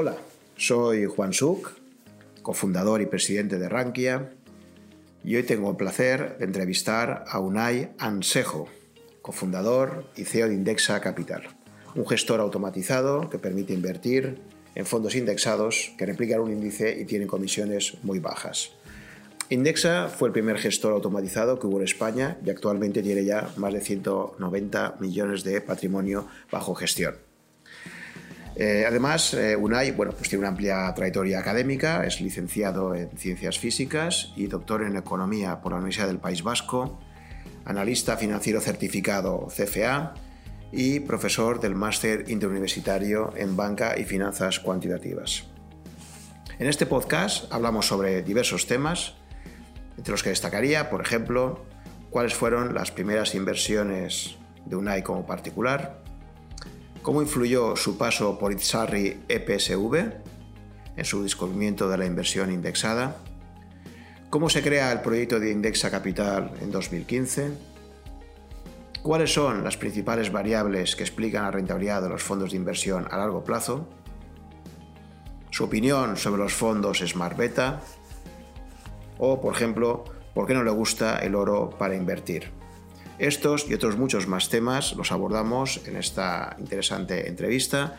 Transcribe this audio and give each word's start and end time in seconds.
Hola, 0.00 0.16
soy 0.56 1.06
Juan 1.06 1.32
Suc, 1.32 1.72
cofundador 2.42 3.02
y 3.02 3.06
presidente 3.06 3.58
de 3.58 3.68
Rankia, 3.68 4.30
y 5.24 5.34
hoy 5.34 5.42
tengo 5.42 5.68
el 5.72 5.76
placer 5.76 6.38
de 6.38 6.44
entrevistar 6.44 7.24
a 7.26 7.40
Unai 7.40 7.90
Ansejo, 7.98 8.68
cofundador 9.22 10.04
y 10.14 10.22
CEO 10.22 10.46
de 10.46 10.54
Indexa 10.54 11.00
Capital, 11.00 11.48
un 11.96 12.06
gestor 12.06 12.38
automatizado 12.38 13.28
que 13.28 13.40
permite 13.40 13.74
invertir 13.74 14.38
en 14.76 14.86
fondos 14.86 15.16
indexados 15.16 15.90
que 15.98 16.06
replican 16.06 16.42
un 16.42 16.52
índice 16.52 16.96
y 16.96 17.04
tienen 17.04 17.26
comisiones 17.26 17.94
muy 18.04 18.20
bajas. 18.20 18.70
Indexa 19.48 20.08
fue 20.10 20.28
el 20.28 20.32
primer 20.32 20.58
gestor 20.58 20.92
automatizado 20.92 21.58
que 21.58 21.66
hubo 21.66 21.78
en 21.78 21.84
España 21.86 22.38
y 22.46 22.50
actualmente 22.50 23.02
tiene 23.02 23.24
ya 23.24 23.50
más 23.56 23.72
de 23.72 23.80
190 23.80 24.98
millones 25.00 25.42
de 25.42 25.60
patrimonio 25.60 26.28
bajo 26.52 26.76
gestión. 26.76 27.27
Eh, 28.60 28.84
además, 28.84 29.34
eh, 29.34 29.54
Unai 29.54 29.92
pues 29.92 30.28
tiene 30.28 30.40
una 30.40 30.48
amplia 30.48 30.92
trayectoria 30.92 31.38
académica, 31.38 32.04
es 32.04 32.20
licenciado 32.20 32.92
en 32.92 33.08
Ciencias 33.16 33.56
Físicas 33.56 34.32
y 34.34 34.48
doctor 34.48 34.82
en 34.82 34.96
Economía 34.96 35.60
por 35.60 35.70
la 35.70 35.78
Universidad 35.78 36.08
del 36.08 36.18
País 36.18 36.42
Vasco, 36.42 36.98
analista 37.64 38.16
financiero 38.16 38.60
certificado 38.60 39.46
CFA 39.46 40.14
y 40.72 40.98
profesor 40.98 41.60
del 41.60 41.76
Máster 41.76 42.24
Interuniversitario 42.26 43.32
en 43.36 43.56
Banca 43.56 43.96
y 43.96 44.02
Finanzas 44.02 44.58
Cuantitativas. 44.58 45.44
En 46.58 46.66
este 46.66 46.84
podcast 46.84 47.52
hablamos 47.52 47.86
sobre 47.86 48.22
diversos 48.22 48.66
temas, 48.66 49.14
entre 49.96 50.10
los 50.10 50.24
que 50.24 50.30
destacaría, 50.30 50.90
por 50.90 51.00
ejemplo, 51.00 51.64
cuáles 52.10 52.34
fueron 52.34 52.74
las 52.74 52.90
primeras 52.90 53.36
inversiones 53.36 54.34
de 54.66 54.74
Unai 54.74 55.04
como 55.04 55.26
particular, 55.26 56.07
cómo 57.02 57.22
influyó 57.22 57.76
su 57.76 57.96
paso 57.96 58.38
por 58.38 58.52
Itzarri 58.52 59.20
EPSV 59.28 59.94
en 60.96 61.04
su 61.04 61.22
descubrimiento 61.22 61.88
de 61.88 61.98
la 61.98 62.06
inversión 62.06 62.52
indexada, 62.52 63.16
cómo 64.30 64.50
se 64.50 64.62
crea 64.62 64.92
el 64.92 65.00
proyecto 65.00 65.38
de 65.38 65.52
Indexa 65.52 65.90
Capital 65.90 66.52
en 66.60 66.70
2015, 66.70 67.52
cuáles 69.02 69.32
son 69.32 69.64
las 69.64 69.76
principales 69.76 70.32
variables 70.32 70.96
que 70.96 71.04
explican 71.04 71.44
la 71.44 71.50
rentabilidad 71.50 72.02
de 72.02 72.08
los 72.08 72.22
fondos 72.22 72.50
de 72.50 72.56
inversión 72.56 73.06
a 73.10 73.16
largo 73.16 73.44
plazo, 73.44 73.88
su 75.50 75.64
opinión 75.64 76.16
sobre 76.16 76.42
los 76.42 76.52
fondos 76.52 76.98
Smart 76.98 77.36
Beta, 77.36 77.80
o, 79.18 79.40
por 79.40 79.54
ejemplo, 79.54 80.04
por 80.34 80.46
qué 80.46 80.54
no 80.54 80.62
le 80.62 80.70
gusta 80.70 81.18
el 81.18 81.34
oro 81.34 81.70
para 81.70 81.96
invertir. 81.96 82.57
Estos 83.18 83.68
y 83.68 83.74
otros 83.74 83.98
muchos 83.98 84.28
más 84.28 84.48
temas 84.48 84.94
los 84.94 85.10
abordamos 85.10 85.80
en 85.88 85.96
esta 85.96 86.54
interesante 86.60 87.28
entrevista 87.28 87.96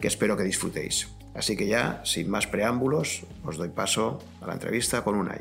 que 0.00 0.08
espero 0.08 0.34
que 0.34 0.44
disfrutéis. 0.44 1.08
Así 1.34 1.56
que 1.58 1.66
ya, 1.66 2.00
sin 2.04 2.30
más 2.30 2.46
preámbulos, 2.46 3.24
os 3.44 3.58
doy 3.58 3.68
paso 3.68 4.18
a 4.40 4.46
la 4.46 4.54
entrevista 4.54 5.04
con 5.04 5.16
Unai. 5.16 5.40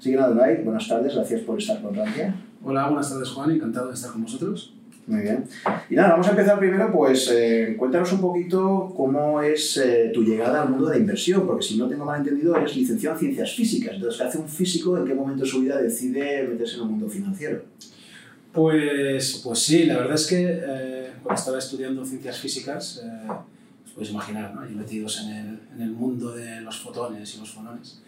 Sí, 0.00 0.16
Unai, 0.16 0.64
buenas 0.64 0.88
tardes, 0.88 1.14
gracias 1.14 1.42
por 1.42 1.58
estar 1.58 1.80
con 1.80 1.94
Rankia. 1.94 2.34
Hola, 2.64 2.86
buenas 2.88 3.08
tardes 3.08 3.30
Juan, 3.30 3.52
encantado 3.52 3.88
de 3.88 3.94
estar 3.94 4.10
con 4.10 4.24
vosotros. 4.24 4.74
Muy 5.08 5.22
bien. 5.22 5.44
Y 5.88 5.94
nada, 5.94 6.10
vamos 6.10 6.26
a 6.26 6.30
empezar 6.30 6.58
primero, 6.58 6.92
pues 6.92 7.30
eh, 7.32 7.74
cuéntanos 7.78 8.12
un 8.12 8.20
poquito 8.20 8.92
cómo 8.94 9.40
es 9.40 9.78
eh, 9.78 10.10
tu 10.12 10.22
llegada 10.22 10.60
al 10.62 10.68
mundo 10.68 10.84
de 10.84 10.96
la 10.96 11.00
inversión, 11.00 11.46
porque 11.46 11.64
si 11.64 11.78
no 11.78 11.88
tengo 11.88 12.04
mal 12.04 12.18
entendido, 12.18 12.54
eres 12.54 12.76
licenciado 12.76 13.16
en 13.16 13.20
ciencias 13.20 13.54
físicas. 13.54 13.94
Entonces, 13.94 14.20
¿qué 14.20 14.26
hace 14.28 14.36
un 14.36 14.48
físico? 14.48 14.98
¿En 14.98 15.06
qué 15.06 15.14
momento 15.14 15.44
de 15.44 15.48
su 15.48 15.62
vida 15.62 15.80
decide 15.80 16.46
meterse 16.46 16.76
en 16.76 16.82
el 16.82 16.88
mundo 16.88 17.08
financiero? 17.08 17.62
Pues, 18.52 19.40
pues 19.42 19.58
sí, 19.60 19.84
la 19.84 19.96
verdad 19.96 20.14
es 20.14 20.26
que 20.26 20.44
eh, 20.46 21.10
cuando 21.22 21.38
estaba 21.40 21.58
estudiando 21.58 22.04
ciencias 22.04 22.38
físicas, 22.38 23.02
os 23.86 23.92
podéis 23.92 24.10
imaginar, 24.10 24.54
¿no? 24.54 24.68
Y 24.68 24.74
metidos 24.74 25.22
en 25.22 25.30
el, 25.30 25.60
en 25.74 25.80
el, 25.80 25.90
mundo 25.90 26.32
de 26.32 26.60
los 26.60 26.80
fotones 26.80 27.34
y 27.34 27.40
los 27.40 27.50
fonones. 27.50 28.02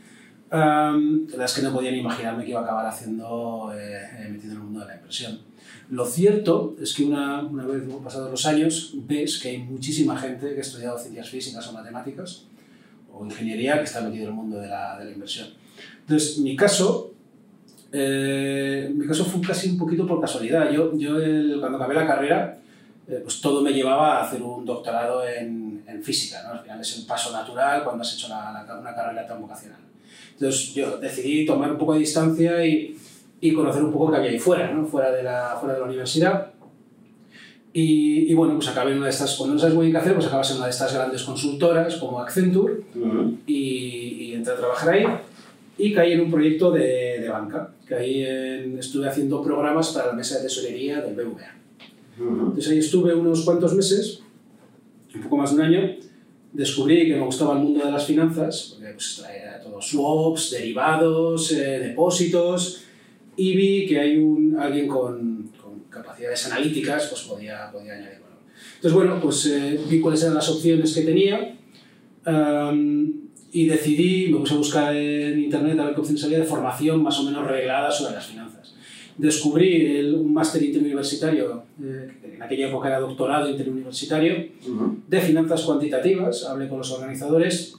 la 0.51 0.92
verdad 0.92 1.47
es 1.47 1.55
que 1.55 1.63
no 1.63 1.73
podía 1.73 1.92
ni 1.92 2.01
imaginarme 2.01 2.45
que 2.45 2.51
iba 2.51 2.61
a 2.61 2.64
acabar 2.64 2.86
haciendo 2.86 3.73
metido 4.30 4.53
en 4.53 4.58
el 4.58 4.64
mundo 4.64 4.80
de 4.80 4.86
la 4.86 4.97
inversión. 4.97 5.49
Lo 5.90 6.06
cierto 6.06 6.77
es 6.80 6.95
que 6.95 7.02
una, 7.05 7.42
una 7.42 7.67
vez 7.67 7.83
pasados 8.02 8.30
los 8.30 8.46
años 8.46 8.92
ves 8.95 9.40
que 9.40 9.48
hay 9.48 9.58
muchísima 9.58 10.17
gente 10.17 10.51
que 10.51 10.58
ha 10.58 10.61
estudiado 10.61 10.96
ciencias 10.96 11.28
físicas 11.28 11.67
o 11.67 11.73
matemáticas 11.73 12.45
o 13.12 13.24
ingeniería 13.24 13.77
que 13.78 13.84
está 13.84 14.00
metido 14.00 14.24
en 14.24 14.29
el 14.30 14.34
mundo 14.34 14.58
de 14.58 14.68
la, 14.68 14.96
de 14.98 15.06
la 15.06 15.11
inversión. 15.11 15.48
Entonces, 16.02 16.39
mi 16.39 16.55
caso, 16.55 17.12
eh, 17.92 18.89
mi 18.95 19.05
caso 19.05 19.24
fue 19.24 19.40
casi 19.40 19.70
un 19.70 19.79
poquito 19.79 20.06
por 20.06 20.20
casualidad. 20.20 20.70
Yo, 20.70 20.96
yo 20.96 21.14
cuando 21.58 21.79
acabé 21.79 21.95
la 21.95 22.06
carrera, 22.06 22.58
eh, 23.08 23.20
pues 23.24 23.40
todo 23.40 23.61
me 23.61 23.73
llevaba 23.73 24.18
a 24.18 24.23
hacer 24.23 24.40
un 24.42 24.64
doctorado 24.64 25.27
en, 25.27 25.83
en 25.89 26.05
física. 26.05 26.40
¿no? 26.45 26.50
Al 26.52 26.61
final 26.61 26.80
es 26.80 26.98
el 26.98 27.05
paso 27.05 27.33
natural 27.33 27.83
cuando 27.83 28.02
has 28.02 28.14
hecho 28.14 28.29
la, 28.29 28.64
una 28.80 28.95
carrera 28.95 29.27
tan 29.27 29.40
vocacional. 29.40 29.80
Entonces, 30.34 30.73
yo 30.73 30.98
decidí 30.98 31.45
tomar 31.45 31.73
un 31.73 31.79
poco 31.79 31.95
de 31.95 31.98
distancia 31.98 32.64
y 32.64 32.96
y 33.40 33.52
conocer 33.52 33.83
un 33.83 33.92
poco 33.92 34.11
qué 34.11 34.18
había 34.18 34.30
ahí 34.30 34.39
fuera, 34.39 34.73
¿no? 34.73 34.86
fuera, 34.86 35.11
de 35.11 35.23
la, 35.23 35.56
fuera 35.58 35.74
de 35.74 35.80
la 35.80 35.86
universidad. 35.86 36.52
Y, 37.73 38.30
y, 38.30 38.34
bueno, 38.34 38.55
pues 38.56 38.68
acabé 38.68 38.90
en 38.90 38.96
una 38.96 39.06
de 39.06 39.12
estas, 39.12 39.36
cuando 39.36 39.55
no 39.55 39.61
sabes 39.61 39.77
muy 39.77 39.86
bien 39.86 39.92
qué 39.92 40.01
hacer, 40.01 40.14
pues 40.14 40.27
acabas 40.27 40.51
en 40.51 40.56
una 40.56 40.67
de 40.67 40.73
estas 40.73 40.92
grandes 40.92 41.23
consultoras 41.23 41.96
como 41.96 42.20
Accenture 42.20 42.83
y, 43.46 43.55
y, 43.55 44.33
entré 44.34 44.55
a 44.55 44.56
trabajar 44.56 44.95
ahí 44.95 45.05
y 45.79 45.92
caí 45.92 46.12
en 46.12 46.23
un 46.23 46.30
proyecto 46.30 46.73
de, 46.73 47.20
de 47.20 47.29
banca. 47.29 47.70
Caí 47.86 48.24
en, 48.24 48.77
estuve 48.79 49.08
haciendo 49.08 49.40
programas 49.40 49.90
para 49.90 50.08
la 50.08 50.12
mesa 50.14 50.39
de 50.39 50.42
tesorería 50.42 51.00
del 51.00 51.14
BVA. 51.14 51.55
Entonces 52.18 52.68
ahí 52.70 52.79
estuve 52.79 53.14
unos 53.14 53.42
cuantos 53.42 53.74
meses, 53.74 54.20
un 55.14 55.23
poco 55.23 55.36
más 55.39 55.50
de 55.50 55.56
un 55.56 55.62
año, 55.62 55.96
descubrí 56.52 57.06
que 57.06 57.17
me 57.17 57.24
gustaba 57.24 57.55
el 57.55 57.61
mundo 57.61 57.84
de 57.84 57.92
las 57.92 58.05
finanzas, 58.05 58.74
porque 58.74 58.92
pues 58.92 59.17
traía 59.23 59.61
todo 59.62 59.80
swaps, 59.80 60.50
derivados, 60.50 61.52
eh, 61.52 61.79
depósitos, 61.79 62.84
y 63.40 63.56
vi 63.56 63.86
que 63.86 63.98
hay 63.98 64.18
un, 64.18 64.55
alguien 64.58 64.86
con, 64.86 65.51
con 65.61 65.73
capacidades 65.89 66.45
analíticas, 66.45 67.06
pues 67.06 67.23
podía, 67.23 67.70
podía 67.73 67.95
añadir 67.95 68.20
valor. 68.20 68.39
Entonces, 68.74 68.92
bueno, 68.92 69.18
pues 69.18 69.46
eh, 69.46 69.80
vi 69.89 69.98
cuáles 69.98 70.23
eran 70.23 70.34
las 70.34 70.48
opciones 70.51 70.95
que 70.95 71.02
tenía 71.02 71.56
um, 72.27 73.11
y 73.50 73.67
decidí, 73.67 74.29
me 74.30 74.40
puse 74.40 74.52
a 74.52 74.58
buscar 74.58 74.95
en 74.95 75.39
internet 75.39 75.79
a 75.79 75.86
ver 75.86 75.95
qué 75.95 76.00
opciones 76.00 76.23
había 76.24 76.40
de 76.40 76.45
formación 76.45 77.02
más 77.02 77.18
o 77.18 77.23
menos 77.23 77.46
reglada 77.46 77.90
sobre 77.90 78.12
las 78.12 78.27
finanzas. 78.27 78.74
Descubrí 79.17 79.86
el, 79.86 80.14
un 80.17 80.34
máster 80.34 80.62
interuniversitario, 80.62 81.62
eh, 81.83 82.11
en 82.34 82.42
aquella 82.42 82.68
época 82.68 82.89
era 82.89 83.00
doctorado 83.00 83.48
interuniversitario, 83.48 84.34
uh 84.67 84.70
-huh. 84.70 84.96
de 85.08 85.20
finanzas 85.20 85.62
cuantitativas, 85.62 86.45
hablé 86.45 86.68
con 86.68 86.77
los 86.77 86.90
organizadores 86.92 87.74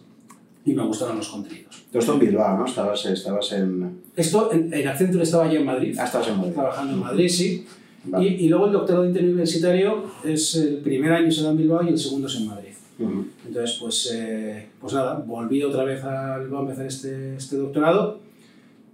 y 0.66 0.73
me 0.73 0.83
gustaron 0.83 1.17
los 1.17 1.27
contenidos. 1.29 1.83
Todo 1.89 1.99
esto 1.99 2.13
en 2.13 2.19
Bilbao, 2.19 2.57
¿no? 2.57 2.66
Estabas, 2.66 3.05
estabas 3.05 3.51
en... 3.53 4.01
Esto, 4.16 4.51
en, 4.51 4.73
en 4.73 4.88
Accenture 4.88 5.23
estaba 5.23 5.51
yo 5.51 5.59
en 5.59 5.66
Madrid. 5.66 5.95
Ah, 5.99 6.05
estabas 6.05 6.27
en 6.27 6.38
Madrid. 6.38 6.53
Trabajando 6.53 6.94
en 6.94 6.99
Madrid, 6.99 7.29
sí. 7.29 7.66
Vale. 8.03 8.27
Y, 8.27 8.45
y, 8.45 8.49
luego 8.49 8.66
el 8.67 8.71
doctorado 8.71 9.05
interuniversitario 9.05 10.05
es 10.23 10.55
el 10.55 10.77
primer 10.77 11.11
año 11.13 11.31
se 11.31 11.44
da 11.44 11.51
en 11.51 11.57
Bilbao 11.57 11.83
y 11.83 11.89
el 11.89 11.97
segundo 11.97 12.27
es 12.27 12.35
en 12.35 12.47
Madrid. 12.47 12.71
Uh 13.00 13.03
-huh. 13.03 13.25
Entonces, 13.47 13.77
pues, 13.79 14.11
eh, 14.13 14.67
pues 14.79 14.94
nada, 14.94 15.23
volví 15.25 15.61
otra 15.63 15.83
vez 15.83 16.03
a 16.03 16.38
Bilbao 16.39 16.59
a 16.59 16.63
empezar 16.63 16.85
este, 16.85 17.35
este 17.35 17.57
doctorado. 17.57 18.19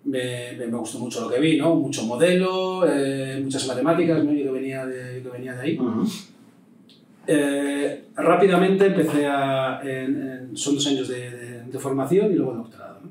Me, 0.06 0.54
me, 0.58 0.68
me, 0.68 0.78
gustó 0.78 1.00
mucho 1.00 1.22
lo 1.22 1.30
que 1.30 1.40
vi, 1.40 1.58
¿no? 1.58 1.76
Mucho 1.76 2.04
modelo, 2.04 2.86
eh, 2.88 3.40
muchas 3.44 3.68
matemáticas, 3.68 4.24
¿no? 4.24 4.32
Yo 4.32 4.46
que 4.46 4.52
venía 4.52 4.86
de, 4.86 5.22
que 5.22 5.30
venía 5.30 5.54
de 5.54 5.62
ahí. 5.62 5.78
Uh 5.78 5.84
-huh. 5.84 6.26
eh, 7.28 8.04
rápidamente 8.16 8.86
empecé 8.86 9.26
a... 9.26 9.82
En, 9.84 10.12
en, 10.32 10.58
son 10.58 10.76
dos 10.76 10.88
años 10.88 11.08
de, 11.10 11.30
de, 11.78 11.78
de, 11.78 11.82
formación 11.82 12.32
y 12.32 12.36
luego 12.36 12.52
el 12.52 12.58
doctorado. 12.58 13.00
¿no? 13.04 13.10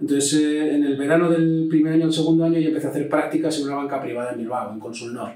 Entonces, 0.00 0.40
eh, 0.40 0.74
en 0.74 0.84
el 0.84 0.96
verano 0.96 1.28
del 1.28 1.66
primer 1.68 1.94
año, 1.94 2.06
el 2.06 2.12
segundo 2.12 2.44
año, 2.44 2.58
yo 2.58 2.68
empecé 2.68 2.86
a 2.86 2.90
hacer 2.90 3.08
prácticas 3.08 3.58
en 3.58 3.66
una 3.66 3.76
banca 3.76 4.00
privada 4.00 4.32
en 4.32 4.38
Bilbao, 4.38 4.72
en 4.72 4.80
Consulnor. 4.80 5.32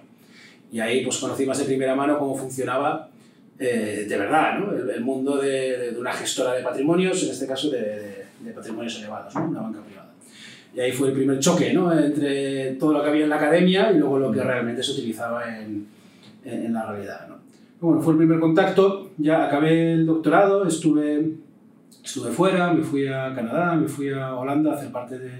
Y 0.72 0.80
ahí 0.80 1.04
pues 1.04 1.18
conocí 1.18 1.46
más 1.46 1.58
de 1.58 1.64
primera 1.64 1.94
mano 1.94 2.18
cómo 2.18 2.34
funcionaba 2.36 3.10
eh, 3.58 4.06
de 4.08 4.18
verdad 4.18 4.58
¿no? 4.58 4.72
el, 4.72 4.90
el 4.90 5.00
mundo 5.00 5.36
de, 5.36 5.92
de, 5.92 5.98
una 5.98 6.12
gestora 6.12 6.54
de 6.54 6.62
patrimonios, 6.62 7.22
en 7.22 7.30
este 7.30 7.46
caso 7.46 7.70
de, 7.70 8.24
de 8.40 8.50
patrimonios 8.52 8.98
elevados, 8.98 9.34
¿no? 9.34 9.48
una 9.48 9.60
banca 9.60 9.80
privada. 9.80 10.12
Y 10.74 10.80
ahí 10.80 10.90
fue 10.90 11.08
el 11.08 11.14
primer 11.14 11.38
choque 11.38 11.72
¿no? 11.72 11.96
entre 11.96 12.72
todo 12.72 12.92
lo 12.92 13.02
que 13.02 13.10
había 13.10 13.24
en 13.24 13.30
la 13.30 13.36
academia 13.36 13.92
y 13.92 13.98
luego 13.98 14.18
lo 14.18 14.32
que 14.32 14.42
realmente 14.42 14.82
se 14.82 14.92
utilizaba 14.92 15.56
en, 15.56 15.86
en, 16.44 16.66
en 16.66 16.72
la 16.72 16.90
realidad. 16.90 17.28
¿no? 17.28 17.36
Bueno, 17.80 18.02
fue 18.02 18.14
el 18.14 18.18
primer 18.18 18.40
contacto, 18.40 19.10
ya 19.18 19.44
acabé 19.44 19.92
el 19.92 20.06
doctorado, 20.06 20.66
estuve, 20.66 21.34
estuve 22.04 22.30
fuera, 22.30 22.72
me 22.72 22.82
fui 22.82 23.06
a 23.06 23.34
Canadá, 23.34 23.74
me 23.74 23.88
fui 23.88 24.12
a 24.12 24.34
Holanda 24.34 24.72
a 24.72 24.74
hacer 24.76 24.92
parte 24.92 25.18
de 25.18 25.30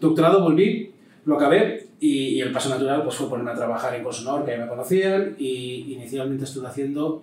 doctorado, 0.00 0.42
volví, 0.42 0.92
lo 1.24 1.36
acabé 1.36 1.88
y, 1.98 2.36
y 2.36 2.40
el 2.40 2.52
paso 2.52 2.68
natural 2.68 3.02
pues, 3.02 3.16
fue 3.16 3.28
ponerme 3.28 3.52
a 3.52 3.54
trabajar 3.54 3.94
en 3.94 4.04
Cosonor, 4.04 4.44
que 4.44 4.52
ya 4.52 4.58
me 4.58 4.68
conocían, 4.68 5.34
y 5.38 5.92
inicialmente 5.94 6.44
estuve 6.44 6.66
haciendo 6.66 7.22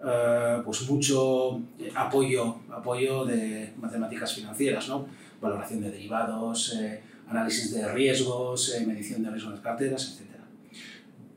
uh, 0.00 0.62
pues 0.64 0.88
mucho 0.90 1.60
apoyo, 1.94 2.56
apoyo 2.70 3.24
de 3.24 3.72
matemáticas 3.80 4.34
financieras, 4.34 4.88
¿no? 4.88 5.06
valoración 5.40 5.80
de 5.80 5.90
derivados, 5.90 6.76
eh, 6.78 7.00
análisis 7.28 7.72
de 7.72 7.90
riesgos, 7.92 8.74
eh, 8.74 8.86
medición 8.86 9.22
de 9.22 9.30
riesgos 9.30 9.52
de 9.52 9.56
las 9.56 9.64
carteras, 9.64 10.18
etc. 10.20 10.30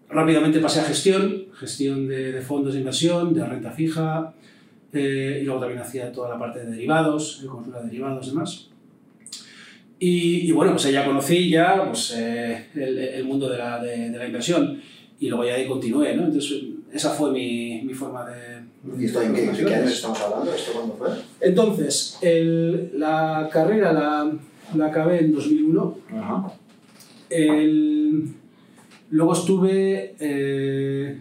Rápidamente 0.09 0.59
pasé 0.59 0.81
a 0.81 0.83
gestión, 0.83 1.45
gestión 1.53 2.07
de, 2.07 2.33
de 2.33 2.41
fondos 2.41 2.74
de 2.74 2.79
inversión, 2.79 3.33
de 3.33 3.45
renta 3.45 3.71
fija, 3.71 4.33
eh, 4.94 5.40
y 5.42 5.45
luego 5.45 5.62
también 5.62 5.81
hacía 5.81 6.12
toda 6.12 6.30
la 6.30 6.40
parte 6.40 6.60
de 6.60 6.72
derivados, 6.72 7.42
de 7.42 7.48
cobertura 7.48 7.80
de 7.80 7.88
derivados 7.88 8.28
y 8.28 8.30
demás. 8.30 8.69
Y, 10.00 10.50
y, 10.50 10.51
bueno, 10.51 10.74
pues 10.74 10.92
ya 10.92 11.06
conocí 11.06 11.50
ya 11.50 11.86
pues, 11.88 12.13
eh, 12.18 12.68
el, 12.75 12.98
el, 12.98 13.24
mundo 13.24 13.50
de 13.50 13.57
la, 13.57 13.81
de, 13.81 14.10
de, 14.10 14.18
la 14.18 14.25
inversión 14.25 14.81
y 15.19 15.30
luego 15.30 15.45
ya 15.45 15.54
ahí 15.54 15.66
continué, 15.66 16.16
¿no? 16.16 16.25
Entonces 16.25 16.62
esa 16.94 17.10
fue 17.10 17.31
mi, 17.31 17.81
mi 17.84 17.94
forma 17.94 18.25
de... 18.25 18.63
¿Y 19.00 19.06
esto 19.06 19.22
en 19.22 19.34
qué, 19.34 19.50
qué 19.66 19.74
años 19.74 19.92
estamos 19.92 20.19
hablando? 20.22 20.54
¿Esto 20.54 20.74
cuándo 20.74 20.96
fue? 20.96 21.07
Entonces, 21.39 22.19
el, 22.22 23.00
la 23.00 23.50
carrera 23.51 23.94
la, 23.94 24.31
la 24.75 24.86
acabé 24.86 25.19
en 25.19 25.34
2001. 25.34 25.98
Ajá. 26.18 26.54
El, 27.30 28.34
luego 29.10 29.34
estuve 29.34 30.16
eh, 30.19 31.18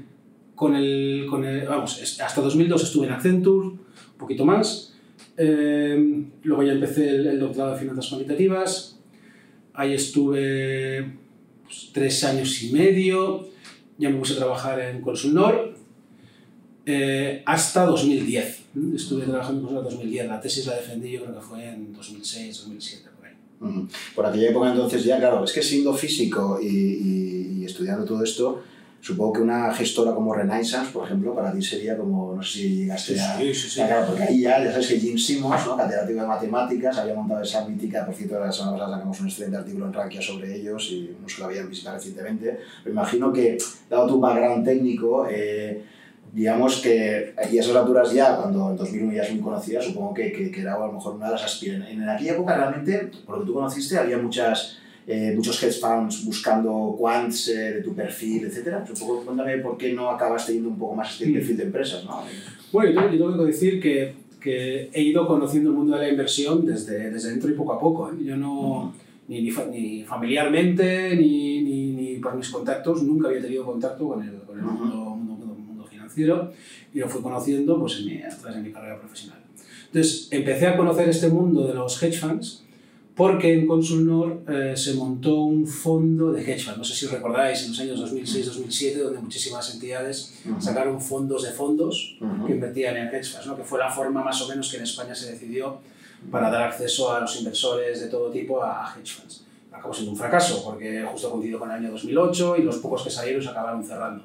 con, 0.63 0.77
el, 0.77 1.27
con 1.29 1.45
el... 1.45 1.67
Vamos, 1.67 2.01
hasta 2.21 2.41
2002 2.41 2.85
estuve 2.85 3.07
en 3.09 3.13
Accenture, 3.13 3.67
un 3.67 3.81
poquito 4.17 4.45
más. 4.45 4.95
Eh, 5.37 6.25
luego 6.45 6.63
ya 6.63 6.73
empecé 6.73 7.11
el, 7.11 7.41
doctorado 7.41 7.73
de 7.73 7.81
finanzas 7.81 8.07
cuantitativas. 8.07 8.97
Ahí 9.75 9.93
estuve 9.93 11.17
pues, 11.65 11.91
tres 11.93 12.23
años 12.23 12.63
y 12.63 12.71
medio. 12.71 13.49
Ya 13.99 14.09
me 14.11 14.19
puse 14.19 14.35
a 14.35 14.37
trabajar 14.37 14.79
en 14.79 15.01
Consulnor. 15.01 15.75
Eh, 16.87 17.43
hasta 17.45 17.85
2010. 17.85 18.63
Estuve 18.95 19.25
trabajando 19.25 19.59
en 19.59 19.67
Consulnor 19.67 19.85
2010. 19.91 20.27
La 20.29 20.41
tesis 20.41 20.65
la 20.67 20.77
defendí 20.77 21.11
yo 21.11 21.25
creo 21.25 21.35
que 21.35 21.41
fue 21.41 21.69
en 21.69 21.93
2006, 21.93 22.59
2007, 22.59 23.09
por 23.17 23.27
ahí. 23.27 23.87
Por 24.15 24.27
aquella 24.27 24.51
época 24.51 24.71
entonces 24.71 25.03
ya, 25.03 25.19
claro, 25.19 25.43
es 25.43 25.53
que 25.53 25.61
siendo 25.61 25.93
físico 25.93 26.61
y 26.63 27.65
estudiando 27.65 28.05
todo 28.05 28.23
esto, 28.23 28.63
Supongo 29.03 29.33
que 29.33 29.41
una 29.41 29.75
gestora 29.75 30.15
como 30.15 30.33
Renaissance, 30.33 30.93
por 30.93 31.05
ejemplo, 31.05 31.35
para 31.35 31.53
ti 31.53 31.61
sería 31.61 31.97
como, 31.97 32.37
no 32.37 32.41
sé 32.41 32.53
si 32.53 32.77
llegaste 32.77 33.21
a... 33.21 33.37
Sí, 33.37 33.53
sí, 33.53 33.69
sí. 33.69 33.83
Claro, 33.85 34.07
porque 34.07 34.23
ahí 34.23 34.43
ya, 34.43 34.63
ya 34.63 34.71
sabes 34.71 34.87
que 34.87 35.01
Jim 35.01 35.19
Simmons, 35.19 35.67
¿no? 35.67 35.77
catedrático 35.77 36.21
de 36.21 36.27
matemáticas, 36.29 36.97
había 36.99 37.15
montado 37.15 37.43
esa 37.43 37.67
mítica, 37.67 38.07
por 38.07 38.15
cierto, 38.15 38.39
la 38.39 38.53
semana 38.53 38.75
pasada 38.75 38.97
sacamos 38.99 39.21
un 39.21 39.27
excelente 39.27 39.57
artículo 39.57 39.87
en 39.87 39.93
Rankia 39.93 40.23
sobre 40.23 40.55
ellos 40.55 40.89
y 40.93 41.17
nos 41.21 41.37
lo 41.37 41.47
habían 41.47 41.69
visitado 41.69 41.97
recientemente. 41.97 42.61
Me 42.85 42.93
imagino 42.93 43.33
que, 43.33 43.59
dado 43.91 44.07
tu 44.07 44.21
background 44.21 44.65
técnico, 44.65 45.27
eh, 45.29 45.83
digamos 46.33 46.81
que 46.81 47.35
aquí 47.37 47.59
a 47.59 47.61
esas 47.61 47.75
alturas 47.75 48.13
ya, 48.13 48.37
cuando 48.37 48.71
en 48.71 48.77
2001 48.77 49.15
ya 49.15 49.23
es 49.25 49.33
muy 49.33 49.43
conocida, 49.43 49.83
supongo 49.83 50.15
que, 50.15 50.31
que, 50.31 50.53
que 50.53 50.61
era 50.61 50.75
a 50.75 50.87
lo 50.87 50.93
mejor 50.93 51.17
una 51.17 51.27
de 51.27 51.33
las 51.33 51.43
aspirantes. 51.43 51.91
En 51.91 52.09
aquella 52.09 52.35
época 52.35 52.57
realmente, 52.57 53.11
por 53.27 53.35
lo 53.35 53.41
que 53.41 53.47
tú 53.49 53.55
conociste, 53.55 53.99
había 53.99 54.19
muchas 54.19 54.79
eh, 55.07 55.33
muchos 55.35 55.61
hedge 55.63 55.81
funds 55.81 56.25
buscando 56.25 56.97
quants 56.99 57.49
eh, 57.49 57.73
de 57.75 57.83
tu 57.83 57.95
perfil, 57.95 58.45
etc. 58.47 58.79
Supongo, 58.87 59.25
cuéntame 59.25 59.59
por 59.59 59.77
qué 59.77 59.93
no 59.93 60.09
acabas 60.11 60.47
teniendo 60.47 60.69
un 60.71 60.79
poco 60.79 60.95
más 60.95 61.13
este 61.13 61.27
Mm. 61.27 61.33
perfil 61.35 61.57
de 61.57 61.63
empresas, 61.65 62.05
¿no? 62.05 62.23
Bueno, 62.73 62.91
yo, 62.93 63.13
yo 63.13 63.31
tengo 63.31 63.39
que 63.45 63.51
decir 63.51 63.81
que, 63.81 64.15
que, 64.41 64.91
he 64.93 65.03
ido 65.03 65.27
conociendo 65.27 65.71
el 65.71 65.77
mundo 65.77 65.95
de 65.97 66.03
la 66.03 66.09
inversión 66.09 66.65
desde, 66.65 67.11
desde 67.11 67.31
dentro 67.31 67.51
y 67.51 67.55
poco 67.55 67.73
a 67.75 67.81
poco. 67.81 68.11
¿eh? 68.11 68.15
Yo 68.25 68.37
no, 68.37 68.61
uh 68.61 68.85
-huh. 68.85 68.93
ni, 69.29 69.43
ni, 69.43 69.51
ni, 69.71 70.05
familiarmente, 70.05 71.17
ni, 71.17 71.63
ni, 71.63 71.93
ni, 71.93 72.17
por 72.19 72.35
mis 72.37 72.49
contactos, 72.49 73.03
nunca 73.03 73.29
había 73.29 73.41
tenido 73.43 73.65
contacto 73.65 74.09
con 74.09 74.23
el, 74.23 74.35
con 74.47 74.59
el 74.59 74.65
uh 74.65 74.69
-huh. 74.69 74.73
mundo, 74.79 74.97
mundo, 75.17 75.47
mundo, 75.47 75.85
financiero 75.85 76.53
y 76.95 76.99
lo 77.01 77.09
fui 77.09 77.21
conociendo 77.23 77.79
pues, 77.81 77.99
en 77.99 78.07
mi, 78.07 78.23
a 78.23 78.29
través 78.29 78.57
de 78.57 78.63
mi 78.63 78.73
carrera 78.73 78.99
profesional. 78.99 79.39
Entonces, 79.87 80.29
empecé 80.31 80.67
a 80.69 80.77
conocer 80.77 81.09
este 81.09 81.29
mundo 81.29 81.67
de 81.67 81.75
los 81.75 82.01
hedge 82.03 82.19
funds 82.19 82.63
porque 83.15 83.53
en 83.53 83.67
Consulnor 83.67 84.43
eh, 84.49 84.73
se 84.75 84.95
montó 84.95 85.43
un 85.43 85.67
fondo 85.67 86.33
de 86.33 86.41
hedge 86.43 86.65
fund. 86.65 86.79
No 86.79 86.85
sé 86.85 86.95
si 86.95 87.07
recordáis, 87.07 87.63
en 87.63 87.71
los 87.71 87.81
años 87.81 88.13
2006-2007, 88.13 89.03
donde 89.03 89.21
muchísimas 89.21 89.75
entidades 89.75 90.41
uh 90.47 90.51
-huh. 90.51 90.61
sacaron 90.61 91.01
fondos 91.01 91.43
de 91.43 91.51
fondos 91.51 92.17
uh 92.21 92.25
-huh. 92.25 92.47
que 92.47 92.53
invertían 92.53 92.97
en 92.97 93.09
hedge 93.09 93.31
funds, 93.31 93.47
¿no? 93.47 93.57
que 93.57 93.65
fue 93.65 93.79
la 93.79 93.91
forma 93.91 94.25
más 94.25 94.41
o 94.43 94.49
menos 94.49 94.71
que 94.71 94.79
en 94.79 94.85
España 94.85 95.15
se 95.15 95.33
decidió 95.33 95.79
para 96.31 96.51
dar 96.51 96.63
acceso 96.63 97.13
a 97.13 97.21
los 97.21 97.37
inversores 97.39 98.01
de 98.01 98.07
todo 98.07 98.31
tipo 98.31 98.63
a 98.63 98.95
hedge 98.97 99.13
funds. 99.13 99.45
Acabó 99.71 99.93
siendo 99.93 100.13
un 100.13 100.19
fracaso, 100.19 100.63
porque 100.65 101.05
justo 101.11 101.31
coincidió 101.31 101.59
con 101.59 101.71
el 101.71 101.77
año 101.77 101.91
2008 101.91 102.57
y 102.59 102.63
los 102.63 102.77
pocos 102.77 103.03
que 103.03 103.11
salieron 103.11 103.43
se 103.43 103.49
acabaron 103.49 103.85
cerrando. 103.85 104.23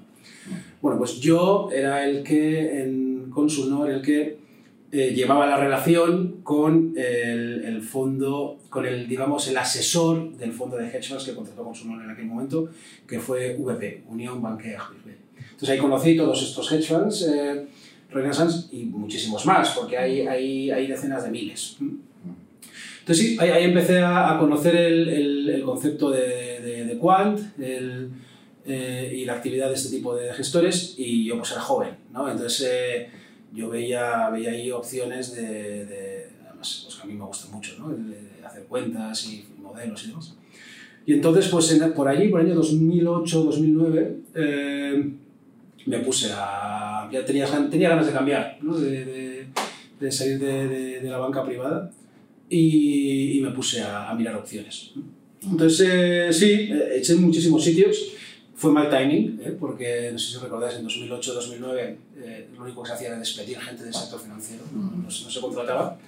Bueno, 0.82 0.98
pues 0.98 1.20
yo 1.20 1.70
era 1.74 2.06
el 2.08 2.24
que 2.24 2.84
en 2.84 3.30
Consulnor, 3.32 3.90
el 3.90 4.02
que 4.02 4.47
eh, 4.92 5.14
llevaba 5.14 5.46
la 5.46 5.58
relación 5.58 6.42
con 6.44 6.94
el, 6.96 7.66
el, 7.66 7.82
fondo, 7.82 8.60
con 8.70 8.86
el, 8.86 9.08
digamos, 9.08 9.48
el 9.50 9.58
asesor 9.58 10.32
del 10.38 10.54
fondo 10.54 10.78
de 10.78 10.88
hedge 10.88 11.10
funds 11.10 11.26
que 11.26 11.36
contrató 11.36 11.64
con 11.64 11.76
su 11.76 11.88
nombre 11.88 12.06
en 12.06 12.12
aquel 12.12 12.26
momento, 12.26 12.70
que 13.06 13.20
fue 13.20 13.56
VP, 13.58 14.04
Unión 14.08 14.42
Bancaire. 14.42 14.78
Entonces 15.52 15.70
ahí 15.70 15.78
conocí 15.78 16.16
todos 16.16 16.42
estos 16.42 16.72
hedge 16.72 16.88
funds, 16.88 17.24
eh, 17.24 17.68
Renaissance 18.12 18.68
y 18.72 18.86
muchísimos 18.86 19.46
más, 19.46 19.72
porque 19.72 19.98
hay, 19.98 20.22
hay, 20.22 20.72
hay 20.72 20.88
decenas 20.88 21.24
de 21.24 21.32
miles. 21.32 21.78
Entonces 23.00 23.26
sí, 23.26 23.38
ahí, 23.40 23.50
ahí 23.50 23.64
empecé 23.66 24.00
a, 24.00 24.38
conocer 24.40 24.76
el, 24.76 25.10
el, 25.10 25.50
el, 25.50 25.64
concepto 25.64 26.12
de, 26.12 26.62
de, 26.62 26.86
de 26.86 26.98
Quant, 26.98 27.40
eh, 28.70 29.14
y 29.16 29.24
la 29.24 29.36
actividad 29.36 29.70
de 29.70 29.76
este 29.76 29.96
tipo 29.96 30.14
de 30.14 30.34
gestores, 30.34 30.96
y 30.98 31.26
yo 31.26 31.38
pues 31.38 31.52
era 31.52 31.62
joven, 31.62 31.92
¿no? 32.12 32.30
Entonces 32.30 32.68
eh, 32.70 33.10
yo 33.58 33.70
veía, 33.70 34.30
veía 34.30 34.52
ahí 34.52 34.70
opciones 34.70 35.34
de, 35.36 35.86
de 35.88 36.28
además, 36.48 36.84
pues, 36.86 37.00
a 37.02 37.06
mí 37.06 37.14
me 37.14 37.26
gusta 37.26 37.52
mucho, 37.52 37.76
¿no? 37.80 37.90
El 37.90 38.16
hacer 38.46 38.66
cuentas 38.66 39.26
y 39.26 39.46
modelos 39.60 40.04
y 40.04 40.10
demás. 40.10 40.36
Y 41.08 41.14
entonces, 41.14 41.48
pues 41.48 41.72
en, 41.72 41.92
por 41.94 42.08
allí, 42.08 42.30
por 42.30 42.42
el 42.42 42.52
año 42.52 42.62
2008-2009, 42.62 44.16
eh, 44.36 45.12
me 45.88 46.00
puse 46.00 46.30
a... 46.32 47.10
ya 47.12 47.26
tenía, 47.26 47.48
tenía 47.70 47.90
ganas 47.90 48.06
de 48.06 48.14
cambiar, 48.14 48.60
¿no? 48.62 48.78
de, 48.78 49.06
de, 49.06 49.48
de 50.00 50.12
salir 50.12 50.38
de, 50.38 51.02
la 51.02 51.18
banca 51.18 51.44
privada 51.44 51.92
y, 52.50 53.40
y 53.40 53.42
me 53.42 53.50
puse 53.52 53.82
a, 53.82 54.12
a, 54.12 54.14
mirar 54.14 54.36
opciones. 54.36 54.92
Entonces, 55.42 55.88
eh, 55.90 56.28
sí, 56.32 56.70
eché 56.94 57.14
en 57.14 57.22
muchísimos 57.24 57.64
sitios. 57.64 58.17
Fue 58.58 58.72
mal 58.72 58.90
timing, 58.90 59.40
¿eh? 59.44 59.56
porque 59.60 60.10
no 60.12 60.18
sé 60.18 60.34
si 60.34 60.38
recordáis, 60.40 60.80
en 60.80 60.88
2008-2009 60.88 61.96
eh, 62.18 62.48
lo 62.56 62.64
único 62.64 62.82
que 62.82 62.88
se 62.88 62.96
hacía 62.96 63.08
era 63.10 63.20
despedir 63.20 63.60
gente 63.60 63.84
del 63.84 63.94
sector 63.94 64.20
financiero, 64.20 64.64
no, 64.74 64.82
no, 64.82 65.04
no 65.04 65.12
se 65.12 65.40
contrataba. 65.40 66.00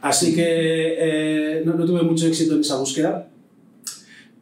Así 0.00 0.34
que 0.34 0.42
eh, 0.44 1.62
no, 1.64 1.74
no, 1.74 1.86
tuve 1.86 2.02
mucho 2.02 2.26
éxito 2.26 2.56
en 2.56 2.62
esa 2.62 2.78
búsqueda 2.78 3.28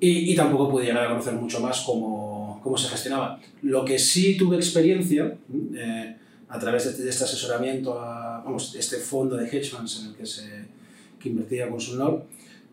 y, 0.00 0.32
y, 0.32 0.34
tampoco 0.34 0.70
pude 0.70 0.86
llegar 0.86 1.04
a 1.04 1.10
conocer 1.10 1.34
mucho 1.34 1.60
más 1.60 1.82
cómo, 1.82 2.58
cómo 2.64 2.78
se 2.78 2.88
gestionaba. 2.88 3.38
Lo 3.60 3.84
que 3.84 3.98
sí 3.98 4.38
tuve 4.38 4.56
experiencia 4.56 5.36
eh, 5.74 6.16
a 6.48 6.58
través 6.58 6.96
de, 6.96 7.04
de, 7.04 7.10
este 7.10 7.24
asesoramiento, 7.24 8.00
a, 8.00 8.42
vamos, 8.42 8.74
este 8.74 8.96
fondo 8.96 9.36
de 9.36 9.46
hedge 9.46 9.68
funds 9.70 10.00
en 10.00 10.06
el 10.08 10.14
que, 10.14 10.24
se, 10.24 10.48
que 11.20 11.28
invertía 11.28 11.68
Consulnor, 11.68 12.24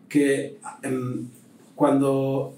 que 0.08 0.58
eh, 0.82 1.24
cuando 1.76 2.54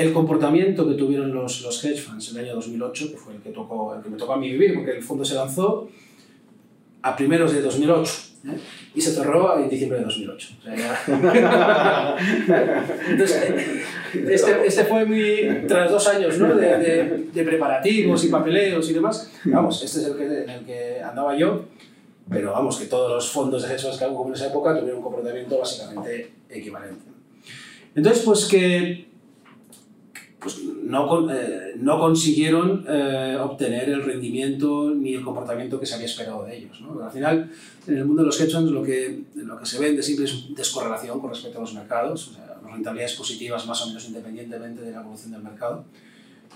el 0.00 0.14
comportamiento 0.14 0.88
que 0.88 0.94
tuvieron 0.94 1.30
los, 1.34 1.60
los 1.60 1.84
hedge 1.84 2.00
funds 2.00 2.30
en 2.30 2.38
el 2.38 2.44
año 2.46 2.54
2008, 2.54 3.10
que 3.10 3.16
fue 3.18 3.34
el 3.34 3.40
que, 3.42 3.50
tocó, 3.50 3.94
el 3.94 4.02
que 4.02 4.08
me 4.08 4.16
tocó 4.16 4.32
a 4.32 4.38
mí 4.38 4.50
vivir, 4.50 4.74
porque 4.74 4.92
el 4.92 5.02
fondo 5.02 5.26
se 5.26 5.34
lanzó 5.34 5.88
a 7.02 7.14
primeros 7.14 7.52
de 7.52 7.60
2008 7.60 8.12
¿eh? 8.46 8.58
y 8.94 9.00
se 9.00 9.12
cerró 9.12 9.58
en 9.58 9.68
diciembre 9.68 9.98
de 9.98 10.04
2008. 10.04 10.48
O 10.58 10.62
sea, 10.62 10.74
ya... 10.74 10.96
Entonces, 13.10 13.52
este, 14.14 14.66
este, 14.66 14.84
fue 14.84 15.04
mi, 15.04 15.66
tras 15.68 15.90
dos 15.90 16.08
años 16.08 16.38
¿no? 16.38 16.54
de, 16.54 16.78
de, 16.78 17.28
de, 17.30 17.44
preparativos 17.44 18.24
y 18.24 18.28
papeleos 18.28 18.88
y 18.88 18.94
demás, 18.94 19.30
vamos, 19.44 19.82
este 19.82 20.00
es 20.00 20.06
el 20.06 20.16
que, 20.16 20.24
en 20.24 20.48
el 20.48 20.64
que 20.64 21.02
andaba 21.02 21.36
yo, 21.36 21.66
pero 22.30 22.52
vamos, 22.52 22.78
que 22.78 22.86
todos 22.86 23.10
los 23.12 23.30
fondos 23.30 23.68
de 23.68 23.74
hedge 23.74 23.82
funds 23.82 23.98
que 23.98 24.06
hubo 24.06 24.26
en 24.28 24.32
esa 24.32 24.46
época 24.46 24.78
tuvieron 24.78 24.96
un 24.96 25.04
comportamiento 25.04 25.58
básicamente 25.58 26.32
equivalente. 26.48 27.04
Entonces, 27.94 28.22
pues 28.24 28.46
que 28.46 29.09
pues 30.40 30.58
no, 30.64 31.30
eh, 31.30 31.74
no 31.76 31.98
consiguieron 31.98 32.84
eh, 32.88 33.36
obtener 33.40 33.90
el 33.90 34.02
rendimiento 34.02 34.90
ni 34.90 35.14
el 35.14 35.22
comportamiento 35.22 35.78
que 35.78 35.86
se 35.86 35.94
había 35.94 36.06
esperado 36.06 36.44
de 36.44 36.56
ellos. 36.56 36.80
¿no? 36.80 37.02
al 37.04 37.12
final, 37.12 37.50
en 37.86 37.96
el 37.96 38.04
mundo 38.06 38.22
de 38.22 38.26
los 38.26 38.40
hedge 38.40 38.52
funds, 38.52 38.70
lo 38.70 38.82
que, 38.82 39.22
lo 39.34 39.58
que 39.58 39.66
se 39.66 39.78
vende 39.78 40.02
siempre 40.02 40.24
es 40.24 40.54
descorrelación 40.54 41.20
con 41.20 41.30
respecto 41.30 41.58
a 41.58 41.60
los 41.60 41.74
mercados, 41.74 42.28
o 42.28 42.32
sea, 42.32 42.58
rentabilidades 42.70 43.16
positivas 43.16 43.66
más 43.66 43.82
o 43.82 43.88
menos 43.88 44.06
independientemente 44.06 44.80
de 44.80 44.92
la 44.92 45.00
evolución 45.00 45.32
del 45.32 45.42
mercado. 45.42 45.84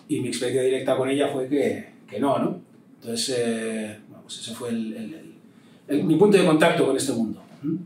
Y 0.09 0.21
mi 0.21 0.29
experiencia 0.29 0.63
directa 0.63 0.97
con 0.97 1.09
ella 1.09 1.29
fue 1.29 1.49
que, 1.49 1.91
que 2.09 2.19
no, 2.19 2.39
¿no? 2.39 2.61
Entonces, 3.01 3.37
eh, 3.39 3.99
bueno, 4.09 4.23
pues 4.23 4.41
ese 4.41 4.55
fue 4.55 4.71
el, 4.71 4.95
el, 4.95 5.35
el, 5.89 6.05
mi 6.05 6.17
punto 6.17 6.39
de 6.39 6.47
contacto 6.47 6.87
con 6.87 6.97
este 6.97 7.13
mundo. 7.13 7.43
¿Mm? 7.63 7.77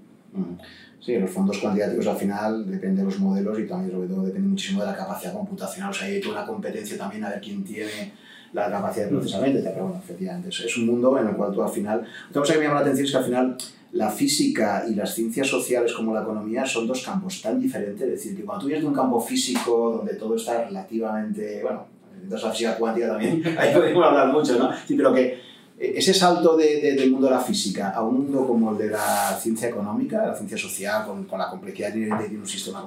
Sí, 1.00 1.17
los 1.17 1.31
fondos 1.31 1.59
cuantitativos 1.59 2.07
al 2.07 2.17
final 2.17 2.71
depende 2.71 3.02
de 3.02 3.05
los 3.05 3.19
modelos 3.19 3.59
y 3.59 3.67
también 3.67 3.93
sobre 3.93 4.09
todo 4.09 4.23
depende 4.25 4.49
muchísimo 4.49 4.81
de 4.81 4.87
la 4.87 4.97
capacidad 4.97 5.33
computacional. 5.33 5.90
O 5.90 5.95
sea, 5.95 6.07
hay 6.07 6.21
toda 6.21 6.38
una 6.38 6.47
competencia 6.47 6.99
también 6.99 7.25
a 7.25 7.31
ver 7.31 7.40
quién 7.40 7.64
tiene 7.64 8.12
la 8.52 8.71
capacidad 8.71 9.05
de 9.05 9.11
procesamiento, 9.11 9.61
pero 9.62 9.85
bueno, 9.87 10.00
efectivamente, 10.02 10.49
es 10.49 10.76
un 10.76 10.87
mundo 10.87 11.19
en 11.19 11.28
el 11.28 11.35
cual 11.35 11.52
tú 11.52 11.62
al 11.62 11.69
final... 11.69 12.05
Otra 12.31 12.43
cosa 12.43 12.55
que 12.55 12.59
me 12.61 12.64
llama 12.64 12.81
la 12.81 12.87
atención 12.87 13.07
es 13.07 13.12
que 13.12 13.19
al 13.19 13.25
final 13.25 13.57
la 13.93 14.11
física 14.11 14.85
y 14.88 14.95
las 14.95 15.14
ciencias 15.14 15.47
sociales 15.47 15.93
como 15.93 16.14
la 16.14 16.23
economía 16.23 16.67
son 16.67 16.87
dos 16.87 17.05
campos 17.05 17.40
tan 17.40 17.61
diferentes, 17.61 18.02
es 18.02 18.11
decir, 18.11 18.37
que 18.37 18.45
cuando 18.45 18.62
tú 18.62 18.67
vienes 18.67 18.83
de 18.83 18.88
un 18.88 18.95
campo 18.95 19.21
físico 19.21 19.97
donde 19.99 20.14
todo 20.14 20.37
está 20.37 20.64
relativamente, 20.64 21.62
bueno, 21.62 21.87
entonces 22.23 22.47
la 22.47 22.52
física 22.52 22.76
cuántica 22.76 23.09
también, 23.09 23.43
ahí 23.59 23.75
podemos 23.75 24.05
hablar 24.05 24.33
mucho, 24.33 24.59
¿no? 24.59 24.71
Sí, 24.87 24.95
pero 24.95 25.14
que 25.14 25.48
ese 25.78 26.12
salto 26.12 26.56
de, 26.56 26.80
del 26.80 27.11
mundo 27.11 27.28
de 27.28 27.35
la 27.35 27.40
física 27.40 27.90
a 27.90 28.02
un 28.02 28.25
mundo 28.25 28.47
como 28.47 28.73
el 28.73 28.78
de 28.78 28.90
la 28.90 29.38
ciencia 29.40 29.68
económica, 29.68 30.26
la 30.26 30.35
ciencia 30.35 30.58
social, 30.58 31.06
con, 31.06 31.25
con 31.25 31.38
la 31.38 31.49
complejidad 31.49 31.92
de, 31.92 32.06
de, 32.06 32.37
un 32.37 32.47
sistema. 32.47 32.85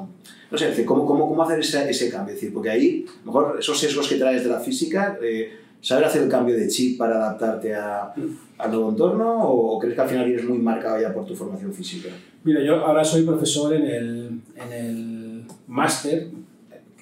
No 0.49 0.57
sé, 0.57 0.85
¿cómo, 0.85 1.05
cómo, 1.05 1.27
cómo 1.29 1.43
hacer 1.43 1.59
ese, 1.59 1.89
ese, 1.89 2.09
cambio? 2.09 2.33
Es 2.33 2.41
decir, 2.41 2.53
porque 2.53 2.69
ahí, 2.69 3.05
a 3.07 3.25
lo 3.25 3.25
mejor 3.25 3.57
esos 3.59 3.79
sesgos 3.79 4.09
que 4.09 4.15
traes 4.15 4.43
de 4.43 4.49
la 4.49 4.59
física, 4.59 5.17
eh, 5.23 5.53
¿saber 5.79 6.03
hacer 6.03 6.23
el 6.23 6.29
cambio 6.29 6.55
de 6.55 6.67
chip 6.67 6.97
para 6.97 7.15
adaptarte 7.15 7.73
a, 7.73 8.13
al 8.57 8.71
nuevo 8.71 8.89
entorno 8.89 9.41
o 9.41 9.79
crees 9.79 9.95
que 9.95 10.01
al 10.01 10.09
final 10.09 10.25
vienes 10.25 10.45
muy 10.45 10.57
marcado 10.57 10.99
ya 10.99 11.13
por 11.13 11.25
tu 11.25 11.33
formación 11.33 11.73
física? 11.73 12.09
Mira, 12.43 12.61
yo 12.61 12.85
ahora 12.85 13.05
soy 13.05 13.21
profesor 13.21 13.73
en 13.73 13.83
el, 13.83 14.41
en 14.55 14.73
el 14.73 15.43
máster, 15.67 16.27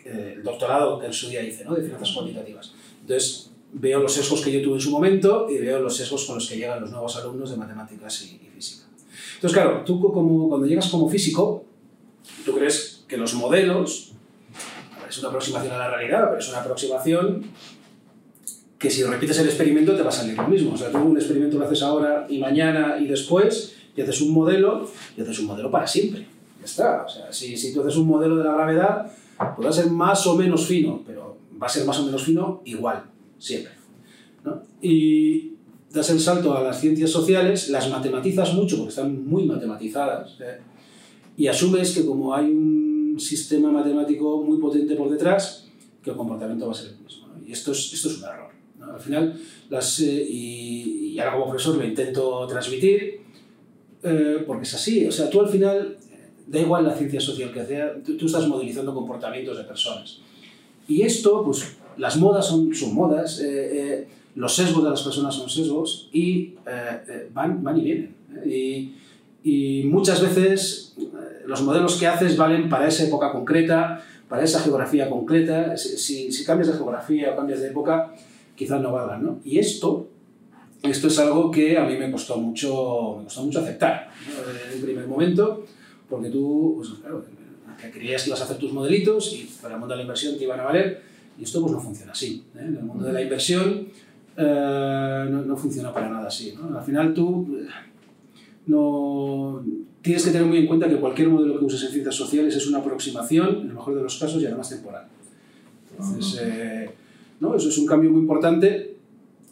eh, 0.06 0.34
el 0.36 0.44
doctorado 0.44 1.00
que 1.00 1.08
en 1.08 1.14
su 1.14 1.30
día 1.30 1.42
hice, 1.42 1.66
¿no? 1.66 1.74
de 1.74 1.82
finanzas 1.82 2.12
cuantitativas. 2.12 2.74
Entonces, 3.02 3.49
veo 3.72 4.00
los 4.00 4.14
sesgos 4.14 4.42
que 4.42 4.52
yo 4.52 4.62
tuve 4.62 4.76
en 4.76 4.82
su 4.82 4.92
momento 4.92 5.48
y 5.50 5.58
veo 5.58 5.80
los 5.80 5.96
sesgos 5.96 6.26
con 6.26 6.36
los 6.36 6.48
que 6.48 6.58
llegan 6.58 6.82
los 6.82 6.92
nuevos 6.92 7.16
alumnos 7.18 7.52
de 7.52 7.58
matemáticas 7.58 8.22
y, 8.24 8.40
física. 8.54 8.86
Entonces, 9.36 9.54
claro, 9.54 9.84
tú 9.86 10.00
como, 10.02 10.50
cuando 10.50 10.68
llegas 10.68 10.90
como 10.90 11.10
físico, 11.10 11.64
tú 12.46 12.56
crees 12.56 13.04
que 13.08 13.18
los 13.18 13.34
modelos, 13.36 14.14
es 15.08 15.18
una 15.20 15.30
aproximación 15.30 15.74
a 15.74 15.78
la 15.78 15.90
realidad, 15.90 16.26
pero 16.28 16.40
es 16.40 16.50
una 16.50 16.60
aproximación 16.60 17.46
que 18.78 18.90
si 18.90 19.04
repites 19.04 19.40
el 19.40 19.48
experimento 19.48 19.96
te 19.96 20.04
va 20.04 20.10
a 20.10 20.12
salir 20.12 20.36
lo 20.36 20.48
mismo. 20.48 20.74
O 20.74 20.78
sea, 20.78 20.92
tú 20.92 20.98
un 21.00 21.18
experimento 21.18 21.58
lo 21.58 21.66
haces 21.66 21.82
ahora 21.84 22.26
y 22.30 22.40
mañana 22.40 22.98
y 23.00 23.08
después, 23.08 23.76
y 23.96 24.02
haces 24.02 24.22
un 24.22 24.34
modelo, 24.34 24.90
y 25.18 25.22
haces 25.22 25.40
un 25.40 25.48
modelo 25.48 25.70
para 25.70 25.88
siempre. 25.88 26.28
Ya 26.60 26.66
está. 26.66 27.04
O 27.04 27.10
sea, 27.10 27.32
si, 27.32 27.58
si 27.58 27.74
tú 27.74 27.82
haces 27.82 27.98
un 27.98 28.08
modelo 28.08 28.38
de 28.38 28.44
la 28.44 28.54
gravedad, 28.54 29.12
podrá 29.56 29.72
ser 29.72 29.88
más 29.88 30.26
o 30.28 30.36
menos 30.36 30.66
fino, 30.66 31.02
pero 31.06 31.38
va 31.62 31.68
a 31.68 31.70
ser 31.70 31.86
más 31.86 32.00
o 32.00 32.06
menos 32.06 32.24
fino 32.24 32.62
igual 32.66 33.04
siempre. 33.40 33.74
¿no? 34.44 34.62
Y 34.82 35.54
das 35.92 36.10
el 36.12 36.20
salto 36.20 36.56
a 36.56 36.62
las 36.62 36.80
ciencias 36.80 37.10
sociales, 37.10 37.70
las 37.70 37.90
matematizas 37.90 38.54
mucho 38.54 38.78
porque 38.78 38.90
están 38.90 39.26
muy 39.26 39.46
matematizadas 39.46 40.38
¿eh? 40.40 40.60
y 41.36 41.48
asumes 41.48 41.92
que 41.92 42.06
como 42.06 42.34
hay 42.36 42.52
un 42.52 43.16
sistema 43.20 43.72
matemático 43.72 44.44
muy 44.44 44.58
potente 44.60 44.96
por 44.96 45.10
detrás, 45.10 45.68
que 46.04 46.12
el 46.12 46.16
comportamiento 46.16 46.66
va 46.66 46.72
a 46.72 46.76
ser 46.76 46.92
el 46.92 47.00
mismo. 47.00 47.28
Y 47.46 47.52
esto 47.52 47.72
es, 47.72 47.94
esto 47.94 48.10
es 48.10 48.18
un 48.18 48.24
error. 48.26 48.50
Al 48.94 49.00
final, 49.00 49.40
las, 49.70 50.00
eh, 50.00 50.26
y, 50.30 51.20
ahora 51.20 51.34
como 51.34 51.50
profesor 51.50 51.76
lo 51.78 51.86
intento 51.86 52.48
transmitir, 52.48 53.22
eh, 54.04 54.44
porque 54.46 54.64
es 54.64 54.74
así. 54.74 55.06
O 55.06 55.12
sea, 55.12 55.30
tú 55.30 55.42
al 55.42 55.50
final, 55.50 55.98
da 56.48 56.60
igual 56.60 56.86
la 56.86 56.96
ciencia 56.96 57.20
social 57.20 57.52
que 57.52 57.66
sea, 57.66 57.94
tú, 58.04 58.16
tú 58.16 58.26
estás 58.26 58.48
modelizando 58.48 58.94
comportamientos 58.94 59.58
de 59.58 59.64
personas. 59.64 60.20
Y 60.88 61.02
esto, 61.02 61.44
pues 61.44 61.78
las 62.00 62.18
modas 62.18 62.48
son, 62.48 62.74
son 62.74 62.96
modas, 62.96 63.40
eh, 63.42 63.46
eh, 63.48 64.08
los 64.36 64.56
sesgos 64.56 64.84
de 64.84 64.90
las 64.90 65.04
personas 65.04 65.36
son 65.36 65.50
sesgos 65.50 66.10
y 66.14 66.56
eh, 66.66 67.30
van, 67.34 67.62
van 67.62 67.78
y 67.78 67.82
vienen. 67.82 68.16
Y, 68.46 68.94
y, 69.44 69.84
muchas 69.84 70.22
veces 70.22 70.96
los 71.46 71.62
modelos 71.62 71.98
que 71.98 72.08
haces 72.08 72.38
valen 72.38 72.70
para 72.70 72.88
esa 72.88 73.04
época 73.04 73.32
concreta, 73.32 74.02
para 74.30 74.44
esa 74.44 74.62
geografía 74.62 75.10
concreta. 75.10 75.76
Si, 75.76 76.32
si 76.32 76.46
cambias 76.46 76.70
de 76.70 76.76
geografía 76.76 77.34
o 77.34 77.36
cambias 77.36 77.60
de 77.60 77.68
época, 77.68 78.14
quizás 78.56 78.82
no 78.82 78.94
valgan. 78.94 79.24
¿no? 79.24 79.40
Y 79.44 79.60
esto, 79.60 80.08
esto 80.84 81.08
es 81.08 81.20
algo 81.20 81.52
que 81.52 81.78
a 81.78 81.84
mí 81.84 81.98
me 81.98 82.10
costó 82.10 82.38
mucho, 82.38 83.16
me 83.18 83.24
costó 83.26 83.44
mucho 83.44 83.60
aceptar 83.60 84.10
en 84.68 84.78
el 84.78 84.84
primer 84.84 85.08
momento, 85.08 85.66
porque 86.10 86.30
tú, 86.30 86.76
pues, 86.78 86.90
claro, 87.02 87.26
creías 87.92 88.24
que 88.24 88.30
ibas 88.30 88.42
a 88.42 88.46
hacer 88.46 88.58
tus 88.58 88.72
modelitos 88.72 89.34
y 89.34 89.50
para 89.62 89.78
de 89.78 89.96
la 89.96 90.02
inversión 90.02 90.38
te 90.38 90.44
iban 90.44 90.60
a 90.60 90.64
valer, 90.64 91.09
y 91.40 91.44
esto 91.44 91.62
pues 91.62 91.72
no 91.72 91.80
funciona 91.80 92.12
así. 92.12 92.44
¿eh? 92.56 92.60
En 92.60 92.76
el 92.76 92.84
mundo 92.84 93.06
de 93.06 93.14
la 93.14 93.22
inversión 93.22 93.88
eh, 94.38 95.28
no, 95.30 95.42
no, 95.42 95.58
funciona 95.58 95.94
para 95.94 96.10
nada 96.10 96.28
así. 96.28 96.54
¿no? 96.56 96.78
Al 96.78 96.84
final 96.84 97.14
tú 97.14 97.58
eh, 97.60 97.68
no, 98.68 99.64
tienes 100.02 100.24
que 100.24 100.32
tener 100.32 100.48
muy 100.48 100.58
en 100.58 100.68
cuenta 100.68 100.88
que 100.88 100.98
cualquier 100.98 101.30
modelo 101.30 101.60
que 101.60 101.66
uses 101.66 101.84
en 101.84 101.92
ciencias 101.92 102.16
sociales 102.16 102.56
es 102.56 102.68
una 102.68 102.80
aproximación, 102.80 103.62
en 103.62 103.68
el 103.68 103.74
mejor 103.74 103.96
de 103.96 104.04
los 104.04 104.18
casos, 104.18 104.42
y 104.42 104.46
además 104.46 104.70
temporal. 104.70 105.06
Entonces, 105.92 106.42
eh, 106.42 106.90
¿no? 107.40 107.56
eso 107.56 107.70
es 107.70 107.78
un 107.78 107.86
cambio 107.86 108.10
muy 108.12 108.22
importante 108.22 108.96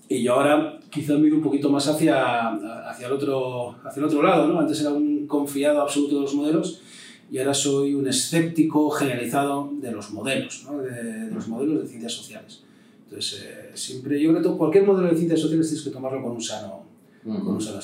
y 0.10 0.24
yo 0.24 0.36
ahora 0.36 0.80
quizá 0.90 1.18
me 1.18 1.28
ido 1.28 1.38
un 1.38 1.44
poquito 1.44 1.70
más 1.70 1.88
hacia, 1.88 2.90
hacia, 2.90 3.08
el, 3.08 3.14
otro, 3.14 3.76
hacia 3.84 4.00
el 4.00 4.06
otro 4.06 4.24
lado. 4.24 4.48
¿no? 4.48 4.60
Antes 4.60 4.80
era 4.80 4.92
un 4.92 5.28
confiado 5.28 5.82
absoluto 5.82 6.16
de 6.16 6.22
los 6.22 6.34
modelos 6.34 6.82
y 7.30 7.40
ahora 7.40 7.54
soy 7.54 7.94
un 7.94 8.08
escéptico 8.08 8.90
generalizado 8.90 9.70
de 9.82 9.92
los 9.92 10.12
modelos, 10.12 10.66
¿no? 10.66 10.78
de, 10.78 10.92
de, 11.04 11.32
los 11.32 11.48
modelos 11.48 11.82
de 11.82 11.88
ciencias 11.88 12.14
sociales. 12.14 12.62
Entonces, 13.06 13.46
eh, 13.46 13.72
siempre, 13.74 14.20
yo 14.20 14.32
creo 14.32 14.44
que 14.52 14.58
cualquier 14.58 14.86
modelo 14.86 15.10
de 15.10 15.16
ciencias 15.16 15.40
sociales 15.42 15.68
tienes 15.68 15.84
que 15.84 15.92
tomarlo 15.92 16.22
con 16.22 16.32
un 16.34 16.42
sano, 16.42 16.84
uh 17.26 17.34
-huh. 17.34 17.44
con 17.44 17.56
un 17.56 17.62
sano. 17.62 17.80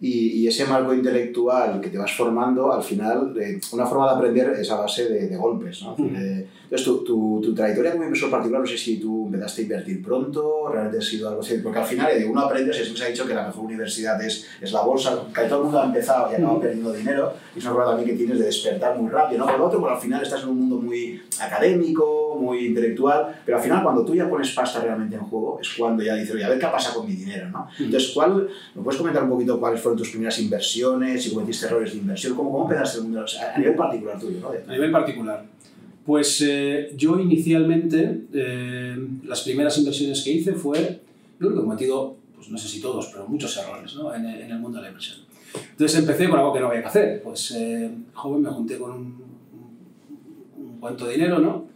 Y, 0.00 0.42
y, 0.42 0.46
ese 0.46 0.64
marco 0.64 0.94
intelectual 0.94 1.80
que 1.80 1.90
te 1.90 1.98
vas 1.98 2.12
formando, 2.12 2.72
al 2.72 2.82
final, 2.82 3.34
eh, 3.38 3.60
una 3.72 3.84
forma 3.84 4.06
de 4.06 4.16
aprender 4.16 4.50
es 4.58 4.70
a 4.70 4.76
base 4.76 5.08
de, 5.10 5.28
de 5.28 5.36
golpes. 5.36 5.82
¿no? 5.82 5.92
Uh 5.92 5.96
-huh. 5.98 6.16
eh, 6.16 6.46
entonces, 6.70 6.86
tu, 6.86 7.02
tu, 7.02 7.40
tu, 7.42 7.52
trayectoria 7.52 7.90
como 7.90 8.04
inversor 8.04 8.30
particular, 8.30 8.60
no 8.60 8.66
sé 8.66 8.78
si 8.78 9.00
tú 9.00 9.26
empezaste 9.26 9.62
a 9.62 9.64
invertir 9.64 10.00
pronto, 10.00 10.68
realmente 10.72 10.98
ha 10.98 11.02
sido 11.02 11.28
algo 11.28 11.40
así, 11.40 11.58
porque 11.58 11.80
al 11.80 11.84
final 11.84 12.16
de 12.16 12.24
uno 12.24 12.42
aprende, 12.42 12.72
siempre 12.72 12.96
se 12.96 13.04
ha 13.04 13.08
dicho 13.08 13.26
que 13.26 13.34
la 13.34 13.48
mejor 13.48 13.64
universidad 13.64 14.22
es, 14.22 14.46
es 14.60 14.72
la 14.72 14.82
bolsa, 14.82 15.20
que 15.34 15.42
todo 15.48 15.58
el 15.58 15.64
mundo 15.64 15.80
ha 15.80 15.86
empezado 15.86 16.30
y 16.30 16.36
acaba 16.36 16.52
-huh. 16.54 16.60
perdiendo 16.60 16.92
dinero, 16.92 17.32
y 17.56 17.58
es 17.58 17.64
una 17.64 17.74
forma 17.74 17.90
también 17.90 18.10
que 18.10 18.14
tienes 18.14 18.38
de 18.38 18.44
despertar 18.44 18.96
muy 18.96 19.10
rápido, 19.10 19.40
¿no? 19.40 19.46
Por 19.46 19.58
lo 19.58 19.66
otro, 19.66 19.80
pues 19.80 19.92
al 19.94 19.98
final 19.98 20.22
estás 20.22 20.44
en 20.44 20.50
un 20.50 20.58
mundo 20.60 20.76
muy 20.76 21.20
académico, 21.40 22.38
muy 22.40 22.66
intelectual, 22.66 23.40
pero 23.44 23.56
al 23.56 23.64
final 23.64 23.82
cuando 23.82 24.04
tú 24.04 24.14
ya 24.14 24.30
pones 24.30 24.52
pasta 24.52 24.80
realmente 24.80 25.16
en 25.16 25.22
juego, 25.22 25.58
es 25.60 25.70
cuando 25.76 26.04
ya 26.04 26.14
dices, 26.14 26.36
oye, 26.36 26.44
a 26.44 26.50
ver 26.50 26.60
qué 26.60 26.66
pasa 26.68 26.94
con 26.94 27.04
mi 27.04 27.16
dinero, 27.16 27.48
¿no? 27.48 27.66
Entonces, 27.80 28.12
¿cuál, 28.14 28.48
¿me 28.76 28.82
puedes 28.84 28.96
comentar 28.96 29.24
un 29.24 29.30
poquito 29.30 29.58
cuáles 29.58 29.80
fueron 29.80 29.98
tus 29.98 30.10
primeras 30.10 30.38
inversiones, 30.38 31.20
si 31.20 31.34
cometiste 31.34 31.66
errores 31.66 31.94
de 31.94 31.98
inversión, 31.98 32.36
cómo, 32.36 32.52
cómo 32.52 32.70
empezaste 32.70 32.98
el 32.98 33.04
mundo, 33.06 33.22
o 33.24 33.26
sea, 33.26 33.56
a 33.56 33.58
nivel 33.58 33.74
particular 33.74 34.20
tuyo, 34.20 34.38
¿no? 34.38 34.50
A 34.50 34.72
nivel 34.72 34.92
particular. 34.92 35.44
Pues 36.04 36.40
eh, 36.46 36.92
yo 36.96 37.18
inicialmente, 37.18 38.22
eh, 38.32 38.96
las 39.24 39.42
primeras 39.42 39.76
inversiones 39.78 40.22
que 40.22 40.32
hice 40.32 40.54
fue, 40.54 41.00
yo 41.38 41.38
creo 41.38 41.52
que 41.52 41.58
he 41.58 41.62
cometido, 41.62 42.16
pues 42.34 42.48
no 42.48 42.58
sé 42.58 42.68
si 42.68 42.80
todos, 42.80 43.08
pero 43.08 43.28
muchos 43.28 43.56
errores 43.56 43.94
¿no? 43.94 44.14
en, 44.14 44.24
el, 44.24 44.40
en, 44.42 44.50
el, 44.50 44.58
mundo 44.58 44.78
de 44.78 44.84
la 44.84 44.88
inversión. 44.88 45.18
Entonces 45.72 45.98
empecé 45.98 46.28
con 46.28 46.38
algo 46.38 46.52
que 46.52 46.60
no 46.60 46.68
había 46.68 46.80
que 46.80 46.88
hacer. 46.88 47.22
Pues 47.22 47.50
eh, 47.52 47.90
joven 48.14 48.42
me 48.42 48.50
junté 48.50 48.78
con 48.78 48.92
un, 48.92 49.22
un, 50.58 50.78
cuanto 50.78 51.06
de 51.06 51.14
dinero, 51.14 51.38
¿no? 51.38 51.68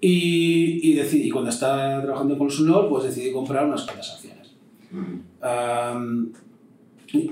Y, 0.00 0.90
y, 0.90 0.94
decidí, 0.94 1.28
cuando 1.28 1.50
estaba 1.50 2.00
trabajando 2.00 2.34
en 2.34 2.38
Consulor, 2.38 2.88
pues 2.88 3.04
decidí 3.04 3.32
comprar 3.32 3.66
unas 3.66 3.84
cuantas 3.84 4.12
acciones. 4.12 4.54
Um, 4.92 6.32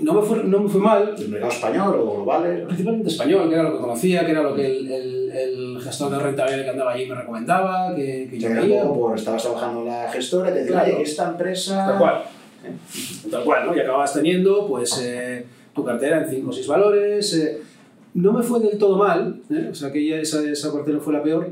no 0.01 0.15
me, 0.15 0.23
fue, 0.23 0.45
no 0.45 0.61
me 0.61 0.69
fue 0.69 0.81
mal. 0.81 1.15
¿El 1.19 1.29
mercado 1.29 1.53
español 1.53 1.97
o 2.01 2.15
globales? 2.17 2.65
Principalmente 2.65 3.11
español, 3.11 3.49
que 3.49 3.55
era 3.55 3.65
lo 3.65 3.73
que 3.73 3.81
conocía, 3.81 4.25
que 4.25 4.31
era 4.31 4.43
lo 4.43 4.55
que 4.55 4.67
el, 4.67 4.91
el, 4.91 5.31
el 5.33 5.81
gestor 5.83 6.11
de 6.11 6.19
rentabilidad 6.19 6.65
que 6.65 6.71
andaba 6.71 6.93
allí 6.93 7.07
me 7.07 7.15
recomendaba, 7.15 7.95
que, 7.95 8.29
que 8.31 8.39
yo 8.39 8.49
veía. 8.51 8.85
Por, 8.85 9.17
estabas 9.17 9.43
trabajando 9.43 9.81
en 9.81 9.87
la 9.87 10.11
gestora 10.11 10.53
te 10.53 10.61
decía, 10.61 10.83
claro. 10.83 10.99
esta 10.99 11.29
empresa... 11.29 11.87
Tal 11.87 11.99
cual. 11.99 12.23
¿Eh? 12.65 13.29
Tal 13.31 13.45
cual, 13.45 13.67
¿no? 13.67 13.77
Y 13.77 13.81
acabas 13.81 14.15
teniendo, 14.15 14.67
pues, 14.67 14.99
eh, 15.03 15.45
tu 15.75 15.85
cartera 15.85 16.23
en 16.23 16.31
5 16.31 16.51
o 16.51 16.53
6 16.53 16.67
valores. 16.67 17.35
Eh, 17.35 17.59
no 18.15 18.33
me 18.33 18.43
fue 18.43 18.61
del 18.61 18.79
todo 18.79 18.97
mal, 18.97 19.43
¿eh? 19.51 19.69
o 19.71 19.75
sea, 19.75 19.93
que 19.93 20.05
ya 20.05 20.17
esa, 20.17 20.43
esa 20.49 20.73
parte 20.73 20.91
no 20.91 21.01
fue 21.01 21.13
la 21.13 21.23
peor. 21.23 21.51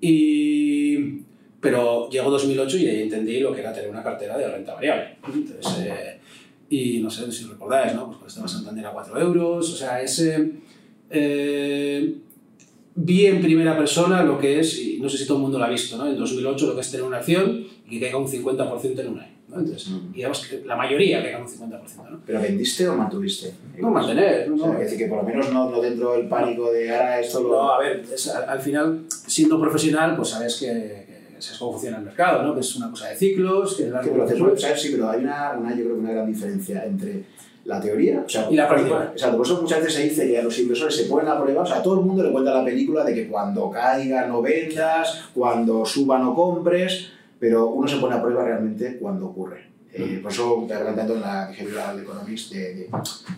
Y... 0.00 1.22
Pero 1.60 2.08
llegó 2.08 2.30
2008 2.30 2.76
y 2.78 2.88
ahí 2.88 3.02
entendí 3.02 3.40
lo 3.40 3.52
que 3.52 3.60
era 3.60 3.72
tener 3.72 3.90
una 3.90 4.02
cartera 4.02 4.38
de 4.38 4.48
renta 4.48 4.74
variable. 4.74 5.16
Entonces, 5.26 5.86
eh, 5.86 6.17
y 6.70 7.00
no 7.00 7.10
sé 7.10 7.30
si 7.32 7.44
recordáis, 7.44 7.94
¿no? 7.94 8.10
Pues 8.18 8.32
estaba 8.32 8.48
Santander 8.48 8.86
a 8.86 8.92
4 8.92 9.20
euros, 9.20 9.72
o 9.72 9.76
sea, 9.76 10.02
ese... 10.02 10.52
Eh, 11.10 12.14
vi 13.00 13.26
en 13.26 13.40
primera 13.40 13.76
persona 13.76 14.22
lo 14.24 14.38
que 14.38 14.58
es, 14.58 14.78
y 14.78 14.98
no 15.00 15.08
sé 15.08 15.18
si 15.18 15.26
todo 15.26 15.36
el 15.36 15.42
mundo 15.42 15.58
lo 15.58 15.64
ha 15.64 15.70
visto, 15.70 15.96
¿no? 15.96 16.08
En 16.08 16.16
2008 16.16 16.66
lo 16.66 16.74
que 16.74 16.80
es 16.80 16.90
tener 16.90 17.06
una 17.06 17.18
acción 17.18 17.64
y 17.86 17.90
que 17.90 18.00
caiga 18.00 18.18
un 18.18 18.26
50% 18.26 18.98
en 18.98 19.08
un 19.08 19.20
año. 19.20 19.38
¿no? 19.48 19.60
Entonces, 19.60 19.88
mm. 19.88 20.12
digamos 20.12 20.46
que 20.46 20.62
la 20.66 20.76
mayoría 20.76 21.22
caiga 21.22 21.38
un 21.38 21.46
50%. 21.46 22.10
¿no? 22.10 22.20
¿Pero 22.26 22.40
vendiste 22.40 22.88
o 22.88 22.96
mantuviste? 22.96 23.52
No, 23.78 23.90
mantener. 23.90 24.50
No, 24.50 24.56
o 24.56 24.70
sea, 24.70 24.78
decir, 24.78 24.98
que 24.98 25.06
por 25.06 25.18
lo 25.18 25.22
menos 25.22 25.50
no, 25.52 25.70
no 25.70 25.80
dentro 25.80 26.12
del 26.14 26.28
pánico 26.28 26.72
de 26.72 26.90
ahora 26.90 27.20
esto 27.20 27.42
lo... 27.42 27.50
No, 27.50 27.72
a 27.72 27.78
ver, 27.78 28.04
es, 28.12 28.28
al, 28.28 28.48
al, 28.48 28.60
final, 28.60 29.04
siendo 29.08 29.60
profesional, 29.60 30.16
pues 30.16 30.28
sabes 30.28 30.56
que, 30.56 31.06
es 31.38 31.56
cómo 31.58 31.72
funciona 31.72 31.98
el 31.98 32.04
mercado, 32.04 32.42
¿no? 32.42 32.54
Que 32.54 32.60
es 32.60 32.76
una 32.76 32.90
cosa 32.90 33.08
de 33.08 33.16
ciclos, 33.16 33.76
que... 33.76 33.84
Te, 33.84 33.90
¿sabes? 34.60 34.82
sí, 34.82 34.90
pero 34.92 35.10
hay 35.10 35.22
una, 35.22 35.56
una, 35.58 35.70
yo 35.70 35.84
creo 35.84 35.94
que 35.94 36.00
una 36.00 36.12
gran 36.12 36.26
diferencia 36.26 36.84
entre 36.84 37.24
la 37.64 37.80
teoría 37.80 38.22
o 38.24 38.28
sea, 38.28 38.48
y 38.50 38.56
la 38.56 38.66
práctica. 38.66 39.10
Exacto, 39.12 39.36
por 39.36 39.46
eso 39.46 39.60
muchas 39.60 39.80
veces 39.80 39.94
se 39.94 40.02
dice 40.04 40.26
que 40.26 40.38
a 40.38 40.42
los 40.42 40.58
inversores 40.58 40.96
se 40.96 41.04
ponen 41.04 41.28
a 41.28 41.40
prueba, 41.40 41.62
o 41.62 41.66
sea, 41.66 41.76
a 41.76 41.82
todo 41.82 42.00
el 42.00 42.06
mundo 42.06 42.22
le 42.22 42.32
cuenta 42.32 42.54
la 42.54 42.64
película 42.64 43.04
de 43.04 43.14
que 43.14 43.28
cuando 43.28 43.70
caiga 43.70 44.26
no 44.26 44.40
vendas, 44.40 45.28
cuando 45.34 45.84
suba 45.84 46.18
no 46.18 46.34
compres, 46.34 47.10
pero 47.38 47.68
uno 47.68 47.86
se 47.86 47.96
pone 47.96 48.14
a 48.14 48.22
prueba 48.22 48.44
realmente 48.44 48.98
cuando 48.98 49.26
ocurre. 49.26 49.67
Eh, 49.92 50.20
por 50.22 50.30
eso 50.30 50.64
te 50.68 50.74
adelantando 50.74 51.14
en 51.14 51.20
la 51.22 51.48
Behavioral 51.48 52.00
Economics, 52.00 52.50
de, 52.50 52.74
de, 52.74 52.90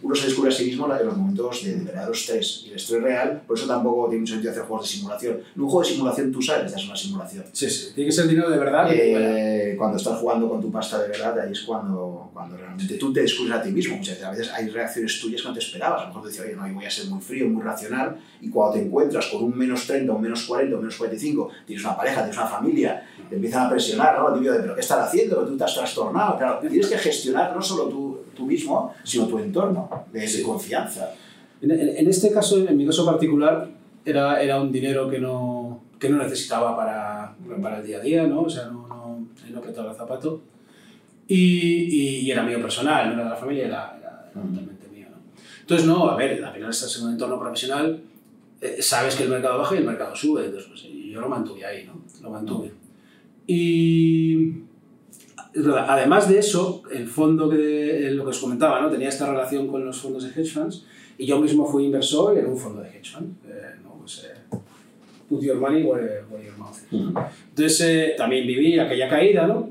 uno 0.02 0.14
se 0.14 0.26
descubre 0.26 0.50
a 0.50 0.52
sí 0.52 0.64
mismo 0.64 0.92
en 0.92 1.06
los 1.06 1.16
momentos 1.16 1.64
de, 1.64 1.76
de 1.76 1.84
verdadero 1.84 2.12
estrés. 2.12 2.64
Y 2.66 2.70
el 2.70 2.76
estrés 2.76 3.02
real, 3.02 3.42
por 3.46 3.56
eso 3.56 3.66
tampoco 3.66 4.08
tiene 4.08 4.20
mucho 4.20 4.32
sentido 4.34 4.52
hacer 4.52 4.64
juegos 4.64 4.90
de 4.90 4.96
simulación. 4.96 5.40
En 5.54 5.62
un 5.62 5.68
juego 5.68 5.82
de 5.82 5.94
simulación 5.94 6.32
tú 6.32 6.42
sabes 6.42 6.72
que 6.72 6.80
es 6.80 6.86
una 6.86 6.96
simulación. 6.96 7.44
Sí, 7.52 7.70
sí, 7.70 7.92
tiene 7.94 8.08
que 8.08 8.14
ser 8.14 8.26
dinero 8.26 8.50
de 8.50 8.58
verdad. 8.58 8.88
Eh, 8.90 9.74
cuando 9.78 9.96
estás 9.96 10.18
jugando 10.18 10.48
con 10.48 10.60
tu 10.60 10.70
pasta 10.72 11.00
de 11.00 11.08
verdad, 11.08 11.38
ahí 11.38 11.52
es 11.52 11.60
cuando, 11.62 12.30
cuando 12.32 12.56
realmente 12.56 12.94
tú 12.94 13.12
te 13.12 13.22
descubres 13.22 13.54
a 13.54 13.62
ti 13.62 13.70
mismo. 13.70 13.96
Muchas 13.96 14.16
veces, 14.16 14.26
a 14.26 14.30
veces 14.30 14.50
hay 14.52 14.68
reacciones 14.68 15.20
tuyas 15.20 15.42
que 15.42 15.48
no 15.48 15.54
te 15.54 15.60
esperabas. 15.60 16.00
A 16.00 16.02
lo 16.02 16.08
mejor 16.08 16.22
te 16.22 16.28
decías, 16.28 16.46
oye, 16.46 16.56
no, 16.56 16.66
yo 16.66 16.74
voy 16.74 16.84
a 16.84 16.90
ser 16.90 17.06
muy 17.06 17.20
frío, 17.20 17.48
muy 17.48 17.62
racional. 17.62 18.16
Y 18.40 18.50
cuando 18.50 18.74
te 18.74 18.84
encuentras 18.84 19.26
con 19.26 19.44
un 19.44 19.56
menos 19.56 19.86
30, 19.86 20.12
un 20.12 20.20
menos 20.20 20.44
40, 20.44 20.74
un 20.74 20.80
menos 20.82 20.96
45, 20.96 21.50
tienes 21.66 21.84
una 21.84 21.96
pareja, 21.96 22.22
tienes 22.22 22.36
una 22.36 22.46
familia, 22.46 23.06
te 23.28 23.36
empiezan 23.36 23.66
a 23.66 23.70
presionar, 23.70 24.18
¿no? 24.18 24.38
Tío 24.38 24.52
de, 24.52 24.60
pero 24.60 24.74
¿qué 24.74 24.80
estás 24.80 25.06
haciendo? 25.06 25.46
Tú 25.46 25.56
te 25.56 25.64
has 25.64 25.74
trastornado. 25.74 26.38
Claro, 26.40 26.58
tienes 26.58 26.88
que 26.88 26.96
gestionar 26.96 27.54
no 27.54 27.60
solo 27.60 27.84
tú, 27.90 28.20
tú 28.34 28.46
mismo, 28.46 28.94
sino 29.04 29.26
tu 29.26 29.38
entorno 29.38 30.06
de, 30.10 30.26
de 30.26 30.42
confianza. 30.42 31.12
En, 31.60 31.70
en, 31.70 32.08
este 32.08 32.32
caso, 32.32 32.66
en 32.66 32.74
mi 32.78 32.86
caso 32.86 33.04
particular, 33.04 33.68
era, 34.06 34.42
era 34.42 34.58
un 34.58 34.72
dinero 34.72 35.10
que 35.10 35.18
no, 35.18 35.82
que 35.98 36.08
no 36.08 36.16
necesitaba 36.16 36.74
para, 36.74 37.36
para 37.60 37.80
el 37.80 37.86
día 37.86 37.98
a 37.98 38.00
día, 38.00 38.26
¿no? 38.26 38.40
O 38.40 38.48
sea, 38.48 38.68
no, 38.68 38.88
no, 38.88 39.26
no 39.50 39.58
apretaba 39.58 39.90
el 39.90 39.96
zapato. 39.98 40.40
Y, 41.28 42.22
y, 42.24 42.30
era 42.30 42.42
mío 42.42 42.58
personal, 42.62 43.08
no 43.08 43.12
era 43.12 43.24
de 43.24 43.28
la 43.28 43.36
familia, 43.36 43.66
era, 43.66 43.98
era 44.00 44.30
totalmente 44.32 44.88
mío, 44.88 45.08
¿no? 45.10 45.18
Entonces, 45.60 45.86
no, 45.86 46.08
a 46.08 46.16
ver, 46.16 46.42
al 46.42 46.54
final 46.54 46.70
estás 46.70 46.96
en 46.96 47.04
un 47.04 47.12
entorno 47.12 47.38
profesional, 47.38 48.00
eh, 48.62 48.78
sabes 48.80 49.14
que 49.14 49.24
el 49.24 49.28
mercado 49.28 49.58
baja 49.58 49.74
y 49.74 49.78
el 49.80 49.84
mercado 49.84 50.16
sube, 50.16 50.46
entonces 50.46 50.70
pues, 50.70 50.84
yo 50.84 51.20
lo 51.20 51.28
mantuve 51.28 51.66
ahí, 51.66 51.84
¿no? 51.84 52.00
Lo 52.22 52.30
mantuve. 52.30 52.72
Y 53.46 54.69
además 55.54 56.28
de 56.28 56.38
eso, 56.38 56.82
el 56.90 57.06
fondo 57.06 57.48
que 57.48 58.10
lo 58.12 58.24
que 58.24 58.30
os 58.30 58.38
comentaba, 58.38 58.80
¿no? 58.80 58.90
tenía 58.90 59.08
esta 59.08 59.28
relación 59.28 59.66
con 59.68 59.84
los 59.84 60.00
fondos 60.00 60.22
de 60.24 60.30
hedge 60.30 60.52
funds 60.52 60.84
y 61.18 61.26
yo 61.26 61.40
mismo 61.40 61.66
fui 61.66 61.84
inversor 61.84 62.38
en 62.38 62.46
un 62.46 62.56
fondo 62.56 62.82
de 62.82 62.88
hedge 62.88 63.10
fund. 63.12 63.34
Eh, 63.48 63.74
¿no? 63.82 63.98
pues, 63.98 64.24
eh, 64.24 64.56
put 65.28 65.42
your 65.42 65.56
money 65.56 65.82
where, 65.82 66.24
where 66.30 66.44
your 66.44 66.56
mouth 66.56 66.76
is. 66.76 66.92
Mm. 66.92 67.16
Entonces 67.50 67.80
eh, 67.80 68.14
también 68.16 68.46
viví 68.46 68.78
aquella 68.78 69.08
caída, 69.08 69.46
¿no? 69.46 69.70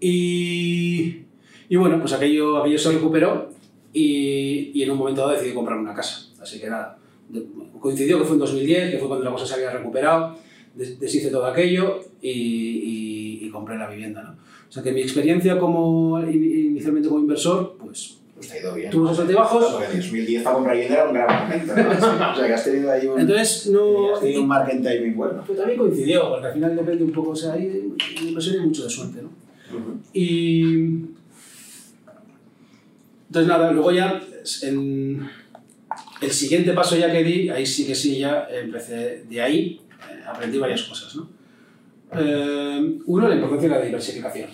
Y, 0.00 1.22
y 1.68 1.76
bueno, 1.76 1.98
pues 2.00 2.12
aquello, 2.12 2.58
aquello 2.58 2.78
se 2.78 2.92
recuperó 2.92 3.50
y, 3.92 4.72
y, 4.74 4.82
en 4.82 4.90
un 4.90 4.98
momento 4.98 5.22
dado 5.22 5.32
decidí 5.32 5.54
comprar 5.54 5.78
una 5.78 5.94
casa. 5.94 6.28
Así 6.40 6.60
que 6.60 6.68
nada, 6.68 6.98
coincidió 7.80 8.18
que 8.18 8.24
fue 8.24 8.34
en 8.34 8.40
2010, 8.40 8.90
que 8.90 8.98
fue 8.98 9.08
cuando 9.08 9.24
la 9.24 9.30
cosa 9.30 9.46
se 9.46 9.54
había 9.54 9.70
recuperado, 9.70 10.36
deshice 10.74 11.30
todo 11.30 11.46
aquello 11.46 12.00
y, 12.20 12.28
y, 12.30 13.46
y 13.46 13.50
compré 13.50 13.78
la 13.78 13.88
vivienda, 13.88 14.22
¿no? 14.22 14.44
O 14.74 14.76
sea 14.76 14.82
que 14.82 14.90
mi 14.90 15.02
experiencia 15.02 15.56
como 15.56 16.20
inicialmente 16.20 17.08
como 17.08 17.20
inversor, 17.20 17.76
pues 17.78 18.16
pues 18.34 18.48
te 18.48 18.56
ha 18.56 18.60
ido 18.60 18.74
bien. 18.74 18.90
Tuvo 18.90 19.08
sus 19.08 19.20
altibajos. 19.20 19.64
Porque 19.66 19.92
en 19.92 20.00
2010 20.00 20.42
para 20.42 20.54
comprar 20.54 20.74
vivienda 20.74 20.98
era 20.98 21.08
un 21.08 21.14
gran 21.14 21.42
momento, 21.44 21.76
¿no? 21.76 22.32
o 22.32 22.34
sea 22.34 22.46
que 22.48 22.54
has 22.54 22.64
tenido 22.64 22.90
ahí 22.90 23.06
un, 23.06 23.20
Entonces, 23.20 23.68
no, 23.68 24.14
has 24.14 24.20
tenido 24.20 24.42
un 24.42 24.48
market 24.48 24.82
timing 24.82 25.14
bueno. 25.14 25.44
Pues 25.46 25.56
también 25.56 25.78
coincidió, 25.78 26.28
porque 26.28 26.48
al 26.48 26.54
final 26.54 26.74
depende 26.74 27.04
un 27.04 27.12
poco, 27.12 27.30
o 27.30 27.36
sea, 27.36 27.52
hay 27.52 27.94
inversión 28.20 28.56
y 28.56 28.66
mucho 28.66 28.82
de 28.82 28.90
suerte, 28.90 29.22
¿no? 29.22 29.28
Uh 29.28 29.80
-huh. 29.80 29.98
Y... 30.12 31.04
Entonces 33.28 33.48
nada, 33.48 33.70
luego 33.70 33.92
ya 33.92 34.20
en 34.62 35.28
el 36.20 36.30
siguiente 36.32 36.72
paso 36.72 36.96
ya 36.96 37.12
que 37.12 37.22
di, 37.22 37.48
ahí 37.48 37.64
sí 37.64 37.86
que 37.86 37.94
sí, 37.94 38.18
ya 38.18 38.48
empecé, 38.50 39.22
de 39.30 39.40
ahí 39.40 39.80
eh, 40.10 40.24
aprendí 40.26 40.58
varias 40.58 40.82
cosas, 40.82 41.14
¿no? 41.14 41.28
Eh, 42.16 42.98
uno, 43.06 43.28
la 43.28 43.34
importancia 43.34 43.68
de 43.68 43.74
la 43.74 43.84
diversificación. 43.84 44.50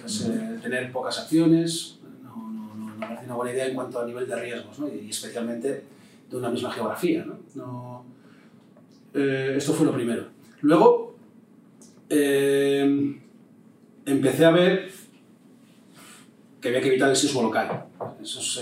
Pues, 0.00 0.28
eh, 0.28 0.58
tener 0.62 0.90
pocas 0.90 1.18
acciones 1.18 1.98
no, 2.22 2.50
no, 2.50 2.74
no, 2.74 2.94
no, 2.94 3.00
parece 3.00 3.26
una 3.26 3.34
buena 3.34 3.52
idea 3.52 3.66
en 3.66 3.74
cuanto 3.74 4.00
a 4.00 4.06
nivel 4.06 4.26
de 4.26 4.36
riesgos, 4.40 4.76
y 4.92 5.10
especialmente 5.10 5.84
de 6.30 6.36
una 6.36 6.50
misma 6.50 6.72
geografía. 6.72 7.24
eh, 9.14 9.54
esto 9.56 9.72
fue 9.72 9.86
lo 9.86 9.92
primero. 9.92 10.26
Luego, 10.62 11.16
eh, 12.08 13.20
empecé 14.04 14.44
a 14.44 14.50
ver 14.50 14.90
que 16.60 16.68
había 16.68 16.80
que 16.80 16.88
evitar 16.88 17.10
el 17.10 17.16
sismo 17.16 17.42
local. 17.42 17.84
Eso 18.20 18.40
es, 18.40 18.60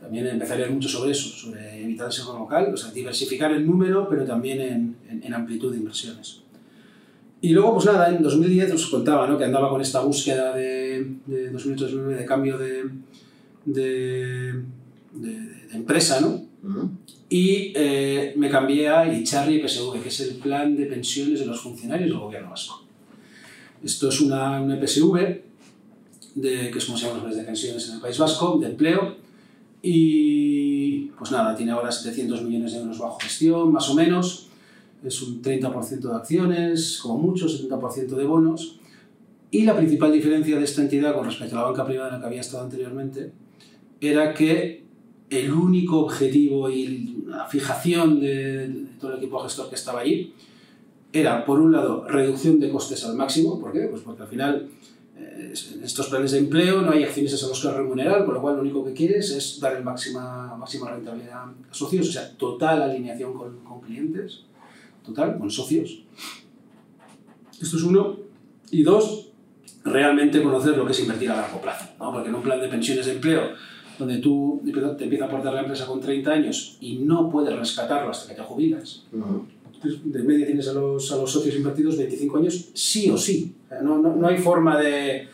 también 0.00 0.26
empecé 0.26 0.52
a 0.52 0.56
leer 0.56 0.70
mucho 0.70 0.88
sobre 0.88 1.12
eso, 1.12 1.28
sobre 1.30 1.82
evitar 1.82 2.08
el 2.08 2.12
sismo 2.12 2.38
local, 2.38 2.70
o 2.74 2.76
sea, 2.76 2.90
diversificar 2.90 3.50
el 3.52 3.66
número, 3.66 4.08
pero 4.08 4.26
también 4.26 4.60
en, 4.60 4.96
en, 5.08 5.22
en 5.24 5.34
amplitud 5.34 5.72
de 5.72 5.78
inversiones. 5.78 6.43
Y 7.44 7.50
luego, 7.50 7.74
pues 7.74 7.84
nada, 7.84 8.08
en 8.08 8.22
2010 8.22 8.72
os 8.72 8.86
contaba 8.86 9.26
¿no? 9.26 9.36
que 9.36 9.44
andaba 9.44 9.68
con 9.68 9.78
esta 9.78 10.00
búsqueda 10.00 10.56
de, 10.56 11.18
de 11.26 11.52
2008-2009 11.52 12.16
de 12.16 12.24
cambio 12.24 12.56
de, 12.56 12.84
de, 13.66 14.62
de, 15.12 15.30
de 15.68 15.74
empresa, 15.74 16.22
¿no? 16.22 16.28
Uh 16.28 16.68
-huh. 16.68 16.88
Y 17.28 17.70
eh, 17.76 18.32
me 18.38 18.48
cambié 18.48 18.88
a 18.88 19.06
Icharri 19.06 19.60
PSV, 19.60 20.00
que 20.02 20.08
es 20.08 20.20
el 20.20 20.36
plan 20.36 20.74
de 20.74 20.86
pensiones 20.86 21.40
de 21.40 21.44
los 21.44 21.60
funcionarios 21.60 22.08
del 22.08 22.18
gobierno 22.18 22.48
vasco. 22.48 22.82
Esto 23.84 24.08
es 24.08 24.22
una, 24.22 24.62
una 24.62 24.76
PSV, 24.80 25.14
de, 26.36 26.70
que 26.70 26.78
es 26.78 26.84
como 26.86 26.96
se 26.96 27.04
llaman 27.04 27.16
los 27.18 27.24
planes 27.24 27.36
de 27.36 27.44
pensiones 27.44 27.88
en 27.88 27.94
el 27.96 28.00
País 28.00 28.16
Vasco, 28.16 28.56
de 28.58 28.68
empleo, 28.68 29.16
y 29.82 31.10
pues 31.18 31.30
nada, 31.30 31.54
tiene 31.54 31.72
ahora 31.72 31.92
700 31.92 32.40
millones 32.40 32.72
de 32.72 32.78
euros 32.78 32.98
bajo 32.98 33.18
gestión, 33.20 33.70
más 33.70 33.86
o 33.90 33.94
menos, 33.94 34.48
es 35.04 35.22
un 35.22 35.42
30% 35.42 36.00
de 36.00 36.14
acciones, 36.14 36.98
como 37.02 37.18
mucho, 37.18 37.46
70% 37.46 38.16
de 38.16 38.24
bonos. 38.24 38.78
Y 39.50 39.62
la 39.62 39.76
principal 39.76 40.12
diferencia 40.12 40.58
de 40.58 40.64
esta 40.64 40.82
entidad 40.82 41.14
con 41.14 41.26
respecto 41.26 41.56
a 41.56 41.60
la 41.60 41.66
banca 41.66 41.86
privada 41.86 42.08
en 42.08 42.14
la 42.14 42.20
que 42.20 42.26
había 42.26 42.40
estado 42.40 42.64
anteriormente 42.64 43.32
era 44.00 44.34
que 44.34 44.82
el 45.30 45.52
único 45.52 46.00
objetivo 46.00 46.68
y 46.70 47.22
la 47.26 47.46
fijación 47.46 48.20
de, 48.20 48.86
todo 49.00 49.12
el 49.12 49.18
equipo 49.18 49.38
gestor 49.40 49.68
que 49.68 49.74
estaba 49.74 50.00
allí 50.00 50.34
era, 51.12 51.44
por 51.44 51.60
un 51.60 51.72
lado, 51.72 52.04
reducción 52.08 52.58
de 52.58 52.70
costes 52.70 53.04
al 53.04 53.14
máximo. 53.14 53.60
¿Por 53.60 53.72
qué? 53.72 53.82
Pues 53.82 54.02
porque 54.02 54.22
al 54.22 54.28
final 54.28 54.68
eh, 55.16 55.54
en 55.74 55.84
estos 55.84 56.08
planes 56.08 56.32
de 56.32 56.38
empleo 56.38 56.82
no 56.82 56.90
hay 56.90 57.04
accionistas 57.04 57.44
a 57.44 57.46
los 57.46 57.62
que 57.62 57.70
remunerar, 57.70 58.24
con 58.24 58.34
lo 58.34 58.42
cual 58.42 58.56
lo 58.56 58.62
único 58.62 58.84
que 58.84 58.92
quieres 58.92 59.30
es 59.30 59.60
dar 59.60 59.76
el 59.76 59.84
máxima, 59.84 60.56
máxima 60.56 60.90
rentabilidad 60.90 61.44
a 61.44 61.54
socios, 61.70 62.08
o 62.08 62.12
sea, 62.12 62.36
total 62.36 62.82
alineación 62.82 63.34
con, 63.34 63.60
con 63.60 63.80
clientes 63.80 64.46
total, 65.04 65.38
con 65.38 65.50
socios. 65.50 66.02
Esto 67.60 67.76
es 67.76 67.82
uno. 67.82 68.16
Y 68.70 68.82
dos, 68.82 69.28
realmente 69.84 70.42
conocer 70.42 70.76
lo 70.76 70.86
que 70.86 70.92
es 70.92 71.00
invertir 71.00 71.30
a 71.30 71.36
largo 71.36 71.60
plazo. 71.60 71.86
¿no? 71.98 72.12
Porque 72.12 72.28
en 72.28 72.34
un 72.34 72.42
plan 72.42 72.60
de 72.60 72.68
pensiones 72.68 73.06
de 73.06 73.12
empleo, 73.12 73.50
donde 73.98 74.18
tú 74.18 74.62
te 74.64 75.04
empieza 75.04 75.24
a 75.24 75.28
aportar 75.28 75.54
la 75.54 75.60
empresa 75.60 75.86
con 75.86 76.00
30 76.00 76.30
años 76.30 76.78
y 76.80 76.96
no 76.96 77.30
puedes 77.30 77.56
rescatarlo 77.56 78.10
hasta 78.10 78.28
que 78.28 78.34
te 78.34 78.42
jubilas, 78.42 79.04
uh 79.12 79.18
-huh. 79.18 80.02
de 80.02 80.22
media 80.22 80.46
tienes 80.46 80.68
a 80.68 80.72
los, 80.72 81.12
a 81.12 81.16
los 81.16 81.30
socios 81.30 81.54
invertidos 81.54 81.96
25 81.96 82.38
años, 82.38 82.70
sí 82.74 83.10
o 83.10 83.16
sí. 83.16 83.54
No, 83.82 83.98
no, 83.98 84.16
no, 84.16 84.26
hay 84.26 84.38
forma 84.38 84.80
de. 84.80 85.28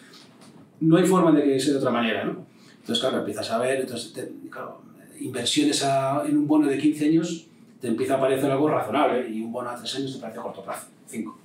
No 0.81 0.97
hay 0.97 1.07
forma 1.07 1.33
de 1.33 1.43
que 1.43 1.61
sea 1.61 1.75
de 1.75 1.79
otra 1.79 1.91
manera, 1.91 2.25
¿no? 2.25 2.45
Entonces, 2.81 3.01
claro, 3.01 3.19
empiezas 3.19 3.51
a 3.51 3.59
ver, 3.59 3.81
entonces, 3.81 4.13
te, 4.13 4.33
claro, 4.51 4.81
inversiones 5.21 5.85
a, 5.85 6.25
en 6.27 6.39
un 6.39 6.47
bono 6.47 6.67
de 6.67 6.79
15 6.79 7.05
años 7.07 7.47
te 7.81 7.89
empieza 7.89 8.17
a 8.17 8.21
parecer 8.21 8.51
algo 8.51 8.69
razonable 8.69 9.29
y 9.29 9.41
un 9.41 9.53
bono 9.53 9.71
a 9.71 9.77
tres 9.77 9.95
años 9.97 10.13
te 10.13 10.21
parece 10.21 10.41
corto 10.41 10.63
plazo, 10.63 10.89
cinco. 11.07 11.39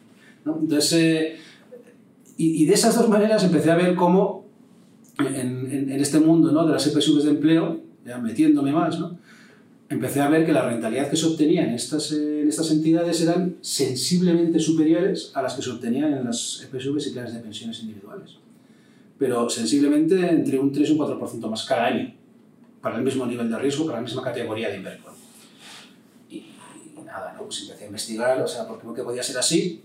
¿no? 0.44 0.58
Entonces, 0.60 0.94
eh, 0.94 1.38
y, 2.38 2.64
y, 2.64 2.66
de 2.66 2.74
esas 2.74 2.96
dos 2.96 3.08
maneras 3.08 3.44
empecé 3.44 3.72
a 3.72 3.76
ver 3.76 3.96
cómo 3.96 4.46
en, 5.20 5.72
en, 5.72 5.92
en 5.92 6.00
este 6.00 6.20
mundo 6.20 6.52
¿no? 6.52 6.66
de 6.68 6.74
las 6.74 6.86
EPSVs 6.86 7.24
de 7.24 7.32
empleo, 7.32 7.80
ya 8.06 8.18
metiéndome 8.18 8.74
más, 8.74 9.00
¿no? 9.00 9.18
empecé 9.90 10.20
a 10.20 10.30
ver 10.30 10.46
que 10.46 10.52
la 10.52 10.68
rentabilidad 10.68 11.10
que 11.10 11.16
se 11.16 11.26
obtenía 11.26 11.64
en 11.64 11.74
estas, 11.74 12.12
eh, 12.12 12.42
en 12.42 12.50
estas 12.50 12.70
entidades 12.72 13.22
eran 13.22 13.56
sensiblemente 13.62 14.60
superiores 14.60 15.32
a 15.36 15.42
las 15.42 15.54
que 15.54 15.62
se 15.62 15.70
obtenían 15.70 16.12
en 16.14 16.26
las 16.26 16.64
EPSVs 16.64 17.08
y 17.08 17.10
planes 17.12 17.34
de 17.34 17.40
pensiones 17.40 17.80
individuales. 17.82 18.38
Pero 19.18 19.50
sensiblemente 19.50 20.28
entre 20.30 20.60
un 20.60 20.72
3 20.74 20.90
y 20.90 20.92
un 20.92 21.00
4% 21.00 21.50
más 21.50 21.64
cada 21.66 21.86
año, 21.86 22.14
para 22.82 22.98
el 22.98 23.04
mismo 23.04 23.26
nivel 23.26 23.50
de 23.50 23.58
riesgo, 23.58 23.86
para 23.86 24.00
la 24.00 24.04
misma 24.04 24.22
categoría 24.22 24.70
de 24.70 24.78
inversión 24.78 25.15
nada, 27.16 27.34
¿no? 27.34 27.44
Pues 27.44 27.62
empecé 27.62 27.84
a 27.84 27.88
investigar, 27.88 28.42
o 28.42 28.48
sea, 28.48 28.68
¿por 28.68 28.94
qué 28.94 29.04
podía 29.04 29.24
ser 29.24 29.38
así? 29.38 29.82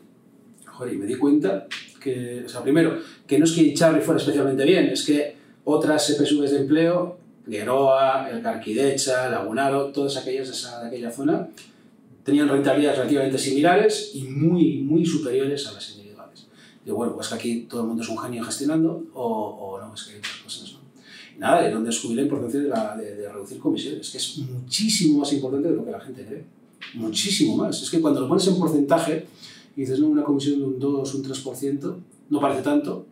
Joder, 0.66 0.94
y 0.94 0.98
me 0.98 1.06
di 1.06 1.14
cuenta 1.14 1.66
que, 2.00 2.42
o 2.46 2.48
sea, 2.48 2.62
primero, 2.62 2.98
que 3.26 3.38
no 3.38 3.44
es 3.44 3.52
que 3.52 3.62
Icharri 3.62 4.00
fuera 4.00 4.20
especialmente 4.20 4.64
bien, 4.64 4.86
es 4.88 5.04
que 5.04 5.36
otras 5.64 6.10
EPSVs 6.10 6.52
de 6.52 6.58
empleo, 6.58 7.18
Geroa, 7.48 8.28
el 8.30 8.42
Carquidecha, 8.42 9.28
Lagunaro, 9.28 9.86
todas 9.86 10.16
aquellas 10.16 10.48
de, 10.48 10.54
esa, 10.54 10.82
de 10.82 10.88
aquella 10.88 11.10
zona, 11.10 11.48
tenían 12.24 12.48
rentabilidades 12.48 12.98
relativamente 12.98 13.38
similares 13.38 14.12
y 14.14 14.22
muy, 14.24 14.78
muy 14.78 15.04
superiores 15.04 15.66
a 15.66 15.72
las 15.72 15.90
individuales. 15.90 16.46
Digo, 16.84 16.96
bueno, 16.96 17.14
pues 17.14 17.28
que 17.28 17.34
aquí 17.34 17.66
todo 17.68 17.82
el 17.82 17.88
mundo 17.88 18.02
es 18.02 18.08
un 18.08 18.18
genio 18.18 18.44
gestionando, 18.44 19.04
o, 19.14 19.24
o 19.24 19.80
no, 19.80 19.94
es 19.94 20.02
que 20.04 20.12
hay 20.12 20.18
otras 20.18 20.36
cosas, 20.44 20.72
¿no? 20.72 20.80
Nada, 21.38 21.62
de 21.62 21.70
donde 21.70 21.88
descubrí 21.88 22.16
la 22.16 22.22
importancia 22.22 22.60
de, 22.60 22.68
la, 22.68 22.96
de, 22.96 23.14
de 23.16 23.32
reducir 23.32 23.58
comisiones, 23.58 24.10
que 24.10 24.18
es 24.18 24.38
muchísimo 24.38 25.20
más 25.20 25.32
importante 25.32 25.68
de 25.68 25.74
lo 25.74 25.84
que 25.84 25.90
la 25.90 26.00
gente 26.00 26.24
cree 26.24 26.59
muchísimo 26.94 27.56
más. 27.56 27.82
Es 27.82 27.90
que 27.90 28.00
cuando 28.00 28.20
lo 28.20 28.28
pones 28.28 28.46
en 28.48 28.58
porcentaje 28.58 29.26
y 29.76 29.80
dices, 29.82 30.00
no, 30.00 30.08
una 30.08 30.22
comisión 30.24 30.58
de 30.58 30.64
un 30.64 30.78
2, 30.78 31.14
un 31.14 31.24
3%, 31.24 31.96
no 32.30 32.40
parece 32.40 32.62
tanto, 32.62 33.06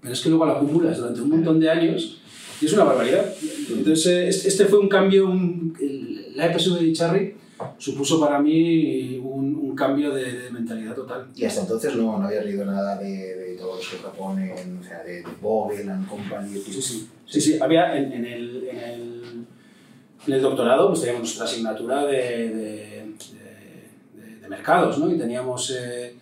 pero 0.00 0.12
es 0.12 0.20
que 0.20 0.28
luego 0.28 0.46
lo 0.46 0.52
acumulas 0.52 0.98
durante 0.98 1.20
un 1.20 1.30
montón 1.30 1.58
de 1.60 1.70
años 1.70 2.18
y 2.60 2.66
es 2.66 2.72
una 2.72 2.84
barbaridad. 2.84 3.26
Entonces, 3.70 4.06
eh, 4.44 4.48
este 4.48 4.64
fue 4.66 4.78
un 4.78 4.88
cambio, 4.88 5.26
un, 5.28 5.74
el- 5.80 6.36
la 6.36 6.46
EPSV 6.46 6.80
de 6.80 6.92
Charry 6.92 7.34
supuso 7.78 8.20
para 8.20 8.38
mí 8.40 9.16
un, 9.18 9.54
un 9.56 9.74
cambio 9.74 10.10
de, 10.14 10.30
de 10.42 10.50
mentalidad 10.50 10.94
total. 10.94 11.26
Y 11.34 11.44
hasta 11.44 11.62
entonces 11.62 11.96
no, 11.96 12.18
no 12.18 12.26
habías 12.26 12.44
leído 12.44 12.64
nada 12.66 12.98
de, 12.98 13.08
de 13.36 13.54
todos 13.56 13.78
los 13.78 13.88
que 13.88 13.96
proponen, 13.96 14.78
o 14.78 14.84
sea, 14.84 15.02
de, 15.02 15.22
de 15.22 15.24
Vogel 15.40 15.88
and 15.88 16.06
Company. 16.08 16.60
Sí, 16.64 16.80
sí. 16.82 17.08
Sí, 17.28 17.40
sí, 17.40 17.58
había 17.60 17.96
en, 17.96 18.12
en 18.12 18.24
el, 18.26 18.68
en, 18.70 18.78
el, 18.78 18.95
en 20.26 20.32
el 20.34 20.42
doctorado, 20.42 20.88
pues 20.88 21.00
teníamos 21.00 21.22
nuestra 21.22 21.44
asignatura 21.44 22.04
de, 22.06 22.12
de, 22.12 22.52
de- 24.14 24.36
de 24.40 24.48
mercados, 24.48 24.98
¿no? 24.98 25.12
Y 25.12 25.18
teníamos, 25.18 25.70
eh, 25.70 26.14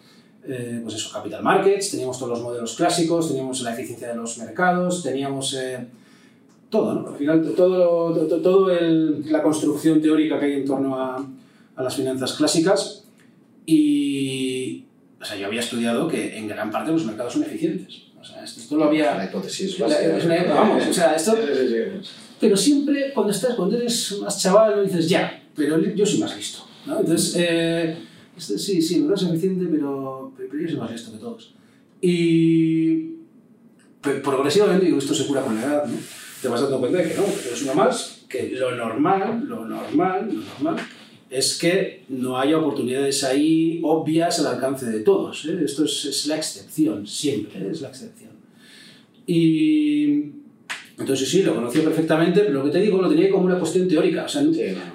eh, 0.46 0.80
pues 0.82 0.94
eso, 0.96 1.10
capital 1.12 1.42
markets, 1.42 1.90
teníamos 1.90 2.18
todos 2.18 2.30
los 2.32 2.42
modelos 2.42 2.74
clásicos, 2.76 3.28
teníamos 3.28 3.60
la 3.62 3.72
eficiencia 3.72 4.08
de 4.08 4.16
los 4.16 4.36
mercados, 4.38 5.02
teníamos 5.02 5.54
eh, 5.54 5.86
todo, 6.70 6.94
¿no? 6.94 7.08
Al 7.08 7.16
final, 7.16 7.52
todo, 7.56 8.12
todo, 8.26 8.40
todo 8.40 8.70
el- 8.70 9.30
la 9.32 9.42
construcción 9.42 10.00
teórica 10.02 10.38
que 10.40 10.46
hay 10.46 10.52
en 10.54 10.64
torno 10.66 10.98
a, 11.00 11.24
a 11.76 11.82
las 11.82 11.94
finanzas 11.96 12.32
clásicas 12.34 13.04
y, 13.66 14.84
o 15.20 15.24
sea, 15.24 15.36
yo 15.36 15.46
había 15.46 15.60
estudiado 15.60 16.06
que 16.08 16.36
en 16.36 16.46
gran 16.48 16.70
parte 16.70 16.92
los 16.92 17.04
mercados 17.04 17.32
son 17.32 17.44
eficientes. 17.44 18.02
O 18.20 18.24
sea, 18.26 18.42
esto, 18.42 18.60
esto 18.60 18.76
lo 18.76 18.84
había... 18.84 19.14
La 19.16 19.24
hipótesis 19.26 19.78
La- 19.78 19.86
es 20.00 20.24
una- 20.24 20.44
vamos, 20.44 20.86
o 20.86 20.92
sea, 20.92 21.14
esto-. 21.14 21.36
Pero 22.44 22.58
siempre 22.58 23.10
cuando 23.14 23.32
estás, 23.32 23.54
cuando 23.54 23.78
eres 23.78 24.18
más 24.20 24.38
chaval, 24.38 24.84
dices 24.84 25.08
ya, 25.08 25.42
pero 25.56 25.80
yo 25.80 26.04
soy 26.04 26.20
más 26.20 26.36
listo. 26.36 26.58
¿no? 26.84 27.00
Entonces, 27.00 27.36
eh, 27.38 27.96
este, 28.36 28.58
sí, 28.58 28.82
sí, 28.82 29.00
no 29.00 29.14
es 29.14 29.22
eficiente, 29.22 29.64
pero, 29.70 30.30
pero 30.36 30.60
yo 30.60 30.68
soy 30.68 30.76
más 30.76 30.92
listo 30.92 31.10
que 31.10 31.16
todos. 31.16 31.54
Y 32.02 33.14
progresivamente, 34.22 34.84
digo, 34.84 34.98
esto 34.98 35.14
se 35.14 35.26
cura 35.26 35.40
con 35.40 35.54
la 35.54 35.64
edad, 35.64 35.86
¿no? 35.86 35.96
te 36.42 36.48
vas 36.48 36.60
dando 36.60 36.80
cuenta 36.80 36.98
de 36.98 37.08
que 37.08 37.14
no, 37.14 37.24
que 37.24 37.48
eres 37.48 37.62
uno 37.62 37.74
más, 37.76 38.26
que 38.28 38.50
lo 38.50 38.76
normal, 38.76 39.42
lo 39.48 39.64
normal, 39.64 40.28
lo 40.30 40.42
normal 40.42 40.86
es 41.30 41.58
que 41.58 42.04
no 42.10 42.38
haya 42.38 42.58
oportunidades 42.58 43.24
ahí 43.24 43.80
obvias 43.82 44.38
al 44.40 44.48
alcance 44.48 44.84
de 44.84 45.00
todos. 45.00 45.46
¿eh? 45.46 45.62
Esto 45.64 45.86
es, 45.86 46.04
es 46.04 46.26
la 46.26 46.36
excepción, 46.36 47.06
siempre 47.06 47.58
¿eh? 47.58 47.70
es 47.70 47.80
la 47.80 47.88
excepción. 47.88 48.32
Y 49.26 50.43
entonces 50.98 51.28
sí, 51.28 51.42
lo 51.42 51.54
conocía 51.54 51.82
perfectamente, 51.82 52.40
pero 52.40 52.52
lo 52.60 52.64
que 52.64 52.70
te 52.70 52.80
digo 52.80 53.00
lo 53.02 53.08
tenía 53.08 53.30
como 53.30 53.44
una 53.46 53.58
cuestión 53.58 53.88
teórica. 53.88 54.24
O 54.24 54.28
sea, 54.28 54.42
Sí, 54.42 54.48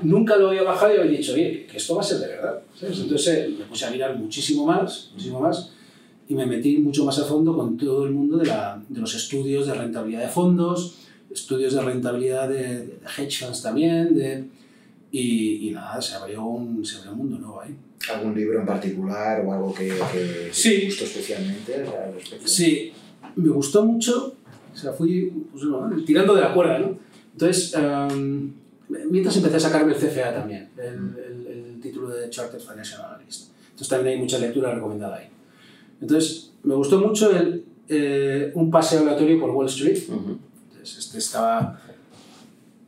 no. 0.04 0.18
nunca 0.18 0.38
lo 0.38 0.50
había 0.50 0.64
bajado 0.64 0.96
y 0.96 1.00
había 1.00 1.18
dicho, 1.20 1.34
oye, 1.34 1.66
que 1.70 1.78
esto 1.78 1.96
va 1.96 2.02
a 2.02 2.06
ser 2.06 2.20
de 2.20 2.28
verdad. 2.28 2.60
¿sabes? 2.80 3.00
Entonces 3.00 3.28
eh, 3.38 3.54
me 3.60 3.66
puse 3.66 3.86
a 3.86 3.92
mirar 3.92 4.16
muchísimo 4.18 4.66
más, 4.66 5.10
muchísimo 5.14 5.42
más, 5.42 5.72
y 6.30 6.36
me 6.36 6.46
metí 6.46 6.78
mucho 6.78 7.04
más 7.06 7.20
a 7.20 7.26
fondo 7.26 7.56
con 7.56 7.76
todo 7.76 8.06
el 8.06 8.12
mundo 8.12 8.38
de, 8.38 8.46
la- 8.46 8.82
de 8.88 9.00
los 9.02 9.14
estudios 9.16 9.68
de 9.68 9.74
rentabilidad 9.74 10.22
de 10.22 10.30
fondos, 10.30 10.96
estudios 11.32 11.74
de 11.74 11.82
rentabilidad 11.82 12.48
de, 12.48 12.64
de 12.86 12.94
hedge 13.18 13.44
funds 13.46 13.62
también, 13.62 14.16
de, 14.16 14.46
y, 15.12 15.68
y 15.68 15.72
nada, 15.72 16.02
se 16.02 16.16
abrió, 16.16 16.46
un, 16.46 16.86
se 16.86 16.98
abrió 16.98 17.12
un 17.14 17.18
mundo 17.18 17.38
nuevo 17.40 17.62
ahí. 17.62 17.76
¿Algún 18.14 18.34
libro 18.36 18.60
en 18.62 18.66
particular 18.66 19.44
o 19.46 19.52
algo 19.54 19.74
que, 19.74 19.88
que 20.14 20.50
Sí. 20.52 20.80
te 20.80 20.86
gustó 20.86 21.04
especialmente 21.04 21.84
o 21.84 21.86
sea? 21.92 22.12
Sí, 22.46 22.92
me 23.36 23.50
gustó 23.50 23.84
mucho, 23.86 24.36
sea, 24.82 24.92
fui 24.94 25.32
pues, 25.52 25.64
no, 25.64 25.90
tirando 26.06 26.34
de 26.36 26.42
la 26.42 26.54
cuerda, 26.54 26.80
¿no? 26.80 26.98
Entonces, 27.34 27.74
em, 27.76 28.52
mientras 29.10 29.36
empecé 29.38 29.58
a 29.58 29.60
sacarme 29.60 29.94
el 29.94 29.98
CFA 30.00 30.34
también, 30.34 30.70
el, 30.78 30.86
el- 30.86 31.48
el 31.76 31.82
título 31.82 32.10
de 32.10 32.30
Chartered 32.30 32.62
Financial 32.62 33.02
Analyst. 33.02 33.52
Entonces 33.72 33.88
también 33.88 34.16
hay 34.16 34.22
mucha 34.22 34.38
lectura 34.40 34.74
recomendada 34.76 35.18
ahí. 35.18 35.28
Entonces, 36.02 36.52
me 36.64 36.76
gustó 36.76 37.00
mucho 37.00 37.32
el, 37.32 37.64
eh, 37.88 38.52
un 38.56 38.70
paseo 38.70 39.02
aleatorio 39.02 39.40
por 39.40 39.52
Wall 39.52 39.68
Street. 39.68 40.00
Entonces, 40.10 40.98
este 41.00 41.18
estaba 41.20 41.80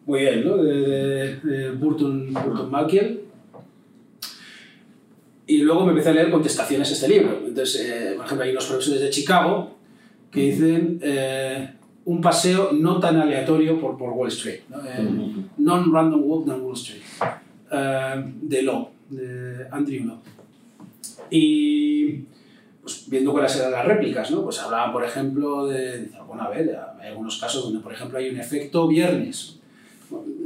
muy 0.05 0.19
bien, 0.21 0.45
¿no? 0.45 0.57
De, 0.57 0.73
de- 0.73 1.35
de 1.37 1.71
Burton, 1.71 2.33
Burton 2.33 2.69
Malkiel. 2.71 3.21
Y 5.47 5.57
luego 5.59 5.85
me 5.85 5.91
empecé 5.91 6.09
a 6.09 6.13
leer 6.13 6.31
contestaciones 6.31 6.89
a 6.89 6.93
este 6.93 7.07
libro. 7.09 7.41
Entonces, 7.45 7.81
eh, 7.81 8.13
por 8.15 8.25
ejemplo, 8.25 8.45
hay 8.45 8.51
unos 8.51 8.65
profesores 8.65 9.01
de 9.01 9.09
Chicago 9.09 9.75
que 10.31 10.41
dicen 10.41 10.99
eh, 11.01 11.73
un 12.05 12.21
paseo 12.21 12.71
no 12.73 12.99
tan 12.99 13.17
aleatorio 13.17 13.79
por, 13.79 13.97
por 13.97 14.09
Wall 14.11 14.29
Street. 14.29 14.61
¿no? 14.69 14.77
Eh. 14.79 15.45
Non-random 15.57 16.21
walk 16.23 16.45
down 16.45 16.61
Wall 16.61 16.75
Street. 16.75 17.01
Eh, 17.71 18.23
de 18.41 18.61
Law, 18.63 18.89
de 19.09 19.67
Andrew 19.71 20.05
Law. 20.05 20.17
Y 21.29 22.23
pues, 22.81 23.09
viendo 23.09 23.31
cuáles 23.31 23.55
eran 23.55 23.71
las 23.71 23.85
réplicas, 23.85 24.31
¿no? 24.31 24.43
Pues 24.43 24.59
hablaban, 24.59 24.91
por 24.91 25.05
ejemplo, 25.05 25.67
de, 25.67 26.09
bueno, 26.27 26.43
a 26.43 26.49
ver, 26.49 26.77
hay 26.99 27.09
algunos 27.09 27.39
casos 27.39 27.63
donde, 27.63 27.79
por 27.79 27.93
ejemplo, 27.93 28.17
hay 28.17 28.29
un 28.29 28.39
efecto 28.39 28.87
viernes. 28.87 29.57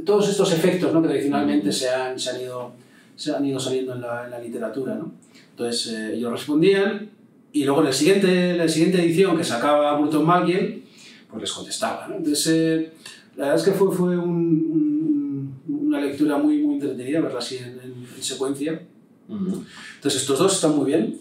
Todos 0.04 0.28
estos 0.28 0.52
efectos 0.52 0.92
¿no? 0.92 1.02
que 1.02 1.08
tradicionalmente 1.08 1.72
se 1.72 1.88
han, 1.90 2.18
se 2.18 2.30
han, 2.30 2.40
ido, 2.40 2.72
se 3.16 3.34
han 3.34 3.44
ido 3.44 3.58
saliendo 3.58 3.94
en 3.94 4.02
la, 4.02 4.26
en 4.26 4.30
la 4.30 4.38
literatura, 4.38 4.94
¿no? 4.94 5.10
Entonces, 5.50 5.92
eh, 5.92 6.14
ellos 6.14 6.30
respondían 6.30 7.08
y 7.52 7.64
luego 7.64 7.80
en 7.80 7.86
el 7.88 7.92
siguiente, 7.94 8.54
la 8.54 8.68
siguiente 8.68 9.02
edición 9.02 9.36
que 9.36 9.42
sacaba 9.42 9.96
Burton 9.96 10.26
Malkiel, 10.26 10.84
pues 11.30 11.40
les 11.42 11.52
contestaba, 11.52 12.08
¿no? 12.08 12.16
Entonces, 12.16 12.46
eh, 12.48 12.92
la 13.36 13.46
verdad 13.48 13.60
es 13.60 13.64
que 13.64 13.72
fue, 13.78 13.94
fue 13.94 14.16
un- 14.16 15.56
un- 15.68 15.86
una 15.88 16.00
lectura 16.00 16.36
muy, 16.38 16.58
muy 16.58 16.74
entretenida, 16.76 17.20
verla 17.20 17.38
así 17.38 17.56
en, 17.58 17.64
en- 17.82 18.06
en 18.16 18.22
secuencia. 18.22 18.80
Ujú. 19.28 19.64
Entonces, 19.96 20.20
estos 20.22 20.38
dos 20.38 20.54
están 20.54 20.76
muy 20.76 20.86
bien. 20.86 21.18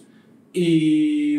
Y 0.53 1.37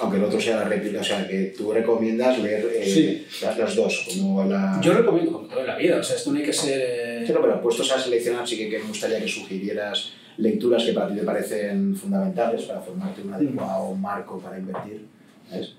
Aunque 0.00 0.16
el 0.16 0.24
otro 0.24 0.40
sea 0.40 0.56
la 0.56 0.64
réplica, 0.64 1.00
o 1.00 1.04
sea, 1.04 1.28
que 1.28 1.54
tú 1.56 1.70
recomiendas 1.70 2.38
leer 2.42 2.66
eh, 2.76 2.86
Sí. 3.28 3.44
las, 3.44 3.58
las 3.58 3.76
dos, 3.76 4.06
como 4.08 4.42
la... 4.44 4.80
yo 4.82 4.94
recomiendo, 4.94 5.32
como 5.32 5.46
todo 5.46 5.60
en 5.60 5.66
la 5.66 5.76
vida, 5.76 5.98
o 5.98 6.02
sea, 6.02 6.16
esto 6.16 6.32
no 6.32 6.38
hay 6.38 6.44
que 6.46 6.52
ser... 6.52 6.80
eh, 6.82 7.30
no, 7.32 7.42
pero 7.42 7.60
puestos 7.60 7.92
a 7.92 8.00
seleccionar, 8.00 8.48
sí 8.48 8.56
que, 8.56 8.70
que 8.70 8.78
me 8.78 8.86
gustaría 8.86 9.20
que 9.20 9.28
sugirieras 9.28 10.12
lecturas 10.38 10.82
que 10.84 10.94
para 10.94 11.08
ti 11.08 11.16
te 11.16 11.22
parecen 11.24 11.94
fundamentales 11.94 12.62
para 12.62 12.80
formarte 12.80 13.20
un 13.20 13.34
adecuado 13.34 13.94
marco 13.94 14.38
para 14.40 14.58
invertir, 14.58 15.04
¿sabes? 15.50 15.74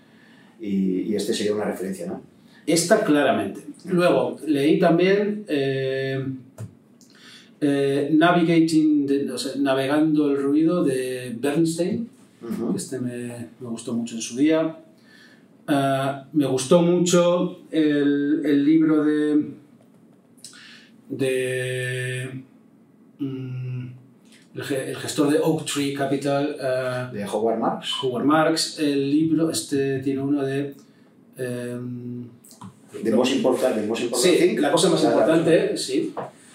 Y, 0.66 1.02
y 1.12 1.16
este 1.16 1.34
sería 1.34 1.54
una 1.56 1.66
referencia, 1.66 2.08
¿no? 2.08 2.22
Esta 2.66 3.04
claramente. 3.04 3.60
Luego, 3.90 4.40
leí 4.48 4.80
también 4.80 5.44
eh, 5.50 6.26
eh, 7.60 8.10
Navigating, 8.14 9.06
the- 9.06 9.32
o 9.32 9.38
sea, 9.38 9.54
Navegando 9.60 10.32
el 10.32 10.38
ruido 10.42 10.84
de 10.84 11.36
Bernstein. 11.40 12.08
Este 12.76 13.00
me, 13.00 13.48
me 13.60 13.68
gustó 13.68 13.94
mucho 13.94 14.16
en 14.16 14.22
su 14.22 14.38
día. 14.38 14.78
Ah, 15.68 16.26
me 16.34 16.46
gustó 16.46 16.82
mucho 16.82 17.60
el, 17.72 18.42
el 18.46 18.66
libro 18.66 19.04
de. 19.04 19.46
de. 21.10 22.44
mm, 23.20 23.63
el, 24.56 24.64
ge- 24.64 24.90
el 24.90 24.96
gestor 24.98 25.32
de 25.32 25.40
Oak 25.40 25.66
Tree 25.66 25.94
Capital, 25.94 26.56
ah, 26.62 27.10
De 27.14 27.26
Howard 27.26 27.58
Marks. 27.60 27.92
Howard 28.04 28.26
Marks. 28.26 28.80
El 28.80 29.10
libro, 29.12 29.50
este 29.50 30.00
tiene 30.00 30.22
uno 30.22 30.44
de. 30.44 30.76
em, 31.38 32.28
De 33.04 33.12
Most 33.12 33.34
Important, 33.36 33.76
de 33.76 33.88
Most 33.88 34.04
Important 34.04 34.34
sí, 34.38 34.58
la 34.58 34.72
cosa 34.72 34.90
más 34.90 35.04
importante, 35.04 35.76
sí. 35.78 36.14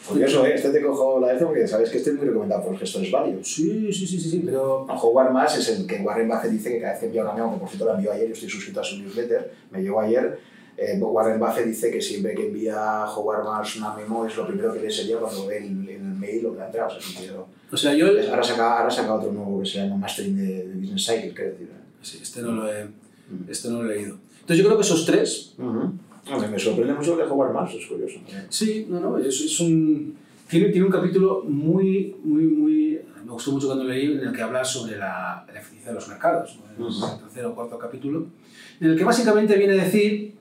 Curioso, 0.08 0.46
¿eh? 0.46 0.54
Este 0.54 0.70
te 0.70 0.80
cojo 0.82 1.20
la 1.20 1.32
vez 1.34 1.42
porque 1.42 1.66
sabes 1.68 1.90
que 1.90 1.98
este 1.98 2.10
es 2.10 2.16
muy 2.16 2.26
recomendado 2.26 2.62
por 2.62 2.70
los 2.72 2.80
gestores 2.80 3.10
varios. 3.10 3.46
Sí, 3.46 3.92
sí, 3.92 4.06
sí, 4.06 4.18
sí, 4.18 4.30
sí, 4.30 4.42
pero. 4.44 4.86
Howard 4.86 5.32
Marks 5.32 5.58
es 5.58 5.68
el 5.68 5.86
que 5.86 5.96
Warren 5.96 6.28
Buffett 6.28 6.50
dice 6.52 6.70
que 6.72 6.80
cada 6.80 6.92
vez 6.92 7.00
que 7.00 7.06
envía 7.06 7.22
una 7.24 7.34
memo, 7.34 7.52
que 7.54 7.60
por 7.60 7.68
cierto 7.68 7.84
la 7.86 7.94
envió 7.96 8.12
ayer, 8.12 8.28
yo 8.28 8.32
estoy 8.32 8.48
suscrito 8.48 8.80
a 8.80 8.84
su 8.84 8.96
newsletter, 9.02 9.52
me 9.70 9.82
llegó 9.82 10.00
ayer, 10.00 10.38
eh, 10.78 10.96
Warren 10.98 11.38
Buffett 11.38 11.66
dice 11.66 11.90
que 11.90 12.00
siempre 12.00 12.34
que 12.34 12.46
envía 12.46 13.04
Howard 13.04 13.44
Marks 13.44 13.76
una 13.76 13.92
memo 13.94 14.24
es 14.26 14.34
lo 14.36 14.46
primero 14.46 14.72
que 14.72 14.80
le 14.80 14.90
sería 14.90 15.18
cuando 15.18 15.44
ve 15.46 15.58
el, 15.58 15.64
el 15.90 16.00
mail 16.00 16.07
que 16.30 16.60
ha 16.62 16.66
entrado. 16.66 16.88
O 16.88 17.00
sea, 17.00 17.00
que 17.00 17.18
quiero- 17.26 17.48
O 17.72 17.76
sea, 17.76 17.94
yo. 17.94 18.06
Ahora 18.30 18.42
saca, 18.42 18.78
ahora 18.78 18.90
saca 18.90 19.14
otro 19.14 19.32
nuevo 19.32 19.60
que 19.60 19.66
se 19.68 19.78
llama 19.78 19.96
Mastering 19.96 20.36
de, 20.36 20.66
de 20.68 20.74
Business 20.74 21.04
Cycle, 21.06 21.34
creo 21.34 21.50
decir. 21.52 21.68
Sí, 22.02 22.18
este 22.22 22.42
no 22.42 22.52
lo 22.52 22.72
he, 22.72 22.86
este 23.48 23.68
no 23.68 23.82
lo 23.82 23.90
he 23.90 23.96
leído. 23.96 24.16
Entonces, 24.40 24.58
yo 24.58 24.64
creo 24.64 24.76
que 24.78 24.84
esos 24.84 25.04
tres 25.04 25.54
A 25.58 25.62
mí 26.38 26.46
me 26.50 26.58
sorprende 26.58 26.94
mucho 26.94 27.16
lo 27.16 27.24
de 27.24 27.30
Howard 27.30 27.52
Marks, 27.52 27.74
es 27.74 27.86
curioso. 27.86 28.18
Sí, 28.48 28.86
no, 28.88 29.00
no, 29.00 29.18
es, 29.18 29.40
es 29.40 29.60
un... 29.60 30.16
Tiene, 30.48 30.68
tiene 30.70 30.86
un 30.86 30.92
capítulo 30.92 31.42
muy, 31.46 32.16
muy, 32.24 32.44
muy... 32.44 33.00
Me 33.24 33.32
gustó 33.32 33.52
mucho 33.52 33.66
cuando 33.66 33.84
leí 33.84 34.12
en 34.12 34.20
el 34.28 34.32
que 34.32 34.40
habla 34.42 34.64
sobre 34.64 34.96
la, 34.96 35.44
la 35.52 35.58
eficiencia 35.60 35.90
de 35.90 35.94
los 35.96 36.08
mercados. 36.08 36.58
¿no? 36.78 36.88
Es 36.88 36.96
Ujú. 36.96 37.12
el 37.14 37.18
tercer 37.20 37.44
o 37.46 37.54
cuarto 37.54 37.78
capítulo. 37.78 38.26
En 38.80 38.90
el 38.90 38.96
que 38.96 39.04
básicamente 39.04 39.56
viene 39.58 39.78
a 39.78 39.84
decir 39.84 40.34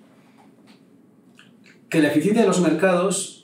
que 1.89 2.01
la 2.01 2.09
eficiencia 2.09 2.41
de 2.43 2.47
los 2.47 2.61
mercados 2.61 3.36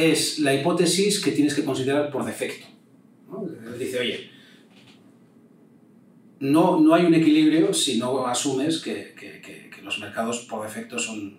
es 0.00 0.38
la 0.38 0.54
hipótesis 0.54 1.20
que 1.22 1.32
tienes 1.32 1.54
que 1.54 1.64
considerar 1.64 2.10
por 2.10 2.24
defecto. 2.24 2.66
¿no? 3.30 3.44
Dice, 3.78 3.98
oye, 4.00 4.30
no, 6.40 6.80
no 6.80 6.94
hay 6.94 7.04
un 7.04 7.14
equilibrio 7.14 7.72
si 7.74 7.98
no 7.98 8.26
asumes 8.26 8.78
que, 8.80 9.14
que- 9.18 9.40
que- 9.40 9.70
los 9.82 9.98
mercados 9.98 10.40
por 10.40 10.62
defecto 10.62 10.98
son, 10.98 11.38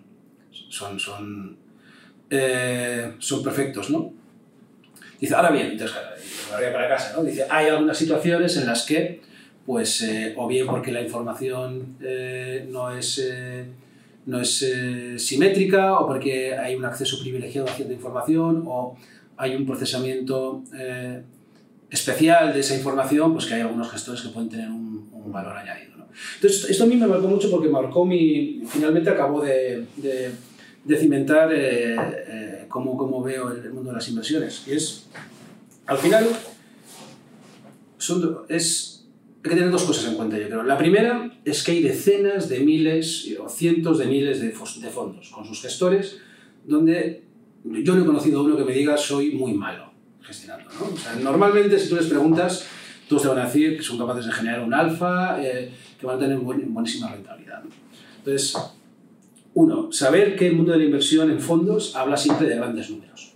son, 0.50 0.98
son, 0.98 1.56
eh, 2.28 3.12
son 3.20 3.40
perfectos, 3.42 3.88
¿no? 3.88 4.12
Dice, 5.20 5.32
ahora 5.36 5.50
bien, 5.52 5.68
entonces, 5.70 5.96
voy 6.50 6.64
para 6.72 6.88
casa, 6.88 7.14
¿no? 7.16 7.22
Dice, 7.22 7.46
hay 7.48 7.68
algunas 7.68 7.96
situaciones 7.96 8.56
en 8.56 8.66
las 8.66 8.84
que 8.84 9.20
pues 9.64 10.02
eh, 10.02 10.34
o 10.36 10.48
bien 10.48 10.66
porque 10.66 10.90
la 10.90 11.00
información 11.02 11.96
eh, 12.02 12.66
no 12.68 12.90
es, 12.90 13.18
no 14.26 14.40
es 14.40 14.64
simétrica 15.18 15.98
o 15.98 16.06
porque 16.06 16.54
hay 16.54 16.74
un 16.74 16.84
acceso 16.84 17.18
privilegiado 17.20 17.68
a 17.68 17.72
cierta 17.72 17.92
información 17.92 18.64
o 18.66 18.96
hay 19.36 19.56
un 19.56 19.66
procesamiento 19.66 20.62
especial 21.92 22.54
de 22.54 22.60
esa 22.60 22.74
información, 22.74 23.32
pues 23.34 23.46
que 23.46 23.54
hay 23.54 23.60
algunos 23.60 23.90
gestores 23.90 24.22
que 24.22 24.28
pueden 24.30 24.48
tener 24.48 24.68
un, 24.68 24.92
valor 25.26 25.56
añadido. 25.56 25.92
Entonces, 26.34 26.68
esto 26.68 26.84
a 26.84 26.86
mí 26.86 26.96
me 26.96 27.06
marcó 27.06 27.26
mucho 27.26 27.50
porque 27.50 27.68
marcó 27.68 28.04
mi, 28.04 28.62
finalmente 28.66 29.08
acabó 29.08 29.40
de, 29.40 29.86
de, 29.96 30.96
cimentar 30.96 31.50
cómo, 32.68 32.98
cómo, 32.98 33.22
veo 33.22 33.50
el, 33.50 33.72
mundo 33.72 33.90
de 33.90 33.96
las 33.96 34.08
inversiones. 34.08 34.62
Y 34.66 34.72
es, 34.72 35.06
al 35.86 35.96
final, 35.96 36.26
son, 37.96 38.40
es 38.50 38.91
hay 39.44 39.50
que 39.50 39.56
tener 39.56 39.70
dos 39.72 39.82
cosas 39.82 40.08
en 40.08 40.14
cuenta, 40.14 40.38
yo 40.38 40.46
creo. 40.46 40.62
La 40.62 40.78
primera 40.78 41.30
es 41.44 41.64
que 41.64 41.72
hay 41.72 41.82
decenas 41.82 42.48
de 42.48 42.60
miles 42.60 43.28
o 43.40 43.48
cientos 43.48 43.98
de 43.98 44.06
miles 44.06 44.40
de, 44.40 44.52
fondos 44.52 45.30
con 45.30 45.44
sus 45.44 45.60
gestores, 45.60 46.18
donde 46.64 47.24
yo 47.64 47.96
no 47.96 48.02
he 48.02 48.06
conocido 48.06 48.44
uno 48.44 48.56
que 48.56 48.64
me 48.64 48.72
diga 48.72 48.96
soy 48.96 49.32
muy 49.32 49.52
malo 49.54 49.90
gestionando. 50.22 50.70
normalmente, 51.22 51.76
si 51.76 51.88
tú 51.88 51.96
les 51.96 52.06
preguntas, 52.06 52.66
todos 53.08 53.22
te 53.22 53.28
van 53.28 53.38
a 53.38 53.46
decir 53.46 53.76
que 53.76 53.82
son 53.82 53.98
capaces 53.98 54.26
de 54.26 54.32
generar 54.32 54.62
un 54.62 54.72
alfa, 54.72 55.42
eh, 55.42 55.72
que 55.98 56.06
van 56.06 56.16
a 56.16 56.18
tener 56.20 56.38
buenísima 56.38 57.10
rentabilidad. 57.10 57.64
Entonces, 58.18 58.56
uno, 59.54 59.90
saber 59.90 60.36
que 60.36 60.46
el 60.46 60.54
mundo 60.54 60.70
de 60.70 60.78
la 60.78 60.84
inversión 60.84 61.30
en 61.32 61.40
fondos 61.40 61.96
habla 61.96 62.16
siempre 62.16 62.46
de 62.48 62.54
grandes 62.54 62.88
números. 62.90 63.34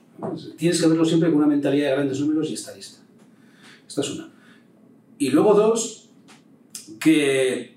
Tienes 0.57 0.81
que 0.81 0.87
verlo 0.87 1.05
siempre 1.05 1.29
con 1.31 1.39
una 1.39 1.49
mentalidad 1.49 1.89
de 1.91 1.97
grandes 1.97 2.21
números 2.21 2.49
y 2.49 2.55
estadista. 2.55 3.01
Esta 3.87 4.01
es 4.01 4.11
una. 4.11 4.36
Y 5.19 5.31
luego 5.31 5.55
dos, 5.55 6.11
que 7.01 7.77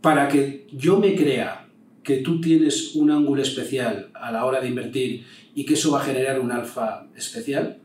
para 0.00 0.28
que 0.28 0.66
yo 0.72 0.98
me 0.98 1.14
crea 1.14 1.68
que 2.02 2.18
tú 2.18 2.40
tienes 2.40 2.94
un 2.96 3.10
ángulo 3.10 3.42
especial 3.42 4.10
a 4.14 4.32
la 4.32 4.44
hora 4.44 4.60
de 4.60 4.68
invertir 4.68 5.24
y 5.54 5.64
que 5.64 5.74
eso 5.74 5.92
va 5.92 6.02
a 6.02 6.04
generar 6.04 6.40
un 6.40 6.50
alfa 6.50 7.06
especial, 7.16 7.78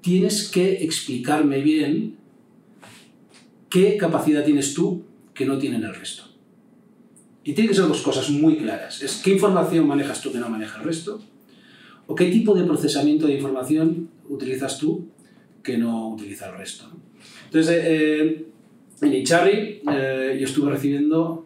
tienes 0.00 0.48
que 0.50 0.84
explicarme 0.84 1.60
bien 1.60 2.16
qué 3.70 3.96
capacidad 3.96 4.44
tienes 4.44 4.74
tú 4.74 5.04
que 5.34 5.46
no 5.46 5.58
tienen 5.58 5.84
el 5.84 5.94
resto. 5.94 6.24
Y 7.44 7.52
tiene 7.52 7.68
que 7.68 7.76
ser 7.76 7.86
dos 7.86 8.02
cosas 8.02 8.28
muy 8.30 8.56
claras. 8.56 9.02
Es 9.02 9.16
qué 9.22 9.30
información 9.32 9.86
manejas 9.86 10.20
tú 10.20 10.32
que 10.32 10.38
no 10.38 10.48
maneja 10.48 10.78
el 10.78 10.84
resto, 10.84 11.20
o 12.08 12.14
qué 12.14 12.26
tipo 12.26 12.54
de 12.54 12.64
procesamiento 12.64 13.26
de 13.26 13.34
información 13.34 14.10
utilizas 14.28 14.78
tú 14.78 15.08
que 15.62 15.78
no 15.78 16.08
utiliza 16.08 16.50
el 16.50 16.58
resto. 16.58 16.90
Entonces, 17.46 17.70
eh, 17.70 17.84
eh, 17.86 18.46
en 19.02 19.12
Icharri 19.14 19.82
eh, 19.90 20.36
yo 20.38 20.46
estuve 20.46 20.70
recibiendo 20.70 21.44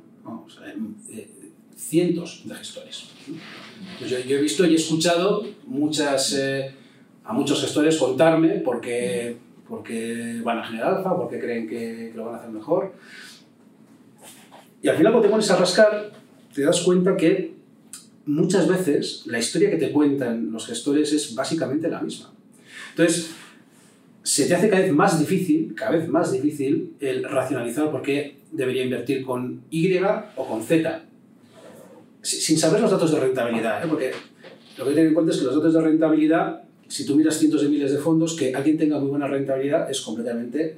cientos 1.77 2.43
de 2.45 2.55
gestores. 2.55 3.09
yo, 4.09 4.17
he 4.17 4.41
visto 4.41 4.65
y 4.65 4.73
he 4.73 4.77
escuchado 4.77 5.45
muchas, 5.67 6.39
a 7.25 7.33
muchos 7.33 7.61
gestores 7.61 7.97
contarme 7.97 8.61
porque, 8.61 9.37
porque 9.69 10.41
van 10.45 10.59
a 10.59 10.65
generar 10.65 10.95
alfa, 10.95 11.17
porque 11.17 11.41
creen 11.41 11.69
que, 11.69 12.13
lo 12.15 12.27
van 12.27 12.35
a 12.35 12.39
hacer 12.39 12.51
mejor. 12.51 12.93
Y 14.83 14.89
al 14.89 14.97
final 14.97 15.13
cuando 15.13 15.27
te 15.27 15.33
pones 15.33 15.51
a 15.51 15.57
rascar, 15.57 16.13
te 16.55 16.63
das 16.63 16.81
cuenta 16.83 17.17
que 17.17 17.55
muchas 18.27 18.69
veces 18.69 19.25
la 19.27 19.39
historia 19.39 19.71
que 19.71 19.77
te 19.77 19.91
cuentan 19.91 20.53
los 20.53 20.67
gestores 20.67 21.13
es 21.13 21.35
básicamente 21.35 21.89
la 21.89 22.01
misma. 22.01 22.33
Entonces, 22.91 23.33
se 24.23 24.47
te 24.47 24.55
hace 24.55 24.69
cada 24.69 24.83
vez 24.83 24.93
más 24.93 25.19
difícil, 25.19 25.75
cada 25.75 25.93
vez 25.93 26.09
más 26.09 26.33
difícil, 26.33 26.95
el 27.01 27.25
racionalizar 27.25 27.91
por 27.91 28.03
qué 28.03 28.37
debería 28.53 28.85
invertir 28.85 29.25
con 29.25 29.63
Y 29.71 29.97
o 30.37 30.47
con 30.47 30.63
Z, 30.63 31.03
sin 32.23 32.59
saber 32.59 32.81
los 32.81 32.91
datos 32.91 33.13
de 33.13 33.21
rentabilidad, 33.21 33.83
¿eh? 33.83 33.87
porque 33.89 34.13
lo 34.77 34.85
que 34.85 34.91
hay 34.91 34.95
que 34.95 34.95
tener 34.95 35.07
en 35.09 35.15
cuenta 35.15 35.33
es 35.33 35.39
que 35.39 35.45
los 35.45 35.55
datos 35.55 35.73
de 35.73 35.81
rentabilidad, 35.81 36.63
si 36.89 37.07
tú 37.07 37.17
miras 37.17 37.39
cientos 37.39 37.63
de 37.63 37.69
miles 37.69 37.93
de 37.93 37.99
fondos, 37.99 38.35
que 38.37 38.55
alguien 38.55 38.77
tenga 38.77 38.99
muy 38.99 39.09
buena 39.09 39.27
rentabilidad 39.27 39.91
es 39.91 40.01
completamente 40.01 40.77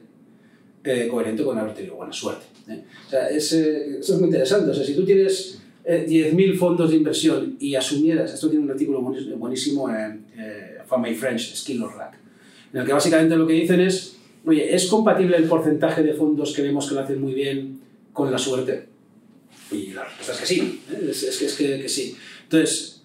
eh, 0.84 1.08
coherente 1.08 1.42
con 1.42 1.58
haber 1.58 1.74
tenido 1.74 1.96
buena 1.96 2.12
suerte. 2.12 2.46
¿eh? 2.68 2.84
O 3.06 3.10
sea, 3.10 3.28
es, 3.28 3.52
eso 3.52 4.14
es 4.14 4.20
muy 4.20 4.28
interesante. 4.28 4.70
O 4.70 4.74
sea, 4.74 4.84
si 4.84 4.94
tú 4.94 5.04
tienes 5.04 5.60
10.000 5.84 6.56
fondos 6.56 6.90
de 6.90 6.96
inversión 6.96 7.56
y 7.58 7.74
asumieras, 7.74 8.32
esto 8.32 8.48
tiene 8.48 8.64
un 8.64 8.70
artículo 8.70 9.00
buenísimo 9.00 9.90
en 9.90 10.26
From 10.86 11.02
My 11.02 11.14
French, 11.14 11.56
Skill 11.56 11.82
or 11.82 11.96
Rack, 11.96 12.21
en 12.72 12.80
el 12.80 12.86
que 12.86 12.92
básicamente 12.92 13.36
lo 13.36 13.46
que 13.46 13.54
dicen 13.54 13.80
es, 13.80 14.16
oye, 14.44 14.74
¿es 14.74 14.86
compatible 14.86 15.36
el 15.36 15.44
porcentaje 15.44 16.02
de 16.02 16.14
fondos 16.14 16.54
que 16.54 16.62
vemos 16.62 16.88
que 16.88 16.94
lo 16.94 17.00
hacen 17.00 17.20
muy 17.20 17.34
bien 17.34 17.80
con 18.12 18.30
la 18.30 18.38
suerte? 18.38 18.88
Y 19.70 19.92
la 19.92 20.04
respuesta 20.04 20.32
es 20.32 20.40
que 20.40 20.46
sí, 20.46 20.82
¿eh? 20.90 21.08
es, 21.10 21.56
que, 21.56 21.88
sí. 21.88 22.16
Entonces, 22.44 23.02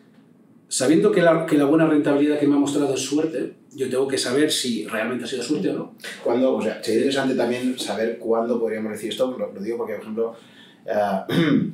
sabiendo 0.68 1.12
que 1.12 1.22
la, 1.22 1.46
que 1.46 1.58
la, 1.58 1.66
buena 1.66 1.88
rentabilidad 1.88 2.40
que 2.40 2.48
me 2.48 2.56
ha 2.56 2.60
mostrado 2.60 2.94
es 2.94 3.02
suerte, 3.02 3.54
yo 3.74 3.90
tengo 3.90 4.08
que 4.08 4.18
saber 4.18 4.52
si 4.52 4.86
realmente 4.86 5.26
ha 5.26 5.28
sido 5.28 5.44
suerte 5.44 5.70
o 5.70 5.74
no. 5.74 5.96
Cuando, 6.24 6.56
o 6.56 6.62
sea, 6.62 6.84
sería 6.84 7.02
interesante 7.02 7.36
también 7.36 7.78
saber 7.80 8.18
cuándo 8.18 8.60
podríamos 8.60 8.92
decir 8.92 9.12
esto, 9.12 9.38
lo, 9.38 9.62
digo 9.62 9.78
porque, 9.78 9.94
por 9.94 10.02
ejemplo, 10.02 10.36
eh, 10.86 11.72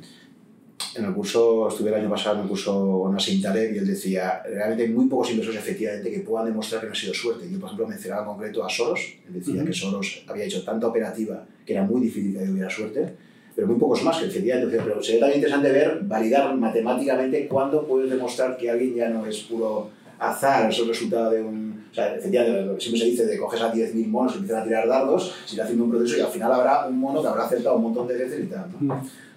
en 0.96 1.04
el 1.04 1.12
curso, 1.12 1.68
estuve 1.68 1.90
el 1.90 1.96
año 1.96 2.10
pasado 2.10 2.36
en 2.36 2.42
un 2.42 2.48
curso 2.48 3.00
con 3.02 3.12
Nassim 3.12 3.42
Taleb 3.42 3.74
y 3.74 3.78
él 3.78 3.86
decía, 3.86 4.42
realmente 4.44 4.84
hay 4.84 4.90
muy 4.90 5.06
pocos 5.06 5.30
inversores 5.30 5.60
efectivamente 5.60 6.10
que 6.10 6.20
puedan 6.20 6.46
demostrar 6.46 6.80
que 6.80 6.86
no 6.86 6.92
ha 6.92 6.96
sido 6.96 7.14
suerte. 7.14 7.50
Yo, 7.50 7.58
por 7.58 7.68
ejemplo, 7.68 7.88
mencionaba 7.88 8.22
en 8.22 8.28
concreto 8.28 8.64
a 8.64 8.68
Soros, 8.68 9.00
él 9.26 9.34
decía 9.34 9.64
que 9.64 9.72
Soros 9.72 10.24
había 10.28 10.44
hecho 10.44 10.64
tanta 10.64 10.86
operativa 10.86 11.44
que 11.66 11.72
era 11.72 11.82
muy 11.82 12.02
difícil 12.02 12.36
que 12.36 12.50
hubiera 12.50 12.70
suerte, 12.70 13.14
pero 13.54 13.66
muy 13.66 13.76
pocos 13.76 14.02
más 14.02 14.18
que 14.18 14.26
efectivamente. 14.26 14.78
Pero 14.84 15.02
sería 15.02 15.20
también 15.20 15.38
interesante 15.40 15.72
ver, 15.72 16.00
validar 16.02 16.54
matemáticamente 16.56 17.46
cuándo 17.48 17.86
puedes 17.86 18.10
demostrar 18.10 18.56
que 18.56 18.70
alguien 18.70 18.94
ya 18.94 19.08
no 19.08 19.26
es 19.26 19.40
puro 19.40 19.90
azar, 20.18 20.70
es 20.70 20.78
el 20.78 20.88
resultado 20.88 21.30
de 21.30 21.42
un... 21.42 21.84
O 21.90 21.94
sea, 21.94 22.16
efectivamente, 22.16 22.62
lo 22.62 22.74
que 22.74 22.80
siempre 22.80 23.00
se 23.00 23.06
dice 23.06 23.26
de 23.26 23.38
coges 23.38 23.60
a 23.60 23.72
10.000 23.72 24.06
monos 24.08 24.34
y 24.34 24.38
empiezan 24.38 24.62
a 24.62 24.64
tirar 24.64 24.88
dardos, 24.88 25.32
se 25.46 25.54
irá 25.54 25.64
haciendo 25.64 25.84
un 25.84 25.90
proceso 25.90 26.18
y 26.18 26.20
al 26.20 26.28
final 26.28 26.52
habrá 26.52 26.86
un 26.88 26.98
mono 26.98 27.22
que 27.22 27.28
habrá 27.28 27.44
acertado 27.44 27.76
un 27.76 27.82
montón 27.82 28.08
de 28.08 28.16
veces 28.16 28.44
y 28.44 28.46
tal. 28.48 28.66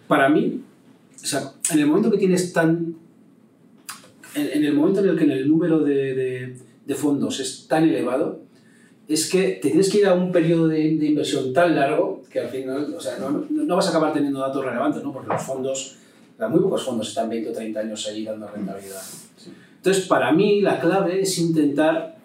Para 0.08 0.28
mí, 0.30 0.64
o 1.28 1.30
sea, 1.30 1.52
en 1.74 1.80
el 1.80 1.88
momento 1.88 2.10
que 2.10 2.18
tienes 2.18 2.54
tan... 2.54 2.96
En, 4.34 4.64
el 4.64 4.74
momento 4.74 5.02
en 5.02 5.10
el 5.10 5.18
que 5.18 5.26
el 5.26 5.50
número 5.50 5.80
de, 5.80 6.56
de, 6.86 6.96
fondos 6.96 7.42
es 7.42 7.68
tan 7.68 7.84
elevado, 7.84 8.44
es 9.10 9.30
que 9.30 9.60
te 9.62 9.70
tienes 9.70 9.90
que 9.90 9.98
ir 9.98 10.06
a 10.08 10.14
un 10.14 10.32
periodo 10.32 10.70
de, 10.70 10.96
de 10.96 11.06
inversión 11.06 11.52
tan 11.52 11.76
largo 11.76 12.24
que 12.32 12.40
al 12.40 12.48
final, 12.48 12.94
o 12.96 13.02
sea, 13.02 13.18
no, 13.18 13.46
no, 13.50 13.76
vas 13.76 13.88
a 13.88 13.90
acabar 13.90 14.14
teniendo 14.14 14.40
datos 14.40 14.64
relevantes, 14.64 15.04
¿no? 15.04 15.12
Porque 15.12 15.28
los 15.28 15.42
fondos, 15.42 15.98
muy 16.50 16.62
pocos 16.62 16.86
fondos 16.86 17.10
están 17.10 17.28
20 17.30 17.50
o 17.50 17.52
30 17.52 17.78
años 17.78 18.08
ahí 18.08 18.24
dando 18.24 18.48
rentabilidad. 18.48 19.02
Entonces, 19.76 20.06
para 20.06 20.32
mí, 20.32 20.62
la 20.62 20.80
clave 20.80 21.20
es 21.20 21.38
intentar, 21.40 22.16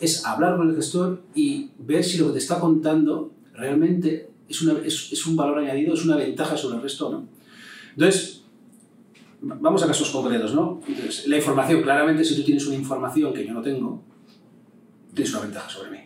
es 0.00 0.26
hablar 0.26 0.58
con 0.58 0.68
el 0.68 0.76
gestor 0.76 1.22
y 1.34 1.70
ver 1.78 2.04
si 2.04 2.18
lo 2.18 2.26
que 2.26 2.32
te 2.32 2.38
está 2.40 2.60
contando 2.60 3.30
realmente 3.54 4.28
es, 4.50 4.60
una, 4.60 4.74
es, 4.84 5.12
es 5.12 5.26
un 5.26 5.34
valor 5.34 5.60
añadido, 5.60 5.94
es 5.94 6.04
una 6.04 6.16
ventaja 6.16 6.58
sobre 6.58 6.76
el 6.76 6.82
resto, 6.82 7.10
¿no? 7.10 7.40
Entonces, 7.92 8.39
vamos 9.42 9.82
a 9.82 9.86
casos 9.86 10.10
concretos, 10.10 10.54
¿no? 10.54 10.80
Entonces, 10.86 11.26
la 11.26 11.36
información, 11.36 11.82
claramente, 11.82 12.24
si 12.24 12.36
tú 12.36 12.44
tienes 12.44 12.66
una 12.66 12.76
información 12.76 13.32
que 13.32 13.46
yo 13.46 13.54
no 13.54 13.62
tengo, 13.62 14.02
tienes 15.14 15.32
una 15.32 15.42
ventaja 15.42 15.68
sobre 15.68 15.90
mí. 15.90 15.98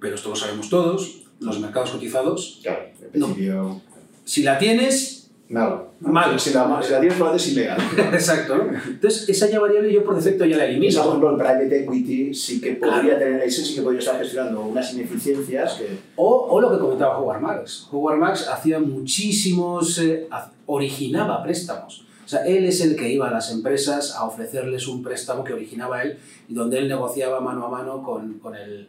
Pero 0.00 0.14
esto 0.14 0.28
lo 0.28 0.36
sabemos 0.36 0.68
todos, 0.68 1.24
los 1.40 1.60
mercados 1.60 1.90
cotizados. 1.90 2.60
Claro, 2.62 2.90
principio... 3.12 3.80
Si 4.24 4.42
la 4.42 4.58
tienes, 4.58 5.26
Nada. 5.48 5.84
Mal. 6.00 6.38
Si 6.40 6.52
la, 6.52 6.82
si 6.82 6.92
la 6.92 7.00
tienes 7.00 7.16
probablemente 7.16 7.36
es 7.36 7.52
ilegal. 7.52 7.78
Exacto. 8.14 8.56
¿no? 8.56 8.64
Entonces, 8.84 9.28
esa 9.28 9.48
ya 9.48 9.60
variable 9.60 9.92
yo 9.92 10.04
por 10.04 10.16
defecto 10.16 10.44
ya 10.44 10.56
la 10.56 10.66
elimino. 10.66 10.98
por 10.98 11.06
ejemplo, 11.08 11.30
el 11.30 11.36
private 11.36 11.84
equity 11.84 12.34
sí 12.34 12.60
que 12.60 12.72
podría 12.72 13.18
tener, 13.18 13.42
ese 13.42 13.64
sí 13.64 13.76
que 13.76 13.82
podría 13.82 14.00
estar 14.00 14.18
gestionando 14.18 14.62
unas 14.62 14.92
ineficiencias 14.92 15.74
que... 15.74 15.98
O, 16.16 16.48
o 16.50 16.60
lo 16.60 16.72
que 16.72 16.78
comentaba 16.78 17.18
Howard 17.18 17.40
Marks. 17.40 17.86
Howard 17.92 18.18
Marks 18.18 18.48
hacía 18.48 18.80
muchísimos, 18.80 19.98
eh, 20.00 20.26
originaba 20.66 21.42
préstamos. 21.42 22.04
O 22.24 22.28
sea, 22.28 22.44
él 22.44 22.64
es 22.64 22.80
el 22.80 22.96
que 22.96 23.12
iba 23.12 23.28
a 23.28 23.30
las 23.30 23.52
empresas 23.52 24.14
a 24.16 24.24
ofrecerles 24.24 24.88
un 24.88 25.02
préstamo 25.02 25.44
que 25.44 25.52
originaba 25.52 26.02
él 26.02 26.18
y 26.48 26.54
donde 26.54 26.78
él 26.78 26.88
negociaba 26.88 27.40
mano 27.40 27.66
a 27.66 27.70
mano 27.70 28.02
con, 28.02 28.40
con, 28.40 28.56
el, 28.56 28.88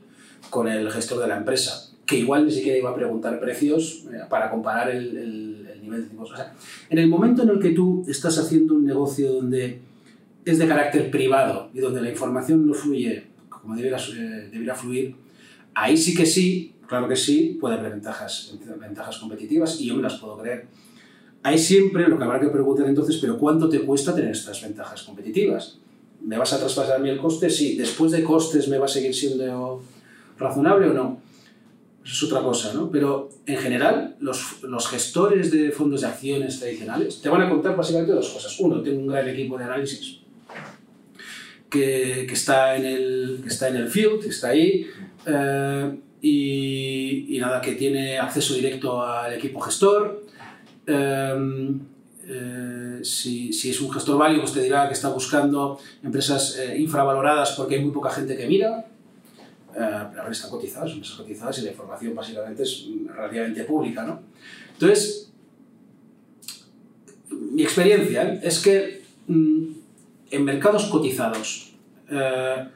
con 0.49 0.67
el 0.67 0.89
gestor 0.91 1.19
de 1.19 1.27
la 1.27 1.37
empresa, 1.37 1.91
que 2.05 2.17
igual 2.17 2.45
ni 2.45 2.51
siquiera 2.51 2.77
iba 2.77 2.89
a 2.89 2.95
preguntar 2.95 3.39
precios 3.39 4.05
eh, 4.11 4.21
para 4.27 4.49
comparar 4.49 4.89
el 4.89 5.57
en 6.89 6.97
el 6.97 7.07
momento 7.07 7.43
en 7.43 7.49
el 7.49 7.59
que 7.59 7.71
tú 7.71 8.05
estás 8.07 8.37
haciendo 8.37 8.75
un 8.75 8.85
negocio 8.85 9.31
donde 9.31 9.79
es 10.45 10.57
de 10.57 10.67
carácter 10.67 11.11
privado 11.11 11.69
y 11.73 11.79
donde 11.79 12.01
la 12.01 12.09
información 12.09 12.65
no 12.65 12.73
fluye 12.73 13.27
como 13.49 13.75
debiera, 13.75 13.97
eh, 13.97 14.75
fluir, 14.75 15.15
ahí 15.73 15.97
sí 15.97 16.15
que 16.15 16.25
sí, 16.25 16.75
claro 16.87 17.07
que 17.07 17.15
sí, 17.17 17.57
puede 17.59 17.75
haber 17.75 17.91
ventajas, 17.91 18.57
ventajas 18.79 19.17
competitivas 19.17 19.79
y 19.81 19.87
yo 19.87 19.95
me 19.95 20.03
las 20.03 20.15
puedo 20.15 20.37
creer. 20.37 20.67
Hay 21.43 21.57
siempre 21.57 22.07
lo 22.07 22.17
que 22.17 22.23
habrá 22.23 22.39
que 22.39 22.47
preguntar 22.47 22.87
entonces, 22.87 23.17
pero 23.17 23.37
¿cuánto 23.37 23.69
te 23.69 23.81
cuesta 23.81 24.13
tener 24.13 24.31
estas 24.31 24.61
ventajas 24.61 25.03
competitivas? 25.03 25.79
¿Me 26.21 26.37
vas 26.37 26.51
a 26.53 26.59
traspasar 26.59 26.97
a 26.97 26.99
mí 26.99 27.09
el 27.09 27.19
coste? 27.19 27.49
Sí. 27.49 27.75
¿Después 27.77 28.11
de 28.11 28.23
costes 28.23 28.67
me 28.67 28.77
va 28.77 28.85
a 28.85 28.89
seguir 28.89 29.13
siendo 29.13 29.81
razonable 30.37 30.89
o 30.89 30.93
no? 30.93 31.27
es 32.07 32.23
otra 32.23 32.41
cosa, 32.41 32.73
¿no? 32.73 32.89
Pero 32.89 33.29
en 33.45 33.57
general, 33.57 34.15
los, 34.19 34.63
los, 34.63 34.87
gestores 34.87 35.51
de 35.51 35.71
fondos 35.71 36.01
de 36.01 36.07
acciones 36.07 36.59
tradicionales 36.59 37.21
te 37.21 37.27
van 37.27 37.41
a 37.41 37.49
contar 37.49 37.75
básicamente 37.75 38.13
dos 38.13 38.29
cosas. 38.29 38.57
Uno, 38.59 38.81
tengo 38.81 39.01
un 39.01 39.07
gran 39.07 39.27
equipo 39.27 39.57
de 39.57 39.65
análisis 39.65 40.19
que, 41.69 42.25
que 42.27 42.33
está, 42.33 42.77
en 42.77 42.85
el, 42.85 43.39
que 43.43 43.49
está 43.49 43.67
en 43.67 43.75
el 43.75 43.89
field, 43.89 44.23
está 44.25 44.49
ahí, 44.49 44.87
eh, 45.25 45.97
y, 46.21 47.35
y, 47.35 47.39
nada, 47.39 47.59
que 47.59 47.73
tiene 47.73 48.17
acceso 48.17 48.53
directo 48.53 49.03
al 49.03 49.33
equipo 49.33 49.59
gestor. 49.59 50.25
Eh, 50.87 51.75
eh, 52.29 52.99
si, 53.03 53.53
si, 53.53 53.69
es 53.69 53.79
un 53.81 53.91
gestor 53.91 54.17
válido, 54.17 54.43
te 54.45 54.61
dirá 54.61 54.87
que 54.87 54.93
está 54.93 55.09
buscando 55.09 55.79
empresas 56.03 56.59
infravaloradas 56.77 57.51
porque 57.51 57.75
hay 57.75 57.81
muy 57.81 57.91
poca 57.91 58.09
gente 58.09 58.35
que 58.35 58.47
mira 58.47 58.85
eh, 59.79 60.05
pero 60.11 60.31
están 60.31 60.49
cotizadas, 60.49 60.89
son 60.89 60.97
empresas 60.97 61.17
cotizadas 61.17 61.59
y 61.59 61.61
la 61.61 61.71
información 61.71 62.15
básicamente 62.15 62.63
es 62.63 62.87
relativamente 63.15 63.63
pública. 63.63 64.03
¿no? 64.03 64.21
Entonces, 64.73 65.31
mi 67.29 67.61
experiencia 67.61 68.39
es 68.41 68.59
que 68.59 69.03
mm, 69.27 69.65
en 70.31 70.43
mercados 70.43 70.85
cotizados 70.85 71.73
eh, 72.09 72.67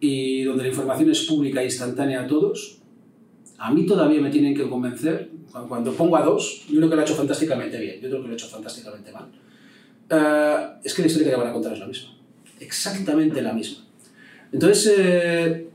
y 0.00 0.44
donde 0.44 0.62
la 0.62 0.68
información 0.70 1.10
es 1.10 1.20
pública 1.24 1.60
e 1.60 1.66
instantánea 1.66 2.22
a 2.22 2.26
todos, 2.26 2.78
a 3.58 3.70
mí 3.70 3.84
todavía 3.84 4.22
me 4.22 4.30
tienen 4.30 4.54
que 4.54 4.66
convencer, 4.70 5.30
cuando 5.52 5.92
pongo 5.92 6.16
a 6.16 6.22
dos, 6.22 6.66
yo 6.68 6.76
creo 6.76 6.90
que 6.90 6.96
lo 6.96 7.00
ha 7.00 7.04
hecho 7.04 7.14
fantásticamente 7.14 7.78
bien, 7.78 8.00
yo 8.00 8.08
creo 8.08 8.22
que 8.22 8.28
lo 8.28 8.32
ha 8.32 8.36
hecho 8.36 8.48
fantásticamente 8.48 9.12
mal, 9.12 9.28
eh, 10.10 10.68
es 10.84 10.94
que 10.94 11.02
la 11.02 11.08
historia 11.08 11.28
que 11.28 11.34
te 11.34 11.40
van 11.40 11.48
a 11.48 11.52
contar 11.52 11.72
es 11.72 11.78
la 11.78 11.86
misma, 11.86 12.16
exactamente 12.60 13.42
la 13.42 13.52
misma. 13.52 13.84
Entonces, 14.52 14.94
eh, 14.96 15.68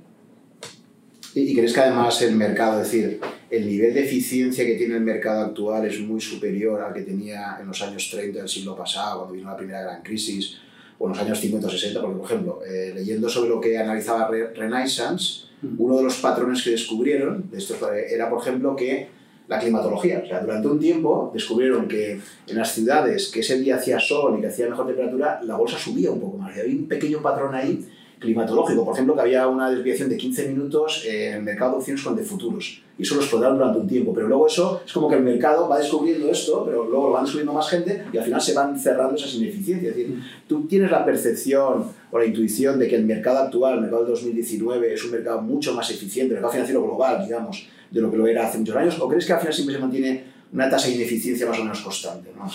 ¿Y 1.36 1.56
crees 1.56 1.74
que 1.74 1.80
además 1.80 2.22
el 2.22 2.36
mercado, 2.36 2.82
es 2.82 2.92
decir, 2.92 3.20
el 3.50 3.68
nivel 3.68 3.94
de 3.94 4.04
eficiencia 4.04 4.66
que 4.66 4.76
tiene 4.76 4.96
el 4.96 5.02
mercado 5.02 5.42
actual 5.42 5.86
es 5.86 6.00
muy 6.00 6.22
superior 6.22 6.82
al 6.82 6.94
que 6.94 7.02
tenía 7.02 7.58
en 7.60 7.68
los 7.68 7.82
años 7.82 8.10
30 8.12 8.40
del 8.40 8.48
siglo 8.48 8.76
pasado, 8.76 9.20
cuando 9.20 9.36
vino 9.36 9.50
la 9.50 9.58
primera 9.58 9.82
gran 9.82 10.04
crisis, 10.04 10.60
o 11.00 11.08
en 11.08 11.14
los 11.14 11.20
años 11.20 11.40
50 11.40 11.68
o 11.68 11.70
60? 11.72 12.02
Porque, 12.02 12.18
por 12.18 12.26
ejemplo, 12.26 12.60
eh, 12.64 12.92
leyendo 12.94 13.28
sobre 13.30 13.50
lo 13.50 13.60
que 13.60 13.78
analizaba 13.78 14.30
Renaissance, 14.56 15.46
mm. 15.64 15.76
uno 15.80 15.98
de 15.98 16.04
los 16.04 16.18
patrones 16.18 16.62
que 16.62 16.70
descubrieron 16.70 17.50
de 17.50 17.58
esto 17.58 17.76
era, 17.92 18.30
por 18.30 18.40
ejemplo, 18.40 18.76
que 18.76 19.08
la 19.48 19.60
climatología. 19.60 20.22
O 20.24 20.28
sea, 20.28 20.42
durante 20.42 20.68
un 20.68 20.80
tiempo 20.80 21.32
descubrieron 21.34 21.88
que 21.88 22.20
en 22.48 22.58
las 22.58 22.72
ciudades 22.72 23.30
que 23.30 23.42
ese 23.42 23.60
día 23.60 23.76
hacía 23.76 24.00
sol 24.00 24.36
y 24.38 24.42
que 24.42 24.48
hacía 24.48 24.70
mejor 24.70 24.88
temperatura, 24.88 25.42
la 25.44 25.56
bolsa 25.56 25.78
subía 25.78 26.12
un 26.12 26.20
poco 26.20 26.38
más. 26.38 26.56
Y 26.56 26.60
había 26.62 26.76
un 26.76 26.88
pequeño 26.88 27.22
patrón 27.22 27.54
ahí 27.56 27.86
climatológico. 28.24 28.86
Por 28.86 28.94
ejemplo, 28.94 29.16
que 29.16 29.22
había 29.22 29.48
una 29.48 29.70
desviación 29.70 30.10
de 30.10 30.18
15 30.18 30.48
minutos 30.48 31.06
en 31.06 31.34
el 31.36 31.44
mercado 31.44 31.74
de 31.74 31.78
opciones 31.78 32.04
con 32.04 32.16
de 32.16 32.24
futuros. 32.24 32.82
Y 32.98 33.04
eso 33.04 33.16
lo 33.16 33.22
explotaron 33.22 33.58
durante 33.58 33.80
un 33.80 33.88
tiempo. 33.88 34.14
Pero 34.14 34.28
luego 34.28 34.48
eso 34.48 34.82
es 34.86 34.94
como 34.94 35.10
que 35.10 35.16
el 35.16 35.24
mercado 35.24 35.68
va 35.68 35.78
descubriendo 35.78 36.30
esto, 36.30 36.64
pero 36.66 36.86
luego 36.86 37.08
lo 37.08 37.14
van 37.14 37.24
descubriendo 37.24 37.54
más 37.54 37.70
gente 37.70 38.06
y 38.12 38.18
al 38.18 38.24
final 38.24 38.42
se 38.42 38.54
van 38.54 38.80
cerrando 38.80 39.16
esas 39.16 39.34
ineficiencias. 39.36 39.92
Es 39.92 39.98
decir, 39.98 40.20
tú 40.48 40.66
tienes 40.68 40.90
la 40.90 41.04
percepción 41.04 41.86
o 42.12 42.20
la 42.20 42.26
intuición 42.26 42.80
de 42.80 42.88
que 42.88 42.96
el 42.96 43.06
mercado 43.06 43.40
actual, 43.40 43.76
el 43.76 43.82
mercado 43.82 44.04
del 44.04 44.14
2019, 44.14 44.94
es 44.94 45.04
un 45.04 45.12
mercado 45.12 45.42
mucho 45.42 45.74
más 45.74 45.90
eficiente, 45.90 46.34
el 46.34 46.36
mercado 46.36 46.54
financiero 46.54 46.84
global, 46.84 47.24
digamos, 47.26 47.68
de 47.94 48.02
lo 48.02 48.12
que 48.12 48.18
lo 48.18 48.28
era 48.28 48.48
hace 48.48 48.58
muchos 48.58 48.76
años, 48.76 49.00
o 49.00 49.08
crees 49.08 49.26
que 49.26 49.34
al 49.34 49.40
final 49.40 49.54
siempre 49.54 49.76
se 49.76 49.82
mantiene 49.82 50.24
una 50.52 50.70
tasa 50.70 50.88
de 50.88 50.96
ineficiencia 50.96 51.48
más 51.48 51.60
o 51.60 51.64
menos 51.64 51.80
constante? 51.82 52.32
¿no? 52.36 52.50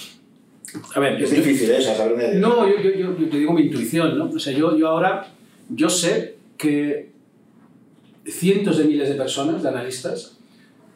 A 0.94 1.00
ver, 1.00 1.22
es 1.22 1.30
difícil 1.30 1.70
¿eh? 1.70 1.80
saber 1.80 2.36
No, 2.36 2.68
yo, 2.68 2.80
yo, 2.82 2.90
yo, 2.90 3.16
yo, 3.16 3.28
te 3.28 3.38
digo 3.38 3.52
mi 3.52 3.62
intuición, 3.62 4.18
¿no? 4.18 4.30
O 4.30 4.38
sea, 4.38 4.52
yo, 4.52 4.76
yo 4.76 4.88
ahora 4.88 5.28
yo 5.70 5.88
sé 5.88 6.36
que 6.56 7.10
cientos 8.26 8.78
de 8.78 8.84
miles 8.84 9.08
de 9.08 9.14
personas, 9.14 9.62
de 9.62 9.68
analistas, 9.68 10.38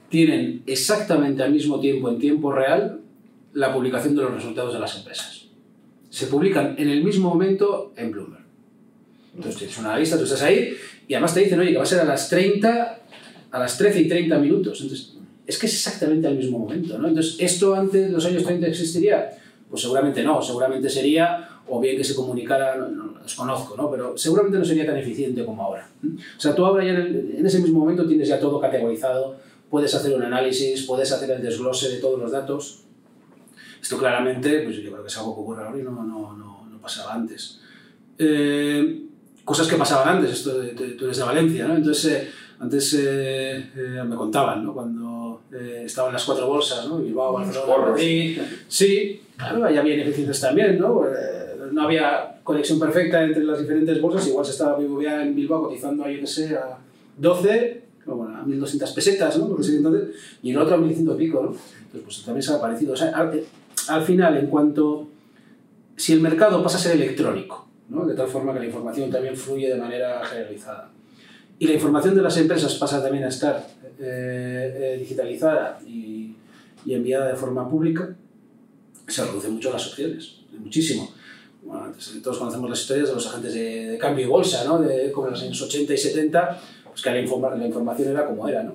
tienen 0.09 0.63
exactamente 0.67 1.43
al 1.43 1.53
mismo 1.53 1.81
tiempo, 1.81 2.11
en 2.11 2.19
tiempo 2.19 2.53
real, 2.53 3.01
la 3.55 3.73
publicación 3.73 4.17
de 4.17 4.23
los 4.23 4.35
resultados 4.35 4.75
de 4.75 4.81
las 4.81 4.97
empresas. 4.97 5.47
Se 6.11 6.27
publican 6.27 6.75
en 6.79 6.89
el 6.89 7.03
mismo 7.03 7.31
momento 7.31 7.93
en 7.97 8.11
Bloomberg. 8.11 8.43
Entonces 9.35 9.57
tienes 9.57 9.79
un 9.79 9.87
analista, 9.87 10.19
tú 10.19 10.25
estás 10.25 10.43
ahí, 10.43 10.77
y 11.09 11.15
además 11.15 11.33
te 11.33 11.41
dicen, 11.41 11.59
oye, 11.59 11.71
que 11.71 11.79
va 11.79 11.85
a 11.85 11.87
ser 11.87 12.01
a 12.01 12.05
las 12.05 12.29
30, 12.29 13.02
a 13.53 13.59
las 13.59 13.79
13 13.79 14.01
y 14.01 14.09
30 14.09 14.39
minutos. 14.39 14.81
Entonces, 14.81 15.15
es 15.47 15.59
que 15.59 15.67
es 15.67 15.75
exactamente 15.75 16.27
al 16.27 16.37
mismo 16.37 16.59
momento, 16.59 16.99
¿no? 16.99 17.09
Entonces, 17.09 17.37
¿esto 17.39 17.75
antes 17.75 18.07
de 18.07 18.11
los 18.11 18.25
años 18.25 18.43
30 18.43 18.67
existiría? 18.67 19.31
Pues 19.69 19.83
seguramente 19.83 20.23
no, 20.23 20.43
seguramente 20.43 20.89
sería 20.89 21.49
o 21.69 21.81
bien 21.81 21.97
que 21.97 22.05
se 22.05 22.15
comunicara, 22.15 22.77
no, 22.77 22.89
no, 22.89 23.21
desconozco, 23.23 23.77
¿no? 23.77 23.91
pero 23.91 24.19
seguramente 24.19 24.59
no 24.59 24.65
sería 24.65 24.85
tan 24.85 24.97
eficiente 24.97 25.45
como 25.45 25.63
ahora. 25.63 25.89
O 26.05 26.41
sea, 26.41 26.55
tú 26.55 26.67
ahora 26.67 26.85
ya 26.85 26.93
en, 26.93 27.35
en, 27.39 27.47
ese 27.47 27.61
mismo 27.61 27.79
momento 27.79 28.07
tienes 28.07 28.29
ya 28.29 28.41
todo 28.41 28.61
categorizado, 28.61 29.37
puedes 29.71 29.95
hacer 29.95 30.13
un 30.15 30.23
análisis, 30.23 30.83
puedes 30.83 31.11
hacer 31.13 31.31
el 31.31 31.43
desglose 31.43 31.89
de 31.89 31.99
todos 31.99 32.19
los 32.19 32.33
datos. 32.33 32.83
Esto 33.81 33.97
claramente, 33.97 34.61
pues 34.61 34.77
yo 34.77 34.91
creo 34.91 35.03
que 35.03 35.09
es 35.09 35.17
algo 35.17 35.35
que 35.35 35.41
ocurre 35.41 35.65
ahora 35.65 35.79
y 35.79 35.83
no, 35.83 35.93
no, 35.93 36.37
no, 36.37 36.67
no 36.71 36.79
pasaba 36.81 37.15
antes. 37.15 37.61
Eh, 38.19 39.05
cosas 39.45 39.67
que 39.67 39.77
pasaban 39.77 40.17
antes, 40.17 40.33
esto 40.33 40.61
tú 40.99 41.05
eres 41.05 41.17
de 41.17 41.25
Valencia, 41.25 41.67
¿no? 41.67 41.77
Entonces, 41.77 42.13
eh, 42.13 42.29
antes 42.63 42.95
eh, 42.95 43.57
eh, 43.77 44.03
me 44.07 44.15
contaban, 44.15 44.65
¿no? 44.65 44.73
Cuando 44.73 45.43
eh, 45.53 45.83
estaban 45.85 46.13
las 46.13 46.25
cuatro 46.25 46.47
bolsas, 46.47 46.87
¿no? 46.89 46.99
Bilbao, 46.99 47.33
Barcelona, 47.33 47.87
Madrid. 47.89 48.39
Sí, 48.69 49.21
claro, 49.37 49.65
ahí 49.65 49.77
había 49.77 49.95
ineficiencias 49.95 50.41
también, 50.41 50.79
¿no? 50.79 51.05
no 51.73 51.83
había 51.83 52.39
conexión 52.43 52.79
perfecta 52.79 53.23
entre 53.23 53.45
las 53.45 53.59
diferentes 53.59 53.99
bolsas, 54.01 54.29
igual 54.29 54.45
se 54.45 54.53
estaba 54.53 54.77
BBVA 54.77 55.23
en 55.23 55.35
Bilbao 55.35 55.63
cotizando 55.63 56.07
yo 56.07 56.21
que 56.21 56.27
sé, 56.27 56.55
a 56.55 56.77
12, 57.17 57.83
bueno, 58.05 58.37
a 58.37 58.45
1.200 58.45 58.95
pesetas, 58.95 59.39
¿no? 59.39 59.49
Porque 59.49 59.67
entonces, 59.69 60.11
y 60.43 60.51
en 60.51 60.59
otro 60.59 60.75
a 60.75 60.79
1.100 60.79 61.15
y 61.15 61.19
pico, 61.19 61.43
¿no? 61.43 61.49
Entonces, 61.49 62.03
pues 62.05 62.25
también 62.25 62.43
se 62.43 62.53
ha 62.53 62.61
parecido. 62.61 62.93
O 62.93 62.97
sea, 62.97 63.09
al, 63.09 63.43
al, 63.89 64.03
final, 64.03 64.37
en 64.37 64.47
cuanto... 64.49 65.09
Si 65.97 66.13
el 66.13 66.21
mercado 66.21 66.63
pasa 66.63 66.77
a 66.77 66.81
ser 66.81 66.97
electrónico, 66.97 67.67
¿no? 67.89 68.05
De 68.05 68.15
tal 68.15 68.29
forma 68.29 68.53
que 68.53 68.61
la 68.61 68.67
información 68.67 69.11
también 69.11 69.37
fluye 69.37 69.69
de 69.69 69.81
manera 69.81 70.23
generalizada. 70.25 70.91
Y 71.63 71.67
la 71.69 71.75
información 71.75 72.17
de 72.17 72.23
las 72.23 72.37
empresas 72.39 72.75
pasa 72.75 73.01
también 73.01 73.23
a 73.23 73.29
estar 73.29 73.65
eh, 74.01 74.01
eh, 74.01 74.97
digitalizada 74.99 75.79
y, 75.87 76.35
y 76.85 76.93
enviada 76.93 77.29
de 77.29 77.37
forma 77.37 77.71
pública, 77.71 78.17
se 79.07 79.25
reducen 79.25 79.53
mucho 79.53 79.71
las 79.71 79.87
opciones, 79.87 80.41
muchísimo 80.59 81.09
bueno, 81.63 81.93
todos 82.21 82.39
conocemos 82.39 82.69
las 82.69 82.81
historias 82.81 83.09
de 83.11 83.15
los 83.15 83.27
agentes 83.29 83.55
de, 83.55 83.91
de 83.91 83.99
cambio 83.99 84.27
y 84.27 84.29
bolsa, 84.29 84.65
¿no? 84.65 84.81
De, 84.81 85.13
como 85.13 85.29
en 85.29 85.35
los 85.35 85.43
años 85.43 85.63
80 85.63 85.95
y 85.95 85.97
70, 85.97 86.61
pues 86.91 87.01
que 87.01 87.11
la, 87.11 87.21
informa, 87.21 87.55
la 87.55 87.65
información 87.65 88.09
era 88.09 88.27
como 88.27 88.49
era, 88.49 88.65
¿no? 88.65 88.75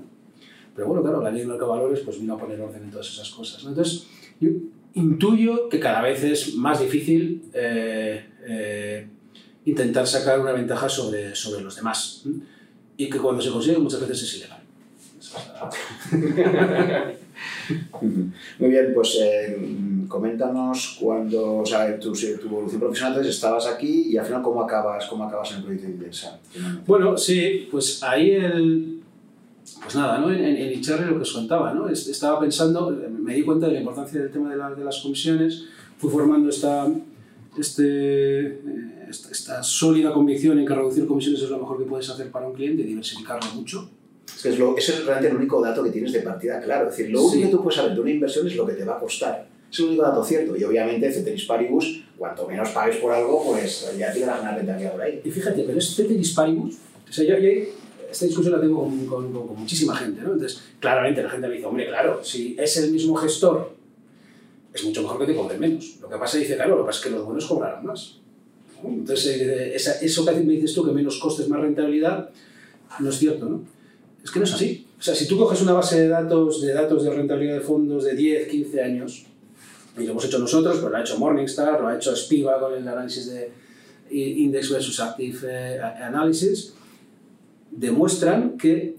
Pero 0.74 0.88
bueno, 0.88 1.04
claro, 1.04 1.22
la 1.22 1.30
ley 1.30 1.42
de 1.42 1.48
mercado 1.48 1.72
valores 1.72 2.00
pues 2.00 2.18
vino 2.20 2.36
a 2.36 2.38
poner 2.38 2.62
orden 2.62 2.84
en 2.84 2.92
todas 2.92 3.10
esas 3.10 3.30
cosas, 3.32 3.64
¿no? 3.66 3.72
Entonces, 3.72 4.08
yo 4.40 4.50
intuyo 4.94 5.68
que 5.68 5.80
cada 5.82 6.02
vez 6.02 6.24
es 6.24 6.56
más 6.56 6.80
difícil 6.80 7.50
eh, 7.54 8.26
eh, 8.48 9.08
intentar 9.66 10.08
sacar 10.08 10.40
una 10.40 10.54
ventaja 10.54 10.88
sobre, 10.88 11.36
sobre 11.36 11.62
los 11.62 11.76
demás. 11.76 12.24
¿eh? 12.26 12.30
Y 12.98 13.10
que 13.10 13.20
cuando 13.20 13.42
se 13.42 13.52
consigue 13.52 13.78
muchas 13.78 14.02
veces 14.02 14.24
es 14.24 14.38
ilegal. 14.38 14.62
Muy 18.60 18.70
bien, 18.70 18.92
pues 18.94 19.18
eh, 19.22 19.58
coméntanos 20.08 20.98
cuando, 21.00 21.58
o 21.58 21.66
sea, 21.66 22.00
tu, 22.00 22.14
tu 22.14 22.48
evolución 22.48 22.80
profesional, 22.80 23.14
entonces 23.14 23.36
estabas 23.36 23.68
aquí 23.68 24.08
y 24.10 24.18
al 24.18 24.26
final 24.26 24.42
cómo 24.42 24.64
acabas, 24.64 25.06
cómo 25.06 25.26
acabas 25.26 25.52
en 25.52 25.58
el 25.58 25.64
proyecto 25.64 25.88
de 25.88 25.94
Indensa. 25.94 26.40
Bueno, 26.86 27.18
sí, 27.18 27.68
pues 27.70 28.02
ahí 28.04 28.32
el, 28.32 29.02
pues 29.82 29.96
nada, 29.96 30.20
¿no? 30.20 30.32
en, 30.32 30.44
en 30.44 30.72
Icharri 30.74 31.06
lo 31.06 31.16
que 31.18 31.24
os 31.24 31.34
contaba, 31.34 31.74
¿no? 31.74 31.90
estaba 31.90 32.40
pensando, 32.40 32.90
me 32.90 33.34
di 33.34 33.44
cuenta 33.44 33.68
de 33.68 33.74
la 33.74 33.80
importancia 33.80 34.22
del 34.22 34.32
tema 34.32 34.50
de, 34.50 34.58
la, 34.58 34.74
de 34.74 34.84
las 34.84 35.00
comisiones, 35.00 35.66
fui 35.98 36.10
formando 36.10 36.50
esta, 36.50 36.88
este, 37.62 38.60
esta, 39.10 39.32
esta, 39.32 39.64
sólida 39.64 40.14
convicción 40.14 40.60
en 40.60 40.66
que 40.66 40.74
reducir 40.74 41.08
comisiones 41.08 41.42
es 41.42 41.50
lo 41.50 41.60
mejor 41.60 41.78
que 41.78 41.86
puedes 41.86 42.10
hacer 42.10 42.32
para 42.32 42.48
un 42.48 42.54
cliente 42.54 42.84
diversificarlo 42.84 43.54
mucho. 43.54 43.90
Es 44.28 44.44
que 44.44 44.50
es, 44.50 44.60
lo, 44.60 44.78
es 44.78 45.06
realmente 45.06 45.30
el 45.30 45.38
único 45.38 45.62
dato 45.62 45.84
que 45.84 45.90
tienes 45.90 46.12
de 46.14 46.22
partida 46.22 46.60
claro. 46.60 46.90
Es 46.90 46.98
decir, 46.98 47.12
lo 47.12 47.22
único 47.22 47.36
sí. 47.36 47.44
que 47.44 47.50
tú 47.50 47.64
puedes 47.64 47.78
saber 47.78 47.94
de 47.94 48.02
una 48.02 48.12
inversión 48.12 48.48
es 48.48 48.56
lo 48.56 48.66
que 48.66 48.74
te 48.74 48.86
va 48.86 48.98
a 48.98 49.00
costar. 49.00 49.48
Es 49.72 49.80
el 49.80 49.86
único 49.86 50.04
dato 50.04 50.24
cierto. 50.24 50.56
Y 50.56 50.64
obviamente, 50.64 51.12
Ceteris 51.12 51.46
Paribus, 51.46 52.04
cuanto 52.18 52.48
menos 52.48 52.70
pagues 52.70 52.98
por 52.98 53.14
algo, 53.14 53.44
pues 53.46 53.92
ya 53.98 54.12
tienes 54.12 54.40
una 54.40 54.56
rentabilidad 54.56 54.92
por 54.92 55.02
ahí. 55.02 55.22
Y 55.24 55.32
fíjate, 55.32 55.64
pero 55.64 55.78
es 55.80 55.96
Ceteris 55.96 56.34
Paribus. 56.34 56.76
O 57.10 57.12
sea, 57.12 57.26
yo, 57.26 57.38
yo 57.38 57.50
esta 58.12 58.26
discusión 58.26 58.54
la 58.54 58.62
tengo 58.62 58.84
con, 58.84 59.06
con, 59.06 59.34
con, 59.34 59.48
con, 59.48 59.60
muchísima 59.60 59.96
gente, 59.96 60.22
¿no? 60.22 60.34
Entonces, 60.34 60.62
claramente 60.80 61.22
la 61.22 61.30
gente 61.30 61.48
me 61.48 61.56
dice, 61.56 61.66
hombre, 61.66 61.88
claro, 61.88 62.24
si 62.24 62.56
es 62.58 62.78
el 62.78 62.92
mismo 62.92 63.16
gestor, 63.16 63.77
es 64.74 64.84
mucho 64.84 65.02
mejor 65.02 65.20
que 65.20 65.26
te 65.26 65.36
cobre 65.36 65.58
menos. 65.58 65.98
Lo 66.02 66.10
que 66.10 66.18
pasa, 66.18 66.38
dice, 66.38 66.56
claro, 66.56 66.78
lo 66.78 66.84
que 66.84 66.88
pasa 66.88 67.00
es 67.00 67.06
que 67.06 67.12
los 67.12 67.26
buenos 67.26 67.46
cobrarán 67.46 67.86
más. 67.86 68.20
Entonces, 68.84 69.42
eh, 69.42 69.76
eso 69.76 70.26
que 70.26 70.32
me 70.34 70.54
dices 70.54 70.74
tú, 70.74 70.86
que 70.86 70.92
menos 70.92 71.20
costes, 71.20 71.50
más 71.50 71.60
rentabilidad, 71.60 72.30
no 73.00 73.10
es 73.10 73.18
cierto, 73.18 73.46
¿no? 73.46 73.62
Es 74.24 74.32
que 74.32 74.40
no 74.40 74.46
es 74.46 74.54
así. 74.54 74.86
O 75.00 75.02
sea, 75.02 75.16
si 75.16 75.28
tú 75.28 75.38
coges 75.38 75.62
una 75.62 75.74
base 75.74 76.02
de 76.02 76.08
datos 76.08 76.62
de 76.62 76.74
datos 76.74 77.04
de 77.04 77.12
rentabilidad 77.12 77.56
de 77.56 77.62
fondos 77.62 78.04
de 78.04 78.16
10, 78.16 78.48
15 78.48 78.82
años, 78.82 79.26
y 79.98 80.04
lo 80.04 80.12
hemos 80.12 80.26
hecho 80.26 80.40
nosotros, 80.40 80.78
pero 80.78 80.90
lo 80.90 80.98
ha 80.98 81.02
hecho 81.02 81.18
Morningstar, 81.18 81.80
lo 81.80 81.88
ha 81.88 81.96
hecho 81.96 82.16
Spiva 82.16 82.60
con 82.60 82.74
el 82.74 82.88
análisis 82.88 83.28
de 83.28 83.52
Index 84.10 84.70
versus 84.70 85.00
Active 85.00 85.40
eh, 85.44 85.80
Analysis, 85.82 86.74
demuestran 87.72 88.58
que 88.58 88.96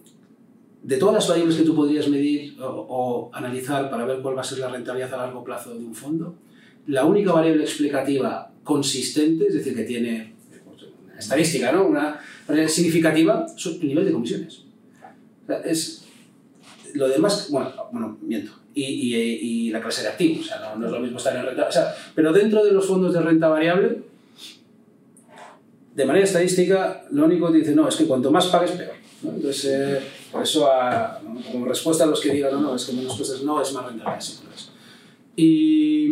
de 0.83 0.97
todas 0.97 1.14
las 1.14 1.29
variables 1.29 1.57
que 1.57 1.64
tú 1.64 1.74
podrías 1.74 2.09
medir 2.09 2.57
o, 2.61 3.31
analizar 3.33 3.91
para 3.91 4.05
ver 4.05 4.20
cuál 4.20 4.37
va 4.37 4.43
a 4.43 4.45
ser 4.45 4.59
la 4.59 4.68
rentabilidad 4.68 5.12
a 5.14 5.18
largo 5.18 5.45
plazo 5.45 5.74
de 5.74 5.85
un 5.85 5.95
fondo, 5.95 6.37
la 6.87 7.05
única 7.05 7.33
variable 7.33 7.64
explicativa 7.64 8.51
consistente, 8.64 9.47
es 9.47 9.55
decir, 9.55 9.74
que 9.74 9.85
tiene 9.85 10.35
una 11.11 11.18
estadística, 11.18 11.72
¿no? 11.72 11.87
una 11.87 12.20
variable 12.47 12.72
significativa, 12.72 13.47
es 13.57 13.66
el 13.66 13.87
nivel 13.87 14.05
de 14.05 14.12
comisiones. 14.12 14.62
Es, 15.64 16.05
lo 16.95 17.09
demás, 17.09 17.49
bueno, 17.51 17.72
bueno 17.93 18.18
miento, 18.22 18.53
y, 18.74 18.85
y, 18.85 19.14
y, 19.16 19.70
la 19.70 19.81
clase 19.81 20.03
de 20.03 20.09
activos, 20.09 20.41
o 20.41 20.49
sea, 20.49 20.74
no, 20.76 20.87
es 20.87 20.93
lo 20.93 21.01
mismo 21.01 21.18
estar 21.18 21.35
en 21.37 21.45
renta, 21.45 21.68
pero 22.14 22.33
dentro 22.33 22.64
de 22.64 22.72
los 22.72 22.87
fondos 22.87 23.12
de 23.12 23.20
renta 23.20 23.49
variable, 23.49 24.03
de 25.95 26.05
manera 26.05 26.24
estadística, 26.24 27.05
lo 27.11 27.24
único 27.24 27.51
que 27.51 27.59
dice, 27.59 27.74
no, 27.74 27.89
es 27.89 27.97
que 27.97 28.07
cuanto 28.07 28.31
más 28.31 28.47
pagues, 28.47 28.70
peor. 28.70 28.95
Entonces, 29.24 29.64
eh, 29.64 30.01
por 30.31 30.43
eso, 30.43 30.70
a, 30.70 31.20
como 31.51 31.66
respuesta 31.66 32.05
a 32.05 32.07
los 32.07 32.20
que 32.20 32.33
digan, 32.33 32.53
no, 32.53 32.61
no, 32.61 32.74
es 32.74 32.85
que 32.85 32.93
menos 32.93 33.16
cosas 33.16 33.43
no 33.43 33.61
es 33.61 33.72
más 33.72 33.87
rentable. 33.87 34.16
Así. 34.16 34.39
Y 35.37 36.09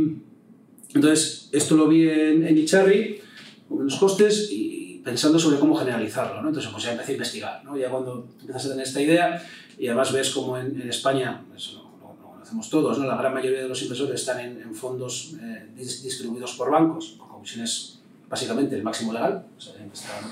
entonces, 0.94 1.48
esto 1.52 1.76
lo 1.76 1.88
vi 1.88 2.08
en, 2.08 2.46
en 2.46 2.56
Icharri, 2.56 3.20
con 3.68 3.78
menos 3.78 3.96
costes, 3.96 4.48
y 4.50 5.02
pensando 5.04 5.38
sobre 5.38 5.58
cómo 5.58 5.76
generalizarlo. 5.76 6.42
¿no? 6.42 6.48
Entonces, 6.48 6.70
pues 6.70 6.84
ya 6.84 6.92
empecé 6.92 7.12
a 7.12 7.14
investigar. 7.14 7.64
¿no? 7.64 7.76
Ya 7.76 7.90
cuando 7.90 8.26
empiezas 8.40 8.66
a 8.66 8.68
tener 8.70 8.86
esta 8.86 9.00
idea, 9.00 9.42
y 9.78 9.86
además 9.88 10.12
ves 10.12 10.30
como 10.30 10.56
en, 10.56 10.80
en 10.80 10.88
España, 10.88 11.44
eso 11.54 11.90
lo, 12.00 12.14
lo, 12.14 12.32
conocemos 12.32 12.70
todos, 12.70 12.98
¿no? 12.98 13.06
la 13.06 13.16
gran 13.16 13.34
mayoría 13.34 13.62
de 13.62 13.68
los 13.68 13.82
inversores 13.82 14.20
están 14.20 14.40
en, 14.40 14.62
en 14.62 14.74
fondos 14.74 15.34
eh, 15.42 15.68
distribuidos 15.76 16.54
por 16.54 16.70
bancos, 16.70 17.16
con 17.18 17.28
comisiones 17.28 18.00
básicamente 18.28 18.74
el 18.74 18.82
máximo 18.82 19.12
legal, 19.12 19.46
o 19.56 19.60
sea, 19.60 19.74
siempre, 19.74 19.94
están, 19.94 20.24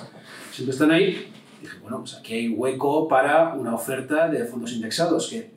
siempre 0.52 0.72
están 0.72 0.90
ahí. 0.90 1.28
Dije, 1.64 1.78
bueno, 1.80 2.00
pues 2.00 2.14
aquí 2.14 2.34
hay 2.34 2.48
hueco 2.50 3.08
para 3.08 3.54
una 3.54 3.74
oferta 3.74 4.28
de 4.28 4.44
fondos 4.44 4.70
indexados, 4.74 5.28
que 5.30 5.50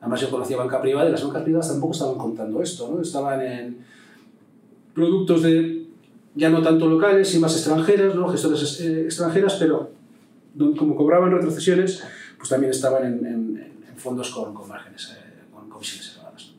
además 0.00 0.20
yo 0.20 0.28
conocía 0.28 0.56
banca 0.56 0.80
privada 0.80 1.08
y 1.08 1.12
las 1.12 1.22
bancas 1.22 1.44
privadas 1.44 1.68
tampoco 1.68 1.92
estaban 1.92 2.16
contando 2.16 2.60
esto, 2.60 2.90
¿no? 2.92 3.00
estaban 3.00 3.40
en 3.40 3.78
productos 4.92 5.42
de 5.44 5.86
ya 6.34 6.50
no 6.50 6.62
tanto 6.62 6.88
locales 6.88 7.32
y 7.36 7.38
más 7.38 7.54
extranjeras, 7.54 8.12
¿no? 8.16 8.28
gestoras 8.28 8.80
eh, 8.80 9.02
extranjeras, 9.02 9.54
pero 9.54 9.90
como 10.76 10.96
cobraban 10.96 11.30
retrocesiones, 11.30 12.02
pues 12.36 12.48
también 12.48 12.72
estaban 12.72 13.04
en, 13.04 13.24
en, 13.24 13.74
en 13.88 13.96
fondos 13.96 14.30
con, 14.30 14.52
con 14.52 14.66
márgenes, 14.66 15.16
eh, 15.16 15.44
con 15.54 15.68
comisiones 15.68 16.14
elevadas. 16.14 16.54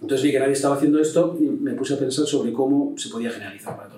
Entonces 0.00 0.22
vi 0.22 0.30
que 0.30 0.38
nadie 0.38 0.52
estaba 0.52 0.76
haciendo 0.76 1.00
esto 1.00 1.36
y 1.40 1.46
me 1.46 1.72
puse 1.72 1.94
a 1.94 1.98
pensar 1.98 2.26
sobre 2.26 2.52
cómo 2.52 2.94
se 2.96 3.08
podía 3.08 3.30
generalizar 3.30 3.76
para. 3.76 3.93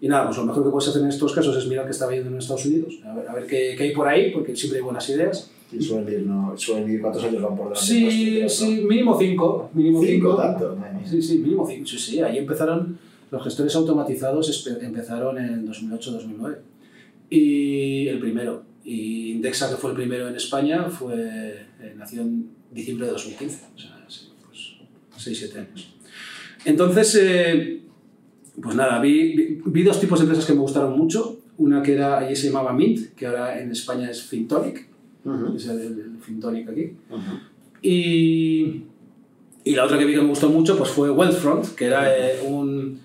Y 0.00 0.08
nada, 0.08 0.26
pues 0.26 0.36
lo 0.36 0.44
mejor 0.44 0.64
que 0.64 0.70
puedes 0.70 0.88
hacer 0.88 1.02
en 1.02 1.08
estos 1.08 1.32
casos 1.32 1.56
es 1.56 1.66
mirar 1.66 1.86
qué 1.86 1.92
está 1.92 2.06
viendo 2.06 2.28
en 2.28 2.36
Estados 2.36 2.66
Unidos, 2.66 2.98
a 3.04 3.14
ver, 3.14 3.28
a 3.28 3.34
ver 3.34 3.46
qué, 3.46 3.74
qué, 3.76 3.84
hay 3.84 3.94
por 3.94 4.06
ahí, 4.06 4.30
porque 4.30 4.54
siempre 4.54 4.78
hay 4.78 4.84
buenas 4.84 5.08
ideas. 5.08 5.50
Y 5.72 5.82
suelen 5.82 6.12
ir, 6.12 6.26
¿no? 6.26 6.56
suelen 6.56 6.88
ir 6.88 7.00
¿cuántos 7.00 7.24
años 7.24 7.42
van 7.42 7.56
por 7.56 7.68
delante? 7.70 7.86
Sí, 7.86 8.40
¿no? 8.42 8.48
sí, 8.48 8.84
mínimo 8.88 9.18
cinco. 9.18 9.70
Mínimo 9.74 10.00
¿Cinco, 10.00 10.30
cinco. 10.30 10.36
tanto? 10.36 10.78
Sí, 11.04 11.20
sí, 11.20 11.38
mínimo 11.38 11.66
cinco. 11.66 11.86
Sí, 11.86 11.98
sí, 11.98 12.20
ahí 12.20 12.38
empezaron, 12.38 12.98
los 13.30 13.42
gestores 13.42 13.74
automatizados 13.74 14.66
empezaron 14.80 15.38
en 15.38 15.66
2008-2009. 15.66 16.56
Y 17.30 18.06
el 18.06 18.20
primero, 18.20 18.62
y 18.84 19.32
Indexa, 19.32 19.68
que 19.68 19.76
fue 19.76 19.90
el 19.90 19.96
primero 19.96 20.28
en 20.28 20.36
España, 20.36 20.88
fue, 20.88 21.66
eh, 21.80 21.94
nació 21.96 22.22
en 22.22 22.50
diciembre 22.70 23.06
de 23.06 23.12
2015, 23.12 23.64
o 23.74 23.78
sea, 23.78 24.04
sí, 24.06 24.28
pues 24.46 25.52
6-7 25.52 25.58
años. 25.58 25.92
Entonces, 26.64 27.18
eh, 27.20 27.80
pues 28.62 28.74
nada, 28.74 29.00
vi, 29.00 29.60
vi, 29.64 29.82
dos 29.82 30.00
tipos 30.00 30.18
de 30.18 30.24
empresas 30.24 30.46
que 30.46 30.54
me 30.54 30.60
gustaron 30.60 30.96
mucho. 30.96 31.38
Una 31.58 31.82
que 31.82 31.94
era, 31.94 32.18
allí 32.18 32.36
se 32.36 32.48
llamaba 32.48 32.72
Mint, 32.72 33.14
que 33.14 33.26
ahora 33.26 33.60
en 33.60 33.70
España 33.70 34.10
es 34.10 34.22
Fintonic, 34.22 34.88
uh 35.24 35.30
-huh. 35.30 35.56
es 35.56 35.66
el, 35.68 35.80
el, 35.80 36.16
Fintonic 36.20 36.68
aquí. 36.68 36.92
Uh 37.10 37.16
-huh. 37.16 37.40
y, 37.82 38.82
y, 39.64 39.74
la 39.74 39.84
otra 39.84 39.98
que 39.98 40.04
vi 40.04 40.14
que 40.14 40.20
me 40.20 40.28
gustó 40.28 40.48
mucho 40.50 40.76
pues 40.76 40.90
fue 40.90 41.10
Wealthfront, 41.10 41.74
que 41.74 41.86
era 41.86 42.14
eh, 42.14 42.40
un, 42.46 43.00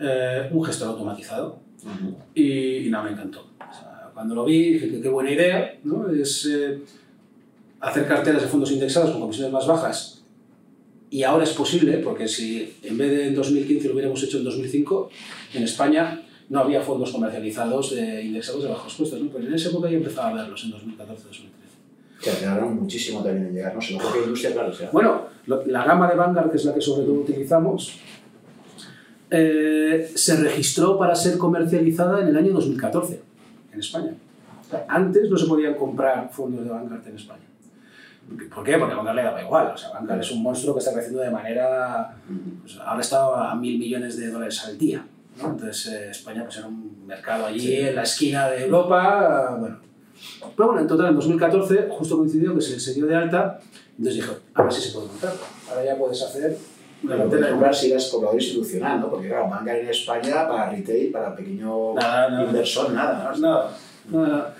eh, 0.00 0.48
un 0.52 0.64
gestor 0.64 0.88
automatizado. 0.88 1.60
Uh 1.84 1.88
-huh. 1.88 2.14
y, 2.34 2.86
y, 2.86 2.90
nada, 2.90 3.04
me 3.04 3.12
encantó. 3.12 3.40
O 3.58 3.72
sea, 3.72 4.10
cuando 4.14 4.34
lo 4.34 4.44
vi 4.44 4.72
dije 4.74 4.90
que 4.90 5.00
qué 5.00 5.08
buena 5.08 5.30
idea, 5.30 5.78
¿no? 5.84 6.08
Es 6.10 6.46
eh, 6.46 6.78
hacer 7.80 8.06
carteras 8.06 8.42
de 8.42 8.48
fondos 8.48 8.70
indexados 8.70 9.10
con 9.10 9.20
comisiones 9.20 9.52
más 9.52 9.66
bajas 9.66 10.17
y 11.10 11.22
ahora 11.22 11.44
es 11.44 11.52
posible, 11.52 11.98
porque 11.98 12.28
si 12.28 12.74
en 12.82 12.98
vez 12.98 13.10
de 13.10 13.28
en 13.28 13.34
2015 13.34 13.88
lo 13.88 13.94
hubiéramos 13.94 14.22
hecho 14.22 14.38
en 14.38 14.44
2005, 14.44 15.10
en 15.54 15.62
España 15.62 16.22
no 16.48 16.60
había 16.60 16.80
fondos 16.80 17.10
comercializados 17.12 17.94
de 17.94 18.22
indexados 18.22 18.62
de 18.62 18.68
bajos 18.68 18.94
costos, 18.94 19.20
¿no? 19.20 19.30
pero 19.30 19.46
en 19.46 19.54
esa 19.54 19.68
época 19.68 19.90
ya 19.90 19.96
empezaba 19.96 20.30
a 20.30 20.34
verlos, 20.34 20.64
en 20.64 20.72
2014-2013. 20.72 21.48
Que 22.22 22.30
tardaron 22.30 22.76
muchísimo 22.76 23.22
también 23.22 23.46
en 23.46 23.54
llegar, 23.54 23.74
no 23.74 23.80
sé, 23.80 23.96
qué 23.96 24.18
industria, 24.24 24.52
claro. 24.52 24.70
O 24.70 24.72
sea. 24.72 24.90
Bueno, 24.90 25.26
lo, 25.46 25.64
la 25.66 25.84
gama 25.84 26.10
de 26.10 26.16
Vanguard, 26.16 26.50
que 26.50 26.56
es 26.56 26.64
la 26.64 26.74
que 26.74 26.80
sobre 26.80 27.04
todo 27.04 27.20
utilizamos, 27.20 28.00
eh, 29.30 30.10
se 30.14 30.36
registró 30.36 30.98
para 30.98 31.14
ser 31.14 31.38
comercializada 31.38 32.22
en 32.22 32.28
el 32.28 32.36
año 32.36 32.52
2014, 32.54 33.20
en 33.72 33.80
España. 33.80 34.14
O 34.66 34.70
sea, 34.70 34.84
antes 34.88 35.30
no 35.30 35.36
se 35.36 35.46
podían 35.46 35.74
comprar 35.74 36.30
fondos 36.32 36.64
de 36.64 36.70
Vanguard 36.70 37.06
en 37.06 37.14
España. 37.14 37.44
¿Por 38.54 38.64
qué? 38.64 38.76
Porque 38.76 38.92
a 38.92 38.96
Vanguard 38.96 39.16
le 39.16 39.22
daba 39.22 39.42
igual. 39.42 39.72
O 39.74 39.76
sea, 39.76 39.90
Vanguard 39.90 40.20
es 40.20 40.30
un 40.32 40.42
monstruo 40.42 40.74
que 40.74 40.80
está 40.80 40.92
creciendo 40.92 41.20
de 41.20 41.30
manera. 41.30 42.14
Pues, 42.60 42.78
ahora 42.84 43.00
está 43.00 43.50
a 43.50 43.54
mil 43.54 43.78
millones 43.78 44.16
de 44.18 44.30
dólares 44.30 44.64
al 44.66 44.76
día. 44.76 45.04
¿no? 45.38 45.50
Entonces, 45.50 45.92
eh, 45.92 46.10
España 46.10 46.44
pues, 46.44 46.58
era 46.58 46.66
un 46.66 47.06
mercado 47.06 47.46
allí 47.46 47.60
sí. 47.60 47.80
en 47.80 47.96
la 47.96 48.02
esquina 48.02 48.48
de 48.50 48.64
Europa. 48.64 49.56
Bueno. 49.58 49.78
Pero 50.56 50.66
bueno, 50.66 50.80
en 50.82 50.88
total, 50.88 51.08
en 51.08 51.14
2014, 51.14 51.88
justo 51.90 52.18
coincidió 52.18 52.54
que 52.54 52.60
se, 52.60 52.78
se 52.78 52.94
dio 52.94 53.06
de 53.06 53.16
alta. 53.16 53.60
Entonces 53.96 54.14
dijo: 54.22 54.36
ahora 54.54 54.70
sí 54.70 54.82
se 54.82 54.92
puede 54.92 55.06
montar. 55.06 55.32
Ahora 55.70 55.84
ya 55.84 55.96
puedes 55.96 56.22
hacer. 56.22 56.58
Una 57.02 57.14
no 57.16 57.28
puedes 57.28 57.46
comprar 57.46 57.74
si 57.74 57.92
eres 57.92 58.08
comprador 58.08 58.40
institucional, 58.40 59.00
¿no? 59.00 59.08
Porque 59.08 59.28
claro, 59.28 59.48
Vanguard 59.48 59.78
en 59.78 59.88
España 59.88 60.48
para 60.48 60.70
retail, 60.70 61.12
para 61.12 61.34
pequeño 61.34 61.94
nada, 61.94 62.28
nada. 62.28 62.44
inversor, 62.44 62.90
nada. 62.90 63.32
¿no? 63.32 63.40
Nada. 63.40 63.70
nada 64.10 64.54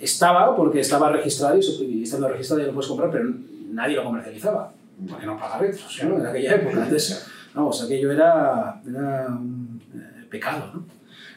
estaba 0.00 0.56
porque 0.56 0.80
estaba 0.80 1.10
registrado 1.10 1.58
y 1.58 2.02
estando 2.02 2.28
registrado 2.28 2.60
ya 2.60 2.66
lo 2.68 2.74
puedes 2.74 2.88
comprar, 2.88 3.10
pero 3.10 3.30
nadie 3.72 3.96
lo 3.96 4.04
comercializaba, 4.04 4.72
porque 5.08 5.26
no 5.26 5.38
paga 5.38 5.58
retros, 5.58 6.00
¿no? 6.04 6.18
En 6.18 6.26
aquella 6.26 6.54
época. 6.56 6.82
Antes, 6.84 7.26
vamos, 7.54 7.82
aquello 7.82 8.10
era, 8.10 8.80
era 8.88 9.26
un 9.28 9.80
eh, 9.94 10.24
pecado, 10.30 10.70
¿no? 10.74 10.84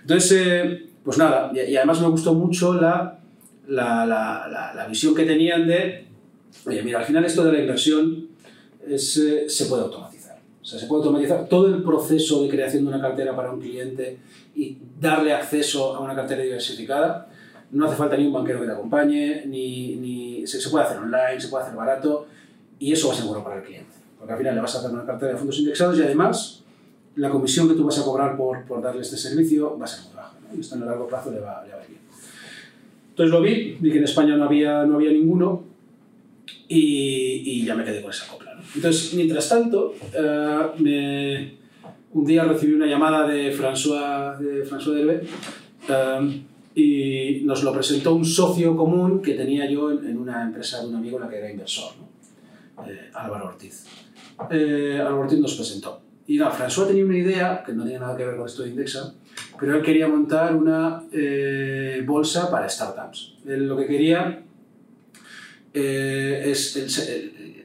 Entonces, 0.02 0.32
eh, 0.46 0.90
pues 1.04 1.18
nada, 1.18 1.52
y, 1.54 1.60
y, 1.60 1.78
además 1.78 2.02
me 2.02 2.08
gustó 2.08 2.34
mucho 2.34 2.74
la, 2.74 3.20
la, 3.68 4.06
la, 4.06 4.48
la, 4.50 4.74
la 4.74 4.88
visión 4.88 5.14
que 5.14 5.26
tenían 5.26 5.68
de, 5.68 6.06
oye, 6.66 6.84
mira, 6.84 7.00
al 7.00 7.06
final 7.06 7.26
esto 7.26 7.44
de 7.44 7.52
la 7.52 7.60
inversión 7.60 8.28
es, 8.88 9.18
eh, 9.18 9.50
se 9.50 9.66
puede 9.66 9.84
automatizar. 9.84 10.38
O 10.62 10.66
sea, 10.66 10.80
se 10.80 10.88
puede 10.88 11.04
automatizar 11.04 11.48
todo 11.48 11.68
el 11.68 11.84
proceso 11.84 12.44
de 12.44 12.50
creación 12.50 12.84
de 12.84 12.90
una 12.90 13.02
cartera 13.02 13.36
para 13.36 13.52
un 13.52 13.60
cliente 13.60 14.18
y 14.56 14.78
darle 15.00 15.34
acceso 15.34 15.96
a 15.96 16.00
una 16.00 16.16
cartera 16.16 16.42
diversificada 16.42 17.28
no 17.74 17.88
hace 17.88 17.96
falta 17.96 18.16
ni 18.16 18.28
un 18.28 18.34
banquero 18.34 18.62
que 18.62 18.68
te 18.68 18.72
acompañe, 18.72 19.46
ni, 19.48 19.96
ni 19.96 20.48
se, 20.48 20.70
puede 20.70 20.86
hacer 20.86 21.00
online, 21.00 21.40
se 21.40 21.48
puede 21.48 21.64
hacer 21.64 21.76
barato 21.76 22.28
y 22.80 22.92
eso 22.92 23.08
va 23.08 23.14
a 23.14 23.18
ser 23.18 23.26
bueno 23.26 23.44
para 23.44 23.58
el 23.58 23.64
cliente. 23.64 23.92
Porque 24.18 24.34
al 24.34 24.40
final 24.40 24.56
le 24.56 24.62
vas 24.62 24.76
a 24.76 24.82
dar 24.84 24.92
una 24.92 25.06
cartera 25.06 25.32
de 25.34 25.38
fondos 25.38 25.58
indexados 25.60 25.98
y 25.98 26.04
además 26.04 26.64
la 27.16 27.30
comisión 27.30 27.68
que 27.68 27.74
tú 27.74 27.84
vas 27.84 28.00
a 28.00 28.04
cobrar 28.04 28.38
por, 28.38 28.64
por 28.66 28.82
darle 28.82 29.02
este 29.02 29.18
servicio 29.18 29.78
va 29.78 29.86
a 29.86 29.88
ser 29.88 30.06
muy 30.06 30.16
baja. 30.16 30.34
Y 30.56 30.60
esto 30.60 30.76
en 30.76 30.82
el 30.82 30.88
largo 30.88 31.08
plazo 31.08 31.32
le 31.32 31.40
va, 31.40 31.64
le 31.66 31.74
va 31.74 31.80
a 31.80 31.84
ir 31.84 31.90
bien. 31.90 32.02
Entonces 33.10 33.32
lo 33.32 33.42
vi, 33.42 33.78
vi 33.80 33.92
que 33.92 33.98
en 33.98 34.04
España 34.04 34.38
no 34.38 34.46
había, 34.46 34.86
no 34.86 34.96
había 34.96 35.12
ninguno 35.12 35.64
y, 36.68 37.42
y 37.46 37.66
ya 37.66 37.76
me 37.76 37.84
quedé 37.84 38.02
con 38.02 38.12
esa 38.12 38.28
copla. 38.28 38.56
Entonces, 38.76 39.14
mientras 39.14 39.50
tanto, 39.50 39.94
uh, 40.18 40.82
me, 40.82 41.54
un 42.14 42.26
día 42.26 42.44
recibí 42.44 42.74
una 42.74 42.86
llamada 42.86 43.28
de 43.28 43.52
François, 43.56 44.38
de 44.38 44.64
François 44.66 45.22
uh, 45.90 46.53
y 46.76 47.42
nos 47.44 47.64
lo 47.64 47.72
presentó 47.72 48.16
un 48.16 48.26
socio 48.26 48.76
común 48.76 49.22
que 49.22 49.34
tenía 49.34 49.70
yo 49.70 49.92
en, 49.92 50.06
en 50.08 50.18
una 50.18 50.44
empresa 50.44 50.82
de 50.82 50.88
un 50.88 50.96
amigo 50.96 51.18
en 51.18 51.24
la 51.24 51.30
que 51.30 51.38
era 51.38 51.52
inversor, 51.52 51.94
¿no? 51.98 52.86
eh, 52.88 53.10
Álvaro 53.14 53.48
Ortiz. 53.48 53.86
Eh, 54.50 54.98
Álvaro 55.00 55.22
Ortiz 55.22 55.40
nos 55.40 55.56
presentó. 55.56 56.02
Y 56.26 56.38
nada, 56.38 56.52
François 56.52 56.88
tenía 56.88 57.06
una 57.06 57.18
idea, 57.18 57.64
que 57.66 57.74
no 57.74 57.84
tenía 57.84 58.00
nada 58.00 58.16
que 58.16 58.26
ver 58.26 58.38
con 58.38 58.48
esto 58.48 58.64
de 58.64 58.70
Indexa, 58.70 59.14
pero 59.60 59.76
él 59.76 59.84
quería 59.84 60.08
montar 60.08 60.56
una 60.56 61.04
eh, 61.12 62.02
bolsa 62.06 62.50
para 62.50 62.70
startups. 62.70 63.36
Él 63.46 63.68
lo 63.68 63.78
que 63.78 63.88
quería 63.88 64.42
eh, 65.74 66.44
es, 66.46 66.76
el, 66.76 67.64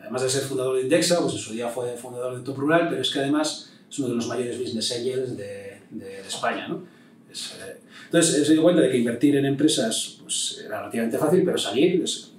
además 0.00 0.22
de 0.22 0.30
ser 0.30 0.42
fundador 0.42 0.76
de 0.76 0.82
Indexa, 0.82 1.20
pues 1.20 1.34
en 1.34 1.38
su 1.40 1.52
día 1.52 1.68
fue 1.68 1.94
fundador 1.96 2.36
de 2.36 2.42
Top 2.42 2.58
Rural, 2.58 2.88
pero 2.88 3.02
es 3.02 3.10
que 3.10 3.18
además 3.18 3.72
es 3.88 3.98
uno 3.98 4.08
de 4.08 4.14
los 4.14 4.26
mayores 4.26 4.58
business 4.58 4.92
angels 4.92 5.36
de, 5.36 5.80
de, 5.90 6.04
de 6.04 6.20
España, 6.20 6.68
¿no? 6.68 6.82
Eh, 7.30 7.80
entonces 8.06 8.46
se 8.46 8.52
dio 8.52 8.62
cuenta 8.62 8.82
de 8.82 8.90
que 8.90 8.98
invertir 8.98 9.36
en 9.36 9.46
empresas 9.46 10.18
pues, 10.22 10.62
era 10.64 10.80
relativamente 10.80 11.18
fácil, 11.18 11.42
pero 11.44 11.56
salir 11.56 12.02
es 12.02 12.32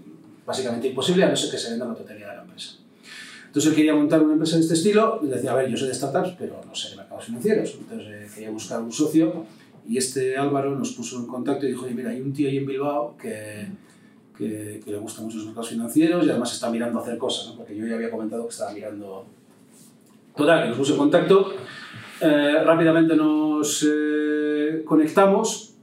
básicamente 0.46 0.88
imposible 0.88 1.24
a 1.24 1.30
no 1.30 1.36
ser 1.36 1.52
que 1.52 1.58
se 1.58 1.72
venda 1.72 1.86
la 1.86 1.96
totalidad 1.96 2.30
de 2.30 2.36
la 2.36 2.42
empresa. 2.42 2.74
Entonces 3.48 3.70
él 3.70 3.76
quería 3.76 3.96
montar 3.96 4.22
una 4.22 4.34
empresa 4.34 4.56
de 4.56 4.62
este 4.62 4.74
estilo 4.76 5.20
y 5.24 5.28
decía, 5.28 5.52
a 5.52 5.56
ver, 5.56 5.70
yo 5.70 5.78
soy 5.78 5.90
de 5.90 5.94
startups, 5.94 6.36
pero 6.38 6.62
no 6.66 6.74
sé 6.74 6.92
de 6.92 6.98
mercados 6.98 7.26
financieros. 7.26 7.76
Entonces 7.80 8.08
eh, 8.08 8.28
quería 8.34 8.50
buscar 8.50 8.82
un 8.82 8.92
socio 8.92 9.46
y 9.88 9.98
este 9.98 10.38
Álvaro 10.38 10.78
nos 10.78 10.92
puso 10.92 11.18
en 11.20 11.26
contacto 11.26 11.66
y 11.66 11.70
dijo, 11.70 11.86
oye, 11.86 11.94
mira, 11.94 12.12
hay 12.12 12.22
un 12.22 12.34
tío 12.34 12.48
ahí 12.48 12.58
en 12.58 12.66
Bilbao 12.66 13.18
que, 13.18 13.68
que, 14.38 14.82
le 14.86 14.98
gustan 14.98 15.26
mucho 15.26 15.38
los 15.38 15.48
mercados 15.48 15.70
financieros 15.70 16.26
y 16.26 16.30
además 16.30 16.54
está 16.54 16.70
mirando 16.70 17.00
hacer 17.00 17.18
cosas, 17.18 17.48
¿no? 17.48 17.58
porque 17.58 17.76
yo 17.76 17.86
ya 17.86 17.96
había 17.96 18.10
comentado 18.10 18.44
que 18.44 18.52
estaba 18.52 18.72
mirando. 18.72 19.26
Total, 20.36 20.64
que 20.64 20.70
nos 20.70 20.78
puso 20.78 20.94
en 20.94 21.00
contacto. 21.00 21.54
Eh, 22.22 22.64
rápidamente 22.64 23.16
nos 23.16 23.84
eh, 23.90 24.84
conectamos. 24.86 25.74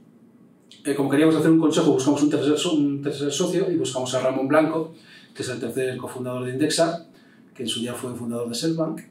Eh, 0.85 0.95
como 0.95 1.09
queríamos 1.09 1.35
hacer 1.35 1.51
un 1.51 1.59
consejo, 1.59 1.91
buscamos 1.91 2.23
un 2.23 2.29
tercer, 2.29 2.55
un 2.71 3.01
tercer 3.01 3.29
socio 3.31 3.69
y 3.69 3.75
buscamos 3.75 4.15
a 4.15 4.21
Ramón 4.21 4.47
Blanco, 4.47 4.93
que 5.35 5.43
es 5.43 5.49
el 5.49 5.59
tercer 5.59 5.97
cofundador 5.97 6.45
de 6.45 6.51
Indexa, 6.51 7.07
que 7.53 7.63
en 7.63 7.69
su 7.69 7.81
día 7.81 7.93
fue 7.93 8.15
fundador 8.15 8.47
de 8.47 8.55
Selbank. 8.55 9.01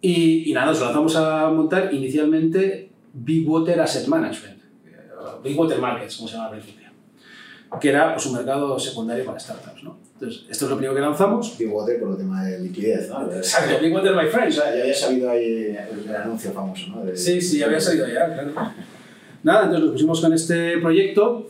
Y, 0.00 0.50
y 0.50 0.54
nada, 0.54 0.66
nos 0.66 0.80
lanzamos 0.80 1.14
a 1.16 1.50
montar 1.50 1.92
inicialmente 1.92 2.90
Big 3.12 3.46
Water 3.46 3.78
Asset 3.78 4.08
Management, 4.08 4.62
Big 5.44 5.58
Water 5.58 5.78
Markets, 5.78 6.16
como 6.16 6.28
se 6.28 6.36
llama 6.36 6.48
al 6.48 6.52
principio 6.52 6.81
que 7.80 7.88
era 7.88 8.14
pues, 8.14 8.26
un 8.26 8.34
mercado 8.34 8.78
secundario 8.78 9.24
para 9.24 9.38
startups. 9.38 9.82
¿no? 9.82 9.96
Entonces, 10.14 10.44
esto 10.48 10.66
es 10.66 10.70
lo 10.70 10.76
primero 10.76 10.94
que 10.94 11.00
lanzamos. 11.00 11.56
Big 11.58 11.72
Water 11.72 12.00
por 12.00 12.10
el 12.10 12.16
tema 12.16 12.44
de 12.44 12.60
liquidez, 12.60 13.08
¿no? 13.08 13.30
Exacto, 13.32 13.82
Big 13.82 13.92
Water, 13.92 14.14
my 14.14 14.28
friend. 14.28 14.48
O 14.48 14.52
sea, 14.52 14.74
ya 14.74 14.82
había 14.82 14.94
salido 14.94 15.30
ahí 15.30 15.76
el, 16.06 16.14
anuncio 16.14 16.52
famoso, 16.52 16.88
¿no? 16.88 17.04
De, 17.04 17.16
sí, 17.16 17.40
sí, 17.40 17.58
ya 17.58 17.66
había 17.66 17.80
salido 17.80 18.06
ya, 18.06 18.32
claro. 18.32 18.52
Nada, 19.42 19.64
entonces 19.64 19.84
nos 19.84 19.92
pusimos 19.92 20.20
con 20.20 20.32
este 20.32 20.78
proyecto 20.78 21.48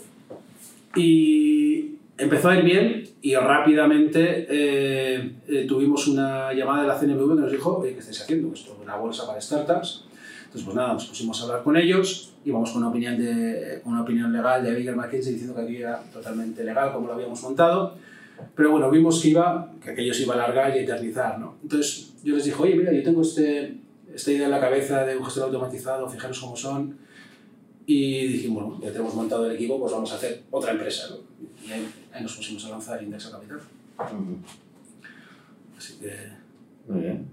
y 0.96 1.96
empezó 2.16 2.48
a 2.48 2.56
ir 2.56 2.64
bien 2.64 3.08
y 3.20 3.34
rápidamente 3.36 4.46
eh, 4.48 5.32
eh, 5.48 5.66
tuvimos 5.68 6.08
una 6.08 6.52
llamada 6.52 6.82
de 6.82 6.88
la 6.88 6.98
CNMV 6.98 7.36
que 7.36 7.40
nos 7.42 7.52
dijo, 7.52 7.82
¿qué 7.82 7.90
estáis 7.90 8.22
haciendo? 8.22 8.52
Esto 8.54 8.72
es 8.72 8.82
una 8.82 8.96
bolsa 8.96 9.26
para 9.26 9.40
startups. 9.40 10.06
Entonces, 10.52 10.64
pues 10.64 10.76
nada, 10.76 10.92
nos 10.92 11.06
pusimos 11.06 11.40
a 11.40 11.44
hablar 11.44 11.62
con 11.62 11.76
ellos 11.76 12.32
íbamos 12.44 12.70
con 12.70 12.82
una 12.82 12.90
opinión, 12.90 13.16
de, 13.16 13.80
una 13.84 14.02
opinión 14.02 14.32
legal 14.32 14.62
de 14.62 14.72
Baker 14.72 14.96
McKinsey 14.96 15.32
diciendo 15.34 15.54
que 15.54 15.62
aquí 15.62 15.76
era 15.76 16.02
totalmente 16.12 16.64
legal 16.64 16.92
como 16.92 17.06
lo 17.06 17.14
habíamos 17.14 17.42
montado. 17.42 17.96
Pero 18.56 18.72
bueno, 18.72 18.90
vimos 18.90 19.20
que, 19.20 19.28
iba, 19.28 19.72
que 19.82 19.90
aquello 19.90 20.12
se 20.12 20.22
iba 20.22 20.34
a 20.34 20.44
alargar 20.44 20.76
y 20.76 20.80
eternizar. 20.80 21.38
¿no? 21.38 21.56
Entonces 21.62 22.14
yo 22.24 22.34
les 22.34 22.44
dije, 22.44 22.60
oye, 22.60 22.74
mira, 22.74 22.92
yo 22.92 23.02
tengo 23.02 23.22
este, 23.22 23.76
esta 24.12 24.32
idea 24.32 24.46
en 24.46 24.50
la 24.50 24.60
cabeza 24.60 25.04
de 25.04 25.16
un 25.16 25.24
gestor 25.24 25.44
automatizado, 25.44 26.08
fijaros 26.08 26.40
cómo 26.40 26.56
son. 26.56 26.98
Y 27.86 28.26
dijimos, 28.26 28.64
bueno, 28.64 28.80
ya 28.82 28.92
tenemos 28.92 29.14
montado 29.14 29.46
el 29.46 29.52
equipo, 29.52 29.78
pues 29.78 29.92
vamos 29.92 30.10
a 30.12 30.16
hacer 30.16 30.42
otra 30.50 30.72
empresa. 30.72 31.08
¿no? 31.10 31.16
Y 31.66 31.72
ahí, 31.72 31.88
nos 32.22 32.36
pusimos 32.36 32.64
a 32.64 32.70
lanzar 32.70 33.02
Indexa 33.02 33.30
Capital. 33.30 33.60
Así 35.76 35.94
que... 36.00 36.12
Muy 36.88 37.00
bien. 37.00 37.28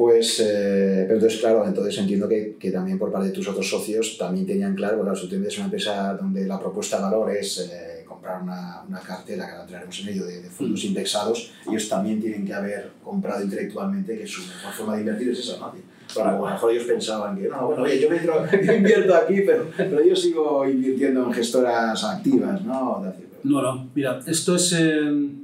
Pues, 0.00 0.40
eh, 0.40 1.04
pero 1.06 1.16
entonces, 1.16 1.40
claro, 1.40 1.62
entonces 1.66 1.98
entiendo 1.98 2.26
que, 2.26 2.56
que, 2.58 2.70
también 2.70 2.98
por 2.98 3.12
parte 3.12 3.28
de 3.28 3.34
tus 3.34 3.46
otros 3.46 3.68
socios 3.68 4.16
también 4.16 4.46
tenían 4.46 4.74
claro, 4.74 4.96
bueno, 4.96 5.14
si 5.14 5.24
tú 5.24 5.28
tienes 5.28 5.54
una 5.58 5.66
empresa 5.66 6.14
donde 6.14 6.46
la 6.46 6.58
propuesta 6.58 6.96
de 6.96 7.02
valor 7.02 7.30
es 7.30 7.68
eh, 7.70 8.02
comprar 8.08 8.42
una, 8.42 8.82
una, 8.88 9.00
cartera, 9.00 9.46
que 9.46 9.52
la 9.58 9.66
traeremos 9.66 10.00
en 10.00 10.08
ello, 10.08 10.24
de, 10.24 10.40
de 10.40 10.48
fondos 10.48 10.82
mm. 10.82 10.86
indexados, 10.86 11.52
ellos 11.68 11.86
también 11.86 12.18
tienen 12.18 12.46
que 12.46 12.54
haber 12.54 12.92
comprado 13.04 13.44
intelectualmente 13.44 14.16
que 14.16 14.26
su 14.26 14.40
mejor 14.40 14.72
forma 14.72 14.94
de 14.94 15.00
invertir 15.00 15.32
es 15.32 15.40
esa, 15.40 15.58
¿no? 15.58 15.74
Bueno, 16.14 16.30
a 16.30 16.32
lo 16.32 16.46
mejor 16.46 16.72
ellos 16.72 16.84
pensaban 16.84 17.36
que, 17.36 17.48
no, 17.48 17.66
bueno, 17.66 17.82
oye, 17.82 18.00
yo, 18.00 18.08
me 18.08 18.16
entro, 18.16 18.42
yo 18.64 18.72
invierto 18.72 19.14
aquí, 19.14 19.42
pero, 19.42 19.70
pero 19.76 20.02
yo 20.02 20.16
sigo 20.16 20.66
invirtiendo 20.66 21.26
en 21.26 21.32
gestoras 21.34 22.02
activas, 22.04 22.64
¿no? 22.64 23.04
No, 23.44 23.60
no, 23.60 23.90
mira, 23.94 24.18
esto 24.26 24.56
es... 24.56 24.72
Eh 24.78 25.40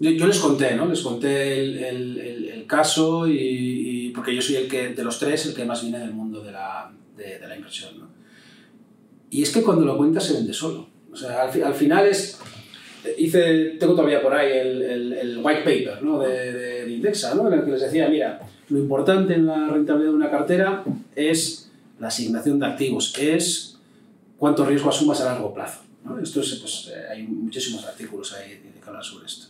yo, 0.00 0.26
les 0.26 0.38
conté, 0.38 0.76
¿no? 0.76 0.86
Les 0.86 1.00
conté 1.00 1.60
el, 1.60 1.78
el, 1.78 2.18
el, 2.18 2.37
caso 2.68 3.26
y, 3.26 4.12
porque 4.14 4.34
yo 4.34 4.40
soy 4.40 4.56
el 4.56 4.68
que, 4.68 4.90
de 4.90 5.02
los 5.02 5.18
tres, 5.18 5.46
el 5.46 5.54
que 5.54 5.64
más 5.64 5.82
viene 5.82 5.98
del 5.98 6.12
mundo 6.12 6.40
de 6.40 6.52
la, 6.52 6.92
de, 7.16 7.40
de 7.40 7.48
la 7.48 7.56
inversión, 7.56 7.98
¿no? 7.98 8.08
Y 9.30 9.42
es 9.42 9.50
que 9.50 9.62
cuando 9.62 9.84
lo 9.84 9.96
cuentas 9.96 10.24
se 10.24 10.34
vende 10.34 10.52
solo. 10.52 10.88
O 11.12 11.16
sea, 11.16 11.42
al, 11.42 11.62
al 11.62 11.74
final 11.74 12.06
es... 12.06 12.40
Hice, 13.16 13.76
tengo 13.78 13.94
todavía 13.94 14.22
por 14.22 14.34
ahí 14.34 14.58
el, 14.58 15.12
el 15.12 15.38
white 15.42 15.60
paper 15.60 16.02
¿no? 16.02 16.18
de, 16.18 16.52
de, 16.52 16.92
Indexa, 16.92 17.34
¿no? 17.34 17.46
en 17.46 17.58
el 17.58 17.64
que 17.64 17.70
les 17.70 17.80
decía, 17.80 18.08
mira, 18.08 18.40
lo 18.68 18.78
importante 18.78 19.34
en 19.34 19.46
la 19.46 19.68
rentabilidad 19.68 20.10
de 20.10 20.16
una 20.16 20.30
cartera 20.30 20.84
es 21.14 21.70
la 22.00 22.08
asignación 22.08 22.58
de 22.58 22.66
activos, 22.66 23.14
es 23.18 23.78
cuánto 24.36 24.64
riesgo 24.66 24.90
asumas 24.90 25.20
a 25.20 25.26
largo 25.26 25.54
plazo. 25.54 25.82
¿no? 26.04 26.18
Esto 26.18 26.40
es, 26.40 26.54
pues, 26.56 26.92
eh, 26.94 27.06
hay 27.10 27.22
muchísimos 27.22 27.86
artículos 27.86 28.32
ahí 28.34 28.60
que 28.82 28.88
hablan 28.88 29.02
sobre 29.02 29.26
esto. 29.26 29.46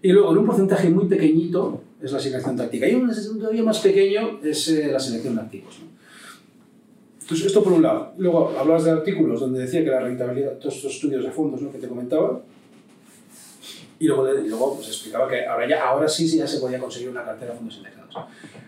Y 0.00 0.12
luego, 0.12 0.32
en 0.32 0.38
un 0.38 0.46
porcentaje 0.46 0.88
muy 0.88 1.06
pequeñito, 1.06 1.82
es 2.02 2.12
la 2.12 2.20
selección 2.20 2.56
táctica. 2.56 2.88
Y 2.88 2.94
un 2.94 3.10
todavía 3.38 3.62
más 3.62 3.78
pequeño 3.80 4.38
es 4.42 4.68
eh, 4.68 4.88
la 4.92 5.00
selección 5.00 5.36
de 5.36 5.40
activos. 5.40 5.78
¿no? 5.80 5.86
Entonces, 7.20 7.46
esto 7.46 7.62
por 7.64 7.72
un 7.72 7.82
lado. 7.82 8.12
Luego, 8.18 8.54
hablabas 8.56 8.84
de 8.84 8.92
artículos 8.92 9.40
donde 9.40 9.60
decía 9.60 9.82
que 9.82 9.90
la 9.90 10.00
rentabilidad, 10.00 10.58
todos 10.58 10.76
estos 10.76 10.94
estudios 10.94 11.24
de 11.24 11.30
fondos 11.30 11.60
¿no? 11.60 11.72
que 11.72 11.78
te 11.78 11.88
comentaba, 11.88 12.40
y 13.98 14.06
luego, 14.06 14.28
y 14.28 14.48
luego 14.48 14.76
pues, 14.76 14.88
explicaba 14.88 15.28
que 15.28 15.46
ahora, 15.46 15.68
ya, 15.68 15.88
ahora 15.88 16.06
sí, 16.06 16.28
sí 16.28 16.38
ya 16.38 16.46
se 16.46 16.60
podía 16.60 16.78
conseguir 16.78 17.08
una 17.08 17.24
cartera 17.24 17.52
de 17.52 17.58
fondos 17.58 17.78
indexados. 17.78 18.14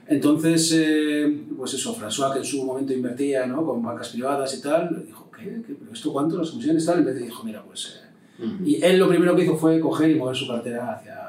Entonces, 0.07 0.73
eh, 0.75 1.43
pues 1.57 1.75
eso, 1.75 1.95
François, 1.95 2.33
que 2.33 2.39
en 2.39 2.45
su 2.45 2.65
momento 2.65 2.93
invertía 2.93 3.47
¿no? 3.47 3.65
con 3.65 3.83
bancas 3.83 4.09
privadas 4.09 4.53
y 4.55 4.63
tal, 4.63 5.05
dijo, 5.07 5.31
¿qué? 5.31 5.63
¿Qué? 5.67 5.75
¿Pero 5.79 5.93
esto 5.93 6.13
cuánto? 6.13 6.39
¿Las 6.39 6.51
comisiones 6.51 6.85
tal? 6.85 7.03
Y 7.03 7.05
vez 7.05 7.23
dijo, 7.23 7.45
mira, 7.45 7.63
pues... 7.63 8.01
Eh, 8.41 8.47
y 8.65 8.83
él 8.83 8.99
lo 8.99 9.09
primero 9.09 9.37
que 9.37 9.45
hizo 9.45 9.57
fue 9.57 9.79
coger 9.81 10.11
y 10.11 10.15
mover 10.15 10.35
su 10.35 10.49
cartera 10.49 10.95
hacia, 10.95 11.28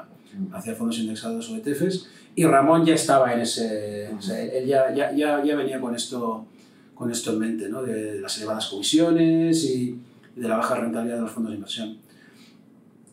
hacia 0.53 0.75
fondos 0.75 0.99
indexados 0.99 1.49
o 1.49 1.55
ETFs. 1.57 2.07
Y 2.35 2.45
Ramón 2.45 2.85
ya 2.85 2.93
estaba 2.93 3.33
en 3.33 3.41
ese. 3.41 4.09
O 4.17 4.21
sea, 4.21 4.41
él 4.41 4.65
ya, 4.65 4.93
ya, 4.93 5.11
ya, 5.15 5.43
ya, 5.43 5.55
venía 5.55 5.79
con 5.79 5.95
esto, 5.95 6.45
con 6.95 7.11
esto 7.11 7.31
en 7.33 7.39
mente, 7.39 7.69
¿no? 7.69 7.83
de, 7.83 8.21
las 8.21 8.37
elevadas 8.37 8.67
comisiones 8.67 9.63
y, 9.65 9.99
de 10.35 10.47
la 10.47 10.57
baja 10.57 10.75
rentabilidad 10.75 11.17
de 11.17 11.21
los 11.23 11.31
fondos 11.31 11.51
de 11.51 11.55
inversión. 11.55 11.97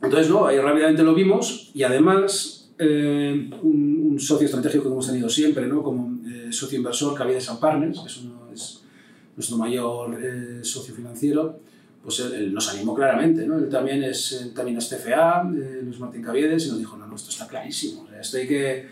Entonces, 0.03 0.31
no, 0.31 0.47
ahí 0.47 0.59
rápidamente 0.59 1.03
lo 1.03 1.15
vimos 1.15 1.71
y 1.75 1.83
además 1.83 2.71
eh, 2.79 3.51
un, 3.63 4.11
un, 4.11 4.21
socio 4.21 4.45
estratégico 4.45 4.85
que 4.85 4.91
hemos 4.91 5.07
tenido 5.07 5.29
siempre, 5.29 5.67
¿no? 5.67 5.83
como 5.83 6.21
eh, 6.29 6.53
socio 6.53 6.77
inversor, 6.77 7.15
Caviedes 7.15 7.49
Partners, 7.61 8.01
que 8.01 8.07
es, 8.07 8.17
uno, 8.19 8.49
es 8.53 8.83
nuestro 9.35 9.57
mayor 9.57 10.19
eh, 10.23 10.61
socio 10.63 10.95
financiero, 10.95 11.61
pues 12.07 12.21
él, 12.21 12.55
nos 12.55 12.73
animó 12.73 12.95
claramente, 12.95 13.45
¿no? 13.45 13.59
Él 13.59 13.69
también 13.69 14.05
es, 14.05 14.53
también 14.55 14.79
es 14.79 14.89
CFA, 14.89 15.51
eh, 15.53 15.81
Luis 15.83 15.99
Martín 15.99 16.23
Caviedes, 16.23 16.67
y 16.67 16.69
nos 16.69 16.79
dijo, 16.79 16.97
no, 16.97 17.05
no, 17.05 17.17
esto 17.17 17.31
está 17.31 17.49
clarísimo, 17.49 18.07
esto 18.21 18.37
hay 18.37 18.47
que, 18.47 18.91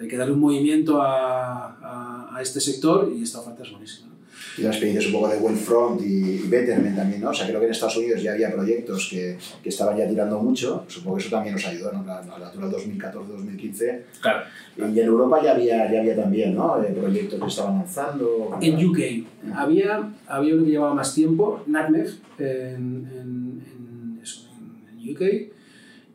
hay 0.00 0.08
que 0.08 0.16
darle 0.16 0.32
un 0.32 0.40
movimiento 0.40 1.02
a, 1.02 2.34
a 2.34 2.40
este 2.40 2.60
sector 2.60 3.12
y 3.14 3.22
esta 3.22 3.40
oferta 3.40 3.64
es 3.64 3.70
buenísima 3.70 4.13
y 4.56 4.62
las 4.62 4.76
experiencias 4.76 5.06
un 5.06 5.20
poco 5.20 5.28
de 5.28 5.38
Wellfront 5.38 6.00
y, 6.02 6.04
y 6.44 6.48
Betterment 6.48 6.96
también, 6.96 7.20
¿no? 7.20 7.30
O 7.30 7.34
sea, 7.34 7.46
creo 7.46 7.58
que 7.58 7.66
en 7.66 7.72
Estados 7.72 7.96
Unidos 7.96 8.22
ya 8.22 8.32
había 8.32 8.52
proyectos 8.52 9.08
que, 9.10 9.36
que 9.62 9.68
estaban 9.68 9.96
ya 9.96 10.08
tirando 10.08 10.38
mucho, 10.38 10.84
supongo 10.88 11.16
que 11.16 11.22
eso 11.22 11.30
también 11.30 11.54
nos 11.54 11.66
ayudó, 11.66 11.92
¿no? 11.92 12.04
La, 12.04 12.22
la 12.22 12.48
altura 12.48 12.68
2014-2015. 12.68 14.00
Claro. 14.20 14.44
Y 14.76 15.00
en 15.00 15.06
Europa 15.06 15.40
ya 15.42 15.52
había, 15.52 15.90
ya 15.90 16.00
había 16.00 16.16
también, 16.16 16.54
¿no? 16.54 16.82
Eh, 16.82 16.92
proyectos 16.92 17.40
que 17.40 17.46
estaban 17.46 17.78
lanzando. 17.78 18.56
En 18.60 18.84
UK 18.84 18.98
había, 19.54 20.12
había 20.26 20.54
uno 20.54 20.64
que 20.64 20.70
llevaba 20.70 20.94
más 20.94 21.14
tiempo, 21.14 21.62
NatMeg, 21.66 22.08
en, 22.38 22.46
en, 22.46 23.62
en, 23.72 24.20
eso, 24.22 24.48
en 24.92 25.12
UK. 25.12 25.22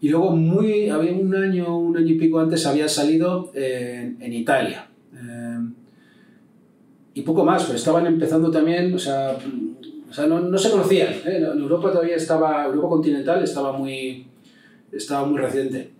Y 0.01 0.09
luego 0.09 0.31
muy, 0.35 0.89
había 0.89 1.11
un 1.11 1.35
año, 1.35 1.77
un 1.77 1.97
año 1.97 2.07
y 2.07 2.17
pico 2.17 2.39
antes 2.39 2.65
había 2.65 2.87
salido 2.87 3.51
en, 3.53 4.17
en 4.21 4.33
Italia. 4.33 4.87
Eh, 5.13 5.59
y 7.13 7.21
poco 7.21 7.43
más, 7.43 7.63
pero 7.63 7.77
estaban 7.77 8.05
empezando 8.05 8.51
también, 8.51 8.93
o 8.93 8.99
sea, 8.99 9.37
o 10.09 10.13
sea 10.13 10.27
no, 10.27 10.39
no, 10.39 10.57
se 10.57 10.71
conocían. 10.71 11.13
¿eh? 11.25 11.37
En 11.53 11.59
Europa 11.59 11.91
todavía 11.91 12.15
estaba, 12.15 12.65
Europa 12.65 12.89
continental 12.89 13.43
estaba 13.43 13.73
muy, 13.73 14.25
estaba 14.91 15.25
muy 15.25 15.39
reciente. 15.39 15.91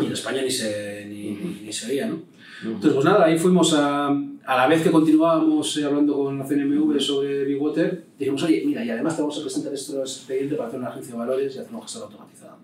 Y 0.00 0.06
en 0.06 0.12
España 0.12 0.42
ni 0.42 0.50
se, 0.50 1.06
ni, 1.06 1.32
ni, 1.32 1.62
ni 1.64 1.72
se 1.72 1.88
veía, 1.88 2.06
¿no? 2.06 2.22
Entonces, 2.62 2.92
pues 2.92 3.04
nada, 3.04 3.24
ahí 3.24 3.38
fuimos 3.38 3.72
a, 3.74 4.08
a 4.08 4.56
la 4.56 4.66
vez 4.66 4.82
que 4.82 4.90
continuábamos 4.90 5.76
eh, 5.78 5.84
hablando 5.84 6.14
con 6.14 6.38
la 6.38 6.44
CNMV 6.44 7.00
sobre 7.00 7.44
Big 7.44 7.60
Water, 7.60 8.04
dijimos, 8.18 8.42
oye, 8.42 8.62
mira, 8.66 8.84
y 8.84 8.90
además 8.90 9.16
te 9.16 9.22
vamos 9.22 9.38
a 9.38 9.42
presentar 9.42 9.72
nuestro 9.72 10.00
expediente 10.00 10.56
para 10.56 10.68
hacer 10.68 10.80
una 10.80 10.90
agencia 10.90 11.12
de 11.12 11.18
valores 11.18 11.56
y 11.56 11.58
hacer 11.58 11.72
una 11.72 11.82
gestora 11.82 12.06
automatizada. 12.06 12.56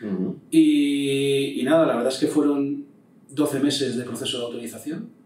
Uh 0.00 0.06
-huh. 0.06 0.34
y, 0.50 1.60
y 1.60 1.62
nada, 1.64 1.84
la 1.86 1.96
verdad 1.96 2.12
es 2.12 2.18
que 2.18 2.28
fueron 2.28 2.84
12 3.30 3.60
meses 3.60 3.96
de 3.96 4.04
proceso 4.04 4.38
de 4.38 4.44
autorización 4.44 5.17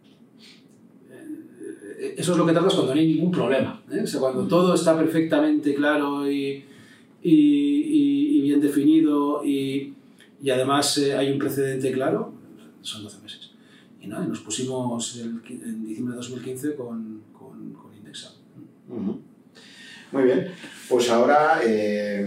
eso 2.16 2.32
es 2.32 2.38
lo 2.38 2.46
que 2.46 2.52
tardas 2.52 2.74
cuando 2.74 2.94
no 2.94 3.00
hay 3.00 3.06
ningún 3.14 3.30
problema. 3.30 3.80
¿eh? 3.90 4.00
O 4.02 4.06
sea, 4.06 4.20
cuando 4.20 4.46
todo 4.46 4.74
está 4.74 4.96
perfectamente 4.96 5.74
claro 5.74 6.30
y, 6.30 6.64
y, 7.22 7.32
y, 7.32 8.38
y 8.38 8.40
bien 8.42 8.60
definido 8.60 9.44
y, 9.44 9.94
y 10.42 10.50
además 10.50 10.98
eh, 10.98 11.14
hay 11.14 11.30
un 11.30 11.38
precedente 11.38 11.92
claro, 11.92 12.32
son 12.80 13.04
12 13.04 13.20
meses. 13.22 13.50
Y 14.00 14.08
nada, 14.08 14.26
nos 14.26 14.40
pusimos 14.40 15.16
el, 15.16 15.40
en 15.48 15.86
diciembre 15.86 16.14
de 16.14 16.16
2015 16.16 16.74
con, 16.74 17.22
con, 17.32 17.72
con 17.72 17.94
Indexa. 17.96 18.32
Uh 18.88 18.96
-huh. 18.96 19.18
Muy 20.10 20.24
bien, 20.24 20.48
pues 20.90 21.08
ahora 21.08 21.60
eh, 21.64 22.26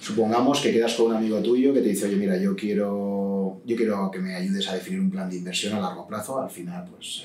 supongamos 0.00 0.60
que 0.60 0.70
quedas 0.70 0.92
con 0.94 1.06
un 1.06 1.16
amigo 1.16 1.40
tuyo 1.40 1.72
que 1.72 1.80
te 1.80 1.88
dice, 1.88 2.06
oye, 2.06 2.16
mira, 2.16 2.36
yo 2.36 2.54
quiero, 2.54 3.62
yo 3.64 3.74
quiero 3.74 4.10
que 4.10 4.18
me 4.18 4.34
ayudes 4.34 4.68
a 4.68 4.74
definir 4.74 5.00
un 5.00 5.10
plan 5.10 5.30
de 5.30 5.36
inversión 5.36 5.72
a 5.74 5.80
largo 5.80 6.06
plazo. 6.06 6.42
Al 6.42 6.50
final, 6.50 6.84
pues... 6.90 7.24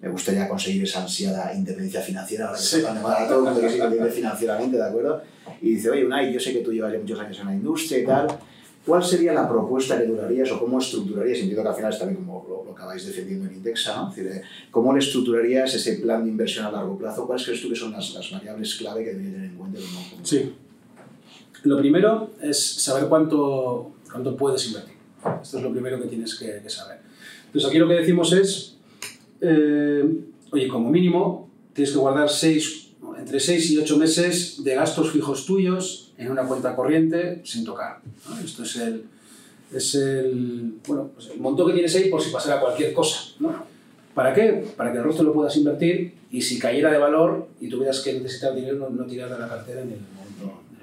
Me 0.00 0.08
gustaría 0.08 0.48
conseguir 0.48 0.84
esa 0.84 1.02
ansiada 1.02 1.52
independencia 1.54 2.00
financiera, 2.00 2.46
ahora 2.46 2.58
que 2.58 2.64
sí. 2.64 2.76
está 2.76 2.94
tan 2.94 3.28
todo 3.28 3.38
el 3.38 3.44
mundo 3.44 3.60
que 3.60 3.68
se 3.68 3.76
independiente 3.76 4.12
financieramente, 4.12 4.76
¿de 4.76 4.84
acuerdo? 4.84 5.22
Y 5.60 5.70
dice, 5.74 5.90
oye, 5.90 6.06
Unai, 6.06 6.32
yo 6.32 6.38
sé 6.38 6.52
que 6.52 6.60
tú 6.60 6.72
llevas 6.72 6.92
ya 6.92 6.98
muchos 6.98 7.18
años 7.18 7.40
en 7.40 7.46
la 7.46 7.54
industria 7.54 7.98
y 7.98 8.04
tal, 8.04 8.28
¿cuál 8.86 9.02
sería 9.02 9.32
la 9.32 9.48
propuesta 9.48 9.98
que 9.98 10.06
durarías 10.06 10.52
o 10.52 10.60
cómo 10.60 10.78
estructurarías? 10.78 11.38
Entiendo 11.38 11.62
que 11.62 11.68
al 11.68 11.74
final 11.74 11.92
es 11.92 11.98
también 11.98 12.24
como 12.24 12.46
lo, 12.48 12.64
lo 12.64 12.72
acabáis 12.72 13.04
defendiendo 13.06 13.48
en 13.48 13.56
Indexa, 13.56 13.96
¿no? 13.96 14.10
Es 14.10 14.16
decir, 14.16 14.32
eh, 14.32 14.42
¿cómo 14.70 14.92
le 14.92 15.00
estructurarías 15.00 15.74
ese 15.74 15.94
plan 15.94 16.22
de 16.22 16.30
inversión 16.30 16.64
a 16.66 16.70
largo 16.70 16.96
plazo? 16.96 17.26
¿Cuáles 17.26 17.44
crees 17.44 17.60
tú 17.60 17.68
que 17.68 17.76
son 17.76 17.90
las, 17.90 18.14
las 18.14 18.30
variables 18.30 18.76
clave 18.76 19.04
que 19.04 19.10
debería 19.10 19.32
tener 19.32 19.50
en 19.50 19.56
cuenta? 19.56 19.80
¿no? 19.80 20.24
Sí. 20.24 20.54
Lo 21.64 21.76
primero 21.78 22.30
es 22.40 22.82
saber 22.82 23.08
cuánto, 23.08 23.94
cuánto 24.10 24.36
puedes 24.36 24.64
invertir. 24.68 24.94
Esto 25.42 25.58
es 25.58 25.62
lo 25.64 25.72
primero 25.72 26.00
que 26.00 26.06
tienes 26.06 26.38
que, 26.38 26.60
que 26.62 26.70
saber. 26.70 27.00
Entonces 27.46 27.68
aquí 27.68 27.78
lo 27.78 27.88
que 27.88 27.94
decimos 27.94 28.32
es, 28.32 28.77
eh, 29.40 30.04
oye, 30.50 30.68
como 30.68 30.90
mínimo 30.90 31.50
tienes 31.72 31.92
que 31.92 31.98
guardar 31.98 32.28
seis, 32.28 32.90
entre 33.18 33.40
6 33.40 33.70
y 33.72 33.78
8 33.78 33.96
meses 33.98 34.64
de 34.64 34.74
gastos 34.74 35.10
fijos 35.10 35.46
tuyos 35.46 36.12
en 36.16 36.30
una 36.30 36.44
cuenta 36.44 36.74
corriente 36.74 37.40
sin 37.44 37.64
tocar. 37.64 38.00
Esto 38.44 38.62
es 38.62 38.76
el, 38.76 39.04
es 39.72 39.94
el, 39.94 40.74
bueno, 40.86 41.10
pues 41.14 41.28
el 41.28 41.40
monto 41.40 41.66
que 41.66 41.72
tienes 41.72 41.94
ahí 41.94 42.08
por 42.08 42.22
si 42.22 42.30
pasara 42.30 42.60
cualquier 42.60 42.92
cosa. 42.92 43.18
¿no? 43.38 43.54
¿Para 44.14 44.34
qué? 44.34 44.64
Para 44.76 44.90
que 44.90 44.98
el 44.98 45.04
resto 45.04 45.22
lo 45.22 45.32
puedas 45.32 45.56
invertir 45.56 46.14
y 46.30 46.42
si 46.42 46.58
cayera 46.58 46.90
de 46.90 46.98
valor 46.98 47.48
y 47.60 47.68
tuvieras 47.68 48.00
que 48.00 48.14
necesitar 48.14 48.54
dinero, 48.54 48.76
no, 48.78 48.90
no 48.90 49.04
tirar 49.06 49.30
de 49.30 49.38
la 49.38 49.48
cartera 49.48 49.82
en 49.82 49.92
el. 49.92 49.98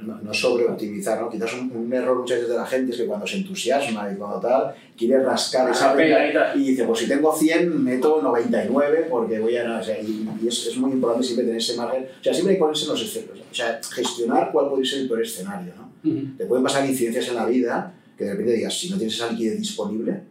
No, 0.02 0.20
no 0.22 0.34
sobreoptimizar, 0.34 1.22
¿no? 1.22 1.30
Quizás 1.30 1.54
un, 1.54 1.72
un, 1.72 1.94
error 1.94 2.18
muchas 2.20 2.38
veces 2.38 2.52
de 2.52 2.58
la 2.58 2.66
gente 2.66 2.92
es 2.92 2.98
que 2.98 3.06
cuando 3.06 3.26
se 3.26 3.38
entusiasma 3.38 4.12
y 4.12 4.16
cuando 4.16 4.40
tal, 4.40 4.76
quiere 4.98 5.24
rascar 5.24 5.70
esa 5.72 5.96
pega 5.96 6.54
y, 6.56 6.60
y, 6.60 6.70
dice, 6.72 6.84
pues 6.84 7.00
si 7.00 7.08
tengo 7.08 7.34
100, 7.34 7.84
meto 7.84 8.22
99 8.22 9.08
porque 9.10 9.40
voy 9.40 9.58
a... 9.58 9.80
O 9.80 9.84
sea, 9.84 10.00
y, 10.00 10.28
y 10.42 10.48
es, 10.48 10.68
es, 10.68 10.78
muy 10.78 10.92
importante 10.92 11.26
siempre 11.26 11.46
tener 11.46 11.60
ese 11.60 11.78
margen. 11.78 12.04
O 12.20 12.24
sea, 12.24 12.34
siempre 12.34 12.54
hay 12.54 12.58
que 12.58 12.62
ponerse 12.62 12.84
en 12.84 12.92
los 12.92 13.02
escenarios. 13.02 13.46
O 13.52 13.56
sea, 13.56 13.80
gestionar 13.94 14.52
cuál 14.52 14.70
puede 14.70 14.86
ser 14.86 15.00
el 15.02 15.08
peor 15.08 15.22
escenario, 15.22 15.74
¿no? 15.76 15.92
Uh 16.04 16.14
-huh. 16.14 16.38
Te 16.38 16.46
pueden 16.46 16.64
pasar 16.64 16.86
incidencias 16.86 17.30
en 17.30 17.36
la 17.36 17.46
vida 17.46 17.94
que 18.18 18.26
de 18.26 18.32
repente 18.32 18.54
digas, 18.54 18.80
si 18.80 18.90
no 18.90 18.98
tienes 18.98 19.16
esa 19.16 19.32
liquidez 19.32 19.58
disponible, 19.58 20.22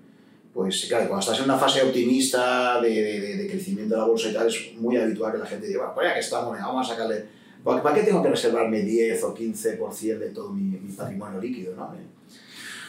pues 0.52 0.86
claro, 0.88 1.08
cuando 1.08 1.20
estás 1.20 1.38
en 1.38 1.44
una 1.46 1.58
fase 1.58 1.82
optimista 1.82 2.80
de, 2.80 2.88
de, 2.88 3.36
de, 3.36 3.48
crecimiento 3.48 3.94
de 3.94 4.00
la 4.00 4.06
bolsa 4.06 4.30
y 4.30 4.32
tal, 4.32 4.46
es 4.46 4.72
muy 4.76 4.96
habitual 4.96 5.32
que 5.32 5.38
la 5.38 5.46
gente 5.46 5.66
diga, 5.66 5.92
pues 5.92 6.06
ya 6.06 6.14
que 6.14 6.20
estamos, 6.20 6.56
vamos 6.56 6.88
a 6.88 6.92
sacarle 6.92 7.24
¿Para 7.64 7.94
qué 7.94 8.02
tengo 8.02 8.22
que 8.22 8.28
reservarme 8.28 8.82
10 8.82 9.24
o 9.24 9.34
15% 9.34 10.18
de 10.18 10.28
todo 10.30 10.50
mi, 10.50 10.78
mi, 10.78 10.92
patrimonio 10.92 11.40
líquido? 11.40 11.74
¿no? 11.74 11.94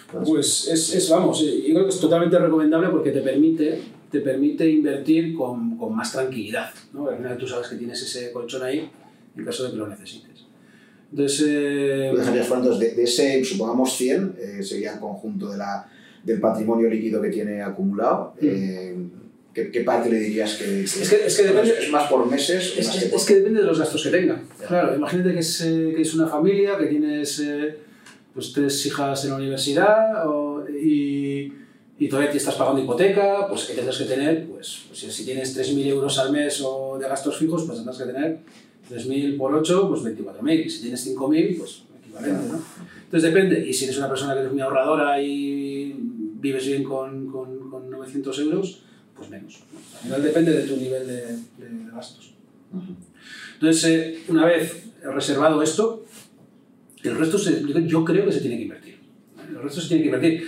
Entonces, 0.08 0.30
pues 0.30 0.68
es, 0.68 0.96
es, 0.96 1.10
vamos, 1.10 1.40
yo 1.40 1.74
creo 1.74 1.84
que 1.84 1.90
es 1.90 2.00
totalmente 2.00 2.38
recomendable 2.38 2.90
porque 2.90 3.12
te 3.12 3.22
permite, 3.22 3.82
te 4.12 4.20
permite 4.20 4.70
invertir 4.70 5.34
con, 5.34 5.78
con 5.78 5.96
más 5.96 6.12
tranquilidad. 6.12 6.72
¿no? 6.94 7.08
Al 7.08 7.18
final 7.18 7.38
tú 7.38 7.48
sabes 7.48 7.70
que 7.70 7.78
tienes 7.78 8.02
ese 8.02 8.32
colchón 8.32 8.64
ahí 8.64 8.90
en 9.38 9.46
caso 9.46 9.64
de 9.64 9.72
que 9.72 9.78
lo 9.78 9.88
necesites. 9.88 10.46
Entonces, 11.12 11.48
eh, 11.48 12.10
¿Tú 12.12 12.18
dejarías 12.18 12.48
fuera, 12.48 12.64
entonces, 12.64 12.90
de, 12.90 12.96
de, 12.96 13.04
ese, 13.04 13.44
supongamos 13.46 13.96
100, 13.96 14.36
eh, 14.38 14.64
sería 14.64 14.94
el 14.94 15.00
conjunto 15.00 15.50
de 15.52 15.58
la, 15.58 15.88
del 16.24 16.40
patrimonio 16.42 16.90
líquido 16.90 17.22
que 17.22 17.30
tiene 17.30 17.62
acumulado. 17.62 18.34
Mm. 18.42 18.46
Eh, 18.46 18.96
¿Qué, 19.56 19.72
¿Qué, 19.72 19.82
parte 19.82 20.10
le 20.10 20.20
dirías 20.20 20.56
que, 20.56 20.66
que, 20.66 20.84
es, 20.84 21.10
que, 21.10 21.26
es, 21.28 21.38
que 21.38 21.44
depende, 21.44 21.74
es 21.80 21.90
más 21.90 22.10
por 22.10 22.30
meses? 22.30 22.76
Es, 22.78 22.88
más 22.88 22.98
que, 22.98 23.06
por... 23.06 23.20
es 23.20 23.26
que 23.26 23.36
depende 23.36 23.62
de 23.62 23.66
los 23.66 23.80
gastos 23.80 24.04
que 24.04 24.10
tenga. 24.10 24.36
Yeah. 24.60 24.68
Claro, 24.68 24.96
imagínate 24.98 25.32
que 25.32 25.40
es, 25.40 25.62
eh, 25.62 25.94
que 25.96 26.02
es 26.02 26.14
una 26.14 26.28
familia, 26.28 26.78
que 26.78 26.88
tienes 26.88 27.40
eh, 27.40 27.78
pues 28.34 28.52
tres 28.52 28.86
hijas 28.86 29.24
en 29.24 29.30
la 29.32 29.38
universidad 29.38 30.28
o, 30.28 30.66
y, 30.70 31.54
y 31.98 32.10
todavía 32.10 32.32
te 32.32 32.38
estás 32.38 32.56
pagando 32.56 32.82
hipoteca, 32.82 33.48
pues 33.48 33.64
que 33.64 33.76
tendrás 33.76 33.98
que 33.98 34.04
tener, 34.04 34.46
pues, 34.46 34.88
pues 34.90 35.00
si, 35.00 35.10
si 35.10 35.24
tienes 35.24 35.58
3.000 35.58 35.86
euros 35.86 36.20
al 36.20 36.34
mes 36.34 36.62
o 36.62 36.98
de 37.00 37.08
gastos 37.08 37.38
fijos, 37.38 37.64
pues 37.64 37.78
tendrás 37.78 37.98
que 37.98 38.12
tener 38.12 38.40
3.000 38.92 39.38
por 39.38 39.56
8, 39.56 39.88
pues 39.88 40.02
24.000. 40.02 40.70
Si 40.70 40.82
tienes 40.82 41.16
5.000, 41.16 41.58
pues 41.58 41.84
equivalente, 42.02 42.50
¿no? 42.52 42.62
Entonces 43.06 43.34
depende. 43.34 43.66
Y 43.66 43.72
si 43.72 43.86
eres 43.86 43.98
una 44.00 44.10
persona 44.10 44.34
que 44.34 44.42
eres 44.42 44.52
muy 44.52 44.62
ahorradora 44.62 45.22
y 45.22 45.96
vives 45.98 46.68
bien 46.68 46.84
con, 46.84 47.28
con, 47.32 47.70
con 47.70 47.90
900 47.90 48.38
euros, 48.40 48.85
pues 49.16 49.30
menos. 49.30 49.64
Al 49.96 50.00
final 50.02 50.24
depende 50.24 50.52
de 50.52 50.64
tu 50.68 50.76
nivel 50.78 51.08
de, 51.08 51.26
de, 51.26 51.92
gastos. 51.92 52.34
Entonces, 53.54 53.86
eh, 53.86 54.24
una 54.28 54.46
vez 54.46 54.86
reservado 55.04 55.62
esto, 55.62 56.06
el 57.04 57.18
resto 57.18 57.38
se, 57.38 57.64
yo 57.86 58.04
creo 58.04 58.26
que 58.26 58.32
se 58.32 58.42
tiene 58.42 58.58
que 58.58 58.64
invertir. 58.64 59.00
El 59.48 59.62
resto 59.62 59.82
se 59.82 59.88
tiene 59.88 60.04
que 60.04 60.10
invertir. 60.10 60.48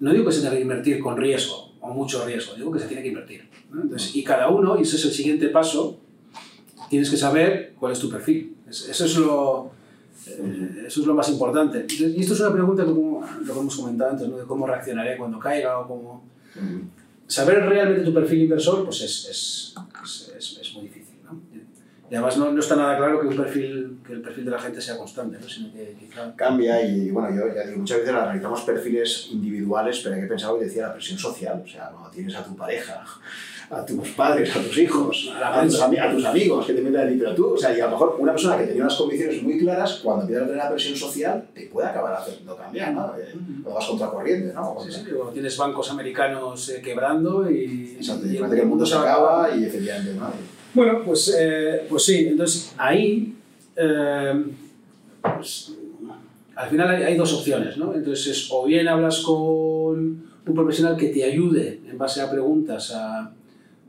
No 0.00 0.12
digo 0.12 0.26
que 0.26 0.32
se 0.32 0.40
tenga 0.40 0.54
que 0.54 0.62
invertir 0.62 1.00
con 1.00 1.16
riesgo 1.16 1.72
o 1.80 1.92
mucho 1.92 2.24
riesgo, 2.24 2.54
digo 2.54 2.70
que 2.72 2.78
se 2.78 2.86
tiene 2.86 3.02
que 3.02 3.08
invertir. 3.08 3.48
Entonces, 3.72 4.14
y 4.14 4.22
cada 4.22 4.48
uno, 4.48 4.78
y 4.78 4.82
ese 4.82 4.96
es 4.96 5.04
el 5.06 5.12
siguiente 5.12 5.48
paso, 5.48 5.98
tienes 6.88 7.10
que 7.10 7.16
saber 7.16 7.74
cuál 7.78 7.92
es 7.92 7.98
tu 7.98 8.10
perfil. 8.10 8.56
Eso 8.68 9.04
es 9.04 9.16
lo, 9.16 9.70
eh, 10.26 10.84
eso 10.86 11.00
es 11.00 11.06
lo 11.06 11.14
más 11.14 11.28
importante. 11.28 11.86
Y 11.88 12.20
esto 12.20 12.34
es 12.34 12.40
una 12.40 12.52
pregunta 12.52 12.84
como 12.84 13.24
lo 13.44 13.54
que 13.54 13.60
hemos 13.60 13.76
comentado 13.76 14.10
antes, 14.10 14.28
¿no? 14.28 14.36
de 14.36 14.44
cómo 14.44 14.66
reaccionaré 14.66 15.16
cuando 15.16 15.38
caiga 15.38 15.78
o 15.78 15.88
cómo... 15.88 16.24
Saber 17.26 17.64
realmente 17.66 18.04
tu 18.04 18.12
perfil 18.12 18.42
inversor 18.42 18.84
pues 18.84 19.00
es, 19.02 19.28
es, 19.30 19.74
es, 20.36 20.58
es 20.60 20.74
muy 20.74 20.84
difícil. 20.84 21.16
¿no? 21.24 21.40
Y 22.10 22.14
además 22.14 22.36
no, 22.36 22.52
no, 22.52 22.60
está 22.60 22.76
nada 22.76 22.98
claro 22.98 23.20
que, 23.20 23.28
un 23.28 23.36
perfil, 23.36 23.98
que 24.06 24.12
el 24.12 24.20
perfil 24.20 24.44
de 24.44 24.50
la 24.50 24.58
gente 24.58 24.80
sea 24.80 24.98
constante, 24.98 25.38
¿no? 25.40 25.48
sino 25.48 25.72
que 25.72 25.96
quizá... 25.98 26.34
Cambia 26.36 26.84
y 26.84 27.10
bueno, 27.10 27.34
yo 27.34 27.54
ya 27.54 27.66
digo, 27.66 27.78
muchas 27.78 27.98
veces 27.98 28.14
analizamos 28.14 28.60
perfiles 28.60 29.28
individuales, 29.32 30.00
pero 30.02 30.14
hay 30.14 30.20
que 30.20 30.26
pensar 30.26 30.54
que 30.58 30.66
decía 30.66 30.88
la 30.88 30.92
presión 30.92 31.18
social, 31.18 31.62
o 31.64 31.66
sea, 31.66 31.88
cuando 31.90 32.10
tienes 32.10 32.36
a 32.36 32.44
tu 32.44 32.54
pareja, 32.54 33.02
a 33.70 33.86
tus 33.86 34.10
padres, 34.10 34.54
a 34.54 34.60
tus 34.60 34.76
hijos, 34.76 35.32
a, 35.34 35.62
tus, 35.62 35.80
a, 35.80 36.10
tus, 36.10 36.24
amigos 36.26 36.66
que 36.66 36.74
te 36.74 36.82
meten 36.82 37.08
en 37.08 37.34
tú, 37.34 37.54
o 37.54 37.56
sea, 37.56 37.76
y 37.76 37.80
a 37.80 37.86
lo 37.86 37.92
mejor 37.92 38.16
una 38.18 38.32
persona 38.32 38.58
que 38.58 38.64
tenía 38.64 38.82
unas 38.82 38.96
convicciones 38.96 39.42
muy 39.42 39.58
claras, 39.58 40.00
cuando 40.02 40.22
empieza 40.22 40.42
a 40.42 40.46
tener 40.46 40.62
la 40.62 40.70
presión 40.70 40.96
social, 40.96 41.48
te 41.54 41.66
puede 41.68 41.88
acabar 41.88 42.14
haciendo 42.14 42.54
cambiar, 42.54 42.92
¿no? 42.92 43.14
Mm. 43.34 43.64
vas 43.64 43.86
contra 43.86 44.08
corriente, 44.08 44.52
¿no? 44.52 44.76
Sí, 44.84 44.92
sí, 44.92 45.10
o 45.12 45.28
tienes 45.30 45.56
bancos 45.56 45.90
americanos 45.90 46.68
eh, 46.68 46.82
quebrando 46.82 47.50
y... 47.50 47.96
Exacto, 47.96 48.26
y, 48.26 48.34
y 48.34 48.36
el, 48.36 48.52
el 48.52 48.66
mundo 48.66 48.84
se 48.84 48.94
acaba 48.94 49.48
y 49.56 49.64
efectivamente, 49.64 50.12
¿no? 50.14 50.53
Bueno, 50.74 51.02
pues, 51.04 51.34
eh, 51.38 51.86
pues 51.88 52.04
sí, 52.04 52.26
entonces 52.28 52.74
ahí... 52.76 53.34
Eh, 53.76 54.44
pues, 55.22 55.72
al 56.56 56.68
final 56.68 56.88
hay, 56.90 57.02
hay, 57.02 57.16
dos 57.16 57.32
opciones, 57.32 57.76
¿no? 57.76 57.94
Entonces, 57.94 58.48
o 58.50 58.64
bien 58.64 58.86
hablas 58.86 59.20
con 59.20 59.34
un 59.36 60.54
profesional 60.54 60.96
que 60.96 61.08
te 61.08 61.24
ayude 61.24 61.80
en 61.88 61.98
base 61.98 62.20
a 62.20 62.30
preguntas 62.30 62.92
a, 62.92 63.32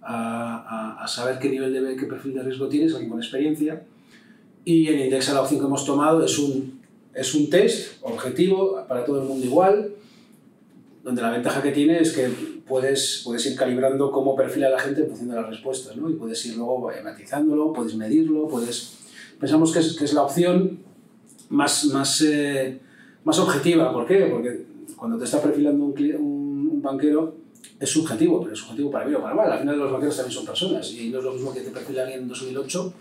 a, 0.02 1.04
a, 1.04 1.08
saber 1.08 1.38
qué 1.38 1.50
nivel 1.50 1.74
de 1.74 1.96
qué 1.96 2.06
perfil 2.06 2.34
de 2.34 2.44
riesgo 2.44 2.68
tienes, 2.68 2.94
alguien 2.94 3.12
con 3.12 3.20
experiencia. 3.20 3.84
Y 4.64 4.88
en 4.88 5.00
Indexa 5.00 5.34
la 5.34 5.42
opción 5.42 5.60
que 5.60 5.68
hemos 5.68 5.86
tomado 5.86 6.24
es 6.24 6.40
un, 6.40 6.80
es 7.14 7.36
un 7.36 7.50
test 7.50 7.98
objetivo 8.02 8.84
para 8.88 9.06
todo 9.06 9.22
el 9.22 9.28
mundo 9.28 9.46
igual, 9.46 9.92
donde 11.04 11.22
la 11.22 11.32
ventaja 11.32 11.62
que 11.62 11.72
tiene 11.72 12.00
es 12.00 12.14
que 12.14 12.55
puedes, 12.68 13.22
puedes 13.24 13.46
ir 13.46 13.56
calibrando 13.56 14.12
cómo 14.12 14.36
perfila 14.36 14.70
la 14.70 14.80
gente 14.80 15.02
en 15.02 15.08
función 15.08 15.30
de 15.30 15.36
las 15.36 15.50
respuestas, 15.50 15.96
¿no? 15.98 16.10
Y 16.10 16.14
puedes 16.14 16.46
ir 16.46 16.56
luego 16.56 16.90
matizándolo, 17.04 17.74
puedes 17.74 17.96
medirlo, 17.96 18.48
puedes... 18.48 18.98
Pensamos 19.40 19.72
que 19.72 19.80
es, 19.80 19.96
que 19.96 20.06
es 20.06 20.14
la 20.14 20.24
opción 20.24 20.80
más, 21.50 21.86
más, 21.86 22.22
eh, 22.22 22.80
más 23.24 23.38
objetiva. 23.40 23.92
¿Por 23.92 24.06
qué? 24.06 24.28
Porque 24.32 24.66
cuando 24.96 25.18
te 25.18 25.26
está 25.26 25.42
perfilando 25.42 25.84
un, 25.84 25.94
un, 25.94 26.70
un 26.74 26.82
banquero, 26.82 27.36
es 27.80 27.90
subjetivo, 27.90 28.42
pero 28.42 28.54
es 28.54 28.60
subjetivo 28.60 28.92
para 28.92 29.06
bien 29.06 29.18
o 29.18 29.22
para 29.22 29.36
mal. 29.36 29.52
Al 29.52 29.60
final 29.60 29.78
los 29.78 29.92
banqueros 29.92 30.16
también 30.16 30.34
son 30.34 30.46
personas 30.46 30.92
y 30.94 31.10
no 31.10 31.20
es 31.20 31.24
lo 31.24 31.34
mismo 31.34 31.54
que 31.54 31.62
te 31.62 31.72
perfile 31.72 32.02
alguien 32.02 32.22
en 32.22 32.28
2008 32.28 32.94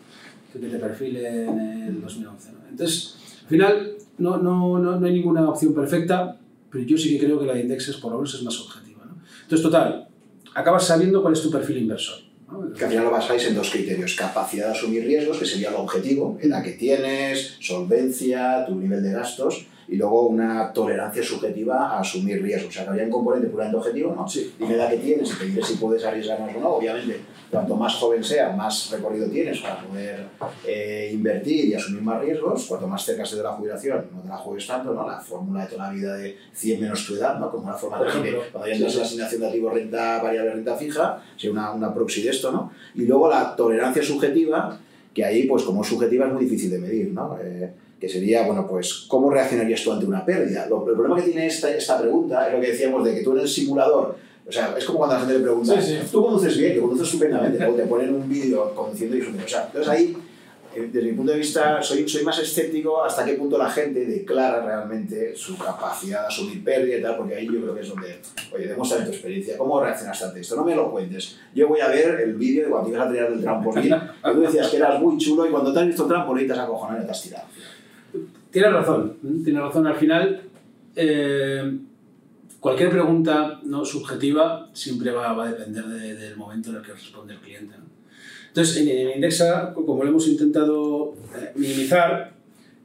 que 0.53 0.61
que 0.61 0.69
te 0.69 0.79
perfile 0.79 1.45
en 1.45 1.83
el 1.83 2.01
2011. 2.01 2.53
¿no? 2.53 2.59
Entonces, 2.71 3.17
al 3.43 3.49
final 3.49 3.95
no, 4.19 4.39
no, 4.39 4.79
no, 4.79 5.01
no, 5.01 5.07
hay 5.07 5.13
ninguna 5.13 5.49
opción 5.49 5.75
perfecta, 5.75 6.39
pero 6.71 6.85
yo 6.85 6.97
sí 6.97 7.11
que 7.19 7.25
creo 7.25 7.39
que 7.39 7.47
la 7.47 7.55
de 7.55 7.63
Indexes 7.63 7.97
por 7.97 8.13
lo 8.13 8.19
menos 8.19 8.35
es 8.35 8.43
más 8.43 8.59
objetiva. 8.61 8.94
Entonces, 9.45 9.63
total, 9.63 10.09
acabas 10.55 10.87
sabiendo 10.87 11.23
cuál 11.23 11.35
es 11.35 11.43
tu 11.43 11.51
perfil 11.51 11.79
inversor. 11.79 12.19
Que 12.77 12.85
al 12.85 12.91
final 12.91 13.05
lo 13.05 13.11
basáis 13.11 13.47
en 13.47 13.55
dos 13.55 13.71
criterios, 13.71 14.15
capacidad 14.15 14.67
de 14.67 14.73
asumir 14.73 15.05
riesgos, 15.05 15.39
que 15.39 15.47
sería 15.47 15.71
lo 15.71 15.81
objetivo, 15.81 16.39
edad 16.41 16.63
que 16.63 16.73
tienes, 16.73 17.57
solvencia, 17.61 18.65
tu 18.67 18.75
nivel 18.75 19.03
de 19.03 19.13
gastos, 19.13 19.67
y 19.89 19.97
luego 19.97 20.29
una 20.29 20.73
tolerancia 20.73 21.23
subjetiva 21.23 21.91
a 21.91 22.01
asumir 22.01 22.43
riesgos. 22.43 22.71
O 22.71 22.73
sea, 22.73 22.85
que 22.85 22.91
había 22.91 23.05
un 23.05 23.11
componente 23.11 23.49
puramente 23.49 23.77
objetivo, 23.79 24.15
¿no? 24.15 24.29
Sí. 24.29 24.55
Dime 24.59 24.77
la 24.77 24.89
que 24.89 24.97
tienes 24.97 25.31
y 25.33 25.39
te 25.39 25.45
diré 25.47 25.63
si 25.63 25.75
puedes 25.75 26.05
arriesgar 26.05 26.41
más 26.41 26.55
o 26.57 26.61
no. 26.61 26.69
Obviamente, 26.71 27.21
cuanto 27.51 27.77
más 27.77 27.95
joven 27.95 28.25
sea, 28.25 28.51
más 28.51 28.91
recorrido 28.91 29.29
tienes 29.29 29.61
para 29.61 29.81
poder 29.83 30.27
eh, 30.67 31.11
invertir 31.13 31.67
y 31.67 31.75
asumir 31.75 32.03
más 32.03 32.21
riesgos. 32.21 32.67
Cuanto 32.67 32.89
más 32.89 33.05
cerca 33.05 33.23
estés 33.23 33.39
de 33.39 33.45
la 33.45 33.53
jubilación, 33.53 34.07
no 34.15 34.23
te 34.23 34.29
la 34.29 34.37
juegues 34.37 34.67
tanto, 34.67 34.95
¿no? 34.95 35.09
La 35.09 35.21
fórmula 35.21 35.65
de 35.65 35.71
toda 35.71 35.89
la 35.89 35.93
vida 35.93 36.17
de 36.17 36.37
100 36.53 36.81
menos 36.81 37.07
tu 37.07 37.15
edad, 37.17 37.39
¿no? 37.39 37.51
Como 37.51 37.65
una 37.65 37.75
forma 37.75 38.03
de 38.03 38.11
cuando 38.51 38.69
ya 38.69 38.75
entras 38.75 38.93
sí, 38.93 38.97
en 38.97 39.01
la 39.01 39.07
asignación 39.07 39.41
de 39.41 39.47
activo 39.47 39.71
renta 39.71 40.23
variable, 40.23 40.55
renta 40.55 40.77
fija, 40.77 41.23
sería 41.37 41.53
una, 41.53 41.73
una 41.73 41.95
proxy 41.95 42.23
de 42.23 42.31
esto, 42.31 42.51
¿no? 42.51 42.73
Y 42.95 43.05
luego 43.07 43.29
la 43.29 43.55
tolerancia 43.55 44.03
subjetiva, 44.03 44.79
que 45.13 45.25
ahí, 45.25 45.45
pues 45.45 45.63
como 45.63 45.85
subjetiva, 45.85 46.27
es 46.27 46.33
muy 46.33 46.45
difícil 46.45 46.71
de 46.71 46.79
medir, 46.79 47.13
¿no? 47.13 47.39
Eh, 47.41 47.73
que 48.05 48.13
sería, 48.13 48.47
bueno, 48.47 48.67
pues, 48.69 49.07
¿cómo 49.09 49.31
reaccionarías 49.31 49.83
tú 49.83 49.93
ante 49.93 50.07
una 50.07 50.25
pérdida? 50.25 50.67
Lo, 50.67 50.87
el 50.89 50.95
problema 50.95 51.17
que 51.17 51.31
tiene 51.31 51.47
esta, 51.47 51.71
esta 51.71 52.01
pregunta 52.01 52.47
es 52.49 52.55
lo 52.55 52.61
que 52.61 52.69
decíamos 52.73 53.05
de 53.05 53.15
que 53.15 53.23
tú 53.23 53.33
en 53.33 53.41
el 53.41 53.49
simulador 53.49 54.17
O 54.47 54.53
sea, 54.53 54.75
es 54.77 54.85
como 54.85 54.99
cuando 54.99 55.15
la 55.15 55.21
gente 55.23 55.39
le 55.39 55.45
pregunta, 55.45 55.81
Sí, 55.81 55.93
sí. 56.03 56.09
tú 56.13 56.23
conduces 56.23 56.59
bien, 56.59 56.75
yo 56.75 56.83
conduzco 56.83 57.05
estupendamente, 57.05 57.59
luego 57.59 57.75
te 57.77 57.85
ponen 57.87 58.15
un 58.15 58.29
vídeo 58.29 58.75
conduciendo 58.75 59.17
y 59.17 59.21
un- 59.23 59.41
O 59.41 59.49
sea, 59.49 59.65
entonces 59.67 59.89
ahí, 59.91 60.15
eh, 60.77 60.91
desde 60.93 61.09
mi 61.09 61.17
punto 61.17 61.33
de 61.33 61.39
vista, 61.39 61.81
soy, 61.83 62.07
soy 62.07 62.25
más 62.25 62.39
escéptico 62.41 63.03
hasta 63.03 63.25
qué 63.25 63.35
punto 63.35 63.57
la 63.57 63.71
gente 63.71 64.05
declara 64.05 64.61
realmente 64.67 65.35
su 65.35 65.57
capacidad 65.57 66.23
de 66.23 66.27
asumir 66.27 66.63
pérdida 66.63 66.99
y 66.99 67.03
tal, 67.03 67.17
porque 67.17 67.37
ahí 67.37 67.47
yo 67.47 67.59
creo 67.63 67.75
que 67.75 67.81
es 67.81 67.89
donde, 67.89 68.19
oye, 68.55 68.67
demuestra 68.67 69.03
tu 69.05 69.11
experiencia, 69.13 69.57
¿cómo 69.57 69.81
reaccionaste 69.81 70.25
ante 70.27 70.41
esto? 70.41 70.57
No 70.57 70.65
me 70.65 70.75
lo 70.75 70.91
cuentes. 70.91 71.39
Yo 71.55 71.69
voy 71.69 71.81
a 71.81 71.89
ver 71.89 72.21
el 72.21 72.35
vídeo 72.35 72.65
de 72.65 72.71
cuando 72.71 72.91
ibas 72.91 73.07
a 73.07 73.11
tirar 73.11 73.31
del 73.31 73.41
trampolín, 73.41 73.95
que 74.25 74.31
tú 74.33 74.41
decías 74.43 74.69
que 74.69 74.77
eras 74.77 75.01
muy 75.01 75.17
chulo 75.17 75.47
y 75.47 75.51
cuando 75.51 75.73
te 75.73 75.81
has 75.81 75.87
visto 75.87 76.03
el 76.03 76.09
trampolín 76.11 76.47
te 76.47 76.53
has 76.53 76.59
acojonado 76.59 77.03
y 77.03 77.07
te 77.07 77.11
has 77.13 77.23
tirado. 77.23 77.45
Tienes 78.55 78.73
razón, 78.73 79.17
tienes 79.43 79.61
razón. 79.61 79.85
Al 79.89 79.97
final, 79.97 80.43
eh, 80.95 81.77
cualquier 82.61 82.89
pregunta 82.89 83.61
¿no? 83.65 83.85
subjetiva 83.85 84.71
siempre 84.73 85.11
va, 85.11 85.33
a 85.43 85.49
depender 85.51 85.85
de- 85.87 86.15
del 86.15 86.37
momento 86.37 86.71
en 86.71 86.77
el 86.77 86.83
que 86.83 86.93
responde 86.93 87.35
el 87.35 87.41
cliente. 87.41 87.75
Entonces, 88.47 88.77
en, 88.77 88.89
en 88.91 89.17
Indexa, 89.17 89.75
como 89.75 90.05
lo 90.05 90.11
hemos 90.11 90.29
intentado 90.29 91.15
eh, 91.37 91.51
minimizar, 91.57 92.33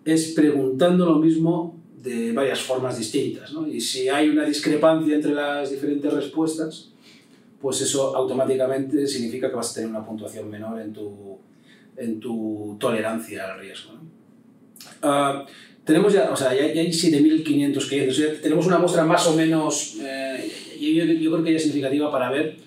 es 0.03 0.33
preguntando 0.33 1.05
lo 1.05 1.19
mismo 1.19 1.77
de 2.01 2.31
varias 2.31 2.61
formas 2.61 2.97
distintas. 2.97 3.53
¿no? 3.53 3.67
Y 3.67 3.79
si 3.79 4.09
hay 4.09 4.27
una 4.29 4.45
discrepancia 4.45 5.13
entre 5.13 5.33
las 5.35 5.69
diferentes 5.69 6.11
respuestas, 6.11 6.89
pues 7.61 7.79
eso 7.81 8.15
automáticamente 8.15 9.05
significa 9.05 9.51
que 9.51 9.55
vas 9.55 9.69
a 9.69 9.75
tener 9.75 9.91
una 9.91 10.03
puntuación 10.03 10.49
menor 10.49 10.81
en 10.81 10.93
tu, 10.93 11.37
en 11.95 12.19
tu 12.19 12.75
tolerancia 12.79 13.53
al 13.53 13.59
riesgo. 13.59 13.93
¿no? 13.93 14.18
Ah, 15.01 15.45
tenemos 15.83 16.13
ya, 16.13 16.29
o 16.31 16.35
sea, 16.35 16.53
ya, 16.53 16.71
ya 16.73 16.81
hay 16.81 16.89
7.500 16.91 17.87
clientes, 17.87 18.19
o 18.19 18.21
sea, 18.21 18.41
tenemos 18.41 18.65
una 18.67 18.77
muestra 18.77 19.03
más 19.05 19.25
o 19.27 19.35
menos, 19.35 19.95
eh, 20.01 20.51
yo, 20.79 21.03
yo- 21.05 21.31
creo 21.31 21.43
que 21.43 21.51
ya 21.51 21.57
es 21.57 21.63
significativa 21.63 22.11
para 22.11 22.29
ver 22.31 22.57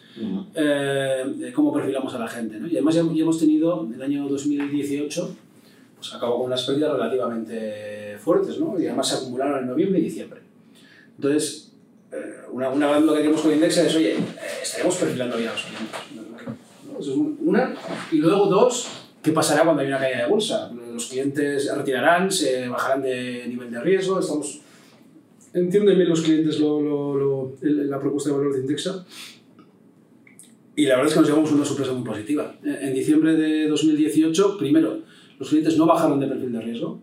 eh, 0.54 1.52
cómo 1.54 1.72
perfilamos 1.72 2.12
a 2.14 2.18
la 2.18 2.28
gente. 2.28 2.58
¿no? 2.58 2.66
Y 2.66 2.72
además 2.72 2.94
ya, 2.96 3.02
ya 3.14 3.22
hemos 3.22 3.38
tenido, 3.38 3.88
el 3.94 4.02
año 4.02 4.28
2018, 4.28 5.36
pues 5.96 6.14
acabó 6.14 6.38
con 6.38 6.46
unas 6.46 6.62
pérdidas 6.64 6.92
relativamente 6.92 8.16
fuertes, 8.18 8.58
¿no? 8.58 8.78
y 8.78 8.86
además 8.86 9.08
se 9.08 9.14
acumularon 9.16 9.60
en 9.60 9.66
noviembre 9.68 10.00
y 10.00 10.02
diciembre. 10.04 10.40
Entonces, 11.16 11.72
eh, 12.12 12.16
una, 12.50 12.68
una 12.70 12.98
lo 13.00 13.12
que 13.12 13.18
queremos 13.20 13.40
con 13.40 13.52
Indexa 13.52 13.86
es, 13.86 13.94
oye, 13.94 14.12
eh, 14.14 14.18
estaremos 14.62 14.96
perfilando 14.96 15.36
bien 15.36 15.48
a 15.48 15.52
los 15.52 15.62
clientes. 15.62 16.00
¿no? 16.16 16.98
Eso 17.00 17.10
es 17.12 17.16
un- 17.16 17.38
una. 17.40 17.74
Y 18.10 18.16
luego 18.16 18.46
dos, 18.46 18.88
¿qué 19.22 19.32
pasará 19.32 19.64
cuando 19.64 19.82
hay 19.82 19.88
una 19.88 19.98
caída 19.98 20.24
de 20.24 20.28
bolsa? 20.30 20.70
Los 20.92 21.06
clientes 21.06 21.72
retirarán, 21.74 22.30
se 22.30 22.68
bajarán 22.68 23.02
de 23.02 23.44
nivel 23.48 23.70
de 23.70 23.80
riesgo, 23.80 24.18
estamos... 24.20 24.60
Entienden 25.54 25.96
bien 25.96 26.08
los 26.08 26.22
clientes 26.22 26.58
lo, 26.60 26.80
lo- 26.80 27.18
lo- 27.18 27.56
la 27.62 28.00
propuesta 28.00 28.30
de 28.30 28.36
valor 28.36 28.54
de 28.54 28.60
Indexa. 28.60 29.04
Y 30.74 30.86
la 30.86 30.96
verdad 30.96 31.08
es 31.08 31.14
que 31.14 31.20
nos 31.20 31.28
llevamos 31.28 31.52
una 31.52 31.64
sorpresa 31.64 31.92
muy 31.92 32.02
positiva. 32.04 32.56
En 32.64 32.94
diciembre 32.94 33.34
de 33.36 33.68
2018, 33.68 34.56
primero, 34.56 35.00
los 35.38 35.48
clientes 35.50 35.76
no 35.76 35.84
bajaron 35.86 36.18
de 36.20 36.26
perfil 36.28 36.52
de 36.52 36.60
riesgo, 36.62 37.00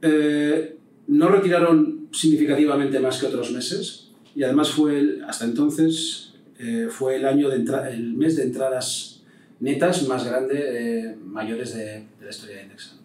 eh, 0.00 0.76
no 1.08 1.28
retiraron 1.28 2.08
significativamente 2.12 2.98
más 3.00 3.20
que 3.20 3.26
otros 3.26 3.52
meses 3.52 4.10
y 4.34 4.42
además 4.42 4.70
fue 4.70 4.98
el- 4.98 5.24
hasta 5.24 5.44
entonces 5.44 6.32
eh, 6.58 6.88
fue 6.90 7.16
el 7.16 7.26
año 7.26 7.48
de 7.50 7.56
el 7.92 8.14
mes 8.14 8.36
de 8.36 8.44
entradas 8.44 9.19
netas 9.60 10.06
más 10.08 10.24
grande 10.24 10.56
eh, 10.58 11.16
mayores 11.24 11.74
de, 11.74 11.84
de 11.84 12.24
la 12.24 12.30
historia 12.30 12.56
de 12.56 12.62
Indexa. 12.64 12.96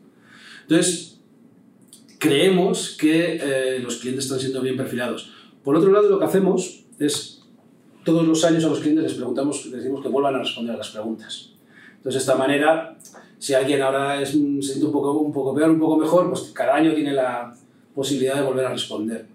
Entonces 0.64 1.20
creemos 2.18 2.98
que 3.00 3.40
eh, 3.42 3.80
los 3.80 3.98
clientes 3.98 4.26
están 4.26 4.40
siendo 4.40 4.62
bien 4.62 4.78
perfilados. 4.78 5.32
Por 5.64 5.76
otro 5.76 5.92
lado, 5.92 6.10
lo 6.10 6.20
que 6.20 6.26
hacemos 6.26 6.86
es 7.00 7.44
todos 8.04 8.26
los 8.26 8.44
años 8.46 8.64
a 8.64 8.70
los 8.70 8.80
clientes 8.80 9.04
les 9.04 9.14
preguntamos, 9.14 9.66
les 9.66 9.78
decimos 9.78 10.02
que 10.02 10.10
vuelvan 10.10 10.36
a 10.36 10.40
responder 10.40 10.76
a 10.76 10.78
las 10.78 10.90
preguntas. 10.90 11.52
Entonces, 11.98 12.14
de 12.14 12.32
esta 12.32 12.36
manera, 12.36 12.98
si 13.40 13.54
alguien 13.54 13.82
ahora 13.82 14.22
es, 14.22 14.30
se 14.30 14.62
siente 14.62 14.86
un 14.86 14.92
poco, 14.92 15.12
un 15.14 15.34
poco 15.34 15.56
peor, 15.56 15.72
un 15.72 15.80
poco 15.80 15.98
mejor, 15.98 16.30
pues 16.30 16.52
cada 16.54 16.76
año 16.76 16.94
tiene 16.94 17.14
la 17.14 17.56
posibilidad 17.94 18.36
de 18.36 18.42
volver 18.44 18.66
a 18.66 18.74
responder. 18.74 19.26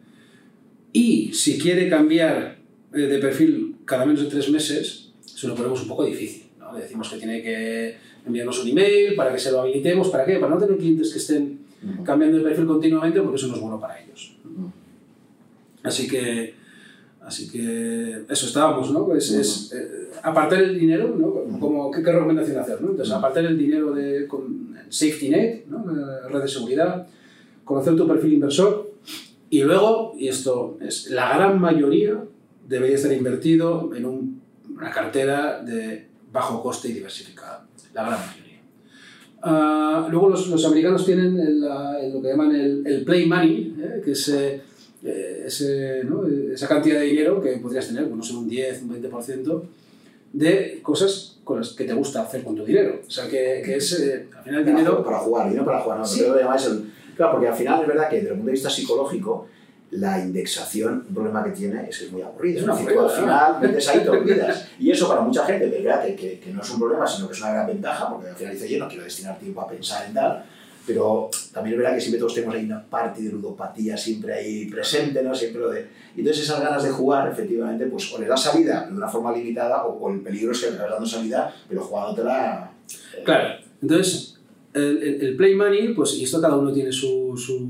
Y 0.92 1.32
si 1.32 1.58
quiere 1.58 1.88
cambiar 1.88 2.58
eh, 2.94 2.98
de 2.98 3.18
perfil 3.18 3.76
cada 3.84 4.06
menos 4.06 4.22
de 4.22 4.30
tres 4.30 4.50
meses, 4.50 5.10
se 5.24 5.48
lo 5.48 5.54
ponemos 5.54 5.82
un 5.82 5.88
poco 5.88 6.04
difícil. 6.04 6.39
¿No? 6.72 6.76
Le 6.78 6.84
decimos 6.84 7.08
que 7.10 7.16
tiene 7.18 7.42
que 7.42 7.96
enviarnos 8.26 8.62
un 8.62 8.68
email 8.68 9.14
para 9.14 9.32
que 9.32 9.38
se 9.38 9.50
lo 9.52 9.60
habilitemos. 9.62 10.08
¿Para 10.08 10.24
qué? 10.24 10.36
Para 10.38 10.54
no 10.54 10.60
tener 10.60 10.76
clientes 10.78 11.12
que 11.12 11.18
estén 11.18 11.60
cambiando 12.04 12.38
de 12.38 12.44
perfil 12.44 12.66
continuamente 12.66 13.20
porque 13.20 13.36
eso 13.36 13.46
no 13.48 13.54
es 13.54 13.60
bueno 13.60 13.80
para 13.80 14.00
ellos. 14.00 14.36
Así 15.82 16.06
que, 16.06 16.54
así 17.22 17.48
que 17.50 18.22
eso 18.28 18.46
estábamos, 18.46 18.90
¿no? 18.92 19.14
Es, 19.14 19.30
es, 19.32 19.72
eh, 19.72 20.10
apartar 20.22 20.62
el 20.62 20.78
dinero, 20.78 21.14
¿no? 21.18 21.58
Como, 21.58 21.90
¿qué, 21.90 22.02
qué 22.02 22.12
recomendación 22.12 22.58
hacer? 22.58 22.82
¿no? 22.82 22.90
Entonces, 22.90 23.14
apartar 23.14 23.44
el 23.46 23.56
dinero 23.56 23.92
de 23.92 24.26
con 24.26 24.76
safety 24.90 25.30
net, 25.30 25.64
¿no? 25.68 25.84
Red 26.28 26.42
de 26.42 26.48
seguridad, 26.48 27.06
conocer 27.64 27.96
tu 27.96 28.06
perfil 28.06 28.34
inversor 28.34 28.90
y 29.48 29.62
luego, 29.62 30.14
y 30.18 30.28
esto 30.28 30.76
es 30.82 31.10
la 31.10 31.34
gran 31.34 31.58
mayoría, 31.60 32.22
debería 32.68 32.96
estar 32.96 33.12
invertido 33.12 33.94
en 33.96 34.04
un- 34.04 34.40
una 34.76 34.90
cartera 34.90 35.62
de 35.62 36.06
bajo 36.32 36.62
coste 36.62 36.88
y 36.88 36.92
diversificada. 36.92 37.66
La 37.94 38.02
gran 38.06 38.20
mayoría. 38.26 38.60
Ah, 39.42 40.06
luego 40.10 40.28
los, 40.28 40.48
los 40.48 40.64
americanos 40.66 41.04
tienen 41.04 41.38
el, 41.38 41.64
el- 41.64 42.12
lo 42.12 42.20
que 42.22 42.28
llaman 42.28 42.54
el, 42.54 42.86
el 42.86 43.04
play 43.04 43.26
money, 43.26 43.74
¿eh? 43.80 44.02
que 44.04 44.12
es 44.12 44.28
eh, 44.28 44.60
eh, 45.02 45.44
ese, 45.46 46.02
¿no? 46.04 46.26
esa 46.52 46.68
cantidad 46.68 47.00
de 47.00 47.06
dinero 47.06 47.40
que 47.40 47.52
podrías 47.56 47.88
tener, 47.88 48.04
pues, 48.04 48.16
no 48.16 48.22
sé, 48.22 48.34
un 48.34 48.48
10, 48.48 48.82
un 48.82 49.02
20% 49.02 49.62
de 50.32 50.80
cosas 50.82 51.38
con 51.42 51.58
las 51.58 51.70
que 51.70 51.84
te 51.84 51.94
gusta 51.94 52.22
hacer 52.22 52.44
con 52.44 52.54
tu 52.54 52.64
dinero. 52.64 53.00
O 53.06 53.10
sea, 53.10 53.24
que, 53.28 53.62
que 53.64 53.76
es, 53.76 53.98
eh, 53.98 54.26
al 54.36 54.44
final 54.44 54.60
el 54.60 54.66
dinero... 54.66 55.02
para 55.02 55.18
jugar, 55.18 55.46
dinero 55.48 55.64
para 55.64 55.80
jugar, 55.80 55.98
no, 55.98 56.04
Sí. 56.06 56.20
pero 56.20 56.34
lo 56.34 56.40
llamáis 56.40 56.66
el... 56.66 56.92
Claro, 57.16 57.32
porque 57.32 57.48
al 57.48 57.54
final 57.54 57.80
es 57.82 57.88
verdad 57.88 58.08
que 58.08 58.16
desde 58.16 58.28
el 58.28 58.34
punto 58.34 58.46
de 58.46 58.52
vista 58.52 58.70
psicológico, 58.70 59.48
la 59.92 60.18
indexación, 60.20 61.04
un 61.08 61.14
problema 61.14 61.42
que 61.44 61.50
tiene 61.50 61.88
es 61.88 61.98
que 61.98 62.04
es 62.06 62.12
muy 62.12 62.22
aburrido. 62.22 62.58
Es 62.58 62.64
una 62.64 62.74
decir, 62.76 62.98
al 62.98 63.10
final 63.10 63.56
metes 63.60 63.88
ahí 63.88 64.00
te 64.00 64.08
olvidas. 64.10 64.68
Y 64.78 64.90
eso 64.90 65.08
para 65.08 65.20
mucha 65.22 65.44
gente, 65.44 65.70
que, 65.70 66.14
que, 66.16 66.38
que 66.38 66.52
no 66.52 66.62
es 66.62 66.70
un 66.70 66.78
problema, 66.80 67.06
sino 67.06 67.26
que 67.26 67.34
es 67.34 67.40
una 67.40 67.52
gran 67.52 67.66
ventaja, 67.66 68.08
porque 68.08 68.28
al 68.28 68.36
final 68.36 68.52
dice, 68.54 68.66
oye, 68.66 68.78
no 68.78 68.88
quiero 68.88 69.04
destinar 69.04 69.38
tiempo 69.38 69.60
a 69.60 69.68
pensar 69.68 70.06
en 70.06 70.14
tal, 70.14 70.44
pero 70.86 71.28
también 71.52 71.74
es 71.74 71.78
verdad 71.82 71.94
que 71.94 72.00
siempre 72.00 72.18
todos 72.20 72.34
tenemos 72.34 72.54
ahí 72.56 72.64
una 72.64 72.82
parte 72.84 73.22
de 73.22 73.30
ludopatía 73.32 73.96
siempre 73.96 74.32
ahí 74.34 74.66
presente, 74.70 75.22
¿no? 75.22 75.34
Siempre 75.34 75.60
lo 75.60 75.70
de... 75.70 75.86
Entonces 76.16 76.44
esas 76.44 76.60
ganas 76.60 76.82
de 76.82 76.90
jugar, 76.90 77.28
efectivamente, 77.30 77.86
pues 77.86 78.12
o 78.12 78.18
le 78.20 78.26
das 78.26 78.42
salida 78.42 78.86
de 78.88 78.92
una 78.96 79.08
forma 79.08 79.32
limitada 79.32 79.84
o, 79.84 79.98
o 79.98 80.10
el 80.12 80.20
peligro 80.20 80.52
es 80.52 80.60
que 80.60 80.66
le 80.66 80.72
estás 80.72 80.90
dando 80.90 81.06
salida, 81.06 81.54
pero 81.68 81.82
jugándotela... 81.82 82.72
eh, 83.16 83.22
Claro, 83.24 83.48
entonces 83.82 84.36
el, 84.72 85.02
el- 85.02 85.20
el 85.22 85.36
play 85.36 85.54
money, 85.54 85.94
pues 85.94 86.14
y 86.14 86.24
esto 86.24 86.40
cada 86.40 86.56
uno 86.56 86.72
tiene 86.72 86.90
su, 86.92 87.34
su, 87.36 87.69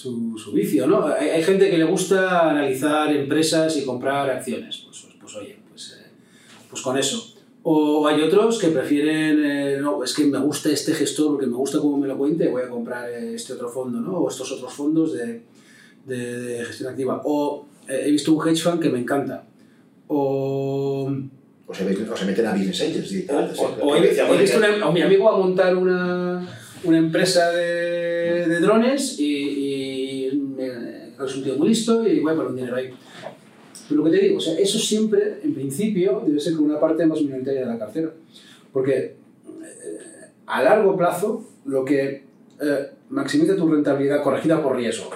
su, 0.00 0.36
su 0.36 0.50
vicio, 0.52 0.86
¿no? 0.88 1.06
Hay, 1.06 1.28
hay 1.28 1.42
gente 1.44 1.70
que 1.70 1.78
le 1.78 1.84
gusta 1.84 2.50
analizar 2.50 3.14
empresas 3.14 3.76
y 3.76 3.84
comprar 3.84 4.28
acciones, 4.28 4.82
pues, 4.84 5.02
pues, 5.02 5.14
pues, 5.20 5.34
oye, 5.36 5.56
pues, 5.70 5.98
eh, 6.00 6.06
pues 6.68 6.82
con 6.82 6.98
eso. 6.98 7.30
O 7.62 8.06
hay 8.08 8.20
otros 8.22 8.58
que 8.58 8.68
prefieren, 8.68 9.42
eh, 9.44 9.78
no, 9.80 10.02
es 10.02 10.12
que 10.14 10.24
me 10.24 10.38
gusta 10.38 10.68
este 10.70 10.92
gestor 10.94 11.28
porque 11.32 11.46
me 11.46 11.56
gusta 11.56 11.78
cómo 11.78 11.96
me 11.96 12.08
lo 12.08 12.18
cuente, 12.18 12.48
voy 12.48 12.62
a 12.62 12.68
comprar 12.68 13.08
eh, 13.08 13.34
este 13.34 13.52
otro 13.52 13.68
fondo, 13.68 14.00
¿no? 14.00 14.18
O 14.18 14.28
estos 14.28 14.50
otros 14.52 14.72
fondos 14.72 15.12
de, 15.14 15.42
de, 16.06 16.38
de 16.42 16.64
gestión 16.64 16.90
activa. 16.90 17.22
O 17.24 17.64
eh, 17.88 18.02
he 18.06 18.10
visto 18.10 18.32
un 18.34 18.46
hedge 18.48 18.60
fund 18.62 18.80
que 18.82 18.90
me 18.90 18.98
encanta. 18.98 19.44
O 20.08 21.08
O 21.66 21.72
se, 21.74 21.84
meten- 21.88 22.10
o 22.12 22.16
se 22.16 22.26
meten 22.26 22.46
a 22.46 22.52
business 22.52 22.80
angels 22.82 23.08
directamente. 23.10 23.54
sí, 23.54 23.62
o, 23.80 23.96
he, 23.96 24.00
visto 24.42 24.58
una- 24.58 24.86
a 24.86 24.90
mi 24.92 25.00
amigo 25.00 25.30
a 25.30 25.38
montar 25.38 25.74
una, 25.76 26.46
una 26.84 26.98
empresa 26.98 27.50
de, 27.52 28.44
de 28.46 28.60
drones 28.60 29.18
y, 29.18 29.24
me- 30.56 31.56
muy 31.56 31.68
listo 31.68 32.06
y 32.06 32.20
voy 32.20 32.32
a 32.32 32.36
poner 32.36 32.50
un 32.50 32.56
dinero 32.56 32.76
ahí. 32.76 32.90
Pero 33.88 34.02
lo 34.02 34.10
que 34.10 34.16
te 34.16 34.24
digo, 34.24 34.38
o 34.38 34.40
sea, 34.40 34.58
eso 34.58 34.78
siempre, 34.78 35.40
en 35.42 35.54
principio, 35.54 36.22
debe 36.26 36.40
ser 36.40 36.54
con 36.54 36.64
una 36.64 36.80
parte 36.80 37.04
más 37.06 37.20
minoritaria 37.20 37.60
de 37.60 37.66
la 37.66 37.78
cartera. 37.78 38.10
Porque 38.72 38.96
eh, 38.96 39.14
a 40.46 40.62
largo 40.62 40.96
plazo, 40.96 41.44
lo 41.66 41.84
que 41.84 42.22
eh, 42.60 42.90
maximiza 43.10 43.56
tu 43.56 43.68
rentabilidad 43.68 44.22
corregida 44.22 44.62
por 44.62 44.76
riesgo 44.76 45.10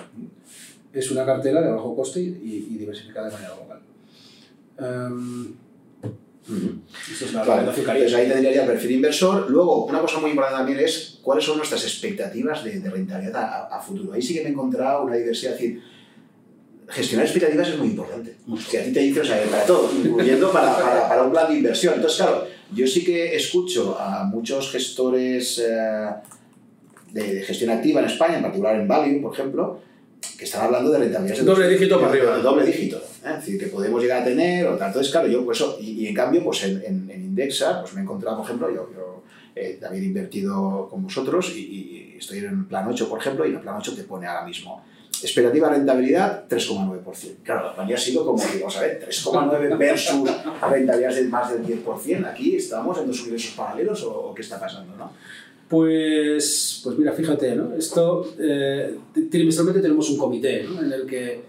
es 0.93 1.11
una 1.11 1.25
cartera 1.25 1.63
de 1.63 1.71
bajo 1.71 1.95
coste 1.95 2.21
y, 2.21 2.77
diversificada 2.79 3.29
de 3.29 3.33
manera 3.33 3.55
global. 3.55 3.81
Em, 6.49 6.57
Ujú. 6.57 6.81
esto 7.13 7.25
es 7.27 7.33
la 7.35 7.45
Vale, 7.45 7.61
entonces 7.69 8.15
ahí 8.15 8.29
tendría 8.29 8.53
ya 8.53 8.67
perfil 8.67 8.93
inversor. 8.93 9.51
Luego, 9.51 9.85
una 9.87 10.01
cosa 10.01 10.19
muy 10.19 10.31
importante 10.31 10.59
también 10.59 10.81
es 10.81 11.19
cuáles 11.23 11.45
son 11.45 11.59
nuestras 11.59 11.83
expectativas 11.85 12.65
de, 12.65 12.81
de 12.81 12.91
rentabilidad 12.91 13.37
a, 13.45 13.77
a 13.77 13.81
futuro. 13.81 14.13
Ahí 14.15 14.23
sí 14.23 14.35
que 14.35 14.41
me 14.43 14.49
he 14.49 14.53
encontrado 14.53 15.05
una 15.05 15.17
diversidad. 15.17 15.55
Es 15.55 15.61
decir, 15.61 15.83
gestionar 16.89 17.27
expectativas 17.27 17.69
es 17.69 17.79
muy 17.79 17.89
importante. 17.89 18.37
Que 18.71 18.79
a 18.79 18.85
ti 18.85 18.93
te 18.93 19.01
dicen, 19.01 19.23
o 19.23 19.27
sea, 19.27 19.43
para 19.51 19.65
todo, 19.67 19.91
incluyendo 20.03 20.51
para, 20.51 20.75
para, 20.75 21.09
para 21.09 21.23
un 21.25 21.31
plan 21.31 21.49
de 21.51 21.59
inversión. 21.59 21.95
Entonces, 21.95 22.19
claro, 22.19 22.47
yo 22.73 22.87
sí 22.87 23.05
que 23.05 23.37
escucho 23.37 23.99
a 23.99 24.25
muchos 24.25 24.71
gestores 24.73 25.59
eh, 25.59 26.09
de, 27.13 27.35
de 27.35 27.43
gestión 27.43 27.71
activa 27.71 28.01
en 28.01 28.07
España, 28.07 28.37
en 28.37 28.43
particular 28.43 28.77
en 28.77 28.89
Value, 28.89 29.21
por 29.21 29.35
ejemplo, 29.35 29.81
que 30.39 30.45
están 30.45 30.67
hablando 30.67 30.91
de 30.93 30.99
rentabilidades 30.99 31.45
de 31.45 31.51
doble 31.51 31.69
dígito 31.69 32.01
para 32.01 32.13
arriba. 32.13 32.37
De 32.37 32.43
doble 32.43 32.65
dígito. 32.65 32.97
¿eh? 32.99 33.31
Es 33.31 33.37
decir, 33.45 33.59
que 33.59 33.67
podemos 33.67 34.01
llegar 34.01 34.23
a 34.23 34.25
tener, 34.25 34.67
o 34.67 34.71
tanto. 34.71 34.87
Entonces, 34.87 35.11
claro, 35.11 35.27
yo, 35.27 35.45
pues 35.45 35.61
eso, 35.61 35.77
y, 35.81 36.05
y 36.05 36.07
en 36.07 36.15
cambio, 36.15 36.45
pues 36.45 36.63
en, 36.63 36.81
en, 36.85 37.11
en, 37.11 37.25
Indexa, 37.25 37.81
pues 37.81 37.93
me 37.95 38.01
he 38.01 38.05
encontrado, 38.05 38.37
por 38.37 38.47
ejemplo, 38.47 38.69
yo, 38.71 38.89
yo 38.95 39.25
eh, 39.57 39.79
también 39.81 40.05
he 40.05 40.07
invertido 40.07 40.89
con 40.89 41.03
vosotros 41.03 41.53
y, 41.57 41.59
y, 41.59 42.17
estoy 42.19 42.39
en 42.39 42.69
plan 42.69 42.87
8, 42.89 43.09
por 43.09 43.19
ejemplo, 43.19 43.45
y 43.47 43.51
en 43.51 43.57
el 43.57 43.61
plan 43.63 43.77
8 43.79 43.97
te 43.97 44.05
pone 44.05 44.29
ahora 44.29 44.47
mismo 44.47 44.85
expectativa 45.21 45.69
rentabilidad 45.69 46.45
3,9%. 46.49 47.43
Claro, 47.43 47.75
la 47.77 47.95
ha 47.95 47.99
sido 47.99 48.25
como 48.25 48.41
que, 48.41 48.59
vamos 48.59 48.77
a 48.77 48.81
ver, 48.83 49.05
3,9 49.09 49.77
versus 49.77 50.31
rentabilidades 50.71 51.17
de 51.17 51.25
más 51.25 51.51
del 51.51 51.67
10%. 51.67 52.27
Aquí 52.27 52.55
estamos 52.55 52.97
en 52.99 53.09
dos 53.09 53.21
universos 53.23 53.55
paralelos 53.57 54.05
o, 54.05 54.13
o 54.13 54.35
qué 54.35 54.43
está 54.43 54.61
pasando, 54.61 54.95
¿no? 54.97 55.11
Pues, 55.69 56.81
pues 56.83 56.99
mira, 56.99 57.13
fíjate, 57.13 57.55
¿no? 57.55 57.75
Esto, 57.75 58.35
eh, 58.39 58.99
trimestralmente 59.31 59.83
tenemos 59.83 60.09
un 60.11 60.17
comité 60.17 60.65
¿no? 60.65 60.81
en 60.81 60.93
el 60.93 61.07
que, 61.07 61.43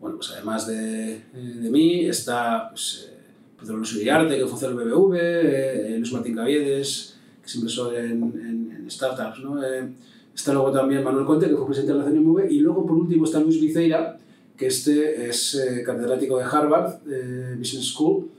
bueno, 0.00 0.16
pues 0.16 0.30
además 0.30 0.66
de, 0.66 1.22
de 1.32 1.70
mí, 1.70 2.06
está 2.06 2.68
pues, 2.70 3.08
eh, 3.10 3.14
Pedro 3.58 3.78
Luis 3.78 3.94
Uriarte, 3.94 4.36
que 4.36 4.42
en 4.42 4.70
el 4.70 4.74
BBV, 4.74 5.16
eh, 5.16 5.94
Luis 5.98 6.12
Martín 6.12 6.36
Caviedes, 6.36 7.16
que 7.40 7.46
es 7.46 7.54
inversor 7.56 7.94
en, 7.96 8.22
en, 8.22 8.76
en 8.78 8.90
startups, 8.90 9.40
¿no? 9.40 9.62
Eh, 9.62 9.88
está 10.34 10.52
luego 10.52 10.72
también 10.72 11.02
Manuel 11.02 11.26
Conte, 11.26 11.48
que 11.48 11.56
fue 11.56 11.66
presidente 11.66 11.92
de 11.92 11.98
la 11.98 12.04
CNMV, 12.04 12.50
y 12.50 12.60
luego 12.60 12.86
por 12.86 12.96
último 12.96 13.24
está 13.24 13.40
Luis 13.40 13.60
Viceira, 13.60 14.18
que 14.56 14.66
este 14.66 15.28
es 15.28 15.54
eh, 15.54 15.82
catedrático 15.84 16.38
de 16.38 16.44
Harvard 16.44 17.00
eh, 17.10 17.54
Business 17.58 17.86
School 17.86 18.30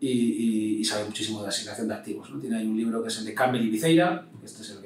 y, 0.00 0.78
y, 0.78 0.84
sabe 0.84 1.04
muchísimo 1.04 1.42
de 1.42 1.48
asignación 1.48 1.88
de 1.88 1.94
activos. 1.94 2.30
¿no? 2.30 2.38
Tiene 2.38 2.58
ahí 2.58 2.66
un 2.66 2.76
libro 2.76 3.02
que 3.02 3.08
es 3.08 3.18
el 3.18 3.24
de 3.24 3.34
Campbell 3.34 3.64
y 3.64 3.70
Viceira, 3.70 4.26
este 4.44 4.62
es 4.62 4.70
el 4.70 4.82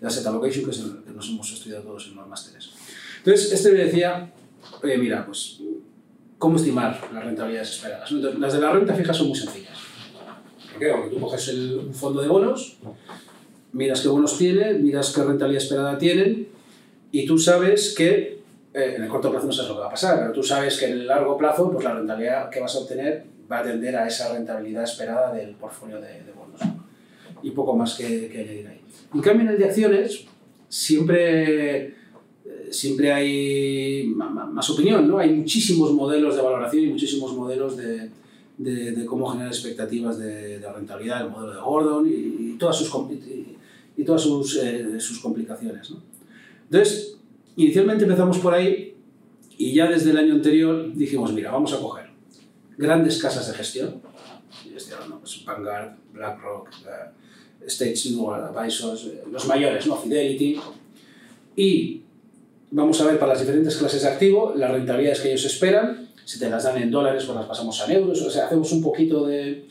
que, 0.00 0.04
de 0.04 0.06
Asset 0.06 0.26
Allocation, 0.26 0.64
que 0.64 0.70
es 0.70 0.80
el 0.80 1.02
que 1.04 1.12
nos 1.12 1.28
hemos 1.28 1.52
estudiado 1.52 1.82
todos 1.82 2.08
en 2.08 2.16
los 2.16 2.26
másteres. 2.26 2.70
Entonces, 3.18 3.52
este 3.52 3.72
me 3.72 3.84
decía, 3.84 4.32
oye, 4.82 4.98
mira, 4.98 5.26
pues, 5.26 5.60
¿cómo 6.38 6.56
estimar 6.56 7.00
las 7.12 7.24
rentabilidades 7.24 7.70
esperadas? 7.70 8.10
Entonces, 8.10 8.40
las 8.40 8.52
de 8.52 8.60
la 8.60 8.72
renta 8.72 8.94
fija 8.94 9.12
son 9.12 9.28
muy 9.28 9.36
sencillas. 9.36 9.78
¿Por 10.72 10.80
qué? 10.80 10.92
Porque 10.92 11.14
tú 11.14 11.20
coges 11.20 11.48
el, 11.48 11.78
un 11.86 11.94
fondo 11.94 12.22
de 12.22 12.28
bonos, 12.28 12.78
miras 13.72 14.00
qué 14.00 14.08
bonos 14.08 14.38
tiene, 14.38 14.74
miras 14.74 15.12
qué 15.12 15.22
rentabilidad 15.22 15.62
esperada 15.62 15.98
tienen, 15.98 16.48
y 17.12 17.26
tú 17.26 17.38
sabes 17.38 17.94
que 17.96 18.40
eh, 18.72 18.94
en 18.96 19.02
el 19.02 19.08
corto 19.08 19.30
plazo 19.30 19.46
no 19.46 19.52
sabes 19.52 19.68
lo 19.68 19.76
que 19.76 19.80
va 19.80 19.86
a 19.88 19.90
pasar, 19.90 20.18
pero 20.20 20.32
tú 20.32 20.42
sabes 20.42 20.78
que 20.78 20.86
en 20.86 20.92
el 20.92 21.06
largo 21.06 21.36
plazo 21.36 21.72
pues 21.72 21.84
la 21.84 21.94
rentabilidad 21.94 22.48
que 22.50 22.60
vas 22.60 22.74
a 22.76 22.78
obtener 22.78 23.24
va 23.50 23.58
a 23.58 23.62
tender 23.64 23.96
a 23.96 24.06
esa 24.06 24.32
rentabilidad 24.32 24.84
esperada 24.84 25.32
del 25.32 25.54
portfolio 25.56 26.00
de, 26.00 26.22
de 26.22 26.32
bonos. 26.32 26.60
Y 27.42 27.50
poco 27.50 27.74
más 27.74 27.94
que, 27.94 28.28
que, 28.28 28.40
añadir 28.40 28.68
ahí. 28.68 28.79
En 29.14 29.20
cambio, 29.20 29.46
en 29.46 29.52
el 29.54 29.58
de 29.58 29.64
acciones 29.64 30.24
siempre, 30.68 31.94
siempre 32.70 33.12
hay 33.12 34.06
más 34.14 34.70
opinión, 34.70 35.08
¿no? 35.08 35.18
Hay 35.18 35.30
muchísimos 35.32 35.92
modelos 35.92 36.36
de 36.36 36.42
valoración 36.42 36.84
y 36.84 36.86
muchísimos 36.88 37.34
modelos 37.34 37.76
de, 37.76 38.10
de, 38.60 38.92
de 38.92 39.06
cómo 39.06 39.26
generar 39.28 39.52
expectativas 39.52 40.18
de, 40.18 40.58
de, 40.58 40.72
rentabilidad, 40.72 41.22
el 41.24 41.30
modelo 41.30 41.54
de 41.54 41.60
Gordon 41.60 42.06
y, 42.06 42.52
y 42.52 42.56
todas 42.58 42.76
sus, 42.76 42.92
y, 43.10 43.56
y 43.96 44.04
todas 44.04 44.22
sus, 44.22 44.56
eh, 44.56 45.00
sus 45.00 45.18
complicaciones. 45.18 45.90
¿no? 45.90 46.02
Entonces, 46.64 47.16
inicialmente 47.56 48.04
empezamos 48.04 48.38
por 48.38 48.54
ahí 48.54 48.94
y 49.56 49.74
ya 49.74 49.88
desde 49.88 50.10
el 50.10 50.18
año 50.18 50.34
anterior 50.34 50.92
dijimos, 50.94 51.32
mira, 51.32 51.50
vamos 51.50 51.72
a 51.72 51.80
coger 51.80 52.10
grandes 52.76 53.20
casas 53.20 53.48
de 53.48 53.54
gestión, 53.54 54.02
¿no? 55.08 55.18
pues 55.20 55.44
Vanguard, 55.44 55.96
BlackRock, 56.12 56.68
uh, 56.68 57.10
State 57.66 57.92
Street 57.92 58.18
Advisors, 58.18 59.04
eh, 59.04 59.22
los 59.30 59.46
mayores, 59.46 59.86
¿no? 59.86 59.96
Fidelity, 59.96 60.60
y 61.56 62.02
vamos 62.70 63.00
a 63.00 63.06
ver 63.06 63.18
para 63.18 63.32
las 63.32 63.40
diferentes 63.40 63.76
clases 63.76 64.02
de 64.02 64.08
activo 64.08 64.54
las 64.56 64.70
rentabilidades 64.70 65.20
que 65.20 65.28
ellos 65.28 65.44
esperan, 65.44 66.08
si 66.24 66.38
te 66.38 66.48
las 66.48 66.64
dan 66.64 66.80
en 66.80 66.90
dólares, 66.90 67.24
pues 67.24 67.36
las 67.36 67.46
pasamos 67.46 67.80
a 67.80 67.92
euros, 67.92 68.22
o 68.22 68.30
sea, 68.30 68.46
hacemos 68.46 68.70
un 68.72 68.82
poquito 68.82 69.26
de, 69.26 69.66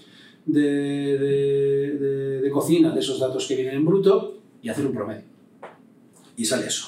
de, 0.46 1.18
de, 1.18 2.42
de 2.42 2.50
cocina 2.50 2.92
de 2.92 3.00
esos 3.00 3.20
datos 3.20 3.48
que 3.48 3.56
vienen 3.56 3.76
en 3.76 3.86
bruto 3.86 4.40
y 4.62 4.70
hacer 4.70 4.86
un 4.86 4.94
promedio. 4.94 5.24
Y 6.36 6.46
sale 6.46 6.68
eso. 6.68 6.88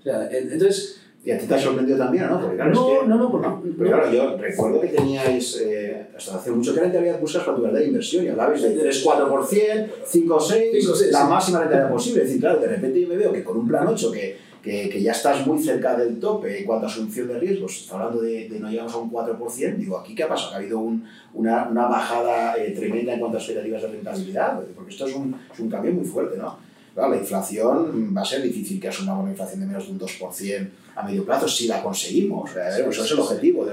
O 0.00 0.02
sea, 0.02 0.30
entonces, 0.30 0.99
¿Y 1.22 1.30
a 1.32 1.38
ti 1.38 1.46
te 1.46 1.54
ha 1.54 1.58
sorprendido 1.58 1.98
también, 1.98 2.28
no? 2.28 2.40
Porque, 2.40 2.56
claro, 2.56 2.72
no, 2.72 2.88
es 2.88 3.00
que, 3.00 3.06
no, 3.06 3.16
no, 3.16 3.30
porque, 3.30 3.46
no, 3.46 3.62
Pero 3.78 3.90
claro, 3.90 4.10
yo 4.10 4.36
recuerdo 4.38 4.80
que 4.80 4.88
teníais, 4.88 5.60
eh, 5.60 6.06
hasta 6.16 6.36
hace 6.36 6.50
mucho 6.50 6.74
que 6.74 6.80
rentabilidad 6.80 7.20
buscas 7.20 7.44
para 7.44 7.56
tu 7.56 7.62
verdadera 7.62 7.88
inversión 7.88 8.24
y 8.24 8.28
hablabais 8.28 8.62
de 8.62 8.90
3-4%, 8.90 9.88
5-6%, 10.10 11.10
la 11.10 11.24
máxima 11.24 11.60
rentabilidad 11.60 11.92
posible. 11.92 12.22
Es 12.22 12.28
decir, 12.28 12.40
claro, 12.40 12.58
de 12.60 12.68
repente 12.68 13.02
yo 13.02 13.08
me 13.08 13.18
veo 13.18 13.32
que 13.32 13.44
con 13.44 13.58
un 13.58 13.68
plan 13.68 13.86
8 13.86 14.10
que, 14.10 14.38
que, 14.62 14.88
que 14.88 15.02
ya 15.02 15.12
estás 15.12 15.46
muy 15.46 15.62
cerca 15.62 15.94
del 15.94 16.18
tope 16.18 16.58
en 16.58 16.64
cuanto 16.64 16.86
a 16.86 16.88
asunción 16.88 17.28
de 17.28 17.38
riesgos, 17.38 17.86
hablando 17.92 18.22
de, 18.22 18.48
de 18.48 18.58
no 18.58 18.70
llegamos 18.70 18.94
a 18.94 18.98
un 18.98 19.10
4%, 19.10 19.76
digo, 19.76 19.98
¿aquí 19.98 20.14
qué 20.14 20.22
ha 20.22 20.28
pasado? 20.28 20.54
¿Ha 20.54 20.56
habido 20.56 20.78
un, 20.78 21.04
una, 21.34 21.68
una 21.68 21.86
bajada 21.86 22.56
eh, 22.56 22.70
tremenda 22.70 23.12
en 23.12 23.20
cuanto 23.20 23.36
a 23.36 23.40
expectativas 23.40 23.82
de 23.82 23.88
rentabilidad? 23.88 24.58
Porque 24.74 24.90
esto 24.90 25.06
es 25.06 25.14
un, 25.14 25.36
es 25.52 25.60
un 25.60 25.68
cambio 25.68 25.92
muy 25.92 26.06
fuerte, 26.06 26.38
¿no? 26.38 26.69
Claro, 26.94 27.10
la 27.10 27.18
inflación 27.18 28.14
va 28.16 28.22
a 28.22 28.24
ser 28.24 28.42
difícil 28.42 28.80
que 28.80 28.88
asuma 28.88 29.18
una 29.18 29.30
inflación 29.30 29.60
de 29.60 29.66
menos 29.66 29.86
de 29.86 29.92
un 29.92 30.00
2% 30.00 30.68
a 30.96 31.02
medio 31.02 31.24
plazo 31.24 31.48
si 31.48 31.68
la 31.68 31.82
conseguimos. 31.82 32.50
Eso 32.50 33.04
es 33.04 33.10
el 33.10 33.18
objetivo. 33.20 33.66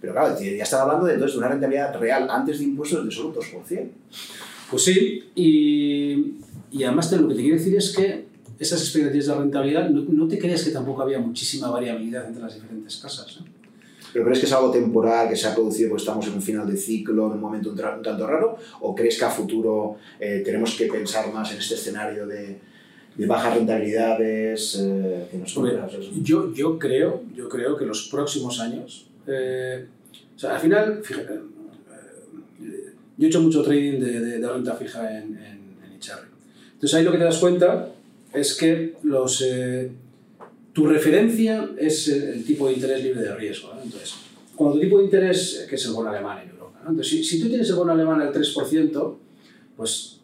Pero 0.00 0.12
claro, 0.12 0.38
ya 0.40 0.62
estaba 0.62 0.82
hablando 0.82 1.06
de, 1.06 1.14
entonces, 1.14 1.34
de 1.34 1.38
una 1.38 1.48
rentabilidad 1.48 1.98
real 1.98 2.28
antes 2.28 2.58
de 2.58 2.64
impuestos 2.64 3.04
de 3.04 3.10
solo 3.10 3.28
un 3.28 3.34
2%. 3.34 3.88
Pues 4.70 4.84
sí, 4.84 5.30
y, 5.34 6.34
y 6.72 6.84
además 6.84 7.10
te, 7.10 7.16
lo 7.16 7.28
que 7.28 7.34
te 7.34 7.42
quiero 7.42 7.56
decir 7.56 7.76
es 7.76 7.94
que 7.94 8.24
esas 8.58 8.80
expectativas 8.80 9.26
de 9.26 9.34
rentabilidad, 9.34 9.90
no, 9.90 10.02
no, 10.02 10.28
te 10.28 10.38
creas 10.38 10.62
que 10.62 10.70
tampoco 10.70 11.02
había 11.02 11.18
muchísima 11.18 11.70
variabilidad 11.70 12.26
entre 12.26 12.42
las 12.42 12.54
diferentes 12.54 12.96
casas. 12.96 13.40
¿Pero 14.12 14.24
crees 14.24 14.40
que 14.40 14.46
es 14.46 14.52
algo 14.52 14.70
temporal, 14.70 15.28
que 15.28 15.36
se 15.36 15.48
ha 15.48 15.54
producido 15.54 15.90
porque 15.90 16.02
estamos 16.02 16.26
en 16.26 16.34
un 16.34 16.42
final 16.42 16.66
de 16.70 16.76
ciclo, 16.76 17.26
en 17.26 17.32
un 17.32 17.40
momento 17.40 17.70
un, 17.70 17.78
un 17.78 18.02
tanto 18.02 18.26
raro? 18.26 18.58
¿O 18.80 18.94
crees 18.94 19.18
que 19.18 19.24
a 19.24 19.30
futuro 19.30 19.96
eh, 20.20 20.42
tenemos 20.44 20.74
que 20.76 20.86
pensar 20.86 21.32
más 21.32 21.52
en 21.52 21.58
este 21.58 21.74
escenario 21.74 22.26
de, 22.26 22.58
de 23.16 23.26
bajas 23.26 23.54
rentabilidades? 23.54 24.78
Eh, 24.80 25.26
que 25.30 25.38
nos 25.38 25.54
yo, 26.22 26.52
yo, 26.52 26.78
creo, 26.78 27.22
yo 27.34 27.48
creo 27.48 27.76
que 27.76 27.86
los 27.86 28.08
próximos 28.08 28.60
años... 28.60 29.06
Eh, 29.26 29.86
o 30.34 30.38
sea, 30.38 30.54
al 30.56 30.60
final, 30.60 31.00
fíjate, 31.02 31.34
eh, 31.34 32.92
yo 33.16 33.26
he 33.26 33.28
hecho 33.28 33.40
mucho 33.40 33.62
trading 33.62 34.00
de, 34.00 34.20
de, 34.20 34.38
de 34.38 34.48
renta 34.48 34.74
fija 34.74 35.18
en, 35.18 35.36
en, 35.36 35.62
en. 35.84 36.00
Entonces 36.74 36.94
ahí 36.94 37.04
lo 37.04 37.12
que 37.12 37.18
te 37.18 37.24
das 37.24 37.38
cuenta 37.38 37.90
es 38.32 38.54
que 38.54 38.94
los 39.02 39.40
eh, 39.42 39.90
tu 40.72 40.86
referencia 40.86 41.70
es 41.76 42.08
el, 42.08 42.44
tipo 42.44 42.66
de 42.66 42.74
interés 42.74 43.02
libre 43.02 43.22
de 43.22 43.34
riesgo. 43.34 43.72
¿no? 43.74 43.82
Entonces, 43.82 44.14
cuando 44.54 44.76
tu 44.76 44.80
tipo 44.82 44.98
de 44.98 45.04
interés, 45.04 45.66
que 45.68 45.76
es 45.76 45.84
el 45.86 45.92
bono 45.92 46.10
alemán 46.10 46.42
en 46.42 46.50
Europa. 46.50 46.80
Entonces, 46.88 47.26
si, 47.26 47.40
tú 47.40 47.48
tienes 47.48 47.68
el 47.68 47.76
bono 47.76 47.92
alemán 47.92 48.20
al 48.20 48.32
3%, 48.32 49.16
pues 49.76 50.20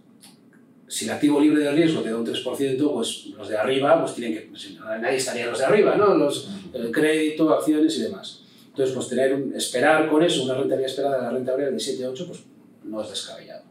si 0.86 1.04
el 1.04 1.10
activo 1.10 1.40
libre 1.40 1.62
de 1.62 1.70
riesgo 1.72 2.00
te 2.00 2.10
da 2.10 2.16
un 2.16 2.26
3%, 2.26 2.92
pues 2.92 3.26
los 3.36 3.48
de 3.48 3.56
arriba, 3.56 4.00
pues 4.00 4.14
tienen 4.14 4.34
que, 4.34 4.40
pues, 4.48 4.70
nadie 4.80 5.16
estaría 5.16 5.46
los 5.46 5.58
de 5.58 5.64
arriba, 5.66 5.96
¿no? 5.96 6.14
Los, 6.14 6.48
el 6.72 6.90
crédito, 6.90 7.50
acciones 7.52 7.98
y 7.98 8.02
demás. 8.02 8.42
Entonces, 8.68 8.94
pues 8.94 9.08
tener 9.08 9.44
esperar 9.54 10.08
con 10.08 10.22
eso 10.22 10.44
una 10.44 10.54
rentabilidad 10.54 10.90
esperada 10.90 11.16
de 11.16 11.22
la 11.24 11.30
renta 11.30 11.52
variable 11.52 11.74
de 11.74 11.80
7 11.80 12.04
a 12.04 12.10
8, 12.10 12.26
pues 12.26 12.40
no 12.84 13.02
es 13.02 13.10
descabellado. 13.10 13.68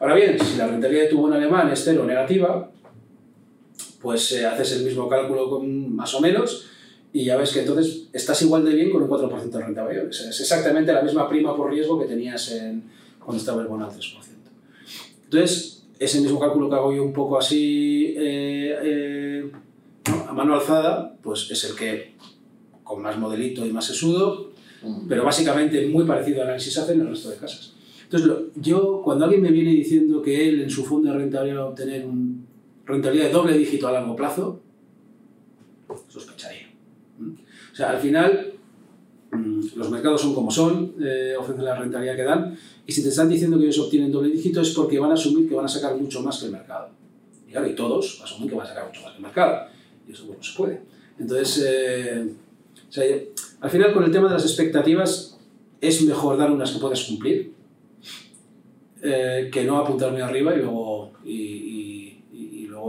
Ahora 0.00 0.14
bien, 0.14 0.38
si 0.38 0.56
la 0.56 0.68
rentabilidad 0.68 1.04
de 1.04 1.10
tu 1.10 1.18
bono 1.18 1.34
alemán 1.34 1.70
es 1.70 1.82
cero 1.84 2.04
negativa, 2.04 2.70
pues 4.00 4.32
eh, 4.32 4.46
haces 4.46 4.72
el 4.72 4.84
mismo 4.84 5.08
cálculo 5.08 5.50
con, 5.50 5.94
más 5.94 6.14
o 6.14 6.20
menos 6.20 6.66
y 7.12 7.24
ya 7.24 7.36
ves 7.36 7.52
que 7.52 7.60
entonces 7.60 8.08
estás 8.12 8.40
igual 8.42 8.64
de 8.64 8.74
bien 8.74 8.90
con 8.90 9.02
un 9.02 9.08
4% 9.08 9.50
de 9.50 9.60
renta 9.60 9.82
variable. 9.82 10.10
Es 10.10 10.40
exactamente 10.40 10.92
la 10.92 11.02
misma 11.02 11.28
prima 11.28 11.56
por 11.56 11.70
riesgo 11.70 11.98
que 11.98 12.06
tenías 12.06 12.52
en, 12.52 12.84
cuando 13.18 13.40
estaba 13.40 13.62
el 13.62 13.68
bono 13.68 13.86
al 13.86 13.92
3%. 13.92 14.18
Entonces, 15.24 15.86
ese 15.98 16.20
mismo 16.20 16.38
cálculo 16.38 16.68
que 16.68 16.76
hago 16.76 16.94
yo 16.94 17.02
un 17.02 17.12
poco 17.12 17.38
así 17.38 18.14
eh, 18.16 18.78
eh, 18.82 19.52
a 20.26 20.32
mano 20.32 20.54
alzada, 20.54 21.16
pues 21.22 21.50
es 21.50 21.64
el 21.64 21.76
que 21.76 22.14
con 22.84 23.02
más 23.02 23.18
modelito 23.18 23.66
y 23.66 23.72
más 23.72 23.84
sesudo, 23.84 24.52
pero 25.08 25.24
básicamente 25.24 25.86
muy 25.88 26.04
parecido 26.04 26.40
al 26.40 26.48
análisis 26.48 26.78
hacen 26.78 27.00
el 27.00 27.08
resto 27.08 27.30
de 27.30 27.36
casas. 27.36 27.74
Entonces, 28.04 28.26
lo, 28.26 28.46
yo, 28.54 29.02
cuando 29.04 29.24
alguien 29.24 29.42
me 29.42 29.50
viene 29.50 29.72
diciendo 29.72 30.22
que 30.22 30.48
él 30.48 30.62
en 30.62 30.70
su 30.70 30.84
fondo 30.84 31.10
de 31.10 31.18
rentabilidad 31.18 31.58
va 31.58 31.64
a 31.64 31.68
obtener 31.68 32.06
un 32.06 32.37
rentabilidad 32.88 33.26
de 33.26 33.32
doble 33.32 33.56
dígito 33.56 33.86
a 33.86 33.92
largo 33.92 34.16
plazo, 34.16 34.60
sospecharía. 36.08 36.68
O 37.72 37.76
sea, 37.76 37.90
al 37.90 37.98
final, 37.98 38.54
mm, 39.30 39.60
los 39.76 39.90
mercados 39.90 40.22
son 40.22 40.34
como 40.34 40.50
son, 40.50 40.94
eh, 41.00 41.34
ofrecen 41.38 41.64
la 41.64 41.76
rentabilidad 41.76 42.16
que 42.16 42.22
dan, 42.22 42.58
y 42.86 42.92
si 42.92 43.02
te 43.02 43.10
están 43.10 43.28
diciendo 43.28 43.58
que 43.58 43.64
ellos 43.64 43.78
obtienen 43.78 44.10
doble 44.10 44.30
dígito 44.30 44.62
es 44.62 44.70
porque 44.70 44.98
van 44.98 45.10
a 45.10 45.14
asumir 45.14 45.48
que 45.48 45.54
van 45.54 45.66
a 45.66 45.68
sacar 45.68 45.94
mucho 45.96 46.22
más 46.22 46.38
que 46.38 46.46
el 46.46 46.52
mercado. 46.52 46.88
Y 47.46 47.52
claro, 47.52 47.68
y 47.68 47.74
todos 47.74 48.20
asumen 48.24 48.48
que 48.48 48.54
van 48.54 48.66
a 48.66 48.68
sacar 48.70 48.86
mucho 48.86 49.02
más 49.02 49.12
que 49.12 49.18
el 49.18 49.22
mercado. 49.22 49.68
Y 50.08 50.12
eso 50.12 50.26
pues, 50.26 50.38
no 50.38 50.44
se 50.44 50.56
puede. 50.56 50.80
Entonces, 51.18 51.64
eh, 51.66 52.32
o 52.88 52.92
sea, 52.92 53.04
al 53.60 53.70
final 53.70 53.92
con 53.92 54.04
el 54.04 54.10
tema 54.10 54.28
de 54.28 54.34
las 54.34 54.44
expectativas 54.44 55.38
es 55.80 56.02
mejor 56.02 56.38
dar 56.38 56.50
unas 56.50 56.70
que 56.72 56.78
puedas 56.78 57.04
cumplir 57.04 57.52
eh, 59.00 59.48
que 59.52 59.64
no 59.64 59.78
apuntar 59.78 60.10
muy 60.10 60.20
arriba 60.20 60.52
y 60.54 60.58
luego, 60.58 61.12
y, 61.24 61.32
y, 61.32 61.87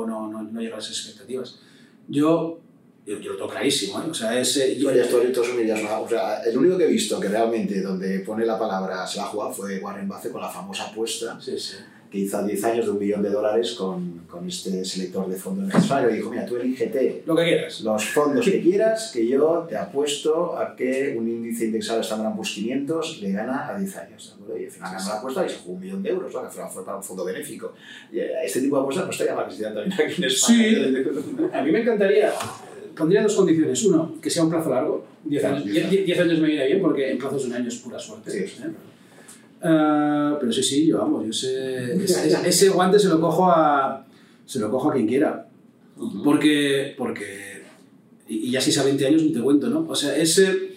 no, 0.08 0.28
no, 0.28 0.44
no 0.44 0.60
llegar 0.62 0.80
a 0.80 0.82
esas 0.82 0.98
expectativas. 0.98 1.60
Yo 2.08 2.60
yo, 3.06 3.20
yo 3.20 3.32
lo 3.32 3.38
tengo 3.38 3.50
clarísimo, 3.50 4.00
¿eh? 4.00 4.06
O 4.10 4.14
sea, 4.14 4.40
es... 4.40 4.56
eh, 4.58 4.78
Yo 4.78 4.94
ya 4.94 5.04
estoy, 5.04 5.28
esto 5.28 5.42
es 5.44 5.84
¿no? 5.84 6.02
O 6.02 6.08
sea, 6.10 6.44
el 6.44 6.56
único 6.56 6.78
que 6.78 6.84
he 6.86 6.88
visto 6.88 7.20
que 7.20 7.28
realmente 7.28 7.82
donde 7.82 8.20
pone 8.20 8.46
la 8.46 8.60
palabra 8.60 9.08
se 9.08 9.18
la 9.18 9.24
jugado 9.26 9.52
fue 9.52 9.80
Warren 9.80 10.08
Buffett 10.08 10.32
con 10.32 10.42
la 10.42 10.50
famosa 10.50 10.84
apuesta 10.86 11.40
Sí, 11.42 11.58
sí. 11.58 11.76
Que 12.10 12.18
hizo 12.18 12.38
a 12.38 12.44
10 12.44 12.64
años 12.64 12.86
de 12.86 12.92
un 12.92 13.00
millón 13.00 13.22
de 13.22 13.30
dólares 13.30 13.74
con, 13.74 14.22
con 14.28 14.48
este 14.48 14.84
selector 14.84 15.30
de 15.30 15.36
fondos 15.36 15.68
necesarios. 15.68 16.12
Y 16.14 16.16
dijo, 16.16 16.32
mira, 16.32 16.46
tú 16.46 16.56
elígete 16.58 17.22
Lo 17.26 17.36
que 17.36 17.44
quieras. 17.44 17.82
los 17.82 18.04
fondos 18.06 18.44
que 18.46 18.62
quieras, 18.62 19.12
que 19.14 19.28
yo 19.28 19.68
te 19.70 19.78
apuesto 19.78 20.58
a 20.58 20.76
que 20.76 21.16
un 21.18 21.28
índice 21.28 21.66
indexado 21.66 22.02
Standard 22.02 22.34
Poor's 22.34 22.52
500 22.52 23.22
le 23.22 23.32
gana 23.32 23.68
a 23.70 23.78
10 23.78 23.98
años. 23.98 24.36
Y 24.60 24.66
al 24.66 24.72
final 24.72 24.94
ganó 24.94 25.08
la 25.08 25.16
apuesta 25.20 25.46
y 25.46 25.50
se 25.50 25.58
jugó 25.58 25.74
un 25.76 25.80
millón 25.82 26.02
de 26.02 26.10
euros, 26.10 26.34
¿no? 26.34 26.42
que 26.42 26.50
fue 26.50 26.84
para 26.84 26.98
un 26.98 27.04
fondo 27.04 27.24
benéfico. 27.24 27.74
Y 28.12 28.20
eh, 28.20 28.32
este 28.44 28.62
tipo 28.62 28.78
de 28.78 28.82
apuestas 28.82 29.06
no 29.06 29.12
estaría 29.12 29.36
mal 29.36 29.46
que 29.46 29.52
se 29.52 29.56
hicieran 29.58 29.76
también 29.76 30.02
aquí 30.02 30.16
en 30.18 30.28
España. 30.28 31.60
A 31.60 31.62
mí 31.62 31.72
me 31.72 31.82
encantaría, 31.82 32.32
pondría 32.98 33.22
dos 33.22 33.36
condiciones. 33.36 33.86
Uno, 33.86 34.16
que 34.20 34.30
sea 34.32 34.44
un 34.44 34.50
plazo 34.50 34.72
largo. 34.72 35.06
10 35.26 35.44
años, 35.44 35.66
Diez 35.66 36.20
años. 36.20 36.40
me 36.40 36.48
viene 36.48 36.66
bien 36.66 36.82
porque 36.82 37.12
en 37.12 37.18
plazos 37.20 37.44
de 37.44 37.50
un 37.50 37.56
año 37.56 37.68
es 37.68 37.76
pura 37.76 38.00
suerte. 38.00 38.32
Sí. 38.32 38.64
¿eh? 38.64 38.70
Ah, 39.62 40.38
pero 40.40 40.52
sí, 40.52 40.64
sí, 40.64 40.88
yo 40.88 41.00
vamos, 41.00 41.24
yo 41.24 41.30
ese, 41.32 41.96
ese, 42.04 42.48
ese 42.48 42.70
guante 42.70 42.98
se 43.00 43.10
lo 43.10 43.20
cojo 43.20 43.50
a, 43.50 44.06
se 44.46 44.60
lo 44.60 44.70
cojo 44.70 44.92
a 44.92 44.94
quien 44.94 45.08
quiera. 45.08 45.48
Porque, 46.24 46.96
porque, 46.98 47.64
y 48.28 48.48
y 48.48 48.52
ya 48.52 48.62
si 48.62 48.70
es 48.70 48.78
a 48.78 48.86
20 48.86 49.06
años 49.06 49.24
ni 49.24 49.34
te 49.34 49.42
cuento, 49.42 49.70
¿no? 49.70 49.86
O 49.90 49.96
sea, 49.96 50.16
ese, 50.16 50.70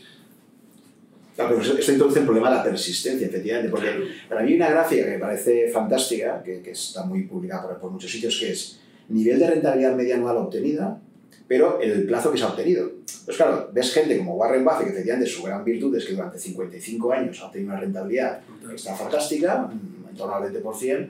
Claro, 1.35 1.57
pero 1.57 1.79
esto 1.79 1.93
introduce 1.93 2.19
el 2.19 2.27
problema 2.27 2.51
de 2.51 2.57
la 2.57 2.63
persistencia, 2.63 3.27
efectivamente, 3.27 3.71
porque 3.71 3.89
para 4.29 4.43
mí 4.43 4.51
hay 4.51 4.57
una 4.57 4.71
gráfica 4.71 5.05
que 5.05 5.11
me 5.13 5.19
parece 5.19 5.69
fantástica, 5.69 6.43
que, 6.43 6.61
que 6.61 6.73
está 6.73 7.05
muy 7.05 7.23
publicada 7.23 7.63
por, 7.63 7.79
por 7.79 7.91
muchos 7.91 8.11
sitios, 8.11 8.39
que 8.39 8.53
es 8.53 8.79
nivel 9.09 9.39
de 9.39 9.49
rentabilidad 9.49 9.97
media 9.97 10.17
anual 10.17 10.37
obtenida, 10.37 11.01
pero 11.49 11.81
el 11.81 12.05
plazo 12.07 12.31
que 12.33 12.39
se 12.39 12.45
ha 12.45 12.49
obtenido. 12.49 12.91
Pues 13.25 13.37
claro, 13.37 13.71
ves 13.73 13.93
gente 13.93 14.17
como 14.19 14.35
Warren 14.37 14.65
Buffett, 14.65 14.85
que 14.87 14.91
efectivamente 14.93 15.31
su 15.31 15.43
gran 15.43 15.65
virtud 15.65 15.95
es 15.97 16.05
que 16.07 16.15
durante 16.15 16.39
55 16.39 17.13
años 17.13 17.41
ha 17.41 17.47
obtenido 17.47 17.71
una 17.73 17.81
rentabilidad 17.81 18.41
que 18.69 18.75
está 18.75 18.95
fantástica, 18.97 19.59
mm, 19.69 20.09
en 20.11 20.17
torno 20.17 20.35
al 20.35 20.43
20%, 20.43 21.09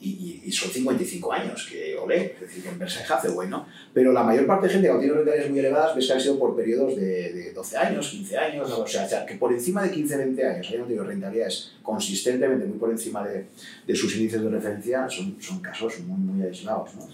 y, 0.00 0.08
y- 0.10 0.42
y 0.48 0.52
son 0.52 0.70
55 0.70 1.32
años, 1.32 1.66
que 1.70 1.96
olé, 1.96 2.34
es 2.34 2.40
decir, 2.40 2.62
que 2.62 2.68
en 2.68 2.78
Berkshire 2.78 3.06
Hathaway, 3.08 3.48
¿no? 3.48 3.66
Pero 3.94 4.12
la 4.12 4.22
mayor 4.22 4.44
parte 4.46 4.66
de 4.66 4.72
gente 4.74 4.86
que 4.88 4.92
ha 4.92 4.96
obtenido 4.96 5.16
rentabilidades 5.16 5.50
muy 5.50 5.60
elevadas 5.60 5.96
ves 5.96 6.06
que 6.08 6.12
han 6.12 6.20
sido 6.20 6.38
por 6.38 6.54
periodos 6.54 6.94
de, 6.96 7.32
de 7.32 7.52
12 7.54 7.76
años, 7.78 8.08
15 8.10 8.36
años, 8.36 8.68
¿no? 8.68 8.78
o, 8.80 8.86
sea, 8.86 9.06
o 9.06 9.08
sea, 9.08 9.24
que 9.24 9.36
por 9.36 9.50
encima 9.52 9.82
de 9.82 9.90
15, 9.92 10.16
20 10.18 10.46
años 10.46 10.68
hayan 10.68 10.84
tenido 10.84 11.04
rentabilidades 11.04 11.72
consistentemente 11.82 12.66
muy 12.66 12.76
por 12.76 12.90
encima 12.90 13.26
de, 13.26 13.46
de 13.86 13.96
sus 13.96 14.14
índices 14.16 14.42
de 14.42 14.48
referencia, 14.50 15.08
son, 15.08 15.36
son 15.40 15.60
casos 15.60 15.98
muy, 16.00 16.18
muy 16.18 16.46
aislados, 16.46 16.94
¿no? 16.96 17.08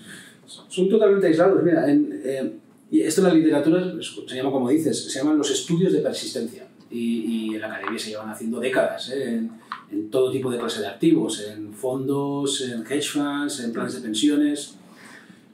Son 0.69 0.89
totalmente 0.89 1.27
aislados. 1.29 1.63
Mira, 1.63 1.91
en, 1.91 2.21
eh, 2.25 2.53
y 2.91 3.01
esto 3.03 3.21
en 3.23 3.29
la 3.29 3.35
literatura 3.35 3.95
se 4.01 4.35
llama, 4.37 4.51
como 4.51 4.69
dices, 4.69 5.05
se 5.11 5.19
llaman 5.19 5.39
los 5.39 5.51
estudios 5.51 5.93
de 5.93 6.01
persistencia. 6.01 6.67
Y, 6.91 7.51
y 7.51 7.55
en 7.55 7.61
la 7.61 7.69
academia 7.69 7.99
se 7.99 8.11
llevan 8.11 8.31
haciendo 8.31 8.59
décadas, 8.59 9.11
¿eh? 9.11 9.35
en, 9.35 9.51
en 9.93 10.11
todo 10.11 10.33
tipo 10.33 10.51
de 10.51 10.59
clase 10.59 10.81
de 10.81 10.89
activos, 10.89 11.41
en 11.49 11.73
fondos, 11.73 12.61
en 12.63 12.81
hedge 12.85 13.09
funds, 13.13 13.61
en 13.61 13.73
planes 13.73 13.95
de 13.95 14.01
pensiones. 14.01 14.75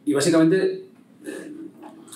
Y 0.07 0.15
básicamente 0.15 0.85
eh, 1.27 1.53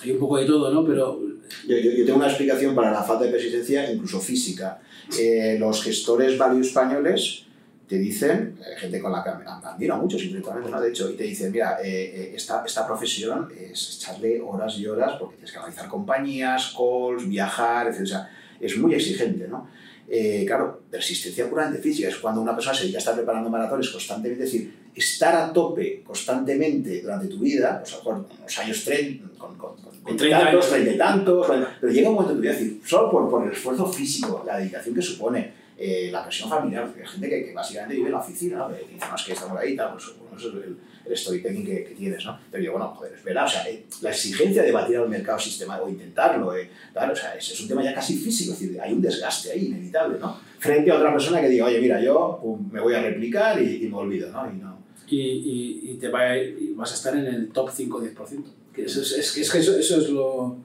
hay 0.01 0.11
un 0.11 0.19
poco 0.19 0.37
de 0.37 0.45
todo, 0.45 0.73
¿no? 0.73 0.83
Pero 0.85 1.21
Yo, 1.67 1.77
yo- 1.77 1.91
yo 1.91 2.05
tengo 2.05 2.17
una 2.17 2.27
explicación 2.29 2.73
para 2.73 2.91
la 2.91 3.03
falta 3.03 3.25
de 3.25 3.31
persistencia, 3.31 3.91
incluso 3.91 4.19
física. 4.19 4.81
Eh, 5.19 5.57
los 5.59 5.83
gestores 5.83 6.37
value 6.37 6.61
españoles 6.61 7.43
te 7.91 7.97
dicen, 7.97 8.57
eh, 8.61 8.77
gente 8.77 9.01
con 9.01 9.11
la 9.11 9.21
que 9.21 9.31
admiro 9.31 9.97
mucho, 9.97 10.17
simplemente, 10.17 10.69
¿no? 10.69 10.79
De 10.79 10.91
hecho, 10.91 11.09
y 11.09 11.15
te 11.17 11.25
dicen, 11.25 11.51
mira, 11.51 11.77
eh, 11.83 11.89
eh, 12.15 12.31
esta, 12.33 12.63
esta 12.65 12.87
profesión 12.87 13.49
es 13.51 13.97
echarle 13.97 14.39
horas 14.39 14.77
y 14.77 14.87
horas 14.87 15.17
porque 15.19 15.35
tienes 15.35 15.51
que 15.51 15.57
analizar 15.57 15.89
compañías, 15.89 16.73
calls, 16.73 17.27
viajar, 17.27 17.89
etc. 17.89 18.01
O 18.01 18.05
sea, 18.05 18.29
es 18.61 18.77
muy 18.77 18.93
exigente, 18.93 19.45
¿no? 19.49 19.67
Eh, 20.07 20.45
claro, 20.47 20.83
persistencia 20.89 21.49
puramente 21.49 21.81
física 21.81 22.07
es 22.07 22.15
cuando 22.15 22.39
una 22.39 22.55
persona 22.55 22.73
se 22.73 22.83
dedica 22.83 22.99
a 22.99 23.03
estar 23.03 23.15
preparando 23.15 23.49
maratones 23.49 23.89
constantemente, 23.89 24.45
es 24.45 24.53
decir, 24.53 24.73
estar 24.95 25.35
a 25.35 25.51
tope 25.51 26.01
constantemente 26.01 27.01
durante 27.01 27.27
tu 27.27 27.39
vida, 27.39 27.77
pues 27.81 27.93
a 27.93 27.97
lo 27.97 28.03
mejor 28.03 28.25
los 28.41 28.59
años 28.59 28.85
30, 28.85 29.37
con, 29.37 29.57
con, 29.57 29.75
con, 29.75 29.99
Con 30.01 30.15
30 30.15 30.39
tantos, 30.39 30.53
años. 30.53 30.69
30 30.69 30.91
y 30.93 30.97
tantos, 30.97 31.47
pero 31.81 31.91
llega 31.91 32.07
un 32.07 32.15
momento 32.15 32.31
en 32.31 32.37
tu 32.37 32.41
vida, 32.41 32.53
es 32.53 32.59
decir, 32.59 32.81
solo 32.85 33.11
por, 33.11 33.29
por 33.29 33.45
el 33.45 33.51
esfuerzo 33.51 33.85
físico, 33.91 34.45
la 34.47 34.59
dedicación 34.59 34.95
que 34.95 35.01
supone, 35.01 35.60
eh, 35.81 36.09
la 36.11 36.23
presión 36.23 36.49
familiar, 36.49 36.85
porque 36.85 37.01
hay 37.01 37.07
gente 37.07 37.29
que, 37.29 37.45
que 37.45 37.53
básicamente 37.53 37.95
vive 37.95 38.07
en 38.07 38.13
la 38.13 38.19
oficina, 38.19 38.67
que 38.69 38.93
dice, 38.93 39.05
no, 39.09 39.15
es 39.15 39.23
que 39.23 39.33
estamos 39.33 39.57
ahí, 39.59 39.75
tal, 39.75 39.93
pues, 39.93 40.05
bueno, 40.19 40.37
eso 40.37 40.49
es 40.49 40.65
el, 40.65 40.77
el 41.05 41.17
storytelling 41.17 41.65
que, 41.65 41.83
que 41.83 41.95
tienes, 41.95 42.23
¿no? 42.25 42.37
Pero 42.51 42.63
yo, 42.63 42.71
bueno, 42.73 42.89
joder, 42.95 43.13
espera, 43.13 43.45
o 43.45 43.47
sea, 43.47 43.67
eh, 43.67 43.85
la 44.01 44.11
exigencia 44.11 44.61
de 44.63 44.71
batir 44.71 44.97
al 44.97 45.09
mercado 45.09 45.39
sistemático 45.39 45.87
o 45.87 45.89
intentarlo, 45.89 46.55
eh, 46.55 46.69
tal, 46.93 47.11
o 47.11 47.15
sea, 47.15 47.35
es, 47.35 47.49
es 47.49 47.59
un 47.61 47.67
tema 47.67 47.83
ya 47.83 47.93
casi 47.93 48.15
físico, 48.17 48.53
es 48.53 48.59
decir, 48.59 48.79
hay 48.79 48.93
un 48.93 49.01
desgaste 49.01 49.51
ahí 49.51 49.65
inevitable, 49.67 50.19
¿no? 50.19 50.39
Frente 50.59 50.91
a 50.91 50.95
otra 50.97 51.11
persona 51.11 51.41
que 51.41 51.49
diga, 51.49 51.65
oye, 51.65 51.81
mira, 51.81 51.99
yo 52.01 52.37
pum, 52.41 52.69
me 52.71 52.79
voy 52.79 52.93
a 52.93 53.01
replicar 53.01 53.61
y, 53.61 53.83
y 53.83 53.89
me 53.89 53.95
olvido, 53.97 54.31
¿no? 54.31 54.47
Y 54.51 54.57
no. 54.57 54.77
y, 55.09 55.19
y, 55.19 55.91
y 55.91 55.93
te 55.95 56.07
va 56.09 56.31
a- 56.31 56.37
vas 56.75 56.91
a 56.91 56.95
estar 56.95 57.15
en 57.17 57.25
el 57.25 57.49
top 57.49 57.69
5-10%. 57.69 58.43
Que 58.73 58.85
eso 58.85 59.01
es, 59.01 59.11
es, 59.13 59.37
es 59.37 59.51
que 59.51 59.57
eso, 59.59 59.75
eso 59.77 59.99
es 59.99 60.09
lo, 60.09 60.55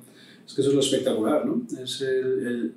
es 0.47 0.53
que 0.55 0.61
eso 0.61 0.71
es 0.71 0.75
lo 0.77 0.81
espectacular, 0.81 1.45
¿no? 1.45 1.63
Es 1.83 2.03
el, 2.03 2.47
el- 2.47 2.75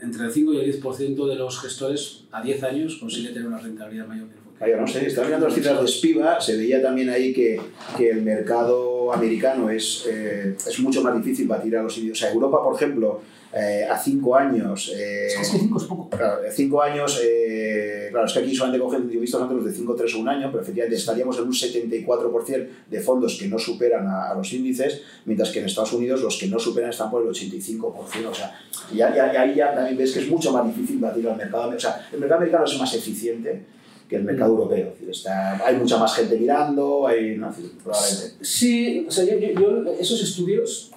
entre 0.00 0.24
el 0.24 0.32
5 0.32 0.52
y 0.54 0.58
el 0.58 0.82
10% 0.82 1.28
de 1.28 1.34
los 1.34 1.60
gestores 1.60 2.24
a 2.30 2.42
10 2.42 2.62
años 2.64 2.96
consigue 2.96 3.30
tener 3.30 3.48
una 3.48 3.58
rentabilidad 3.58 4.06
mayor 4.06 4.28
que 4.28 4.34
el. 4.34 4.48
Claro, 4.58 4.80
no 4.80 4.86
sé, 4.88 5.02
las 5.02 5.54
cifras 5.54 5.80
de 5.80 5.88
Spiva, 5.88 6.40
se 6.40 6.56
veía 6.56 6.82
también 6.82 7.10
ahí 7.10 7.32
que, 7.32 7.60
que 7.96 8.10
el 8.10 8.22
mercado 8.22 9.12
americano 9.12 9.70
es, 9.70 10.04
eh, 10.08 10.56
es 10.56 10.80
mucho 10.80 11.00
más 11.02 11.16
difícil 11.16 11.46
batir 11.46 11.76
a 11.76 11.82
los 11.82 11.96
indios. 11.96 12.18
O 12.18 12.20
sea, 12.20 12.32
Europa, 12.32 12.62
por 12.62 12.74
ejemplo, 12.74 13.22
eh, 13.54 13.86
a 13.90 13.96
cinco 13.98 14.36
años... 14.36 14.92
eh, 14.94 15.26
Es 15.28 15.36
que 15.50 15.58
5 15.58 15.78
es 15.78 15.84
poco. 15.84 16.10
Claro, 16.10 16.42
de 16.42 16.50
5 16.52 16.82
años, 16.82 17.20
eh, 17.24 18.08
claro, 18.10 18.26
es 18.26 18.32
que 18.32 18.38
aquí 18.40 18.54
solamente 18.54 18.82
cogen, 18.84 19.08
visto 19.08 19.40
antes 19.42 19.56
los 19.56 19.64
de 19.64 19.72
5, 19.72 19.94
3 19.94 20.14
o 20.14 20.18
1 20.20 20.30
año, 20.30 20.48
pero 20.50 20.62
efectivamente 20.62 20.96
estaríamos 20.96 21.36
en 21.38 21.44
un 21.44 21.52
74% 21.52 22.68
de 22.90 23.00
fondos 23.00 23.38
que 23.38 23.48
no 23.48 23.58
superan 23.58 24.06
a, 24.06 24.30
a 24.30 24.34
los 24.34 24.52
índices, 24.52 25.02
mientras 25.24 25.50
que 25.50 25.60
en 25.60 25.66
Estados 25.66 25.92
Unidos 25.94 26.20
los 26.22 26.38
que 26.38 26.46
no 26.48 26.58
superan 26.58 26.90
están 26.90 27.10
por 27.10 27.22
el 27.22 27.28
85%. 27.28 27.92
O 28.30 28.34
sea, 28.34 28.58
ya, 28.94 29.14
ya, 29.14 29.32
ya, 29.32 29.40
ahí 29.42 29.54
ya 29.54 29.74
también 29.74 29.96
ves 29.96 30.12
que 30.12 30.20
es 30.20 30.28
mucho 30.28 30.52
más 30.52 30.66
difícil 30.66 30.98
batir 30.98 31.26
al 31.28 31.36
mercado. 31.36 31.68
O 31.74 31.78
sea, 31.80 32.06
el 32.12 32.18
mercado 32.20 32.40
americano 32.40 32.64
es 32.64 32.78
más 32.78 32.94
eficiente 32.94 33.62
que 34.08 34.16
el 34.16 34.24
mercado 34.24 34.52
europeo. 34.52 34.86
Es 34.88 34.92
decir, 34.94 35.10
está, 35.10 35.66
hay 35.66 35.76
mucha 35.76 35.96
más 35.98 36.14
gente 36.14 36.36
mirando, 36.38 37.06
hay, 37.06 37.36
no, 37.36 37.50
probablemente. 37.82 38.44
Sí, 38.44 39.04
o 39.08 39.10
sea, 39.10 39.24
yo, 39.24 39.38
yo- 39.38 39.52
yo- 39.60 39.92
esos 40.00 40.22
estudios, 40.22 40.90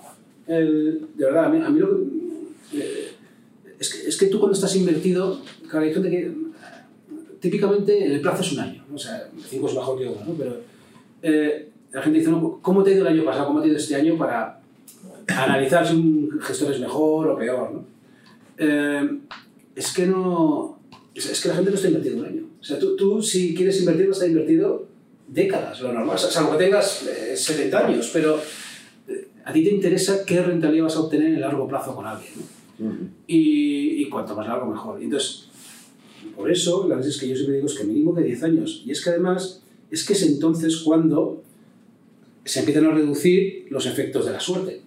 el- 0.48 1.08
de 1.16 1.26
verdad, 1.26 1.46
a 1.46 1.50
mí, 1.50 1.62
a 1.64 1.70
mí 1.70 1.80
lo 1.80 1.90
que... 1.90 2.04
es, 3.82 3.90
que, 3.90 4.08
es 4.08 4.16
que 4.16 4.28
tú 4.28 4.40
cuando 4.40 4.54
estás 4.54 4.76
invertido, 4.76 5.42
claro, 5.68 5.88
hay 5.88 5.94
gente 5.94 6.12
que 6.12 6.32
típicamente 7.40 8.06
el 8.06 8.22
plazo 8.22 8.44
es 8.44 8.52
un 8.52 8.60
año, 8.60 8.86
¿no? 8.88 8.96
o 8.96 9.00
sea, 9.00 9.28
5 9.50 9.68
es 9.68 9.74
mejor 9.74 9.98
que 9.98 10.06
uno, 10.06 10.22
¿no? 10.24 10.34
Pero 10.36 10.58
eh, 11.24 11.68
la 11.92 12.04
gente 12.04 12.20
dice, 12.20 12.30
no, 12.30 12.60
¿cómo 12.62 12.84
te 12.84 12.92
ha 12.92 12.94
ido 12.94 13.08
el 13.08 13.14
año 13.14 13.26
pasado? 13.26 13.48
¿Cómo 13.48 13.60
te 13.60 13.66
ha 13.66 13.70
ido 13.70 13.78
este 13.78 13.96
año? 13.96 14.20
Para 14.20 14.62
analizar 15.28 15.88
si 15.88 15.96
un 15.96 16.40
gestor 16.40 16.72
es 16.72 16.80
mejor 16.80 17.30
o 17.30 17.38
peor, 17.40 17.72
¿no? 17.74 17.86
Eh, 18.60 19.18
es 19.76 19.92
que 19.94 20.06
no... 20.06 20.80
Es, 21.16 21.26
es 21.32 21.42
que 21.42 21.50
la 21.50 21.56
gente 21.56 21.72
no 21.72 21.76
está 21.76 21.88
invirtiendo 21.88 22.22
un 22.22 22.28
año. 22.28 22.44
O 22.62 22.64
sea, 22.64 22.78
tú, 22.78 22.96
tú 22.96 23.20
si 23.24 23.56
quieres 23.56 23.80
invertir, 23.80 24.08
vas 24.08 24.18
a 24.18 24.26
estar 24.26 24.30
invertido 24.30 24.86
décadas, 25.28 25.82
lo 25.82 25.92
normal, 25.92 26.20
salvo 26.20 26.52
que 26.52 26.66
tengas 26.66 27.08
eh, 27.08 27.36
70 27.36 27.88
años, 27.88 28.12
pero 28.14 28.40
eh, 29.08 29.28
a 29.44 29.52
ti 29.52 29.64
te 29.64 29.72
interesa 29.72 30.24
qué 30.24 30.40
rentabilidad 30.44 30.84
vas 30.84 30.98
a 30.98 31.00
obtener 31.00 31.30
en 31.30 31.36
el 31.36 31.42
largo 31.42 31.68
plazo 31.68 31.96
con 31.96 32.06
alguien. 32.06 32.34
¿no? 32.36 32.61
Y, 33.28 34.04
y 34.04 34.10
cuanto 34.10 34.36
más 34.36 34.48
largo, 34.48 34.72
mejor. 34.72 35.02
Entonces, 35.02 35.48
por 36.36 36.52
eso, 36.52 36.88
la 36.88 36.96
verdad 36.96 37.10
es 37.10 37.20
que 37.20 37.28
yo 37.28 37.36
siempre 37.36 37.56
digo 37.56 37.68
es 37.68 37.78
que 37.78 37.84
mínimo 37.84 38.14
que 38.14 38.24
10 38.24 38.44
años. 38.44 38.84
Y 38.86 38.92
es 38.92 39.04
que 39.04 39.10
además, 39.12 39.62
es 39.90 40.06
que 40.06 40.14
es 40.14 40.24
entonces 40.24 40.78
cuando 40.78 41.44
se 42.44 42.60
empiezan 42.60 42.86
a 42.86 42.92
reducir 42.92 43.68
los 43.70 43.86
efectos 43.86 44.26
de 44.26 44.32
la 44.32 44.40
suerte. 44.40 44.82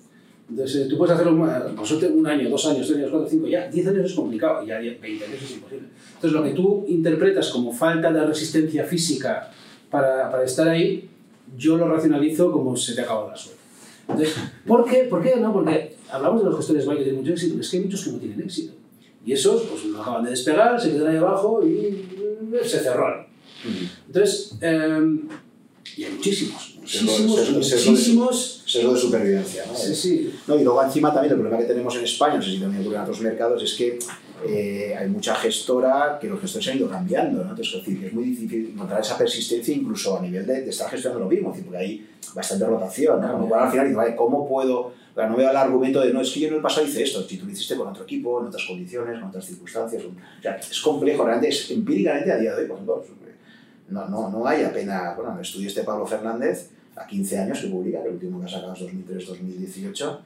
Entonces, 0.49 0.83
eh, 0.83 0.89
tú 0.89 0.99
puedes 0.99 1.15
hacerlo 1.15 1.33
un, 1.33 1.77
por 1.77 1.87
suerte, 1.87 2.09
un 2.09 2.27
año, 2.27 2.51
dos 2.51 2.67
años, 2.67 2.87
tres 2.87 2.99
años, 2.99 3.11
cuatro, 3.11 3.29
cinco, 3.29 3.47
ya 3.47 3.69
10 3.69 3.87
años 3.87 4.11
es 4.11 4.15
complicado, 4.15 4.65
ya 4.67 4.79
10, 4.79 5.01
20 5.01 5.25
años 5.25 5.43
es 5.43 5.51
imposible. 5.53 5.89
Entonces, 6.15 6.33
lo 6.33 6.45
que 6.45 6.51
tú 6.51 6.85
interpretas 6.89 7.51
como 7.51 7.73
falta 7.73 8.13
de 8.13 8.25
resistencia 8.27 8.85
física 8.85 9.51
para, 9.91 10.31
para 10.31 10.45
estar 10.45 10.69
ahí, 10.69 11.09
yo 11.57 11.77
lo 11.77 11.89
racionalizo 11.89 12.53
como 12.53 12.77
se 12.77 12.95
te 12.95 13.01
ha 13.01 13.05
acabado 13.05 13.31
la 13.31 13.37
suerte. 13.37 13.61
Entonces, 14.09 14.35
¿por 14.67 14.85
qué? 14.85 15.05
¿Por 15.05 15.23
qué 15.23 15.37
no? 15.37 15.53
Porque 15.53 15.97
hablamos 16.15 16.43
de 16.43 16.49
los 16.51 16.57
gestores 16.57 16.87
value 16.87 16.99
que 16.99 17.05
tienen 17.05 17.21
mucho 17.23 17.33
éxito, 17.33 17.53
pero 17.55 17.63
es 17.63 17.71
que 17.71 17.77
hay 17.79 17.83
muchos 17.85 18.05
que 18.05 18.11
no 18.13 18.19
tienen 18.19 18.41
éxito. 18.43 18.73
Y 19.27 19.33
esos, 19.33 19.63
pues 19.63 19.85
no 19.87 20.01
acaban 20.03 20.25
de 20.25 20.31
despegar, 20.31 20.81
se 20.81 20.93
quedan 20.93 21.09
ahí 21.09 21.17
abajo 21.17 21.61
y 21.67 22.07
mm, 22.51 22.55
se 22.65 22.79
cerraron. 22.81 23.27
Entonces, 24.07 24.53
eh, 24.61 25.19
y 25.97 26.05
hay 26.05 26.13
muchísimos, 26.13 26.75
muchísimos, 26.81 27.39
sesgo- 27.41 27.91
muchísimos. 27.91 28.63
Sesgo 28.67 28.95
de 28.95 29.01
supervivencia, 29.01 29.65
¿no? 29.67 29.75
Sí, 29.77 29.95
sí. 29.95 30.35
No, 30.49 30.59
y 30.59 30.65
luego 30.65 30.83
encima 30.83 31.13
también 31.13 31.33
el 31.35 31.41
problema 31.41 31.61
que 31.63 31.69
tenemos 31.69 31.95
en 31.97 32.05
España, 32.05 32.37
no 32.37 32.43
sé 32.43 32.51
si 32.53 32.59
también 32.59 32.83
ocurre 32.83 32.97
en 32.97 33.03
otros 33.03 33.21
mercados, 33.21 33.63
es 33.63 33.75
que 33.75 33.99
eh, 34.47 34.95
hay 34.97 35.09
mucha 35.09 35.35
gestora 35.35 36.19
que 36.21 36.29
los 36.29 36.41
gestores 36.41 36.69
han 36.69 36.77
ido 36.77 36.89
cambiando, 36.89 37.45
¿no? 37.45 37.51
Entonces, 37.51 37.75
es 37.75 37.85
decir, 37.85 38.05
es 38.05 38.13
muy 38.13 38.25
difícil 38.25 38.71
encontrar 38.73 39.01
esa 39.01 39.17
persistencia 39.17 39.75
incluso 39.75 40.19
a 40.19 40.23
nivel 40.23 40.47
de, 40.47 40.63
de 40.63 40.71
estar 40.71 40.89
gestionando 40.91 41.25
lo 41.25 41.31
mismo, 41.31 41.51
es 41.51 41.57
decir, 41.57 41.71
porque 41.71 41.85
hay 41.85 42.11
bastante 42.35 42.67
rotación, 42.67 43.21
¿no? 43.21 43.39
Como 43.39 43.55
al 43.55 43.71
final 43.71 43.95
vale, 43.95 44.17
¿cómo 44.17 44.49
puedo...? 44.49 44.93
Claro, 45.15 45.31
no 45.31 45.37
veo 45.37 45.49
el 45.49 45.57
argumento 45.57 46.01
de, 46.01 46.13
no, 46.13 46.21
es 46.21 46.33
que 46.33 46.41
yo 46.41 46.49
en 46.49 46.55
el 46.55 46.61
pasado 46.61 46.85
hice 46.85 47.05
esto, 47.05 47.23
si 47.23 47.37
tú 47.37 47.47
lo 47.47 47.53
hiciste 47.53 47.77
con 47.77 47.87
otro 47.87 48.03
equipo, 48.03 48.41
en 48.41 48.49
otras 48.49 48.65
condiciones, 48.65 49.21
con 49.21 49.29
otras 49.29 49.45
circunstancias, 49.45 50.03
o 50.03 50.43
sea, 50.43 50.57
es 50.57 50.81
complejo, 50.81 51.25
realmente 51.25 51.55
es 51.55 51.71
empíricamente 51.71 52.33
a 52.33 52.37
día 52.37 52.53
de 52.53 52.63
hoy, 52.63 52.67
por 52.67 52.77
ejemplo, 52.79 53.05
no, 53.91 54.09
no, 54.09 54.29
no 54.29 54.47
hay 54.47 54.65
apenas, 54.65 55.15
bueno, 55.17 55.35
el 55.35 55.41
estudio 55.41 55.69
este 55.69 55.85
Pablo 55.85 56.05
Fernández, 56.05 56.71
a 56.97 57.07
15 57.07 57.39
años 57.39 57.61
que 57.61 57.69
publica, 57.69 58.03
el 58.03 58.15
último 58.15 58.41
que 58.41 58.47
ha 58.47 58.49
sacado 58.49 58.75
es 58.75 58.81
2003-2018, 58.81 60.19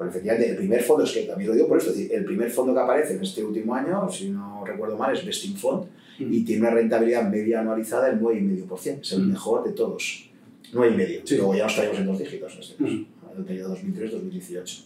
pues 0.00 0.12
efectivamente 0.12 0.48
el 0.48 0.56
primer 0.56 0.82
fondo, 0.82 1.04
es 1.04 1.12
que 1.12 1.24
también 1.24 1.50
lo 1.50 1.54
digo 1.54 1.68
por 1.68 1.76
esto, 1.76 1.90
es 1.90 1.98
decir, 1.98 2.14
el 2.14 2.24
primer 2.24 2.50
fondo 2.50 2.72
que 2.72 2.80
aparece 2.80 3.16
en 3.16 3.22
este 3.22 3.44
último 3.44 3.74
año, 3.74 4.10
si 4.10 4.30
no 4.30 4.64
recuerdo 4.64 4.96
mal, 4.96 5.14
es 5.14 5.26
Vesting 5.26 5.54
Fund, 5.58 5.88
mm. 6.18 6.32
y 6.32 6.42
tiene 6.42 6.62
una 6.62 6.70
rentabilidad 6.70 7.28
media 7.28 7.60
anualizada 7.60 8.08
del 8.08 8.18
9,5%, 8.18 9.02
es 9.02 9.12
el 9.12 9.24
mm. 9.24 9.28
mejor 9.32 9.62
de 9.62 9.72
todos. 9.72 10.30
9,5%. 10.72 11.20
Sí. 11.26 11.36
Luego 11.36 11.54
ya 11.54 11.64
nos 11.64 11.74
traemos 11.74 11.98
en 11.98 12.06
dos 12.06 12.18
dígitos 12.18 12.54
en 12.54 12.60
este 12.60 12.76
caso, 12.76 12.94
mm. 12.94 13.40
el 13.40 13.44
periodo 13.44 13.76
2003-2018. 13.76 14.84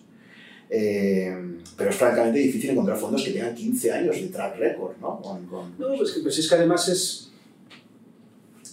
Eh, 0.71 1.59
pero 1.77 1.91
es 1.91 1.97
francamente 1.97 2.41
difícil 2.41 2.71
encontrar 2.71 2.99
fondos 2.99 3.23
que 3.23 3.31
tengan 3.31 3.55
15 3.55 3.93
años 3.93 4.17
de 4.17 4.27
track 4.27 4.59
record, 4.59 4.97
¿no? 5.01 5.23
Con, 5.23 5.47
con... 5.47 5.79
No, 5.79 5.95
pues, 5.97 6.19
pues 6.25 6.39
es 6.41 6.49
que 6.49 6.55
además 6.57 6.89
es, 6.89 7.31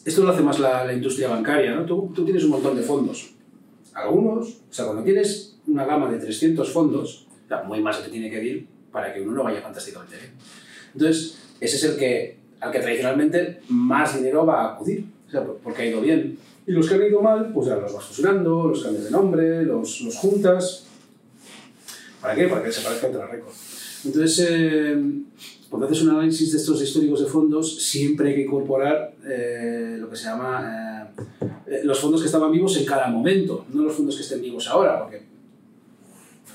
esto 0.06 0.24
lo 0.24 0.32
hace 0.32 0.42
más 0.42 0.58
la, 0.58 0.86
la 0.86 0.94
industria 0.94 1.28
bancaria, 1.28 1.76
¿no? 1.76 1.86
Tú, 1.86 2.12
tú, 2.16 2.26
tienes 2.26 2.44
un 2.46 2.50
montón 2.50 2.76
de 2.76 2.82
fondos. 2.82 3.36
Algunos, 3.94 4.48
o 4.48 4.74
sea, 4.74 4.86
cuando 4.86 5.04
tienes 5.04 5.51
una 5.72 5.86
gama 5.86 6.12
de 6.12 6.20
300 6.20 6.70
fondos, 6.72 7.28
muy 7.66 7.82
más 7.82 8.04
te 8.04 8.10
tiene 8.10 8.30
que 8.30 8.44
ir 8.44 8.68
para 8.92 9.14
que 9.14 9.22
uno 9.22 9.32
no 9.32 9.44
vaya 9.44 9.62
fantásticamente 9.62 10.18
bien. 10.18 10.32
Entonces, 10.94 11.38
ese 11.60 11.76
es 11.76 11.84
el 11.84 11.98
que, 11.98 12.38
al 12.60 12.72
que 12.72 12.80
tradicionalmente 12.80 13.62
más 13.70 14.16
dinero 14.16 14.46
va 14.46 14.62
a 14.64 14.74
acudir, 14.74 15.06
o 15.28 15.32
sea, 15.32 15.44
porque 15.44 15.82
ha 15.82 15.86
ido 15.86 16.02
bien. 16.02 16.38
Y 16.68 16.72
los 16.72 16.88
que 16.88 16.96
han 16.96 17.04
ido 17.04 17.22
mal, 17.22 17.52
pues 17.54 17.68
ya 17.68 17.76
los 17.76 17.94
vas 17.94 18.06
fusionando, 18.06 18.68
los 18.68 18.84
cambias 18.84 19.06
de 19.06 19.12
nombre, 19.12 19.64
los, 19.64 20.02
los 20.02 20.16
juntas. 20.18 20.86
¿Para 22.22 22.36
qué? 22.36 22.48
Para 22.48 22.64
que 22.64 22.72
se 22.72 22.82
parezca 22.82 23.08
a 23.08 23.28
récord. 23.28 23.54
Entonces, 24.06 24.48
eh, 24.50 25.02
cuando 25.70 25.88
haces 25.88 26.04
un 26.04 26.10
análisis 26.10 26.52
de 26.52 26.58
estos 26.58 26.82
históricos 26.82 27.22
de 27.22 27.28
fondos, 27.28 27.82
siempre 27.82 28.30
hay 28.30 28.36
que 28.36 28.42
incorporar 28.42 29.14
eh, 29.26 29.98
lo 30.00 30.10
que 30.10 30.16
se 30.18 30.26
llama 30.26 31.10
eh, 31.42 31.48
eh, 31.72 31.82
los 31.86 31.98
fondos 31.98 32.20
que 32.20 32.26
estaban 32.26 32.52
vivos 32.52 32.76
en 32.76 32.86
cada 32.86 33.08
momento, 33.08 33.66
no 33.72 33.84
los 33.84 33.94
fondos 33.94 34.18
que 34.18 34.22
estén 34.22 34.42
vivos 34.42 34.68
ahora, 34.68 35.00
porque 35.00 35.31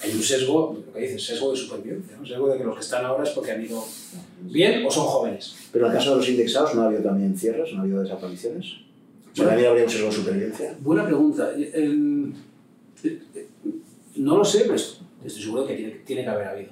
hay 0.02 0.12
un 0.12 0.22
sesgo, 0.22 0.82
lo 0.86 0.92
que 0.92 1.00
dices, 1.00 1.24
sesgo 1.24 1.50
de 1.50 1.56
supervivencia, 1.56 2.16
un 2.18 2.26
sesgo 2.26 2.48
de 2.48 2.58
que 2.58 2.64
los 2.64 2.74
que 2.74 2.80
están 2.80 3.04
ahora 3.04 3.24
es 3.24 3.30
porque 3.30 3.52
han 3.52 3.64
ido 3.64 3.84
bien 4.42 4.84
o 4.84 4.90
son 4.90 5.06
jóvenes. 5.06 5.56
Pero 5.72 5.86
en 5.86 5.92
el 5.92 5.98
caso 5.98 6.10
de 6.10 6.16
los 6.16 6.28
indexados, 6.28 6.74
¿no 6.74 6.82
ha 6.82 6.86
habido 6.86 7.02
también 7.02 7.36
cierres, 7.36 7.72
no 7.72 7.80
ha 7.80 7.82
habido 7.82 8.02
desapariciones? 8.02 8.66
¿También 9.34 9.68
habría 9.68 9.84
un 9.84 9.90
sesgo 9.90 10.08
de 10.08 10.12
supervivencia? 10.12 10.76
Buena 10.80 11.04
pregunta. 11.04 11.50
no 14.16 14.38
lo 14.38 14.44
sé, 14.44 14.60
pero 14.60 14.74
estoy 14.74 15.42
seguro 15.42 15.66
que 15.66 15.74
tiene, 15.74 15.92
tiene 16.04 16.22
que 16.22 16.28
haber 16.28 16.48
habido. 16.48 16.70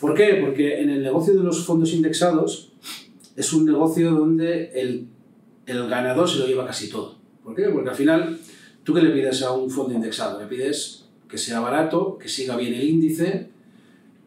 ¿Por 0.00 0.14
qué? 0.14 0.38
Porque 0.42 0.80
en 0.80 0.90
el 0.90 1.02
negocio 1.02 1.34
de 1.34 1.42
los 1.42 1.64
fondos 1.64 1.92
indexados 1.92 2.72
es 3.36 3.52
un 3.52 3.64
negocio 3.64 4.10
donde 4.10 4.70
el, 4.74 5.06
el 5.66 5.88
ganador 5.88 6.28
se 6.28 6.38
lo 6.38 6.46
lleva 6.46 6.66
casi 6.66 6.88
todo. 6.88 7.16
¿Por 7.42 7.54
qué? 7.54 7.64
Porque 7.68 7.90
al 7.90 7.96
final, 7.96 8.38
¿tú 8.82 8.94
qué 8.94 9.02
le 9.02 9.10
pides 9.10 9.42
a 9.42 9.52
un 9.52 9.70
fondo 9.70 9.94
indexado? 9.94 10.40
Le 10.40 10.46
pides 10.46 11.03
que 11.34 11.38
sea 11.38 11.58
barato, 11.58 12.16
que 12.16 12.28
siga 12.28 12.56
bien 12.56 12.74
el 12.74 12.84
índice 12.84 13.48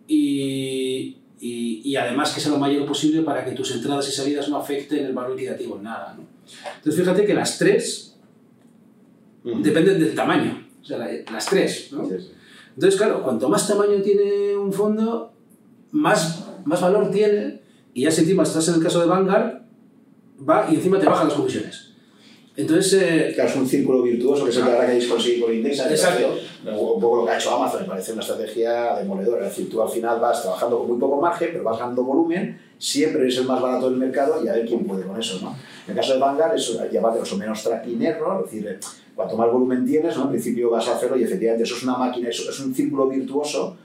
y, 0.07 1.15
y, 1.39 1.81
y, 1.85 1.95
además 1.95 2.33
que 2.33 2.41
sea 2.41 2.51
lo 2.51 2.57
mayor 2.57 2.85
posible 2.85 3.21
para 3.21 3.45
que 3.45 3.51
tus 3.51 3.71
entradas 3.71 4.09
y 4.09 4.11
salidas 4.11 4.49
no 4.49 4.57
afecten 4.57 5.05
el 5.05 5.13
valor 5.13 5.37
liquidativo 5.37 5.77
en 5.77 5.83
nada. 5.83 6.17
¿no? 6.17 6.25
Entonces 6.75 6.99
fíjate 6.99 7.25
que 7.25 7.33
las 7.33 7.57
tres 7.57 8.17
dependen 9.41 10.01
del 10.01 10.13
tamaño, 10.13 10.67
o 10.81 10.85
sea, 10.85 10.97
las 11.31 11.45
tres. 11.45 11.93
¿no? 11.93 12.03
Entonces, 12.03 12.99
claro, 12.99 13.23
cuanto 13.23 13.47
más 13.47 13.65
tamaño 13.65 14.01
tiene 14.01 14.57
un 14.57 14.73
fondo, 14.73 15.31
más, 15.91 16.45
más 16.65 16.81
valor 16.81 17.09
tiene 17.09 17.61
y 17.93 18.01
ya 18.01 18.11
si 18.11 18.19
encima 18.23 18.43
estás 18.43 18.67
en 18.67 18.75
el 18.75 18.83
caso 18.83 18.99
de 18.99 19.05
Vanguard, 19.05 19.61
va 20.47 20.69
y 20.69 20.75
encima 20.75 20.99
te 20.99 21.05
bajan 21.05 21.29
las 21.29 21.37
comisiones. 21.37 21.86
Entonces, 22.57 22.93
eh, 22.93 23.31
claro, 23.35 23.51
es 23.51 23.55
un 23.55 23.67
círculo 23.67 24.01
virtuoso 24.01 24.43
que 24.43 24.51
se 24.51 24.61
te 24.61 24.65
que 24.65 24.77
hayáis 24.77 25.07
conseguido 25.07 25.45
con 25.45 25.55
Indexa. 25.55 25.87
Exacto. 25.91 26.39
Un 26.65 26.99
poco 26.99 27.17
lo 27.17 27.25
que 27.25 27.31
ha 27.31 27.37
hecho 27.37 27.55
Amazon, 27.55 27.83
me 27.83 27.87
parece 27.87 28.13
una 28.13 28.21
estrategia 28.21 28.95
demoledora. 28.95 29.45
Es 29.45 29.55
decir, 29.55 29.69
tú 29.69 29.79
al 29.79 29.89
final 29.89 30.19
vas 30.19 30.41
trabajando 30.41 30.79
con 30.79 30.87
muy 30.87 30.97
poco 30.97 31.21
margen, 31.21 31.49
pero 31.51 31.63
vas 31.63 31.77
ganando 31.77 32.03
volumen, 32.03 32.59
siempre 32.79 33.21
eres 33.21 33.37
el 33.37 33.45
más 33.45 33.61
barato 33.61 33.91
del 33.91 33.99
mercado 33.99 34.43
y 34.43 34.47
a 34.47 34.53
ver 34.53 34.65
quién 34.65 34.85
puede 34.85 35.05
con 35.05 35.19
eso. 35.19 35.39
¿no? 35.39 35.55
En 35.85 35.91
el 35.91 35.95
caso 35.95 36.13
de 36.13 36.19
Vanguard, 36.19 36.55
eso 36.55 36.83
lleva 36.89 37.11
más 37.11 37.31
o 37.31 37.37
menos 37.37 37.61
tracking 37.61 38.01
error, 38.01 38.43
es 38.43 38.51
decir, 38.51 38.79
cuanto 39.15 39.37
más 39.37 39.51
volumen 39.51 39.85
tienes, 39.85 40.17
¿no? 40.17 40.23
en 40.23 40.29
principio 40.29 40.71
vas 40.71 40.87
a 40.87 40.95
hacerlo 40.95 41.15
y 41.15 41.23
efectivamente 41.23 41.63
eso 41.63 41.75
es 41.75 41.83
una 41.83 41.97
máquina, 41.97 42.29
eso 42.29 42.49
es 42.49 42.59
un 42.59 42.73
círculo 42.73 43.07
virtuoso 43.07 43.77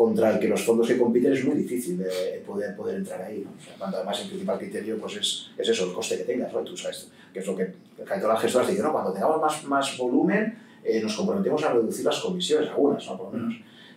contra 0.00 0.30
el 0.30 0.40
que 0.40 0.48
los 0.48 0.62
fondos 0.62 0.88
que 0.88 0.96
compiten 0.96 1.30
es 1.30 1.44
muy 1.44 1.56
difícil 1.56 1.98
de 1.98 2.42
poder, 2.46 2.74
poder 2.74 2.96
entrar 2.96 3.20
ahí. 3.20 3.44
¿no? 3.44 3.50
O 3.50 3.62
sea, 3.62 3.74
cuando 3.76 3.98
además 3.98 4.18
el 4.22 4.28
principal 4.28 4.58
criterio 4.58 4.96
pues 4.96 5.16
es, 5.16 5.50
es 5.58 5.68
eso, 5.68 5.84
el 5.84 5.92
coste 5.92 6.16
que 6.16 6.24
tengas. 6.24 6.50
¿no? 6.54 6.60
Tú 6.60 6.74
sabes, 6.74 7.10
que 7.30 7.40
es 7.40 7.46
lo 7.46 7.54
que 7.54 7.74
todas 7.98 8.22
las 8.22 8.40
gestoras 8.40 8.68
dicen, 8.68 8.82
¿no? 8.82 8.92
cuando 8.92 9.12
tengamos 9.12 9.38
más, 9.42 9.62
más 9.64 9.98
volumen 9.98 10.56
eh, 10.82 11.02
nos 11.02 11.14
comprometemos 11.14 11.62
a 11.64 11.74
reducir 11.74 12.06
las 12.06 12.18
comisiones, 12.18 12.70
algunas, 12.70 13.06
¿no? 13.06 13.18
por 13.18 13.26
lo 13.26 13.38
menos. 13.38 13.56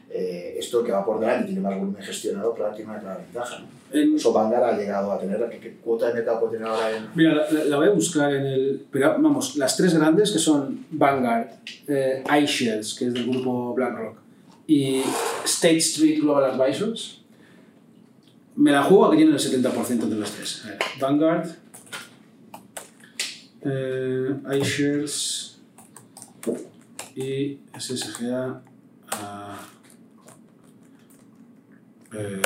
Eh, 0.10 0.58
esto 0.60 0.84
que 0.84 0.92
va 0.92 1.06
por 1.06 1.22
delante 1.22 1.46
tiene 1.46 1.62
más 1.62 1.74
volumen 1.74 2.04
gestionado, 2.04 2.54
claro, 2.54 2.76
tiene 2.76 2.92
una 2.92 3.00
clara 3.00 3.20
ventaja. 3.20 3.60
¿no? 3.60 3.68
En... 3.98 4.16
Eso 4.18 4.34
Vanguard 4.34 4.74
ha 4.74 4.78
llegado 4.78 5.10
a 5.10 5.18
tener, 5.18 5.50
¿qué, 5.52 5.60
¿qué, 5.60 5.78
cuota 5.78 6.10
de 6.10 6.16
mercado 6.16 6.42
puede 6.42 6.58
tener 6.58 6.68
ahora 6.68 6.98
en...? 6.98 7.08
Mira, 7.16 7.34
la, 7.50 7.64
la, 7.64 7.78
voy 7.78 7.88
a 7.88 7.92
buscar 7.92 8.30
en 8.34 8.46
el... 8.46 8.86
Pero 8.92 9.12
vamos, 9.12 9.56
las 9.56 9.78
tres 9.78 9.94
grandes 9.94 10.32
que 10.32 10.40
son 10.40 10.86
Vanguard, 10.92 11.48
eh, 11.88 12.22
iShares, 12.42 12.94
que 12.94 13.06
es 13.06 13.14
del 13.14 13.32
grupo 13.32 13.74
BlackRock, 13.74 14.23
y 14.68 15.02
State 15.46 15.78
Street 15.78 16.22
Global 16.22 16.52
Advisors, 16.52 17.22
me 18.56 18.72
la 18.72 18.84
juego 18.84 19.12
que 19.12 19.18
tienen 19.18 19.34
el 19.36 19.42
70% 19.42 20.06
de 20.06 20.16
las 20.16 20.32
tres. 20.32 20.64
Vanguard, 21.00 21.50
eh, 23.62 24.36
iShares 24.60 25.60
y 27.16 27.60
SSGA. 27.78 28.62
Uh, 29.12 29.56
eh, 32.16 32.42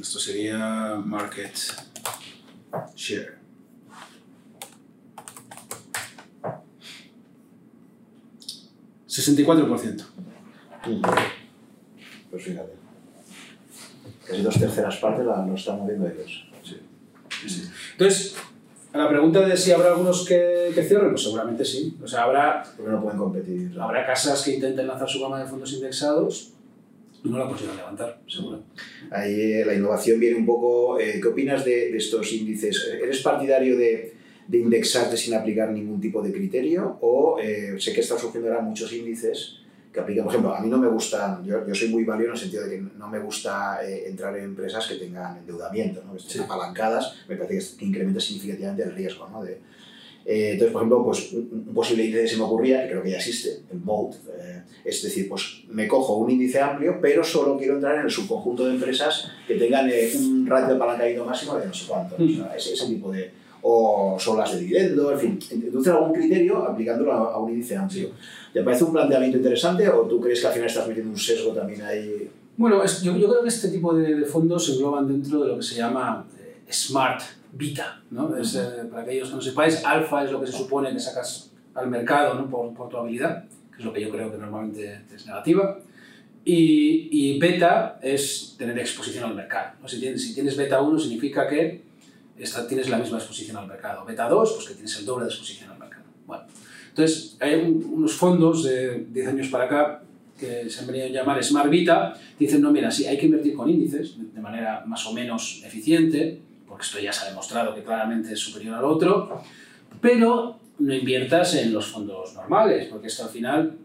esto 0.00 0.18
sería 0.18 0.96
Market 1.04 1.54
Share. 2.96 3.38
¿64%? 9.06 10.04
Pues 12.32 12.44
fíjate. 12.44 12.72
Casi 14.26 14.40
dos 14.40 14.58
terceras 14.58 14.96
partes 14.96 15.26
la, 15.26 15.44
lo 15.46 15.54
están 15.54 15.78
moviendo 15.78 16.08
ellos. 16.08 16.48
Sí. 16.64 16.78
sí. 17.46 17.68
Entonces, 17.92 18.34
a 18.90 18.96
la 18.96 19.08
pregunta 19.10 19.46
de 19.46 19.54
si 19.54 19.70
habrá 19.70 19.90
algunos 19.90 20.26
que, 20.26 20.70
que 20.74 20.82
cierren, 20.82 21.10
pues 21.10 21.24
seguramente 21.24 21.62
sí. 21.62 21.94
O 22.02 22.08
sea, 22.08 22.22
habrá. 22.22 22.62
Porque 22.74 22.90
no 22.90 23.02
pueden 23.02 23.18
competir. 23.18 23.78
Habrá 23.78 24.06
casas 24.06 24.42
que 24.42 24.54
intenten 24.54 24.86
lanzar 24.86 25.06
su 25.06 25.20
gama 25.20 25.40
de 25.40 25.46
fondos 25.46 25.74
indexados 25.74 26.54
y 27.22 27.28
no 27.28 27.38
la 27.38 27.48
consigan 27.48 27.76
levantar, 27.76 28.18
seguro. 28.26 28.62
Ahí 29.10 29.52
eh, 29.52 29.64
la 29.66 29.74
innovación 29.74 30.18
viene 30.18 30.38
un 30.38 30.46
poco. 30.46 30.98
Eh, 30.98 31.20
¿Qué 31.20 31.28
opinas 31.28 31.66
de, 31.66 31.90
de, 31.92 31.98
estos 31.98 32.32
índices? 32.32 32.92
¿Eres 32.98 33.20
partidario 33.20 33.76
de, 33.76 34.14
de, 34.48 34.58
indexarte 34.58 35.18
sin 35.18 35.34
aplicar 35.34 35.70
ningún 35.70 36.00
tipo 36.00 36.22
de 36.22 36.32
criterio? 36.32 36.96
O 37.02 37.38
eh, 37.38 37.74
sé 37.78 37.92
que 37.92 38.00
están 38.00 38.18
surgiendo 38.18 38.48
ahora 38.48 38.62
muchos 38.62 38.90
índices 38.94 39.61
que 39.92 40.00
aplican, 40.00 40.24
por 40.24 40.32
ejemplo, 40.32 40.54
a 40.54 40.60
mí 40.60 40.68
no 40.68 40.78
me 40.78 40.88
gusta, 40.88 41.40
yo, 41.44 41.66
yo 41.66 41.74
soy 41.74 41.88
muy 41.88 42.04
válido 42.04 42.28
en 42.28 42.34
el 42.34 42.40
sentido 42.40 42.64
de 42.64 42.70
que 42.70 42.82
no 42.98 43.08
me 43.08 43.18
gusta 43.18 43.84
eh, 43.84 44.08
entrar 44.08 44.36
en 44.38 44.44
empresas 44.44 44.86
que 44.86 44.94
tengan 44.94 45.38
endeudamiento, 45.38 46.02
¿no? 46.04 46.12
que 46.12 46.18
estén 46.18 46.38
sí. 46.38 46.42
apalancadas, 46.42 47.14
me 47.28 47.36
parece 47.36 47.76
que 47.76 47.84
incrementa 47.84 48.18
significativamente 48.18 48.84
el 48.84 48.94
riesgo. 48.94 49.28
¿no? 49.28 49.44
De, 49.44 49.60
eh, 50.24 50.52
entonces, 50.52 50.72
por 50.72 50.82
ejemplo, 50.82 51.04
pues, 51.04 51.32
un, 51.32 51.72
posible 51.74 52.04
índice 52.04 52.22
que 52.22 52.28
se 52.28 52.36
me 52.36 52.44
ocurría, 52.44 52.82
que 52.82 52.90
creo 52.90 53.02
que 53.02 53.10
ya 53.10 53.16
existe, 53.18 53.62
el 53.70 53.80
MODE, 53.80 54.16
eh, 54.38 54.62
es 54.84 55.02
decir, 55.02 55.28
pues 55.28 55.64
me 55.68 55.88
cojo 55.88 56.16
un 56.16 56.30
índice 56.30 56.60
amplio, 56.60 56.98
pero 57.00 57.24
solo 57.24 57.58
quiero 57.58 57.74
entrar 57.74 57.96
en 57.96 58.02
el 58.02 58.10
subconjunto 58.10 58.64
de 58.66 58.74
empresas 58.74 59.30
que 59.46 59.56
tengan 59.56 59.88
eh, 59.90 60.12
un 60.16 60.46
ratio 60.46 60.68
de 60.68 60.74
apalancamiento 60.74 61.24
máximo 61.24 61.56
de 61.56 61.66
no 61.66 61.74
sé 61.74 61.86
cuánto, 61.86 62.16
mm. 62.18 62.24
o 62.24 62.36
sea, 62.36 62.56
ese, 62.56 62.74
ese 62.74 62.86
tipo 62.86 63.10
de, 63.10 63.30
o 63.62 64.16
son 64.18 64.38
las 64.38 64.52
de 64.52 64.60
dividendo, 64.60 65.12
en 65.12 65.18
fin, 65.18 65.38
introducir 65.52 65.92
algún 65.92 66.12
criterio 66.12 66.58
aplicándolo 66.66 67.12
a, 67.12 67.34
a, 67.34 67.38
un 67.38 67.50
índice 67.50 67.76
amplio. 67.76 68.10
¿Te 68.52 68.62
parece 68.62 68.84
un 68.84 68.92
planteamiento 68.92 69.38
interesante 69.38 69.88
o 69.88 70.02
tú 70.02 70.20
crees 70.20 70.40
que 70.40 70.48
al 70.48 70.52
final 70.52 70.68
estás 70.68 70.88
metiendo 70.88 71.12
un 71.12 71.18
sesgo 71.18 71.52
también 71.52 71.82
ahí? 71.82 72.28
Bueno, 72.56 72.82
es, 72.82 73.02
yo, 73.02 73.16
yo, 73.16 73.28
creo 73.28 73.42
que 73.42 73.48
este 73.48 73.68
tipo 73.68 73.94
de, 73.94 74.16
de, 74.16 74.24
fondos 74.26 74.66
se 74.66 74.72
engloban 74.72 75.06
dentro 75.06 75.40
de 75.40 75.48
lo 75.48 75.56
que 75.56 75.62
se 75.62 75.76
llama 75.76 76.26
eh, 76.38 76.72
Smart 76.72 77.22
Beta. 77.52 78.02
¿no? 78.10 78.36
Es, 78.36 78.54
eh, 78.56 78.84
para 78.90 79.02
aquellos 79.02 79.30
que 79.30 79.36
no 79.36 79.40
sepáis, 79.40 79.84
alfa 79.84 80.24
es 80.24 80.32
lo 80.32 80.40
que 80.40 80.46
se 80.46 80.58
supone 80.58 80.92
que 80.92 80.98
sacas 80.98 81.50
al 81.74 81.88
mercado 81.88 82.34
¿no? 82.34 82.50
por, 82.50 82.74
por 82.74 82.88
tu 82.88 82.96
habilidad, 82.98 83.44
que 83.70 83.78
es 83.78 83.84
lo 83.84 83.92
que 83.92 84.02
yo 84.02 84.10
creo 84.10 84.30
que 84.30 84.38
normalmente 84.38 85.00
es 85.14 85.26
negativa. 85.26 85.78
Y, 86.44 87.08
y, 87.12 87.38
beta 87.38 88.00
es 88.02 88.56
tener 88.58 88.76
exposición 88.78 89.24
al 89.24 89.34
mercado. 89.34 89.76
¿no? 89.80 89.88
Si, 89.88 90.00
tienes, 90.00 90.22
si 90.22 90.34
tienes 90.34 90.56
beta 90.56 90.82
1 90.82 90.98
significa 90.98 91.48
que 91.48 91.82
tienes 92.68 92.88
la 92.88 92.98
misma 92.98 93.18
exposición 93.18 93.56
al 93.56 93.66
mercado. 93.66 94.04
Beta 94.04 94.28
2, 94.28 94.52
pues 94.52 94.68
que 94.68 94.74
tienes 94.74 94.96
el 94.98 95.06
doble 95.06 95.24
de 95.24 95.30
exposición 95.30 95.70
al 95.70 95.78
mercado. 95.78 96.04
Bueno, 96.26 96.44
entonces 96.88 97.36
hay 97.40 97.54
unos 97.54 98.12
fondos 98.12 98.64
de 98.64 99.06
10 99.10 99.28
años 99.28 99.48
para 99.48 99.64
acá 99.64 100.02
que 100.38 100.68
se 100.68 100.80
han 100.80 100.86
venido 100.88 101.06
a 101.06 101.08
llamar 101.08 101.42
Smart 101.42 101.70
Vita, 101.70 102.14
dicen, 102.38 102.60
no, 102.60 102.72
mira, 102.72 102.90
sí, 102.90 103.06
hay 103.06 103.16
que 103.16 103.26
invertir 103.26 103.54
con 103.54 103.70
índices 103.70 104.16
de 104.34 104.40
manera 104.40 104.82
más 104.86 105.06
o 105.06 105.12
menos 105.12 105.62
eficiente, 105.64 106.40
porque 106.66 106.84
esto 106.84 106.98
ya 106.98 107.12
se 107.12 107.26
ha 107.26 107.28
demostrado 107.28 107.74
que 107.74 107.84
claramente 107.84 108.32
es 108.32 108.40
superior 108.40 108.74
al 108.74 108.84
otro, 108.84 109.40
pero 110.00 110.58
no 110.80 110.94
inviertas 110.94 111.54
en 111.54 111.72
los 111.72 111.86
fondos 111.86 112.34
normales, 112.34 112.88
porque 112.90 113.06
esto 113.06 113.22
al 113.22 113.30
final 113.30 113.78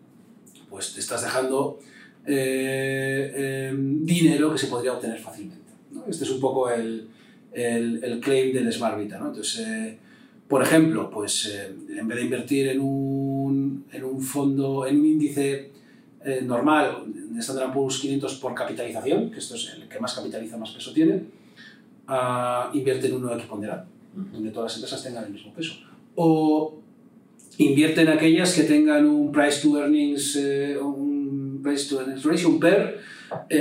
pues 0.69 0.94
te 0.94 0.99
estás 0.99 1.22
dejando 1.22 1.80
eh, 2.26 3.69
em, 3.69 4.03
dinero 4.03 4.52
que 4.52 4.57
se 4.57 4.68
podría 4.68 4.94
obtener 4.94 5.19
fácilmente. 5.19 5.72
¿no? 5.91 6.06
Este 6.10 6.24
es 6.24 6.32
un 6.32 6.40
poco 6.40 6.69
el, 6.69 7.07
el, 7.58 8.04
el 8.04 8.20
claim 8.20 8.54
del 8.54 8.72
Smart 8.72 8.98
Vita. 9.00 9.18
¿no? 9.18 9.28
Entonces, 9.28 9.68
eh, 9.68 9.98
por 10.48 10.62
ejemplo, 10.62 11.10
pues 11.10 11.48
eh, 11.48 11.74
en 11.98 12.08
vez 12.08 12.18
de 12.18 12.24
invertir 12.24 12.68
en 12.68 12.80
un, 12.80 13.86
en 13.92 14.04
un 14.04 14.22
fondo, 14.22 14.86
en 14.86 15.00
un 15.00 15.06
índice 15.06 15.72
eh, 16.24 16.42
normal 16.44 17.04
de 17.08 17.40
Standard 17.40 17.74
Poor's 17.74 18.00
500 18.00 18.36
por 18.36 18.54
capitalización, 18.54 19.32
que 19.32 19.40
esto 19.40 19.56
es 19.56 19.74
el 19.76 19.88
que 19.88 20.00
más 20.00 20.14
capitaliza, 20.14 20.58
más 20.58 20.72
peso 20.72 20.94
tiene, 20.94 21.24
uh, 22.08 22.76
invierte 22.76 23.08
en 23.08 23.16
uno 23.16 23.34
equiponderado, 23.36 23.86
donde 24.14 24.52
todas 24.52 24.72
las 24.72 24.78
empresas 24.78 25.04
tengan 25.04 25.26
el 25.26 25.32
mismo 25.32 25.54
peso. 25.54 25.76
O 26.16 26.80
invierte 27.58 28.02
en 28.02 28.10
aquellas 28.10 28.54
que 28.54 28.64
tengan 28.64 29.06
un 29.06 29.32
price 29.32 29.62
to 29.62 29.78
earnings, 29.78 30.36
eh, 30.36 30.78
un 30.78 31.60
price 31.64 31.90
to 31.90 32.00
earnings 32.00 32.24
ratio, 32.24 32.50
un 32.50 32.60
PER, 32.60 33.00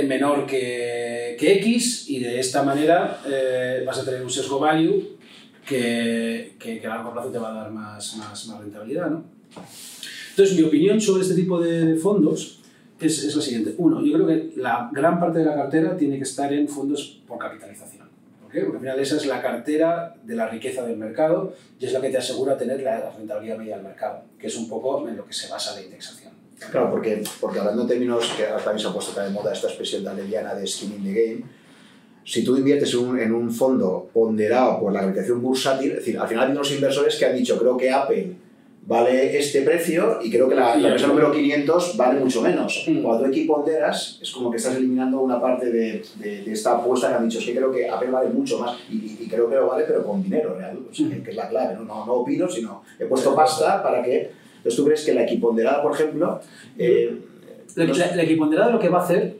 menor 0.07 0.45
que, 0.45 1.35
que, 1.39 1.53
X, 1.53 2.09
y 2.09 2.19
de 2.19 2.39
esta 2.39 2.63
manera 2.63 3.21
eh, 3.27 3.83
vas 3.85 3.99
a 3.99 4.05
tener 4.05 4.21
un 4.21 4.29
sesgo 4.29 4.59
value 4.59 5.17
que, 5.65 6.55
que, 6.59 6.79
que, 6.79 6.87
a 6.87 6.91
largo 6.91 7.13
plazo 7.13 7.29
te 7.29 7.39
va 7.39 7.51
a 7.51 7.63
dar 7.63 7.71
más, 7.71 8.15
más, 8.17 8.47
más 8.47 8.59
rentabilidad. 8.59 9.09
¿no? 9.09 9.23
Entonces, 10.29 10.55
mi 10.55 10.63
opinión 10.63 11.01
sobre 11.01 11.23
este 11.23 11.35
tipo 11.35 11.59
de 11.59 11.95
fondos 11.95 12.59
es, 12.99 13.23
es, 13.23 13.35
la 13.35 13.41
siguiente. 13.41 13.75
Uno, 13.77 14.03
yo 14.03 14.13
creo 14.13 14.27
que 14.27 14.53
la 14.55 14.89
gran 14.93 15.19
parte 15.19 15.39
de 15.39 15.45
la 15.45 15.55
cartera 15.55 15.97
tiene 15.97 16.17
que 16.17 16.23
estar 16.23 16.51
en 16.53 16.67
fondos 16.67 17.21
por 17.27 17.37
capitalización. 17.37 18.07
¿Por 18.41 18.51
qué? 18.51 18.61
Porque 18.61 18.77
al 18.77 18.81
final 18.81 18.99
esa 18.99 19.17
es 19.17 19.25
la 19.25 19.41
cartera 19.41 20.15
de 20.23 20.35
la 20.35 20.47
riqueza 20.47 20.85
del 20.85 20.97
mercado 20.97 21.53
y 21.79 21.85
es 21.85 21.91
la 21.91 22.01
que 22.01 22.09
te 22.09 22.17
asegura 22.17 22.57
tener 22.57 22.81
la 22.81 23.11
rentabilidad 23.11 23.57
media 23.57 23.75
del 23.75 23.85
mercado, 23.85 24.23
que 24.39 24.47
es 24.47 24.55
un 24.55 24.69
poco 24.69 25.07
en 25.07 25.17
lo 25.17 25.25
que 25.25 25.33
se 25.33 25.49
basa 25.49 25.75
la 25.75 25.81
indexación. 25.81 26.31
Claro, 26.71 26.89
porque, 26.91 27.23
porque 27.39 27.59
hablando 27.59 27.83
en 27.83 27.87
términos 27.87 28.33
que 28.35 28.45
ahora 28.47 28.63
también 28.63 28.79
se 28.79 28.87
ha 28.87 28.93
puesto 28.93 29.13
tan 29.13 29.25
de 29.25 29.31
moda 29.31 29.53
esta 29.53 29.67
expresión 29.67 30.03
tan 30.03 30.17
leviana 30.17 30.55
de 30.55 30.65
skin 30.65 30.93
in 30.93 31.03
the 31.03 31.13
game, 31.13 31.43
si 32.23 32.43
tú 32.43 32.57
inviertes 32.57 32.93
en 32.93 32.99
un, 32.99 33.19
en 33.19 33.33
un 33.33 33.51
fondo 33.51 34.09
ponderado 34.13 34.79
por 34.79 34.91
la 34.91 35.01
capitalización 35.01 35.41
bursátil, 35.41 35.91
es 35.91 35.97
decir, 35.97 36.19
al 36.19 36.27
final 36.27 36.45
hay 36.45 36.51
unos 36.51 36.71
inversores 36.71 37.15
que 37.15 37.25
han 37.25 37.35
dicho, 37.35 37.57
creo 37.57 37.77
que 37.77 37.89
Apple 37.89 38.35
vale 38.87 39.37
este 39.37 39.61
precio 39.61 40.19
y 40.21 40.31
creo 40.31 40.47
que 40.47 40.55
la, 40.55 40.75
la 40.77 40.87
empresa 40.87 41.07
número 41.07 41.31
500 41.31 41.97
vale 41.97 42.19
mucho 42.19 42.41
menos. 42.41 42.85
Mm. 42.87 43.01
Cuando 43.01 43.23
tú 43.23 43.29
equiponderas, 43.29 44.19
es 44.21 44.31
como 44.31 44.49
que 44.49 44.57
estás 44.57 44.75
eliminando 44.75 45.19
una 45.19 45.39
parte 45.39 45.67
de, 45.67 46.01
de, 46.15 46.43
de, 46.43 46.51
esta 46.51 46.77
apuesta 46.77 47.09
que 47.09 47.15
han 47.15 47.29
dicho, 47.29 47.39
es 47.39 47.45
que 47.45 47.55
creo 47.55 47.71
que 47.71 47.89
Apple 47.89 48.09
vale 48.09 48.29
mucho 48.29 48.59
más 48.59 48.77
y, 48.89 48.95
y, 48.95 49.17
y 49.21 49.27
creo 49.27 49.49
que 49.49 49.55
lo 49.55 49.67
vale, 49.67 49.83
pero 49.85 50.03
con 50.03 50.23
dinero 50.23 50.55
real, 50.55 50.79
o 50.89 50.93
sea, 50.93 51.05
mm. 51.05 51.21
que 51.21 51.29
es 51.31 51.35
la 51.35 51.49
clave, 51.49 51.75
¿no? 51.75 51.83
No, 51.83 52.05
no 52.05 52.13
opino, 52.13 52.49
sino 52.49 52.81
he 52.97 53.05
puesto 53.05 53.35
pasta 53.35 53.83
para 53.83 54.01
que... 54.01 54.46
Entonces 54.67 54.75
tú 54.75 54.85
crees 54.85 55.05
que 55.05 55.13
la 55.13 55.23
equiponderada, 55.23 55.81
por 55.81 55.93
ejemplo... 55.93 56.41
Eh, 56.77 57.21
la, 57.75 57.85
la, 57.85 58.15
la 58.15 58.23
equiponderada 58.23 58.71
lo 58.71 58.79
que 58.79 58.89
va 58.89 58.99
a 58.99 59.03
hacer, 59.03 59.37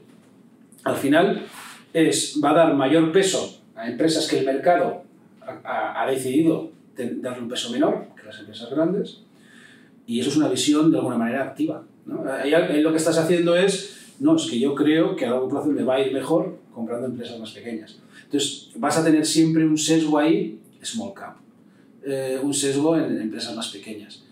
al 0.83 0.95
final, 0.95 1.45
es, 1.93 2.39
va 2.43 2.51
a 2.51 2.53
dar 2.53 2.75
mayor 2.75 3.11
peso 3.11 3.61
a 3.75 3.89
empresas 3.89 4.27
que 4.27 4.39
el 4.39 4.45
mercado 4.45 5.03
ha, 5.63 6.03
ha 6.03 6.09
decidido 6.09 6.71
darle 6.95 7.41
un 7.41 7.49
peso 7.49 7.71
menor 7.71 8.07
que 8.15 8.25
las 8.25 8.39
empresas 8.39 8.69
grandes, 8.69 9.21
y 10.05 10.19
eso 10.19 10.29
es 10.29 10.37
una 10.37 10.47
visión 10.47 10.91
de 10.91 10.97
alguna 10.97 11.17
manera 11.17 11.43
activa. 11.43 11.83
¿no? 12.05 12.23
Ahí, 12.31 12.53
ahí, 12.53 12.81
lo 12.81 12.91
que 12.91 12.97
estás 12.97 13.17
haciendo 13.17 13.55
es, 13.55 14.13
no, 14.19 14.35
es 14.35 14.45
que 14.49 14.59
yo 14.59 14.73
creo 14.73 15.15
que 15.15 15.25
a 15.25 15.31
largo 15.31 15.49
plazo 15.49 15.67
me 15.67 15.83
va 15.83 15.95
a 15.95 16.01
ir 16.01 16.13
mejor 16.13 16.57
comprando 16.73 17.07
empresas 17.07 17.39
más 17.39 17.51
pequeñas. 17.51 17.99
Entonces, 18.23 18.69
vas 18.75 18.97
a 18.97 19.03
tener 19.03 19.25
siempre 19.25 19.65
un 19.65 19.77
sesgo 19.77 20.17
ahí, 20.17 20.59
small 20.81 21.13
cap, 21.13 21.37
eh, 22.05 22.39
un 22.41 22.53
sesgo 22.53 22.95
en, 22.95 23.05
en, 23.05 23.21
empresas 23.21 23.55
más 23.55 23.69
pequeñas. 23.69 24.23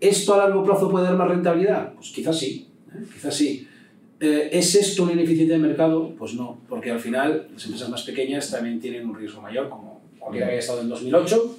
¿Esto 0.00 0.34
a 0.34 0.38
largo 0.38 0.62
plazo 0.64 0.90
puede 0.90 1.06
dar 1.06 1.16
más 1.16 1.28
rentabilidad? 1.28 1.94
Pues 1.94 2.10
quizás 2.10 2.38
sí, 2.38 2.68
¿eh? 2.92 3.04
quizás 3.12 3.34
sí. 3.34 3.66
Eh, 4.18 4.48
¿Es 4.52 4.74
esto 4.74 5.02
una 5.02 5.12
ineficiencia 5.12 5.56
de 5.56 5.62
mercado? 5.62 6.14
Pues 6.18 6.34
no, 6.34 6.58
porque 6.68 6.90
al 6.90 7.00
final 7.00 7.48
las 7.52 7.64
empresas 7.64 7.88
más 7.88 8.02
pequeñas 8.02 8.50
también 8.50 8.80
tienen 8.80 9.08
un 9.08 9.14
riesgo 9.14 9.42
mayor, 9.42 9.68
como 9.68 10.02
cualquiera 10.18 10.46
que 10.46 10.52
haya 10.52 10.60
estado 10.60 10.80
en 10.80 10.88
2008, 10.88 11.56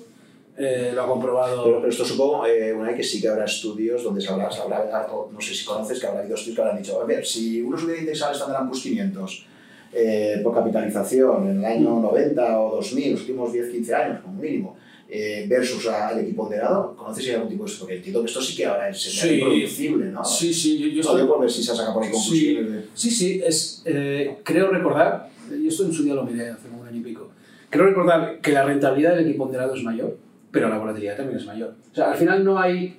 eh, 0.57 0.91
lo 0.93 1.03
ha 1.03 1.07
comprobado. 1.07 1.63
Pero, 1.63 1.77
pero 1.77 1.91
esto 1.91 2.03
supongo, 2.03 2.47
eh, 2.47 2.73
una 2.73 2.87
vez 2.87 2.97
que 2.97 3.03
sí 3.03 3.21
que 3.21 3.27
habrá 3.27 3.45
estudios 3.45 4.03
donde 4.03 4.19
se 4.21 4.29
habrá, 4.29 4.51
se 4.51 4.61
habrá, 4.61 5.07
no 5.31 5.39
sé 5.39 5.53
si 5.53 5.63
conoces, 5.63 5.99
que 5.99 6.07
habrá 6.07 6.21
habido 6.21 6.35
estudios 6.35 6.55
que 6.55 6.61
habrán 6.61 6.77
dicho, 6.81 6.99
a 6.99 7.05
ver, 7.05 7.23
si 7.25 7.61
uno 7.61 7.77
subiera 7.77 8.01
indexar 8.01 8.33
Standard 8.33 8.65
Poor's 8.65 8.81
500 8.81 9.45
eh, 9.93 10.41
por 10.43 10.53
capitalización 10.53 11.49
en 11.49 11.59
el 11.59 11.65
año 11.65 11.99
90 11.99 12.59
o 12.59 12.75
2000, 12.77 13.11
los 13.11 13.21
últimos 13.21 13.53
10-15 13.53 13.93
años 13.93 14.21
como 14.21 14.41
mínimo, 14.41 14.77
eh, 15.09 15.45
versus 15.47 15.87
al 15.87 16.19
equipo 16.19 16.43
ponderado, 16.43 16.93
¿conoces 16.95 17.23
si 17.23 17.29
hay 17.29 17.35
algún 17.35 17.49
tipo 17.49 17.63
de 17.63 17.69
esto? 17.71 17.79
Porque 17.81 17.95
entiendo 17.95 18.21
que 18.21 18.27
esto 18.27 18.41
sí 18.41 18.55
que 18.57 18.65
ahora 18.65 18.89
es 18.89 19.01
sí, 19.01 19.29
reproducible, 19.29 20.05
¿no? 20.07 20.23
Sí, 20.25 20.53
sí, 20.53 20.77
yo, 20.79 20.87
yo 20.87 21.01
estoy... 21.01 21.25
por 21.25 21.39
ver 21.39 21.49
si 21.49 21.63
se 21.63 21.71
ha 21.71 21.75
sacado 21.75 21.93
por 21.93 22.03
ahí 22.03 22.11
conclusiones. 22.11 22.67
Sí, 22.67 22.73
de... 22.73 22.85
sí, 22.93 23.11
sí, 23.11 23.41
es, 23.45 23.81
eh, 23.85 24.37
creo 24.43 24.69
recordar, 24.69 25.29
yo 25.49 25.69
esto 25.69 25.85
en 25.85 25.93
su 25.93 26.03
día 26.03 26.13
lo 26.13 26.23
miré 26.25 26.49
hace 26.49 26.67
un 26.67 26.85
año 26.85 26.97
y 26.97 27.01
pico, 27.01 27.29
creo 27.69 27.85
recordar 27.85 28.39
que 28.41 28.51
la 28.51 28.65
rentabilidad 28.65 29.15
del 29.15 29.27
equipo 29.27 29.45
ponderado 29.45 29.75
es 29.75 29.83
mayor, 29.83 30.17
pero 30.51 30.67
la 30.67 30.77
volatilidad 30.77 31.15
también 31.15 31.39
es 31.39 31.45
mayor. 31.45 31.75
O 31.91 31.95
sea, 31.95 32.11
al 32.11 32.17
final 32.17 32.43
no 32.43 32.59
hay, 32.59 32.97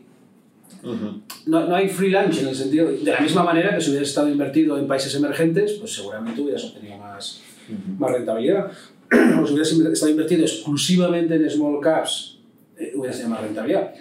uh 0.82 0.88
-huh. 0.88 1.22
no, 1.46 1.66
no, 1.66 1.74
hay 1.74 1.88
free 1.88 2.10
lunch 2.10 2.38
en 2.38 2.48
el 2.48 2.54
sentido, 2.54 2.90
de 2.90 3.10
la 3.10 3.20
misma 3.20 3.42
manera 3.42 3.74
que 3.74 3.82
si 3.82 3.90
hubieras 3.90 4.08
estado 4.08 4.28
invertido 4.30 4.78
en 4.78 4.86
países 4.86 5.14
emergentes, 5.14 5.72
pues 5.72 5.94
seguramente 5.94 6.40
hubieras 6.40 6.64
obtenido 6.64 6.96
más, 6.96 7.42
uh 7.68 7.72
-huh. 7.72 7.98
más 7.98 8.12
rentabilidad. 8.12 8.72
o 9.42 9.46
si 9.46 9.52
hubieras 9.54 9.72
estado 9.72 10.10
invertido 10.10 10.42
exclusivamente 10.42 11.34
en 11.34 11.50
small 11.50 11.80
caps, 11.80 12.38
eh, 12.76 12.92
hubieras 12.94 13.16
tenido 13.16 13.34
más 13.34 13.42
rentabilidad. 13.42 13.94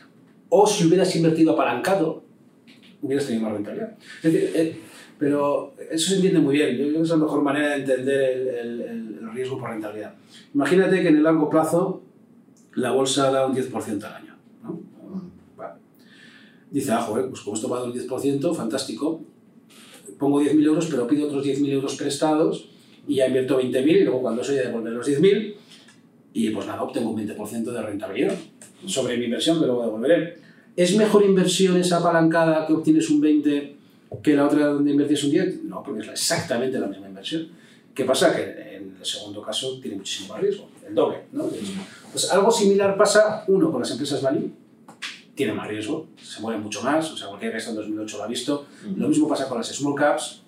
O 0.50 0.68
si 0.68 0.86
hubieras 0.86 1.16
invertido 1.16 1.54
apalancado, 1.54 2.24
hubieras 3.02 3.26
tenido 3.26 3.46
más 3.46 3.54
rentabilidad. 3.54 3.98
Es 4.24 4.34
decir, 4.34 4.52
eh, 4.56 4.78
pero 5.18 5.74
eso 5.90 6.10
se 6.10 6.16
entiende 6.16 6.40
muy 6.40 6.56
bien. 6.56 6.78
Yo 6.78 6.84
creo 6.84 6.98
que 6.98 7.02
es 7.02 7.10
la 7.10 7.18
mejor 7.18 7.42
manera 7.42 7.70
de 7.70 7.76
entender 7.78 8.60
el, 8.60 9.18
riesgo 9.34 9.60
por 9.60 9.70
rentabilidad. 9.70 10.16
Imagínate 10.56 11.02
que 11.02 11.10
en 11.10 11.18
el 11.18 11.24
largo 11.24 11.48
plazo 11.48 12.02
la 12.74 12.92
bolsa 12.92 13.30
da 13.30 13.46
un 13.46 13.56
10% 13.56 14.04
al 14.04 14.16
año. 14.16 14.36
Dice, 16.72 16.92
ah, 16.92 17.02
joder, 17.02 17.30
pues 17.30 17.42
como 17.42 17.56
esto 17.56 17.70
va 17.70 17.78
a 17.78 17.80
dar 17.82 17.90
un 17.90 17.96
10%, 17.96 18.56
fantástico. 18.56 19.22
Pongo 20.18 20.42
10.000 20.42 20.66
euros, 20.66 20.88
pero 20.88 21.08
pido 21.08 21.28
otros 21.28 21.46
10.000 21.46 21.70
euros 21.70 21.96
prestados 21.96 22.70
y 23.08 23.16
ya 23.16 23.28
invierto 23.28 23.60
20.000 23.60 23.88
y 23.88 24.04
luego 24.04 24.22
cuando 24.22 24.44
soy 24.44 24.56
de 24.56 24.64
devolver 24.64 24.94
los 24.94 25.08
10.000 25.08 25.56
y 26.34 26.50
pues 26.52 26.68
nada, 26.68 26.84
obtengo 26.84 27.12
un 27.12 27.28
20% 27.28 27.64
de 27.64 27.82
rentabilidad 27.82 28.36
sobre 28.86 29.18
mi 29.18 29.26
inversión 29.26 29.60
que 29.60 29.66
luego 29.66 29.84
devolveré. 29.84 30.38
¿Es 30.76 30.96
mejor 30.96 31.24
inversión 31.24 31.78
esa 31.78 31.98
apalancada 31.98 32.68
que 32.68 32.74
obtienes 32.74 33.10
un 33.10 33.20
20 33.20 33.76
que 34.22 34.36
la 34.36 34.46
otra 34.46 34.68
donde 34.68 34.92
invertís 34.92 35.24
un 35.24 35.32
10? 35.32 35.64
No, 35.64 35.82
porque 35.82 36.02
es 36.02 36.08
exactamente 36.10 36.80
la 36.80 36.88
misma 36.88 37.08
inversión. 37.08 37.48
¿Qué 37.96 38.06
pasa? 38.06 38.36
Que 38.36 38.76
en 38.76 38.96
el 39.00 39.06
segundo 39.06 39.42
caso 39.42 39.80
tiene 39.82 39.98
muchísimo 39.98 40.34
más 40.34 40.42
riesgo, 40.42 40.70
el 40.88 40.94
doble. 40.94 41.24
¿no? 41.32 41.50
Pues 42.12 42.32
algo 42.32 42.52
similar 42.52 42.96
pasa, 42.96 43.44
uno, 43.48 43.72
con 43.72 43.82
las 43.82 43.90
empresas 43.90 44.22
value, 44.22 44.52
tiene 45.34 45.54
más 45.54 45.68
riesgo, 45.68 46.08
se 46.22 46.42
mueven 46.42 46.62
mucho 46.62 46.82
más, 46.84 47.12
o 47.12 47.18
sea, 47.18 47.28
cualquiera 47.28 47.54
que 47.54 47.60
está 47.60 47.72
en 47.72 47.78
2008 47.78 48.18
lo 48.18 48.24
ha 48.24 48.28
visto. 48.28 48.66
Lo 48.96 49.08
mismo 49.08 49.28
pasa 49.28 49.48
con 49.48 49.58
las 49.58 49.68
small 49.68 49.96
caps. 49.96 50.42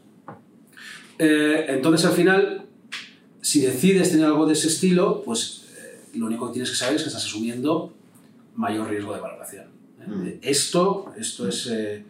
Eh, 1.19 1.65
entonces, 1.67 2.07
al 2.07 2.13
final, 2.13 2.65
si 3.41 3.61
decides 3.61 4.11
tener 4.11 4.25
algo 4.25 4.45
de 4.45 4.53
ese 4.53 4.67
estilo, 4.67 5.21
pues 5.23 5.65
eh, 5.77 5.99
lo 6.15 6.25
único 6.25 6.47
que 6.47 6.53
tienes 6.53 6.71
que 6.71 6.77
saber 6.77 6.95
es 6.95 7.03
que 7.03 7.09
estás 7.09 7.25
asumiendo 7.25 7.93
mayor 8.55 8.89
riesgo 8.89 9.13
de 9.13 9.19
valoración. 9.19 9.65
¿eh? 9.99 10.05
-huh. 10.07 10.39
Esto, 10.41 11.13
esto 11.17 11.47
es 11.47 11.67
eh, 11.67 12.03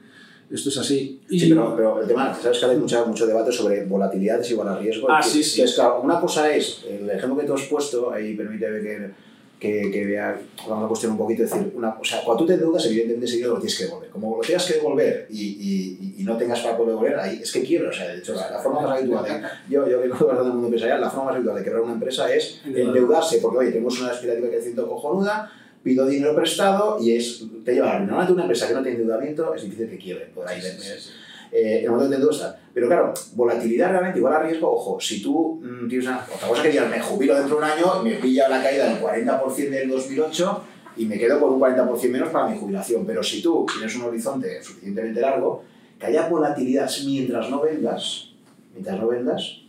esto 0.52 0.70
es 0.70 0.78
así. 0.78 1.22
Y... 1.30 1.40
Sí, 1.40 1.50
pero, 1.50 1.76
pero, 1.76 2.02
el 2.02 2.08
tema, 2.08 2.34
sabes 2.34 2.60
que 2.60 2.66
hay 2.66 2.78
mucha, 2.78 3.06
mucho 3.06 3.28
debate 3.28 3.52
sobre 3.52 3.86
volatilidad 3.86 4.40
es 4.42 4.52
igual 4.52 4.70
a 4.70 4.80
riesgo. 4.80 5.08
Ah, 5.10 5.22
que, 5.24 5.30
sí, 5.30 5.44
sí. 5.44 5.58
Que 5.58 5.64
es, 5.66 5.76
claro, 5.76 6.02
una 6.02 6.20
cosa 6.20 6.52
es, 6.54 6.84
el 6.88 7.10
ejemplo 7.10 7.40
que 7.40 7.46
tú 7.46 7.54
has 7.54 7.64
puesto, 7.64 8.12
ahí 8.12 8.36
permite 8.36 8.66
que, 8.66 9.12
que, 9.60 9.92
que 9.92 10.06
vea, 10.06 10.40
vamos 10.68 10.86
a 10.86 10.88
cuestionar 10.88 11.20
un 11.20 11.26
poquito, 11.26 11.44
decir, 11.44 11.74
una, 11.76 11.90
o 12.00 12.04
sea, 12.04 12.24
cuando 12.24 12.44
tú 12.44 12.48
te 12.48 12.54
endeudas, 12.54 12.86
evidentemente 12.86 13.32
dinero 13.32 13.56
lo 13.56 13.60
tienes 13.60 13.78
que 13.78 13.86
devolver. 13.86 14.10
Como 14.10 14.38
lo 14.38 14.42
tengas 14.42 14.66
que 14.66 14.74
devolver 14.76 15.28
y, 15.30 15.42
y, 15.42 16.16
y 16.22 16.24
no 16.24 16.38
tengas 16.38 16.62
para 16.62 16.78
poder 16.78 16.92
devolver, 16.92 17.20
ahí 17.20 17.40
es 17.44 17.52
que 17.52 17.64
quiebra. 17.64 17.90
O 17.90 17.94
sea, 17.94 18.08
de 18.08 18.20
hecho, 18.20 18.34
la, 18.34 18.50
la 18.50 18.60
forma 18.60 18.82
más 18.82 18.98
habitual 18.98 19.26
de, 19.26 19.42
yo, 19.70 19.88
yo 19.90 20.00
vengo 20.00 20.16
guardando 20.20 20.48
el 20.48 20.54
mundo 20.54 20.68
empresarial, 20.68 21.02
la 21.02 21.10
forma 21.10 21.26
más 21.26 21.36
habitual 21.36 21.58
de 21.58 21.64
quebrar 21.64 21.82
una 21.82 21.94
empresa 21.94 22.34
es 22.34 22.62
endeudarse, 22.66 23.40
porque 23.40 23.58
oye, 23.58 23.72
tenemos 23.72 24.00
una 24.00 24.10
expectativa 24.10 24.46
de 24.46 24.52
crecimiento 24.54 24.88
cojonuda, 24.88 25.52
pido 25.84 26.06
dinero 26.06 26.36
prestado 26.36 26.98
y 27.02 27.16
es, 27.16 27.44
te 27.64 27.74
lleva 27.74 27.96
a 27.96 28.00
normalmente 28.00 28.34
una 28.34 28.44
empresa 28.44 28.68
que 28.68 28.74
no 28.74 28.82
tiene 28.82 28.98
endeudamiento 29.00 29.54
es 29.56 29.64
difícil 29.64 29.90
que 29.90 29.98
quiebre 29.98 30.26
por 30.36 30.46
ahí 30.46 30.62
sí, 30.62 30.72
sí, 30.78 30.92
sí. 31.00 31.10
eh, 31.54 31.80
en 31.80 31.86
el 31.86 31.92
momento 31.92 32.10
que 32.12 32.18
tengo 32.18 32.32
está. 32.32 32.60
Pero 32.74 32.88
claro, 32.88 33.14
volatilidad 33.36 33.92
realmente 33.92 34.20
igual 34.20 34.34
a 34.34 34.44
riesgo, 34.44 34.72
ojo, 34.72 35.00
si 35.00 35.22
tú 35.22 35.60
mm, 35.62 35.88
tienes 35.88 36.08
una, 36.08 36.26
otra 36.34 36.48
cosa 36.48 36.64
que 36.64 36.70
digas, 36.70 36.90
me 36.90 37.00
jubilo 37.00 37.36
dentro 37.36 37.56
de 37.56 37.64
un 37.64 37.70
año 37.70 38.02
y 38.02 38.10
me 38.10 38.16
pilla 38.16 38.48
la 38.48 38.62
caída 38.62 38.86
del 38.86 39.02
40% 39.02 39.70
del 39.70 39.90
2008 39.90 40.64
y 40.98 41.06
me 41.06 41.18
quedo 41.18 41.40
con 41.40 41.54
un 41.54 41.60
40% 41.60 42.10
menos 42.10 42.30
para 42.30 42.48
mi 42.48 42.58
jubilación. 42.58 43.06
Pero 43.06 43.24
si 43.24 43.42
tú 43.42 43.66
tienes 43.72 43.96
un 43.96 44.04
horizonte 44.04 44.62
suficientemente 44.62 45.22
largo, 45.22 45.64
que 46.00 46.06
haya 46.06 46.28
volatilidad 46.30 46.90
mientras 47.06 47.50
no 47.50 47.62
vendas, 47.62 48.30
mientras 48.74 49.00
no 49.00 49.08
vendas, 49.08 49.62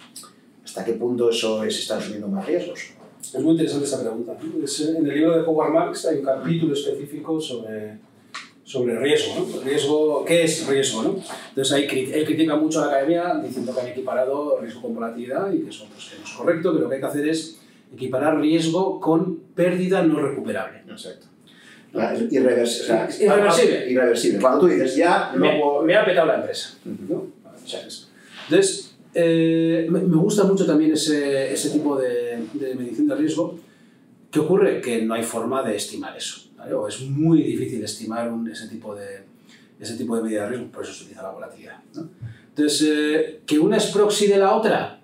¿hasta 0.64 0.84
qué 0.84 0.92
punto 0.92 1.30
eso 1.30 1.64
es 1.64 1.78
estar 1.78 1.98
asumiendo 1.98 2.28
más 2.28 2.46
riesgos? 2.46 2.92
Es 3.22 3.40
muy 3.40 3.52
interesante 3.52 3.84
esa 3.84 4.00
pregunta. 4.00 4.36
En 4.40 5.06
el 5.06 5.14
libro 5.14 5.36
de 5.36 5.42
Howard 5.42 5.72
Marks 5.72 6.06
hay 6.06 6.18
un 6.18 6.24
capítulo 6.24 6.74
específico 6.74 7.40
sobre, 7.40 7.98
sobre 8.70 8.96
riesgo, 9.00 9.34
¿no? 9.34 9.62
Riesgo, 9.62 10.24
¿Qué 10.24 10.44
es 10.44 10.64
riesgo? 10.68 11.02
¿no? 11.02 11.16
Entonces 11.48 11.72
ahí, 11.72 11.88
él 12.14 12.24
critica 12.24 12.54
mucho 12.54 12.80
a 12.80 12.86
la 12.86 12.92
academia 12.92 13.34
diciendo 13.42 13.74
que 13.74 13.80
han 13.80 13.88
equiparado 13.88 14.60
riesgo 14.60 14.82
con 14.82 14.94
volatilidad 14.94 15.52
y 15.52 15.62
que 15.62 15.70
eso 15.70 15.88
pues, 15.92 16.12
no 16.16 16.24
es 16.24 16.30
correcto, 16.30 16.72
que 16.72 16.78
lo 16.78 16.88
que 16.88 16.94
hay 16.94 17.00
que 17.00 17.06
hacer 17.08 17.28
es 17.28 17.58
equiparar 17.92 18.38
riesgo 18.38 19.00
con 19.00 19.40
pérdida 19.56 20.04
no 20.04 20.20
recuperable. 20.20 20.82
Exacto. 20.88 21.26
Irreversible. 22.30 22.94
O 22.94 23.10
sea, 23.10 23.26
irreversible. 23.26 23.90
irreversible. 23.90 24.40
Cuando 24.40 24.60
tú 24.60 24.66
dices 24.68 24.94
ya 24.94 25.32
no 25.34 25.40
me, 25.40 25.58
puedo... 25.58 25.82
me 25.82 25.96
ha 25.96 26.04
petado 26.04 26.28
la 26.28 26.36
empresa. 26.36 26.78
¿no? 26.84 27.26
Entonces, 28.44 28.94
eh, 29.14 29.88
me 29.90 29.98
me 29.98 30.16
gusta 30.16 30.44
mucho 30.44 30.64
también 30.64 30.92
ese, 30.92 31.52
ese 31.52 31.70
tipo 31.70 31.98
de, 31.98 32.44
de 32.52 32.76
medición 32.76 33.08
de 33.08 33.16
riesgo. 33.16 33.58
¿Qué 34.30 34.38
ocurre? 34.38 34.80
Que 34.80 35.02
no 35.02 35.14
hay 35.14 35.24
forma 35.24 35.64
de 35.64 35.74
estimar 35.74 36.16
eso. 36.16 36.49
¿Vale? 36.60 36.72
Es 36.88 37.00
muy 37.02 37.42
difícil 37.42 37.82
estimar 37.82 38.30
un- 38.30 38.48
ese, 38.50 38.68
tipo 38.68 38.94
de, 38.94 39.24
ese 39.80 39.96
tipo 39.96 40.16
de 40.16 40.22
medida 40.22 40.42
de 40.42 40.50
riesgo, 40.50 40.66
por 40.70 40.84
eso 40.84 40.92
se 40.92 41.02
utiliza 41.04 41.22
la 41.22 41.30
volatilidad. 41.30 41.78
¿no? 41.94 42.08
Entonces, 42.50 42.88
eh, 42.92 43.40
¿que 43.46 43.58
una 43.58 43.76
es 43.78 43.86
proxy 43.86 44.26
de 44.26 44.36
la 44.38 44.54
otra? 44.54 45.00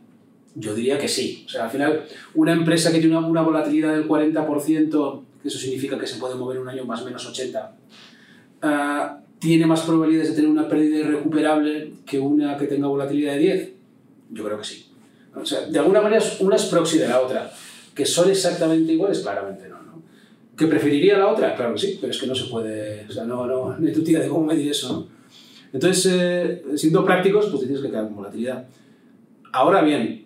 Yo 0.54 0.74
diría 0.74 0.98
que 0.98 1.08
sí. 1.08 1.44
O 1.46 1.48
sea, 1.48 1.64
al 1.64 1.70
final, 1.70 2.04
una 2.34 2.52
empresa 2.52 2.90
que 2.92 2.98
tiene 2.98 3.16
una, 3.16 3.26
una 3.26 3.42
volatilidad 3.42 3.92
del 3.92 4.06
40%, 4.08 5.22
que 5.42 5.48
eso 5.48 5.58
significa 5.58 5.98
que 5.98 6.06
se 6.06 6.16
puede 6.18 6.34
mover 6.34 6.58
un 6.58 6.68
año 6.68 6.84
más 6.84 7.02
o 7.02 7.04
menos 7.04 7.24
80, 7.26 7.76
ah, 8.62 9.20
tiene 9.38 9.66
más 9.66 9.80
probabilidades 9.82 10.30
de 10.30 10.36
tener 10.36 10.50
una 10.50 10.68
pérdida 10.68 10.98
irrecuperable 10.98 11.92
que 12.06 12.18
una 12.18 12.56
que 12.56 12.66
tenga 12.66 12.86
volatilidad 12.88 13.34
de 13.34 13.38
10? 13.38 13.70
Yo 14.32 14.44
creo 14.44 14.58
que 14.58 14.64
sí. 14.64 14.86
O 15.34 15.44
sea, 15.44 15.66
de 15.66 15.78
alguna 15.78 16.00
manera 16.00 16.24
una 16.40 16.56
es 16.56 16.64
proxy 16.64 16.98
de 16.98 17.08
la 17.08 17.20
otra. 17.20 17.50
¿Que 17.94 18.04
son 18.06 18.30
exactamente 18.30 18.92
iguales? 18.92 19.20
Claramente 19.20 19.68
no. 19.68 19.75
¿Que 20.56 20.66
preferiría 20.66 21.18
la 21.18 21.28
otra? 21.28 21.54
Claro 21.54 21.74
que 21.74 21.80
sí, 21.80 21.98
pero 22.00 22.10
es 22.12 22.18
que 22.20 22.26
no 22.26 22.34
se 22.34 22.44
puede... 22.44 23.04
O 23.08 23.12
sea, 23.12 23.24
no, 23.24 23.46
no, 23.46 23.76
hay 23.86 23.92
tu 23.92 24.02
tía 24.02 24.20
de 24.20 24.28
cómo 24.28 24.46
medir 24.46 24.70
eso, 24.70 24.92
¿no? 24.92 25.06
Entonces, 25.72 26.06
eh, 26.14 26.64
siendo 26.76 27.04
prácticos, 27.04 27.46
pues 27.46 27.60
tienes 27.64 27.80
que 27.82 27.88
quedar 27.90 28.04
con 28.06 28.16
volatilidad. 28.16 28.66
Ahora 29.52 29.82
bien, 29.82 30.24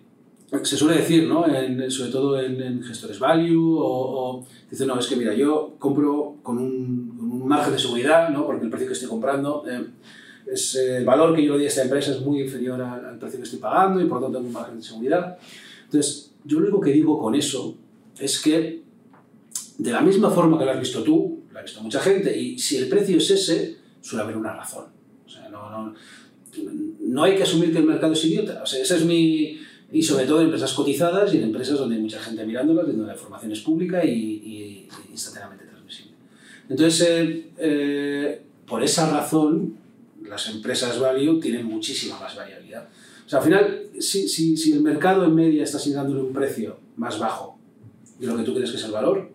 se 0.63 0.77
suele 0.77 0.97
decir, 1.01 1.27
¿no? 1.27 1.45
En- 1.47 1.89
sobre 1.91 2.11
todo 2.11 2.39
en, 2.39 2.61
en 2.61 2.83
gestores 2.83 3.19
value, 3.19 3.77
o, 3.79 3.85
o 4.39 4.45
dicen, 4.69 4.87
no, 4.87 4.97
es 4.99 5.07
que 5.07 5.15
mira, 5.17 5.33
yo 5.33 5.75
compro 5.79 6.37
con 6.43 6.57
un, 6.57 7.15
con 7.17 7.31
un 7.31 7.47
margen 7.47 7.73
de 7.73 7.79
seguridad, 7.79 8.29
¿no? 8.29 8.45
Porque 8.45 8.63
el 8.63 8.69
precio 8.69 8.87
que 8.87 8.93
estoy 8.93 9.09
comprando, 9.09 9.63
eh, 9.69 9.85
es, 10.51 10.75
eh, 10.75 10.97
el 10.97 11.05
valor 11.05 11.35
que 11.35 11.43
yo 11.43 11.53
le 11.53 11.59
di 11.59 11.65
a 11.65 11.67
esta 11.69 11.83
empresa 11.83 12.11
es 12.11 12.21
muy 12.21 12.41
inferior 12.41 12.81
al, 12.81 13.05
al 13.05 13.17
precio 13.19 13.37
que 13.39 13.43
estoy 13.43 13.59
pagando 13.59 13.99
y 14.01 14.05
por 14.05 14.19
lo 14.19 14.25
tanto 14.27 14.37
tengo 14.37 14.47
un 14.47 14.53
margen 14.53 14.77
de 14.77 14.83
seguridad. 14.83 15.37
Entonces, 15.85 16.31
yo 16.45 16.59
lo 16.59 16.65
único 16.67 16.79
que 16.81 16.91
digo 16.91 17.19
con 17.19 17.35
eso 17.35 17.75
es 18.19 18.41
que 18.41 18.81
de 19.77 19.91
la 19.91 20.01
misma 20.01 20.29
forma 20.29 20.57
que 20.59 20.65
lo 20.65 20.71
has 20.71 20.79
visto 20.79 21.03
tú, 21.03 21.41
lo 21.51 21.59
ha 21.59 21.61
visto 21.61 21.81
mucha 21.81 21.99
gente, 21.99 22.37
y 22.37 22.57
si 22.59 22.77
el 22.77 22.87
precio 22.87 23.17
es 23.17 23.29
ese, 23.31 23.77
suele 24.01 24.23
haber 24.23 24.37
una 24.37 24.53
razón. 24.53 24.85
O 25.25 25.29
sea, 25.29 25.49
no, 25.49 25.69
no, 25.69 25.93
no 26.99 27.23
hay 27.23 27.35
que 27.35 27.43
asumir 27.43 27.71
que 27.71 27.79
el 27.79 27.85
mercado 27.85 28.13
es 28.13 28.23
idiota. 28.25 28.61
O 28.63 28.65
sea, 28.65 28.81
esa 28.81 28.95
es 28.97 29.05
mi... 29.05 29.59
Y 29.93 30.03
sobre 30.03 30.25
todo 30.25 30.39
en 30.39 30.45
empresas 30.45 30.71
cotizadas 30.73 31.33
y 31.33 31.37
en 31.37 31.43
empresas 31.43 31.77
donde 31.77 31.95
hay 31.95 32.01
mucha 32.01 32.19
gente 32.19 32.45
mirándolas, 32.45 32.87
donde 32.87 33.05
la 33.05 33.13
información 33.13 33.51
es 33.51 33.59
pública 33.59 34.05
y, 34.05 34.09
y- 34.09 34.87
y 35.09 35.11
instantáneamente 35.11 35.65
transmisible. 35.65 36.13
Entonces, 36.69 37.01
eh, 37.09 37.49
eh, 37.57 38.41
por 38.65 38.81
esa 38.83 39.11
razón, 39.11 39.75
las 40.25 40.47
empresas 40.49 40.97
value 40.97 41.39
tienen 41.41 41.65
muchísima 41.65 42.17
más 42.19 42.35
variabilidad. 42.37 42.87
O 43.25 43.29
sea, 43.29 43.39
al 43.39 43.45
final, 43.45 43.81
si, 43.99 44.29
si, 44.29 44.55
si 44.55 44.71
el 44.71 44.81
mercado 44.81 45.25
en 45.25 45.35
media 45.35 45.63
está 45.63 45.75
asignándole 45.77 46.21
un 46.21 46.31
precio 46.31 46.77
más 46.95 47.19
bajo 47.19 47.57
de 48.17 48.27
lo 48.27 48.37
que 48.37 48.43
tú 48.43 48.53
crees 48.53 48.71
que 48.71 48.77
es 48.77 48.83
el 48.85 48.91
valor, 48.91 49.29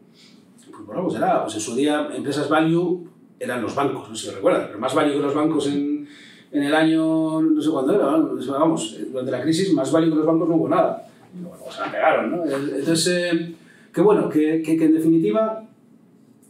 bueno, 0.87 1.03
pues 1.03 1.15
será. 1.15 1.43
Pues 1.43 1.55
en 1.57 1.61
su 1.61 1.75
día, 1.75 2.09
empresas 2.15 2.49
value 2.49 3.09
eran 3.39 3.61
los 3.61 3.75
bancos, 3.75 4.09
no 4.09 4.15
sé 4.15 4.23
si 4.23 4.29
lo 4.29 4.37
recuerdan, 4.37 4.67
pero 4.69 4.79
más 4.79 4.95
value 4.95 5.15
que 5.15 5.19
los 5.19 5.35
bancos 5.35 5.67
en, 5.67 6.09
en 6.53 6.63
el 6.63 6.75
año, 6.75 7.43
no 7.43 7.61
sé 7.61 7.71
cuándo 7.71 7.95
era, 7.95 8.07
vamos, 8.59 8.97
durante 9.11 9.31
la 9.31 9.43
crisis, 9.43 9.73
más 9.75 9.93
value 9.93 10.11
que 10.11 10.17
los 10.17 10.27
bancos 10.27 10.49
no 10.49 10.55
hubo 10.55 10.69
nada. 10.69 11.07
Bueno, 11.35 11.57
se 11.71 11.81
la 11.81 11.91
pegaron, 11.91 12.31
¿no? 12.31 12.45
Entonces, 12.45 13.07
eh, 13.09 13.55
que 13.93 14.01
bueno, 14.01 14.29
que, 14.29 14.63
que, 14.63 14.73
en 14.73 14.95
definitiva, 14.95 15.63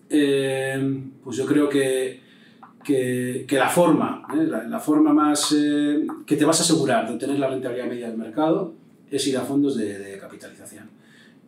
eh, 0.08 1.02
pues 1.24 1.36
yo 1.36 1.46
creo 1.46 1.68
que, 1.68 2.20
que, 2.84 3.46
la 3.50 3.68
forma, 3.68 4.26
¿eh? 4.32 4.46
la, 4.46 4.78
forma 4.78 5.12
más 5.12 5.52
eh, 5.56 6.06
que 6.24 6.36
te 6.36 6.44
vas 6.44 6.60
a 6.60 6.62
asegurar 6.62 7.08
de 7.08 7.14
obtener 7.14 7.40
la 7.40 7.48
rentabilidad 7.48 7.88
media 7.88 8.08
del 8.08 8.18
mercado 8.18 8.74
es 9.10 9.26
ir 9.26 9.36
a 9.38 9.40
fondos 9.40 9.76
de 9.76 10.18
capitalización. 10.20 10.88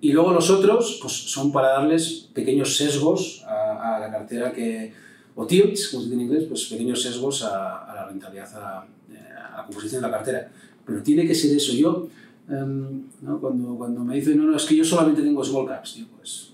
Y 0.00 0.12
luego 0.12 0.32
los 0.32 0.48
otros 0.50 0.98
pues, 1.02 1.12
son 1.12 1.50
para 1.50 1.70
darles 1.70 2.28
pequeños 2.32 2.76
sesgos 2.76 3.44
a, 3.46 3.98
la 4.00 4.10
cartera 4.10 4.52
que, 4.52 4.92
o 5.34 5.46
tilts, 5.46 5.88
como 5.88 6.02
se 6.02 6.10
dice 6.10 6.14
en 6.14 6.26
inglés, 6.26 6.44
pues 6.48 6.66
pequeños 6.66 7.02
sesgos 7.02 7.42
a, 7.42 7.92
la 7.94 8.06
rentabilidad, 8.08 8.54
a, 8.56 8.80
a 8.80 9.56
la 9.56 9.64
composición 9.64 10.02
de 10.02 10.08
la 10.08 10.16
cartera. 10.16 10.50
Pero 10.86 11.02
tiene 11.02 11.26
que 11.26 11.34
ser 11.34 11.56
eso. 11.56 11.72
Yo, 11.72 12.08
em, 12.48 13.02
¿no? 13.22 13.40
cuando, 13.40 13.74
cuando 13.76 14.04
me 14.04 14.14
dicen, 14.14 14.38
no, 14.38 14.44
no, 14.44 14.56
es 14.56 14.64
que 14.64 14.76
yo 14.76 14.84
solamente 14.84 15.22
tengo 15.22 15.44
small 15.44 15.66
caps, 15.66 15.96
digo, 15.96 16.08
pues. 16.16 16.52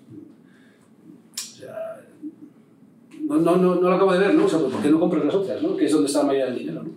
No, 3.21 3.37
no, 3.39 3.57
no, 3.57 3.75
no 3.77 3.89
lo 3.89 3.95
acabo 3.95 4.13
de 4.13 4.19
ver, 4.19 4.35
¿no? 4.35 4.45
O 4.45 4.49
sea, 4.49 4.59
¿por 4.59 4.83
qué 4.83 4.91
no 4.91 5.01
compras 5.01 5.25
las 5.25 5.35
otras, 5.35 5.63
¿no? 5.63 5.77
Que 5.77 5.87
es 5.87 5.93
donde 5.93 6.09
está 6.09 6.21
la 6.21 6.27
mayoría 6.27 6.47
del 6.47 6.59
dinero, 6.59 6.83
¿no? 6.83 6.91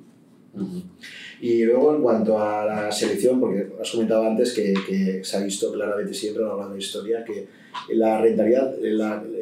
Y 1.39 1.64
luego 1.65 1.95
en 1.95 2.01
cuanto 2.01 2.39
a 2.39 2.65
la 2.65 2.91
selección, 2.91 3.39
porque 3.39 3.68
has 3.80 3.91
comentado 3.91 4.27
antes 4.27 4.53
que, 4.53 4.73
que 4.88 5.23
se 5.23 5.38
ha 5.38 5.41
visto 5.41 5.72
claramente 5.72 6.14
siempre 6.14 6.43
a 6.43 6.65
de 6.65 6.72
la 6.72 6.77
historia 6.77 7.23
que 7.23 7.47
la 7.89 8.19
rentabilidad 8.19 8.73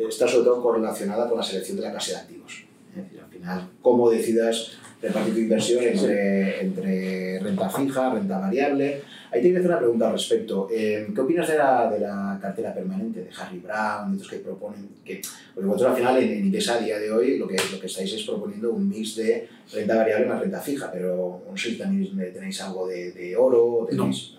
está 0.07 0.27
sobre 0.27 0.45
todo 0.45 0.61
correlacionada 0.61 1.29
con 1.29 1.37
la 1.37 1.43
selección 1.43 1.77
de 1.77 1.83
la 1.83 1.91
clase 1.91 2.11
de 2.11 2.17
activos. 2.17 2.63
Es 2.89 3.03
decir, 3.03 3.19
al 3.19 3.29
final, 3.29 3.69
cómo 3.81 4.09
decidas 4.09 4.77
repartir 5.01 5.33
tu 5.33 5.39
inversión 5.39 5.83
entre, 5.83 6.61
entre 6.61 7.39
renta 7.39 7.69
fija, 7.69 8.13
renta 8.13 8.39
variable. 8.39 9.01
Ahí 9.35 9.41
te 9.41 9.47
quiero 9.49 9.59
hacer 9.59 9.71
una 9.71 9.79
pregunta 9.79 10.07
al 10.07 10.13
respecto. 10.13 10.69
Eh, 10.71 11.07
¿Qué 11.13 11.19
opinas 11.21 11.45
de 11.49 11.57
la, 11.57 11.91
de 11.91 11.99
la 11.99 12.39
cartera 12.41 12.73
permanente 12.73 13.19
de 13.21 13.29
Harry 13.37 13.59
Brown 13.59 14.13
y 14.13 14.15
otros 14.15 14.29
que 14.31 14.37
proponen 14.37 14.87
que, 15.03 15.21
porque 15.53 15.67
vosotros 15.67 15.91
al 15.91 15.97
final 15.97 16.23
en, 16.23 16.53
en 16.55 16.69
a 16.69 16.77
día 16.77 16.99
de 16.99 17.11
hoy 17.11 17.37
lo 17.37 17.45
que, 17.45 17.57
lo 17.73 17.77
que 17.79 17.87
estáis 17.87 18.13
es 18.13 18.23
proponiendo 18.23 18.71
un 18.71 18.87
mix 18.87 19.17
de 19.17 19.45
renta 19.73 19.95
variable 19.97 20.25
más 20.27 20.39
renta 20.39 20.61
fija, 20.61 20.89
pero 20.89 21.41
no 21.51 21.57
sé 21.57 21.71
si 21.71 21.77
también 21.77 22.15
tenéis 22.33 22.61
algo 22.61 22.87
de, 22.87 23.11
de 23.11 23.35
oro. 23.35 23.85
Tenéis, 23.89 24.35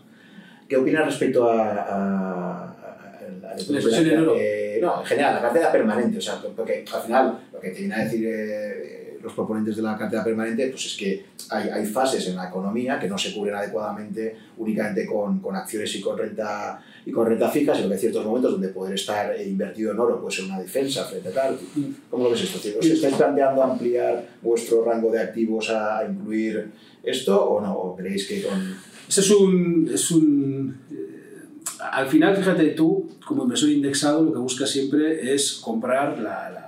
¿Qué 0.67 0.77
opinas 0.79 1.05
respecto 1.05 1.49
a, 1.51 1.63
a, 1.63 1.75
a- 1.75 2.65
a- 2.65 3.51
a- 3.53 3.55
La 3.55 3.61
inversión 3.61 4.07
en 4.07 4.19
oro. 4.21 4.35
eh, 4.39 4.79
no, 4.81 5.01
en 5.01 5.07
general, 5.07 5.35
la 5.35 5.43
cartera 5.43 5.71
permanente, 5.73 6.17
o 6.17 6.21
sea, 6.23 6.41
porque 6.57 6.85
al 6.91 7.03
final 7.03 7.39
lo 7.53 7.61
que 7.61 7.71
te 7.71 7.81
viene 7.81 7.95
a 7.95 8.05
decir 8.05 8.27
eh, 8.27 9.06
los 9.23 9.33
proponentes 9.33 9.77
de 9.77 9.83
la 9.83 9.97
cartera 9.97 10.25
permanente, 10.25 10.69
pues 10.69 10.87
es 10.87 10.97
que 10.97 11.25
hay, 11.51 11.69
hay 11.69 11.87
fases 11.87 12.29
en 12.29 12.37
la 12.37 12.49
economía 12.49 12.99
que 12.99 13.09
no 13.09 13.17
se 13.17 13.35
cubren 13.35 13.55
adecuadamente 13.55 14.37
únicamente 14.59 15.07
con, 15.07 15.41
con 15.41 15.55
acciones 15.55 15.95
y 15.95 16.01
con 16.01 16.17
renta 16.17 16.83
y 17.05 17.13
con 17.13 17.27
renta 17.27 17.49
fija, 17.49 17.75
sino 17.75 17.89
que 17.89 17.95
hay 17.95 18.01
ciertos 18.01 18.25
momentos 18.25 18.53
donde 18.53 18.69
poder 18.69 18.95
estar 18.95 19.33
eh, 19.35 19.49
invertido 19.49 19.93
en 19.93 20.01
oro 20.01 20.21
puede 20.21 20.37
ser 20.37 20.47
una 20.47 20.59
defensa 20.59 21.05
frente 21.05 21.29
a 21.29 21.33
tal. 21.33 21.59
¿Cómo 22.11 22.25
lo 22.25 22.31
ves 22.31 22.43
esto? 22.43 22.59
tío? 22.59 22.79
¿Os 22.79 22.87
estáis 22.87 23.15
planteando 23.15 23.63
ampliar 23.63 24.27
vuestro 24.43 24.85
rango 24.85 25.11
de 25.11 25.21
activos 25.21 25.71
a, 25.71 25.99
a 25.99 26.05
incluir 26.09 26.71
esto 27.03 27.45
o 27.45 27.61
no? 27.61 27.73
¿O 27.75 27.97
creéis 27.97 28.27
que 28.27 28.43
con... 28.43 28.77
Ese 29.09 29.21
es 29.21 29.31
un. 29.31 29.89
Es 29.93 30.11
un 30.11 30.77
eh, 30.91 31.17
al 31.79 32.09
final, 32.09 32.37
fíjate, 32.37 32.71
tú, 32.71 33.09
como 33.25 33.45
inversor 33.45 33.71
indexado, 33.71 34.23
lo 34.23 34.33
que 34.33 34.39
buscas 34.39 34.69
siempre 34.69 35.33
es 35.33 35.53
comprar 35.53 36.19
la, 36.19 36.51
la, 36.51 36.66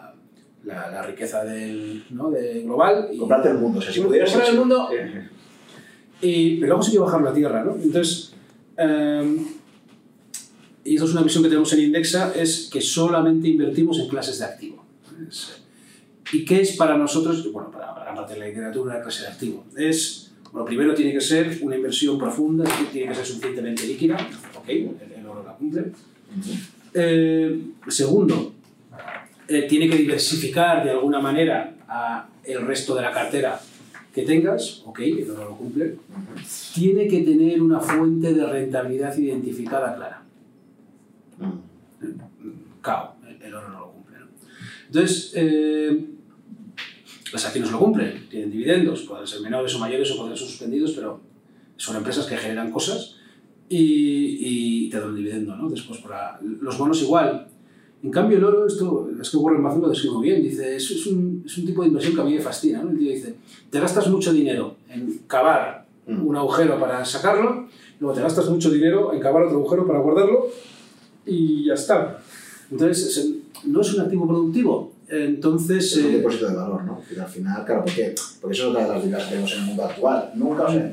la, 0.65 0.91
la 0.91 1.03
riqueza 1.03 1.45
del, 1.45 2.05
¿no? 2.11 2.31
de 2.31 2.63
global. 2.63 3.09
Y, 3.13 3.19
comprarte 3.19 3.51
el 3.51 3.59
mundo? 3.59 3.79
O 3.79 3.83
sea, 3.83 3.93
si 3.93 4.01
pudieras... 4.01 4.31
comprar 4.31 4.51
el 4.53 4.59
mundo, 4.59 4.89
y, 6.21 6.57
pero 6.57 6.67
luego 6.69 6.83
sí 6.83 6.93
que 6.93 6.99
bajarlo 6.99 7.29
a 7.29 7.33
tierra, 7.33 7.63
¿no? 7.65 7.77
Entonces, 7.77 8.33
eh, 8.77 9.47
y 10.85 10.97
eso 10.97 11.05
es 11.05 11.13
una 11.13 11.23
visión 11.23 11.43
que 11.43 11.49
tenemos 11.49 11.73
en 11.75 11.81
Indexa, 11.81 12.33
es 12.35 12.69
que 12.73 12.81
solamente 12.81 13.49
invertimos 13.49 13.99
en 13.99 14.09
clases 14.09 14.39
de 14.39 14.45
activo. 14.47 14.85
Es- 15.29 15.63
¿Y 16.33 16.45
qué 16.45 16.61
es 16.61 16.77
para 16.77 16.97
nosotros? 16.99 17.51
Bueno, 17.53 17.71
para 17.71 17.95
para 17.95 18.05
gran 18.05 18.17
parte 18.17 18.35
de 18.35 18.41
la 18.41 18.47
literatura, 18.49 18.95
la 18.97 19.03
clase 19.03 19.23
de 19.23 19.29
activo. 19.29 19.65
Es, 19.77 20.33
bueno, 20.53 20.67
primero 20.67 20.93
tiene 20.95 21.13
que 21.13 21.21
ser 21.23 21.59
una 21.63 21.77
inversión 21.77 22.19
profunda, 22.19 22.65
tiene 22.93 23.09
que 23.09 23.15
ser 23.15 23.25
suficientemente 23.25 23.87
líquida, 23.87 24.17
ok, 24.59 24.69
el, 24.69 24.91
el 25.19 25.27
oro 25.27 25.43
la 25.47 25.55
cumple. 25.55 25.85
Eh, 26.95 27.61
segundo, 27.89 28.53
eh, 29.49 29.63
tiene 29.63 29.89
que 29.89 29.97
diversificar 29.97 30.85
de 30.85 30.91
alguna 30.91 31.21
manera 31.21 31.75
a 31.89 32.29
el 32.45 32.67
resto 32.67 32.95
de 32.95 33.03
la 33.03 33.13
cartera 33.13 33.59
que 34.15 34.23
tengas, 34.23 34.83
ok, 34.85 34.99
el 35.01 35.31
oro 35.31 35.45
lo 35.45 35.57
cumple, 35.57 35.97
tiene 36.75 37.09
que 37.09 37.23
tener 37.23 37.63
una 37.63 37.81
fuente 37.81 38.35
de 38.35 38.45
rentabilidad 38.45 39.17
identificada 39.17 39.95
clara. 39.97 40.23
Cao, 42.83 43.17
el 43.41 43.55
oro 43.55 43.69
no 43.69 43.79
lo 43.79 43.93
cumple. 43.93 44.19
¿no? 44.19 44.27
Entonces, 44.87 45.33
eh, 45.35 46.05
las 47.33 47.45
acciones 47.47 47.71
lo 47.71 47.79
cumplen, 47.79 48.29
tienen 48.29 48.51
dividendos, 48.51 49.03
pueden 49.03 49.27
ser 49.27 49.41
menores 49.41 49.75
o 49.75 49.79
mayores 49.79 50.11
o 50.11 50.17
pueden 50.17 50.37
ser 50.37 50.47
suspendidos, 50.47 50.93
pero 50.93 51.21
son 51.77 51.97
empresas 51.97 52.27
que 52.27 52.37
generan 52.37 52.71
cosas 52.71 53.17
y, 53.69 54.87
y 54.87 54.91
te 54.91 54.99
dan 54.99 55.11
un 55.11 55.17
dividendo, 55.17 55.57
¿no? 55.57 55.69
Después, 55.69 56.01
para 56.01 56.39
los 56.43 56.77
bonos 56.77 57.01
igual. 57.03 57.49
En 58.03 58.11
cambio, 58.11 58.39
el 58.39 58.45
oro, 58.45 58.67
esto 58.67 59.09
es 59.21 59.29
que 59.31 59.37
Warren 59.37 59.63
Buffett 59.63 59.83
lo 59.83 59.89
describe 59.89 60.15
muy 60.15 60.29
bien, 60.31 60.43
dice, 60.43 60.77
es, 60.77 60.89
es, 60.91 61.07
un, 61.09 61.43
es 61.45 61.59
un 61.59 61.67
tipo 61.67 61.83
de 61.83 61.89
inversión 61.89 62.15
que 62.15 62.21
a 62.21 62.25
mí 62.25 62.35
me 62.35 62.41
fascina, 62.41 62.83
¿no? 62.83 62.91
El 62.91 62.99
tío 62.99 63.11
dice, 63.13 63.35
te 63.71 63.81
gastas 63.81 64.09
mucho 64.09 64.33
dinero 64.33 64.77
en 64.89 65.21
cavar 65.27 65.85
un 66.07 66.37
agujero 66.37 66.79
para 66.79 67.05
sacarlo, 67.05 67.67
luego 68.01 68.15
te 68.15 68.23
gastas 68.23 68.49
mucho 68.49 68.71
dinero 68.71 69.13
en 69.13 69.21
cavar 69.21 69.43
otro 69.43 69.59
agujero 69.59 69.87
para 69.87 69.99
guardarlo 69.99 70.47
y 71.27 71.67
ya 71.67 71.75
está. 71.75 72.21
Entonces, 72.71 73.17
es- 73.17 73.31
no 73.67 73.81
es 73.81 73.93
un 73.95 74.01
activo 74.03 74.27
productivo. 74.29 74.93
Entonces, 75.09 75.97
Es 75.97 76.05
un 76.05 76.11
eh, 76.13 76.17
depósito 76.19 76.49
de 76.49 76.55
valor, 76.55 76.85
¿no? 76.85 77.01
Y 77.15 77.19
al 77.19 77.27
final, 77.27 77.65
claro, 77.65 77.83
porque, 77.85 78.15
porque 78.41 78.57
eso 78.57 78.65
es 78.65 78.71
otra 78.71 78.87
de 78.87 78.89
las 78.95 79.03
dilemas 79.03 79.25
que 79.25 79.31
tenemos 79.31 79.53
en 79.53 79.59
el 79.61 79.65
mundo 79.67 79.85
actual. 79.85 80.31
Nunca, 80.37 80.63
o 80.65 80.71
sea, 80.73 80.93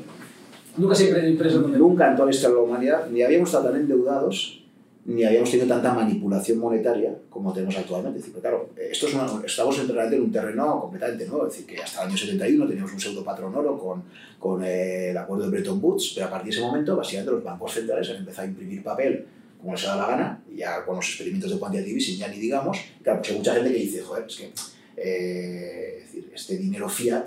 nunca 0.76 0.94
siempre 0.94 1.28
empresas 1.28 1.60
nunca 1.62 2.10
en 2.10 2.16
toda 2.16 2.26
la 2.26 2.34
historia 2.34 2.56
de 2.56 2.62
la 2.62 2.68
humanidad 2.68 3.08
ni 3.10 3.22
habíamos 3.22 3.48
estado 3.50 3.70
tan 3.70 3.80
endeudados 3.80 4.64
ni 5.06 5.24
habíamos 5.24 5.50
tenido 5.50 5.68
tanta 5.68 5.94
manipulación 5.94 6.58
monetaria 6.58 7.16
como 7.30 7.52
tenemos 7.52 7.76
actualmente. 7.76 8.18
Es 8.18 8.26
decir, 8.26 8.40
pero 8.42 8.66
claro, 8.74 8.90
esto 8.90 9.06
es 9.06 9.14
una, 9.14 9.26
estamos 9.44 9.76
realmente 9.78 10.16
en 10.16 10.22
un 10.22 10.32
terreno 10.32 10.80
completamente 10.80 11.26
nuevo. 11.26 11.46
Es 11.46 11.52
decir, 11.52 11.66
que 11.66 11.80
hasta 11.80 12.02
el 12.02 12.08
año 12.08 12.16
71 12.16 12.66
teníamos 12.66 12.92
un 12.92 13.00
pseudo 13.00 13.22
patrón 13.22 13.54
oro 13.54 13.78
con, 13.78 14.02
con 14.38 14.64
eh, 14.64 15.10
el 15.10 15.16
acuerdo 15.16 15.44
de 15.44 15.50
Bretton 15.50 15.78
Woods, 15.80 16.12
pero 16.14 16.26
a 16.26 16.30
partir 16.30 16.52
de 16.52 16.58
ese 16.58 16.66
momento, 16.66 16.96
básicamente, 16.96 17.32
los 17.32 17.44
bancos 17.44 17.72
centrales 17.72 18.10
han 18.10 18.16
empezado 18.16 18.48
a 18.48 18.50
imprimir 18.50 18.82
papel 18.82 19.26
como 19.60 19.72
les 19.72 19.82
da 19.84 19.96
la 19.96 20.06
gana, 20.06 20.44
ya 20.54 20.84
con 20.84 20.96
los 20.96 21.06
experimentos 21.06 21.50
de 21.50 21.58
quantitative 21.58 21.98
easing 21.98 22.18
ya 22.18 22.28
ni 22.28 22.38
digamos. 22.38 22.78
Claro, 23.02 23.20
pues 23.20 23.30
hay 23.30 23.38
mucha 23.38 23.54
gente 23.54 23.72
que 23.72 23.78
dice, 23.78 24.02
joder, 24.02 24.26
es 24.26 24.36
que 24.36 24.52
eh, 24.96 25.98
es 25.98 26.04
decir, 26.04 26.32
este 26.34 26.56
dinero 26.56 26.88
fiat 26.88 27.26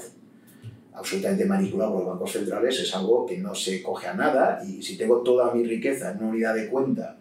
absolutamente 0.93 1.45
manipulado 1.45 1.93
por 1.93 2.01
los 2.01 2.09
bancos 2.09 2.31
centrales 2.33 2.77
es 2.77 2.93
algo 2.93 3.25
que 3.25 3.37
no 3.37 3.55
se 3.55 3.81
coge 3.81 4.07
a 4.07 4.13
nada 4.15 4.61
y 4.67 4.81
si 4.83 4.97
tengo 4.97 5.21
toda 5.21 5.53
mi 5.53 5.63
riqueza 5.63 6.11
en 6.11 6.17
una 6.17 6.27
unidad 6.27 6.55
de 6.55 6.67
cuenta 6.67 7.17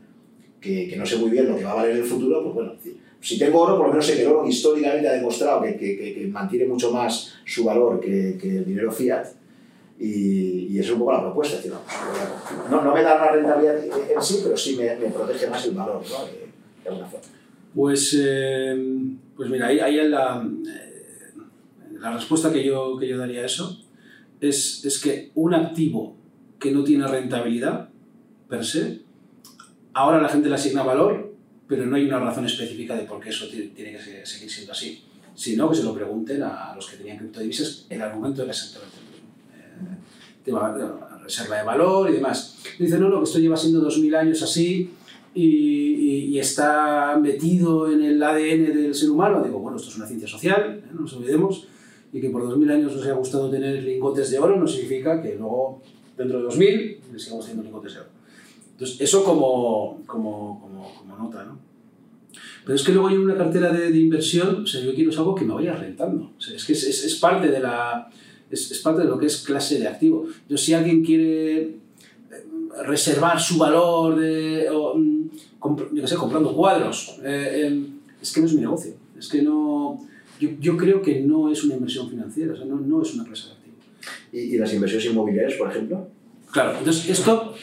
que, 0.61 0.89
que 0.89 0.97
no 0.97 1.07
sé 1.07 1.17
muy 1.17 1.31
bien 1.31 1.49
lo 1.49 1.57
que 1.57 1.65
va 1.65 1.73
a 1.73 1.77
valer 1.77 1.93
en 1.93 1.99
el 1.99 2.05
futuro, 2.05 2.43
pues 2.43 2.55
bueno, 2.55 2.73
si 3.21 3.39
tengo 3.39 3.61
oro, 3.61 3.77
por 3.77 3.87
lo 3.87 3.93
menos 3.93 4.07
sé 4.07 4.15
que 4.17 4.23
el 4.23 4.29
oro 4.29 4.47
históricamente 4.49 5.09
ha 5.09 5.13
demostrado 5.13 5.63
que, 5.63 5.77
que, 5.77 5.97
que- 5.97 6.29
mantiene 6.29 6.67
mucho 6.67 6.93
más 6.93 7.35
su 7.45 7.65
valor 7.65 7.99
que, 8.01 8.31
el 8.41 8.65
dinero 8.65 8.93
fiat 8.93 9.27
y, 9.99 10.69
y 10.71 10.79
esa 10.79 10.89
es 10.89 10.93
un 10.93 11.01
poco 11.01 11.13
la 11.13 11.23
propuesta. 11.23 11.57
es 11.57 11.65
decir, 11.65 11.77
no, 12.71 12.77
no, 12.77 12.85
no 12.85 12.95
me 12.95 13.03
da 13.03 13.17
una 13.17 13.33
rentabilidad 13.33 13.85
en 13.85 14.23
sí, 14.23 14.41
pero 14.45 14.57
sí 14.57 14.77
me, 14.77 14.95
me 14.97 15.09
protege 15.11 15.49
más 15.49 15.65
el 15.67 15.75
valor, 15.75 16.03
¿no? 16.09 16.25
De, 16.27 16.33
de 16.85 16.89
alguna 16.89 17.07
forma. 17.09 17.27
Pues, 17.75 18.17
eh, 18.21 18.77
pues 19.37 19.51
mira, 19.51 19.67
ahí, 19.67 19.81
ahí 19.81 19.99
en 19.99 20.11
la, 20.13 20.47
eh, 20.47 21.33
la 21.99 22.15
respuesta 22.15 22.53
que 22.53 22.65
yo, 22.65 22.97
que 22.99 23.09
yo 23.09 23.19
daría 23.19 23.43
a 23.43 23.47
eso 23.47 23.81
es, 24.41 24.85
es 24.85 24.99
que 25.01 25.33
un 25.35 25.55
activo 25.55 26.17
que 26.61 26.71
no 26.71 26.85
tiene 26.85 27.07
rentabilidad 27.07 27.89
per 28.49 28.65
se, 28.65 29.01
ahora 29.95 30.21
la 30.21 30.29
gente 30.29 30.49
le 30.49 30.55
asigna 30.55 30.83
valor, 30.83 31.35
pero 31.67 31.85
no 31.87 31.97
hay 31.97 32.05
una 32.07 32.19
razón 32.19 32.47
específica 32.47 32.95
de 32.97 33.03
por 33.05 33.21
qué 33.21 33.31
eso 33.31 33.47
ti- 33.49 33.73
tiene 33.75 33.93
que 33.93 33.99
se- 34.03 34.25
seguir 34.27 34.51
siendo 34.51 34.73
así, 34.73 35.03
sino 35.35 35.69
que 35.71 35.77
se 35.77 35.83
lo 35.85 35.95
pregunten 35.95 36.43
a 36.43 36.73
los 36.75 36.89
que 36.89 36.97
tenían 36.97 37.19
criptodivisas, 37.19 37.87
el 37.91 38.01
argumento 38.03 38.43
era 38.43 38.51
exactamente. 38.53 38.97
Eh, 39.55 40.43
tema 40.45 40.73
de 40.73 40.85
reserva 41.23 41.57
de 41.59 41.65
valor 41.65 42.09
y 42.11 42.15
demás. 42.15 42.57
Dice, 42.79 42.99
no, 42.99 43.09
no, 43.11 43.19
que 43.19 43.25
esto 43.25 43.39
lleva 43.39 43.57
siendo 43.57 43.81
2000 43.81 44.15
años 44.15 44.43
así, 44.43 44.91
y, 45.35 46.39
está 46.39 47.19
metido 47.21 47.91
en 47.91 48.03
el 48.03 48.23
ADN 48.23 48.73
del 48.73 48.95
ser 48.95 49.11
humano, 49.11 49.43
digo, 49.43 49.59
bueno, 49.59 49.77
esto 49.77 49.89
es 49.91 49.97
una 49.97 50.07
ciencia 50.07 50.29
social, 50.29 50.81
¿eh? 50.85 50.89
no 50.95 51.01
nos 51.03 51.13
olvidemos, 51.15 51.67
y 52.13 52.21
que 52.21 52.31
por 52.31 52.43
2000 52.49 52.71
años 52.71 52.95
nos 52.95 53.05
haya 53.05 53.15
gustado 53.15 53.51
tener 53.51 53.83
lingotes 53.83 54.31
de 54.31 54.39
oro 54.39 54.57
no 54.57 54.67
significa 54.67 55.21
que 55.21 55.35
luego, 55.35 55.83
dentro 56.17 56.39
de 56.39 56.45
2000, 56.45 57.01
le 57.13 57.19
sigamos 57.19 57.45
teniendo 57.45 57.65
lingotes 57.65 57.95
de 57.95 58.01
oro. 58.01 58.09
Entonces, 58.79 59.01
eso 59.01 59.25
como, 59.25 60.05
como, 60.07 60.61
como, 60.61 60.95
como 60.97 61.17
nota, 61.17 61.45
¿no? 61.45 61.59
Pero 62.65 62.77
es 62.77 62.85
que 62.85 62.93
luego 62.93 63.09
hay 63.09 63.17
una 63.17 63.37
cartera 63.37 63.73
de, 63.73 63.91
de 63.91 63.99
inversión, 63.99 64.63
o 64.63 64.67
sea, 64.67 64.81
yo 64.81 64.95
quiero 64.95 65.11
algo 65.11 65.35
que 65.35 65.45
me 65.45 65.53
vaya 65.55 65.75
rentando. 65.75 66.31
O 66.39 66.41
sea, 66.41 66.55
es 66.55 66.65
que 66.65 66.75
es, 66.75 66.85
es, 66.85 67.05
es 67.05 67.17
parte 67.17 67.49
de 67.49 67.59
la... 67.59 68.09
Es, 68.51 68.71
es 68.71 68.79
parte 68.79 69.03
de 69.03 69.09
lo 69.09 69.19
que 69.19 69.27
es 69.27 69.39
clase 69.39 69.81
de 69.81 69.89
activo. 69.89 70.27
Entonces, 70.43 70.65
si 70.65 70.75
alguien 70.75 71.05
quiere 71.05 71.61
eh, 71.61 71.77
reservar 72.87 73.41
su 73.41 73.59
valor 73.59 74.17
de, 74.17 74.69
o, 74.71 74.95
mm, 74.95 75.29
yo 75.95 76.03
qué 76.03 76.07
sé, 76.07 76.15
comprando 76.15 76.55
cuadros. 76.55 77.19
eh, 77.25 77.67
em, 77.67 77.99
es 78.23 78.33
que 78.33 78.41
no 78.41 78.47
es 78.47 78.55
mi 78.55 78.61
negocio. 78.61 78.93
Es 79.19 79.29
que 79.29 79.43
no. 79.43 79.99
Yo, 80.39 80.51
yo 80.61 80.77
creo 80.77 81.03
que 81.03 81.21
no 81.21 81.51
es 81.51 81.65
una 81.65 81.75
inversión 81.75 82.09
financiera, 82.09 82.53
o 82.53 82.57
sea, 82.57 82.67
no, 82.67 82.77
no 82.79 83.03
es 83.03 83.13
una 83.15 83.25
clase 83.25 83.49
de 83.49 83.53
activo. 83.55 83.77
¿Y, 84.33 84.39
y 84.55 84.59
las 84.59 84.73
inversiones 84.73 85.07
inmobiliarias, 85.07 85.59
por 85.59 85.69
ejemplo? 85.69 86.07
Claro, 86.53 86.79
entonces 86.79 87.11
esto. 87.11 87.55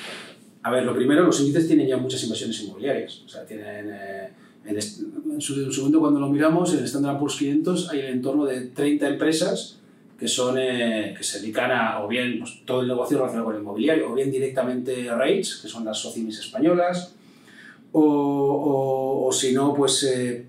A 0.66 0.72
ver, 0.72 0.84
lo 0.84 0.96
primero, 0.96 1.24
los 1.24 1.40
índices 1.42 1.68
tienen 1.68 1.88
ya 1.88 1.98
muchas 1.98 2.24
inversiones 2.24 2.60
inmobiliarias. 2.62 3.22
O 3.26 3.30
sea, 3.30 3.46
tienen. 3.46 3.90
eh, 3.92 4.30
en, 4.66 4.82
su 4.82 5.62
en 5.62 5.72
su 5.72 5.82
momento, 5.82 6.00
cuando 6.00 6.20
lo 6.20 6.28
miramos, 6.28 6.74
en 6.74 6.80
el 6.80 6.86
Standard 6.86 7.20
Poor's 7.20 7.36
500 7.36 7.90
hay 7.92 8.00
en 8.02 8.22
torno 8.22 8.46
de 8.46 8.62
30 8.62 9.10
empresas 9.10 9.78
que, 10.18 10.28
son, 10.28 10.58
eh, 10.58 11.14
que 11.16 11.24
se 11.24 11.40
dedican 11.40 11.72
a, 11.72 12.04
o 12.04 12.08
bien 12.08 12.40
pues, 12.40 12.66
todo 12.66 12.82
el 12.82 12.88
negocio 12.88 13.18
relacionado 13.18 13.46
con 13.46 13.56
el 13.56 13.62
inmobiliario, 13.62 14.12
o 14.12 14.16
bien 14.16 14.32
directamente 14.32 15.08
REITs, 15.16 15.58
que 15.62 15.68
son 15.68 15.86
las 15.86 16.00
socimis 16.00 16.40
españolas, 16.40 17.14
o, 17.92 18.02
o, 18.02 19.28
o 19.28 19.32
si 19.32 19.54
no, 19.54 19.74
pues 19.74 20.04
eh, 20.04 20.46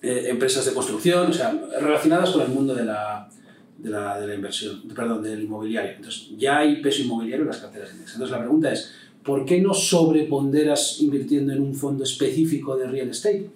eh, 0.00 0.26
empresas 0.28 0.64
de 0.64 0.72
construcción, 0.72 1.30
o 1.30 1.32
sea, 1.34 1.52
relacionadas 1.78 2.30
con 2.30 2.42
el 2.42 2.48
mundo 2.48 2.74
de 2.74 2.86
la, 2.86 3.28
de 3.76 3.90
la, 3.90 4.18
de 4.18 4.26
la 4.28 4.34
inversión, 4.34 4.82
perdón, 4.94 5.22
del 5.22 5.42
inmobiliario. 5.42 5.92
Entonces, 5.96 6.30
ya 6.38 6.58
hay 6.58 6.80
peso 6.80 7.02
inmobiliario 7.02 7.42
en 7.42 7.48
las 7.48 7.58
carteras 7.58 7.88
de 7.88 7.94
index. 7.96 8.12
Entonces, 8.14 8.32
la 8.32 8.38
pregunta 8.40 8.72
es, 8.72 8.94
¿por 9.24 9.44
qué 9.44 9.60
no 9.60 9.74
sobreponderas 9.74 11.00
invirtiendo 11.00 11.52
en 11.52 11.60
un 11.60 11.74
fondo 11.74 12.04
específico 12.04 12.76
de 12.76 12.86
real 12.86 13.08
estate? 13.10 13.48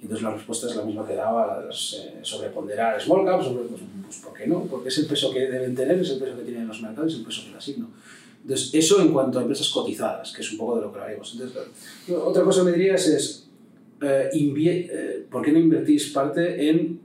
Entonces 0.00 0.22
la 0.22 0.32
respuesta 0.32 0.68
es 0.68 0.76
la 0.76 0.84
misma 0.84 1.06
que 1.06 1.14
daba 1.14 1.64
eh, 1.68 2.20
sobreponderar 2.22 3.00
small 3.00 3.24
caps, 3.24 3.46
sobre, 3.46 3.64
pues, 3.64 3.80
pues, 4.04 4.16
¿por 4.18 4.32
qué 4.32 4.46
no? 4.46 4.62
Porque 4.64 4.88
es 4.88 4.98
el 4.98 5.06
peso 5.06 5.32
que 5.32 5.40
deben 5.40 5.74
tener, 5.74 5.98
es 5.98 6.10
el 6.10 6.18
peso 6.18 6.36
que 6.36 6.44
tienen 6.44 6.68
los 6.68 6.80
mercados, 6.80 7.12
es 7.12 7.18
el 7.18 7.24
peso 7.24 7.44
que 7.44 7.50
le 7.50 7.56
asigno. 7.56 7.88
Entonces, 8.42 8.70
eso 8.74 9.00
en 9.00 9.12
cuanto 9.12 9.38
a 9.38 9.42
empresas 9.42 9.68
cotizadas, 9.68 10.32
que 10.32 10.42
es 10.42 10.52
un 10.52 10.58
poco 10.58 10.76
de 10.76 10.82
lo 10.82 10.92
que 10.92 10.98
claro, 11.00 12.24
otra 12.24 12.44
cosa 12.44 12.60
que 12.60 12.70
me 12.70 12.76
dirías 12.76 13.06
es, 13.08 13.48
eh, 14.00 14.30
eh, 14.32 15.26
¿por 15.28 15.44
qué 15.44 15.52
no 15.52 15.58
invertís 15.58 16.10
parte 16.10 16.70
en, 16.70 17.00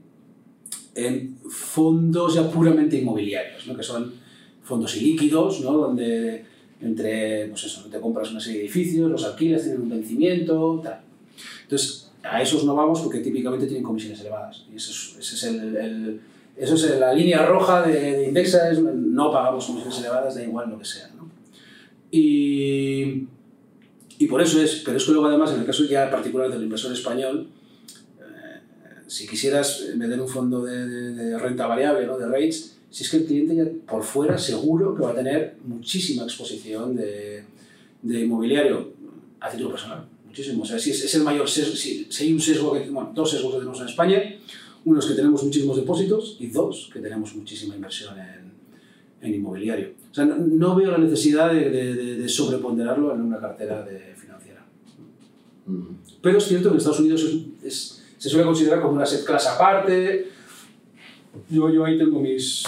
en 0.94 1.36
fondos 1.50 2.34
ya 2.34 2.48
puramente 2.48 2.96
inmobiliarios, 2.96 3.66
¿no? 3.66 3.76
que 3.76 3.82
son 3.82 4.14
fondos 4.62 4.96
ilíquidos, 4.96 5.60
¿no? 5.60 5.72
donde 5.72 6.46
entre, 6.84 7.46
pues 7.48 7.64
eso, 7.64 7.84
te 7.90 8.00
compras 8.00 8.30
una 8.30 8.40
serie 8.40 8.58
de 8.60 8.64
edificios, 8.66 9.10
los 9.10 9.24
alquilas, 9.24 9.62
tienen 9.62 9.82
un 9.82 9.88
vencimiento, 9.90 10.80
tal. 10.82 11.00
Entonces, 11.62 12.10
a 12.22 12.40
esos 12.40 12.64
no 12.64 12.74
vamos 12.74 13.00
porque 13.00 13.18
típicamente 13.20 13.66
tienen 13.66 13.82
comisiones 13.82 14.20
elevadas. 14.20 14.64
Y 14.72 14.76
eso 14.76 14.90
es, 14.90 15.16
ese 15.18 15.34
es 15.36 15.42
el, 15.54 15.76
el- 15.76 16.20
eso 16.56 16.74
es 16.76 16.98
la 17.00 17.12
línea 17.12 17.44
roja 17.46 17.82
de, 17.82 17.92
de 18.18 18.28
Indexa, 18.28 18.70
es 18.70 18.78
no 18.80 19.32
pagamos 19.32 19.66
comisiones 19.66 19.98
elevadas, 19.98 20.36
da 20.36 20.42
igual 20.44 20.70
lo 20.70 20.78
que 20.78 20.84
sea. 20.84 21.08
¿no? 21.16 21.28
Y, 22.12 23.26
y 24.18 24.26
por 24.28 24.40
eso 24.40 24.60
es, 24.62 24.82
pero 24.84 24.96
es 24.96 25.04
que 25.04 25.10
luego 25.12 25.26
además, 25.26 25.52
en 25.52 25.60
el 25.60 25.66
caso 25.66 25.84
ya 25.84 26.10
particular 26.10 26.50
del 26.52 26.62
inversor 26.62 26.92
español, 26.92 27.48
eh, 28.20 28.60
si 29.08 29.26
quisieras 29.26 29.82
meter 29.96 30.20
un 30.20 30.28
fondo 30.28 30.64
de, 30.64 30.86
de- 30.86 31.12
de 31.12 31.38
renta 31.38 31.66
variable, 31.66 32.06
¿no? 32.06 32.16
de 32.18 32.26
rates, 32.26 32.73
si 32.94 33.02
es 33.02 33.10
que 33.10 33.16
el 33.18 33.24
cliente 33.26 33.56
ya 33.56 33.64
por 33.90 34.02
fuera 34.04 34.38
seguro 34.38 34.94
que 34.94 35.02
va 35.02 35.10
a 35.10 35.14
tener 35.14 35.56
muchísima 35.66 36.22
exposición 36.22 36.94
de, 36.94 37.42
de 38.02 38.20
inmobiliario 38.24 38.92
a 39.40 39.50
título 39.50 39.70
personal, 39.70 40.06
muchísimo. 40.26 40.62
O 40.62 40.66
sea, 40.66 40.78
si 40.78 40.90
es, 40.92 41.02
es 41.04 41.14
el 41.16 41.24
mayor 41.24 41.48
sesgo, 41.48 41.74
si, 41.74 42.06
si 42.08 42.24
hay 42.24 42.32
un 42.32 42.40
sesgo, 42.40 42.72
que, 42.74 42.88
bueno, 42.90 43.10
dos 43.14 43.30
sesgos 43.32 43.52
que 43.52 43.58
tenemos 43.58 43.80
en 43.80 43.88
España, 43.88 44.18
uno 44.84 45.00
es 45.00 45.06
que 45.06 45.14
tenemos 45.14 45.42
muchísimos 45.42 45.76
depósitos 45.76 46.36
y 46.38 46.46
dos, 46.48 46.88
que 46.92 47.00
tenemos 47.00 47.34
muchísima 47.34 47.74
inversión 47.74 48.14
en, 48.18 48.52
en 49.26 49.34
inmobiliario. 49.34 49.88
O 50.12 50.14
sea, 50.14 50.24
no, 50.26 50.36
no 50.36 50.76
veo 50.76 50.90
la 50.92 50.98
necesidad 50.98 51.52
de, 51.52 51.70
de- 51.70 51.94
de- 51.94 52.16
de 52.18 52.28
sobreponderarlo 52.28 53.12
en 53.14 53.22
una 53.22 53.40
cartera 53.40 53.82
de 53.82 54.14
financiera. 54.14 54.64
Pero 56.22 56.38
es 56.38 56.44
cierto 56.44 56.68
que 56.68 56.72
en 56.74 56.78
Estados 56.78 57.00
Unidos 57.00 57.22
es- 57.24 57.64
es- 57.66 58.02
se 58.18 58.28
suele 58.30 58.46
considerar 58.46 58.80
como 58.80 58.94
una 58.94 59.02
asset 59.02 59.24
class 59.24 59.46
aparte. 59.48 60.28
Yo, 61.50 61.68
yo 61.70 61.84
ahí 61.84 61.98
tengo 61.98 62.20
mis... 62.20 62.62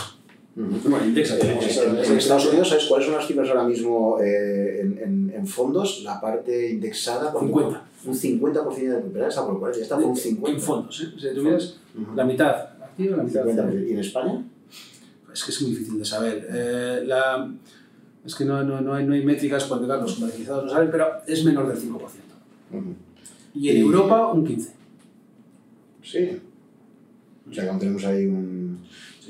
Bueno, 0.56 1.04
Indexa 1.04 1.38
tenemos 1.38 1.64
En, 1.76 1.96
en- 1.98 2.16
Estados 2.16 2.46
Unidos, 2.46 2.68
¿sabes 2.70 2.86
cuáles 2.86 3.06
son 3.06 3.16
las 3.16 3.26
cifras 3.26 3.48
ahora 3.50 3.64
mismo 3.64 4.18
eh, 4.22 4.80
en, 4.80 4.98
en- 4.98 5.32
en 5.36 5.46
fondos? 5.46 6.02
La 6.02 6.18
parte 6.18 6.70
indexada. 6.70 7.30
por 7.30 7.42
50. 7.42 7.84
Un 8.06 8.14
50% 8.14 8.76
de 8.76 8.98
propiedad 9.00 9.28
está 9.28 9.44
por 9.44 9.54
el 9.54 9.58
40, 9.60 9.78
ya 9.78 9.82
está 9.82 9.96
por 9.96 10.06
un 10.06 10.16
50%. 10.16 10.48
En 10.48 10.60
fondos, 10.60 11.00
¿eh? 11.02 11.12
O 11.14 11.18
sea, 11.18 11.34
tú 11.34 11.42
miras 11.42 11.76
Ujú. 11.94 12.14
la 12.16 12.24
mitad 12.24 12.50
activa, 12.82 13.16
la 13.18 13.22
mitad... 13.24 13.44
50%. 13.44 13.86
¿Y 13.88 13.92
en 13.92 13.98
España? 13.98 14.44
es 15.34 15.44
que 15.44 15.50
es 15.50 15.60
muy 15.62 15.70
difícil 15.72 15.98
de 15.98 16.04
saber. 16.06 16.46
Eh, 16.50 17.02
la, 17.04 17.52
es 18.24 18.34
que 18.34 18.46
no, 18.46 18.62
no, 18.64 18.80
no, 18.80 18.94
hay, 18.94 19.04
no 19.04 19.12
hay 19.12 19.22
métricas 19.22 19.64
porque 19.64 19.84
claro, 19.84 20.02
los 20.02 20.14
comercializados 20.14 20.64
no 20.64 20.70
saben, 20.70 20.90
pero 20.90 21.06
es 21.26 21.44
menor 21.44 21.68
del 21.68 21.76
5%. 21.76 21.98
Y 23.54 23.68
en 23.68 23.76
Y- 23.76 23.80
Europa 23.80 24.32
un 24.32 24.46
15%. 24.46 24.68
Sí. 26.02 26.40
O 27.50 27.52
sea, 27.52 27.64
que 27.64 27.68
aún 27.70 27.78
tenemos 27.78 28.04
ahí 28.06 28.24
un... 28.26 28.55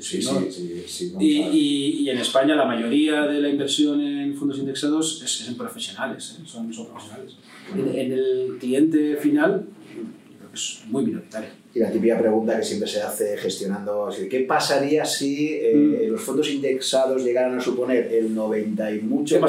Sí, 0.07 0.19
¿no? 0.23 0.41
sí, 0.49 0.83
sí, 0.87 1.13
Y, 1.19 1.41
y, 1.41 1.89
y 2.03 2.09
en 2.09 2.17
España 2.19 2.55
la 2.55 2.65
mayoría 2.65 3.21
de 3.27 3.39
la 3.41 3.49
inversión 3.49 3.99
en 4.01 4.35
fondos 4.35 4.57
indexados 4.59 5.21
es, 5.23 5.41
es 5.41 5.47
en 5.49 5.55
profesionales, 5.57 6.37
¿eh? 6.39 6.43
son, 6.45 6.71
son 6.73 6.87
profesionales. 6.87 7.33
En, 7.73 7.87
en 7.99 8.11
el 8.13 8.57
cliente 8.59 9.17
final, 9.17 9.65
yo 9.95 10.37
creo 10.37 10.49
que 10.51 10.55
es 10.55 10.79
muy 10.87 11.05
minoritario. 11.05 11.49
Y 11.75 11.79
la 11.79 11.91
típica 11.91 12.17
pregunta 12.17 12.57
que 12.57 12.63
siempre 12.63 12.89
se 12.89 13.01
hace 13.01 13.37
gestionando, 13.37 14.09
¿qué 14.29 14.39
pasaría 14.41 15.05
si 15.05 15.49
eh, 15.53 15.73
Mm. 16.07 16.11
los 16.11 16.21
fondos 16.21 16.49
indexados 16.49 17.23
llegaran 17.23 17.57
a 17.57 17.61
suponer 17.61 18.11
el 18.13 18.33
90 18.33 18.91
y 18.93 19.01
mucho 19.01 19.35
de 19.35 19.41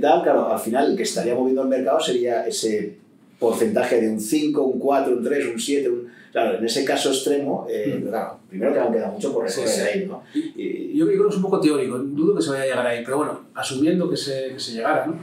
tal? 0.00 0.22
Claro, 0.22 0.52
al 0.52 0.58
final 0.60 0.90
el 0.92 0.96
que 0.96 1.02
estaría 1.04 1.34
moviendo 1.34 1.62
el 1.62 1.68
mercado 1.68 2.00
sería 2.00 2.46
ese 2.46 2.96
porcentaje 3.38 4.00
de 4.00 4.08
un 4.10 4.20
5, 4.20 4.62
un 4.62 4.78
4, 4.80 5.16
un 5.16 5.22
3, 5.24 5.46
un 5.54 5.60
7, 5.60 5.88
un... 5.88 6.17
Claro, 6.32 6.58
en 6.58 6.64
ese 6.64 6.84
caso 6.84 7.08
extremo, 7.10 7.66
eh, 7.70 8.00
Mm. 8.02 8.08
claro, 8.08 8.38
primero 8.48 8.72
que 8.72 8.78
aún 8.80 8.92
queda 8.92 9.10
mucho 9.10 9.32
por 9.32 9.44
recorrer 9.46 9.68
Sí, 9.68 9.80
sí. 9.80 9.80
ahí, 9.80 10.06
¿no? 10.06 10.22
Y, 10.34 10.96
Yo, 10.98 11.06
creo 11.06 11.22
que 11.24 11.28
es 11.30 11.36
un 11.36 11.42
poco 11.42 11.60
teórico, 11.60 11.98
dudo 11.98 12.36
que 12.36 12.42
se 12.42 12.50
vaya 12.50 12.62
a 12.62 12.66
llegar 12.66 12.86
ahí, 12.86 13.02
pero 13.04 13.16
bueno, 13.18 13.40
asumiendo 13.54 14.08
que 14.10 14.16
se, 14.16 14.48
que 14.52 14.60
se 14.60 14.72
llegara, 14.72 15.06
¿no? 15.06 15.16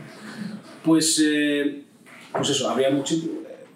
pues, 0.83 1.21
eh, 1.25 1.81
pues 2.31 2.49
eso, 2.49 2.69
habría 2.69 2.89
mucho, 2.89 3.15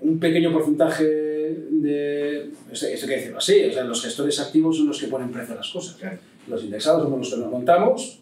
un 0.02 0.20
pequeño 0.20 0.52
porcentaje 0.54 1.04
de... 1.06 2.52
Esto, 2.72 2.86
hay 2.88 2.94
que 3.00 3.08
decirlo 3.08 3.38
así, 3.38 3.66
o 3.66 3.74
sea, 3.74 3.84
los 3.84 4.02
gestores 4.04 4.40
activos 4.40 4.78
son 4.78 4.88
los 4.88 5.00
que 5.00 5.08
ponen 5.08 5.32
precio 5.32 5.54
a 5.54 5.58
las 5.58 5.70
cosas. 5.70 5.96
Claro. 5.96 6.18
Los 6.48 6.64
indexados 6.64 7.04
somos 7.04 7.20
los 7.20 7.30
que 7.34 7.38
nos 7.42 7.52
montamos 7.52 8.20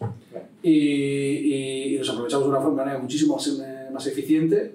y, 0.62 0.70
y- 0.72 1.94
y 1.94 1.98
nos 1.98 2.10
aprovechamos 2.10 2.44
de 2.46 2.50
una 2.50 2.60
forma- 2.60 2.98
muchísimo 2.98 3.36
más, 3.36 3.60
más 3.92 4.06
eficiente 4.06 4.72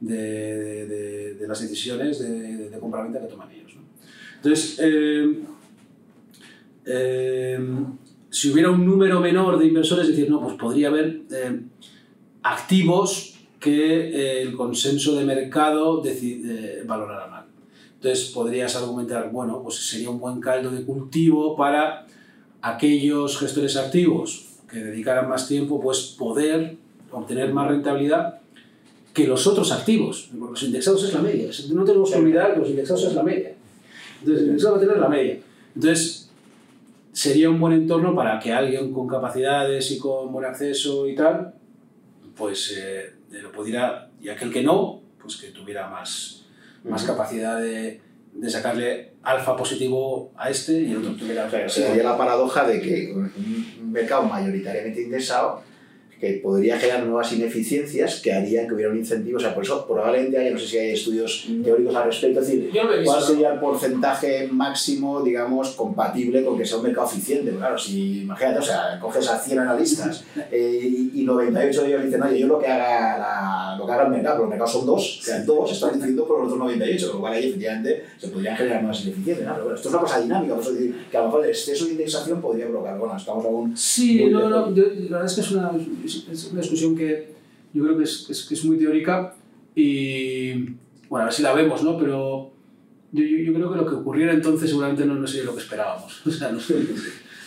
de, 0.00 1.44
las 1.46 1.60
decisiones 1.60 2.18
de, 2.18 2.68
de, 2.70 2.78
compraventa 2.78 3.20
que 3.20 3.26
toman 3.26 3.50
ellos. 3.50 3.72
Entonces, 4.36 4.78
eh, 4.82 5.38
eh, 6.84 7.58
si 8.30 8.52
hubiera 8.52 8.70
un 8.70 8.84
número 8.84 9.20
menor 9.20 9.58
de 9.58 9.66
inversores, 9.66 10.08
es 10.08 10.16
decir, 10.16 10.30
no, 10.30 10.40
pues 10.40 10.54
podría 10.54 10.88
haber 10.88 11.22
eh, 11.30 11.60
activos 12.42 13.38
que 13.58 14.42
el 14.42 14.54
consenso 14.54 15.16
de 15.16 15.24
mercado 15.24 16.02
valorara 16.84 17.26
mal. 17.26 17.46
Entonces 17.94 18.30
podrías 18.30 18.76
argumentar, 18.76 19.30
bueno, 19.32 19.62
pues 19.62 19.76
sería 19.76 20.10
un 20.10 20.20
buen 20.20 20.40
caldo 20.40 20.70
de 20.70 20.84
cultivo 20.84 21.56
para 21.56 22.06
aquellos 22.60 23.38
gestores 23.38 23.76
activos 23.76 24.46
que 24.70 24.78
dedicaran 24.78 25.28
más 25.28 25.48
tiempo, 25.48 25.80
pues 25.80 26.14
poder 26.16 26.76
obtener 27.10 27.52
más 27.52 27.68
rentabilidad 27.68 28.40
que 29.16 29.26
los 29.26 29.46
otros 29.46 29.72
activos. 29.72 30.28
Porque 30.38 30.52
los 30.52 30.62
indexados 30.62 31.02
es 31.04 31.14
la 31.14 31.22
media. 31.22 31.48
No 31.72 31.84
tenemos 31.84 32.10
que 32.10 32.18
olvidar 32.18 32.52
que 32.52 32.60
los 32.60 32.68
indexados 32.68 33.04
es 33.04 33.14
la 33.14 33.22
media. 33.22 33.54
Entonces, 34.20 34.42
el 34.42 34.48
indexado 34.48 34.74
va 34.74 34.76
a 34.76 34.80
tener 34.82 34.98
la 34.98 35.08
media. 35.08 35.38
Entonces, 35.74 36.30
sería 37.12 37.48
un 37.48 37.58
buen 37.58 37.72
entorno 37.72 38.14
para 38.14 38.38
que 38.38 38.52
alguien 38.52 38.92
con 38.92 39.08
capacidades 39.08 39.90
y 39.90 39.98
con 39.98 40.30
buen 40.34 40.44
acceso 40.44 41.08
y 41.08 41.14
tal, 41.14 41.54
pues 42.36 42.74
eh, 42.76 43.14
lo 43.30 43.50
pudiera, 43.52 44.10
y 44.20 44.28
aquel 44.28 44.52
que 44.52 44.62
no, 44.62 45.00
pues 45.18 45.38
que 45.38 45.48
tuviera 45.48 45.88
más, 45.88 46.44
más 46.84 47.02
capacidad 47.04 47.58
de, 47.58 48.02
de 48.34 48.50
sacarle 48.50 49.12
alfa 49.22 49.56
positivo 49.56 50.30
a 50.36 50.50
este 50.50 50.78
y 50.78 50.92
el 50.92 50.98
otro 50.98 51.14
tuviera 51.14 51.48
sería 51.70 52.02
la 52.02 52.18
paradoja 52.18 52.68
de 52.68 52.82
que 52.82 53.12
un 53.14 53.92
mercado 53.92 54.24
mayoritariamente 54.24 55.02
indexado 55.02 55.62
que 56.20 56.40
podría 56.42 56.78
generar 56.78 57.04
nuevas 57.04 57.30
ineficiencias 57.32 58.20
que 58.22 58.32
harían 58.32 58.66
que 58.66 58.74
hubiera 58.74 58.90
un 58.90 58.96
incentivo. 58.98 59.36
O 59.36 59.40
sea, 59.40 59.54
por 59.54 59.62
eso 59.64 59.86
probablemente 59.86 60.38
haya, 60.38 60.50
no 60.50 60.58
sé 60.58 60.66
si 60.66 60.78
hay 60.78 60.90
estudios 60.92 61.46
teóricos 61.62 61.94
al 61.94 62.04
respecto, 62.04 62.40
es 62.40 62.46
decir, 62.46 62.70
¿cuál 63.04 63.22
sería 63.22 63.52
el 63.52 63.60
porcentaje 63.60 64.48
máximo, 64.50 65.22
digamos, 65.22 65.70
compatible 65.72 66.42
con 66.44 66.56
que 66.56 66.64
sea 66.64 66.78
un 66.78 66.84
mercado 66.84 67.06
eficiente? 67.06 67.50
Porque, 67.50 67.58
Claro, 67.66 67.78
si, 67.78 68.22
imagínate, 68.22 68.58
o 68.60 68.62
sea, 68.62 68.98
coges 69.00 69.28
a 69.28 69.38
100 69.38 69.58
analistas 69.58 70.24
eh, 70.50 70.80
y, 70.82 71.20
y 71.20 71.24
98 71.24 71.82
de 71.82 71.88
ellos 71.88 72.04
dicen, 72.04 72.22
oye, 72.22 72.38
yo 72.38 72.46
lo 72.46 72.58
que 72.58 72.66
haga, 72.66 73.18
la- 73.18 73.76
lo 73.78 73.84
que 73.86 73.92
haga 73.92 74.04
el 74.04 74.10
mercado, 74.10 74.34
pero 74.36 74.42
los 74.44 74.50
mercados 74.50 74.72
son 74.72 74.86
dos, 74.86 75.18
o 75.20 75.22
sea, 75.22 75.42
dos 75.44 75.72
están 75.72 75.92
decidiendo 75.92 76.26
por 76.26 76.38
los 76.38 76.46
otros 76.46 76.58
98, 76.60 77.06
con 77.08 77.16
lo 77.16 77.20
cual 77.20 77.32
ahí 77.34 77.46
efectivamente 77.48 78.04
se 78.18 78.28
podrían 78.28 78.56
generar 78.56 78.82
nuevas 78.82 79.02
ineficiencias. 79.04 79.46
¿no? 79.48 79.52
Pero 79.54 79.64
bueno, 79.64 79.76
esto 79.76 79.88
es 79.88 79.94
una 79.94 80.02
cosa 80.02 80.20
dinámica, 80.20 80.54
por 80.54 80.62
eso 80.62 80.72
decir 80.72 81.06
que 81.10 81.16
a 81.16 81.20
lo 81.20 81.26
mejor 81.26 81.44
el 81.44 81.50
exceso 81.50 81.84
de 81.84 81.90
indexación 81.92 82.40
podría 82.40 82.66
provocar, 82.68 82.98
bueno, 82.98 83.16
estamos 83.16 83.44
aún 83.44 83.76
Sí, 83.76 84.24
no, 84.26 84.48
no, 84.48 84.74
yo- 84.74 84.84
la 85.10 85.18
verdad 85.18 85.26
es 85.26 85.34
que 85.34 85.40
es 85.42 85.50
una, 85.50 85.72
es- 86.06 86.26
es 86.30 86.50
una 86.52 86.60
discusión 86.62 86.96
que 86.96 87.28
yo 87.74 87.84
creo 87.84 87.96
que 87.98 88.04
es, 88.04 88.26
es- 88.30 88.44
que 88.44 88.54
es 88.54 88.64
muy 88.64 88.78
teórica 88.78 89.34
y, 89.74 90.52
bueno, 91.08 91.22
a 91.22 91.24
ver 91.24 91.32
si 91.32 91.42
la 91.42 91.52
vemos, 91.54 91.82
¿no? 91.82 91.98
Pero 91.98 92.50
yo, 93.12 93.22
yo, 93.24 93.36
yo 93.38 93.52
creo 93.54 93.70
que 93.72 93.76
lo 93.78 93.86
que 93.86 93.94
ocurriera 93.94 94.32
entonces 94.32 94.68
seguramente 94.70 95.04
no, 95.04 95.14
no 95.14 95.26
sería 95.26 95.44
lo 95.46 95.54
que 95.54 95.62
esperábamos. 95.62 96.22
O 96.26 96.30
sea, 96.30 96.50
no 96.50 96.58
sé. 96.60 96.74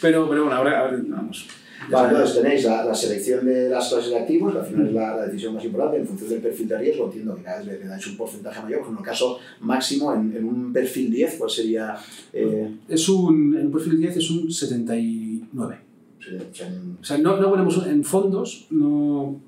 Pero, 0.02 0.30
pero 0.30 0.44
bueno, 0.44 0.56
ahora, 0.58 0.80
ahora 0.82 1.00
vamos. 1.08 1.48
Vale, 1.90 2.10
entonces 2.10 2.42
tenéis 2.42 2.64
la, 2.66 2.84
la 2.86 2.94
selección 2.94 3.46
de 3.46 3.70
las 3.70 3.88
clases 3.90 4.12
de 4.12 4.20
activos, 4.20 4.52
que 4.54 4.60
al 4.60 4.66
final 4.66 4.88
es 4.88 4.94
la, 4.94 5.16
la 5.16 5.26
decisión 5.28 5.54
más 5.56 5.64
importante 5.64 5.98
en 5.98 6.06
función 6.08 6.30
del 6.30 6.40
perfil 6.42 6.68
de 6.68 6.78
riesgo. 6.78 7.06
Entiendo 7.06 7.36
que 7.36 7.42
cada 7.44 7.58
vez 7.60 7.68
le, 7.68 7.80
le 7.80 7.86
dais 7.88 8.06
un 8.08 8.18
porcentaje 8.18 8.62
mayor, 8.62 8.80
pues 8.82 8.92
en 8.92 8.98
el 8.98 9.04
caso 9.04 9.40
máximo, 9.62 10.14
en, 10.14 10.36
en 10.36 10.44
un 10.46 10.74
perfil 10.74 11.10
10, 11.10 11.36
¿cuál 11.38 11.50
sería? 11.50 11.96
Eh, 12.34 12.70
Es 12.90 13.08
un, 13.10 13.56
en 13.58 13.66
un 13.68 13.72
perfil 13.72 13.98
10 13.98 14.18
es 14.18 14.30
un 14.30 14.52
79. 14.52 15.78
O 16.20 16.56
sea, 16.56 16.68
en- 16.68 16.98
O 17.02 17.04
sea, 17.04 17.18
no, 17.18 17.38
no 17.38 17.50
ponemos 17.50 17.86
en 17.88 18.04
fondos, 18.04 18.68
no... 18.70 19.42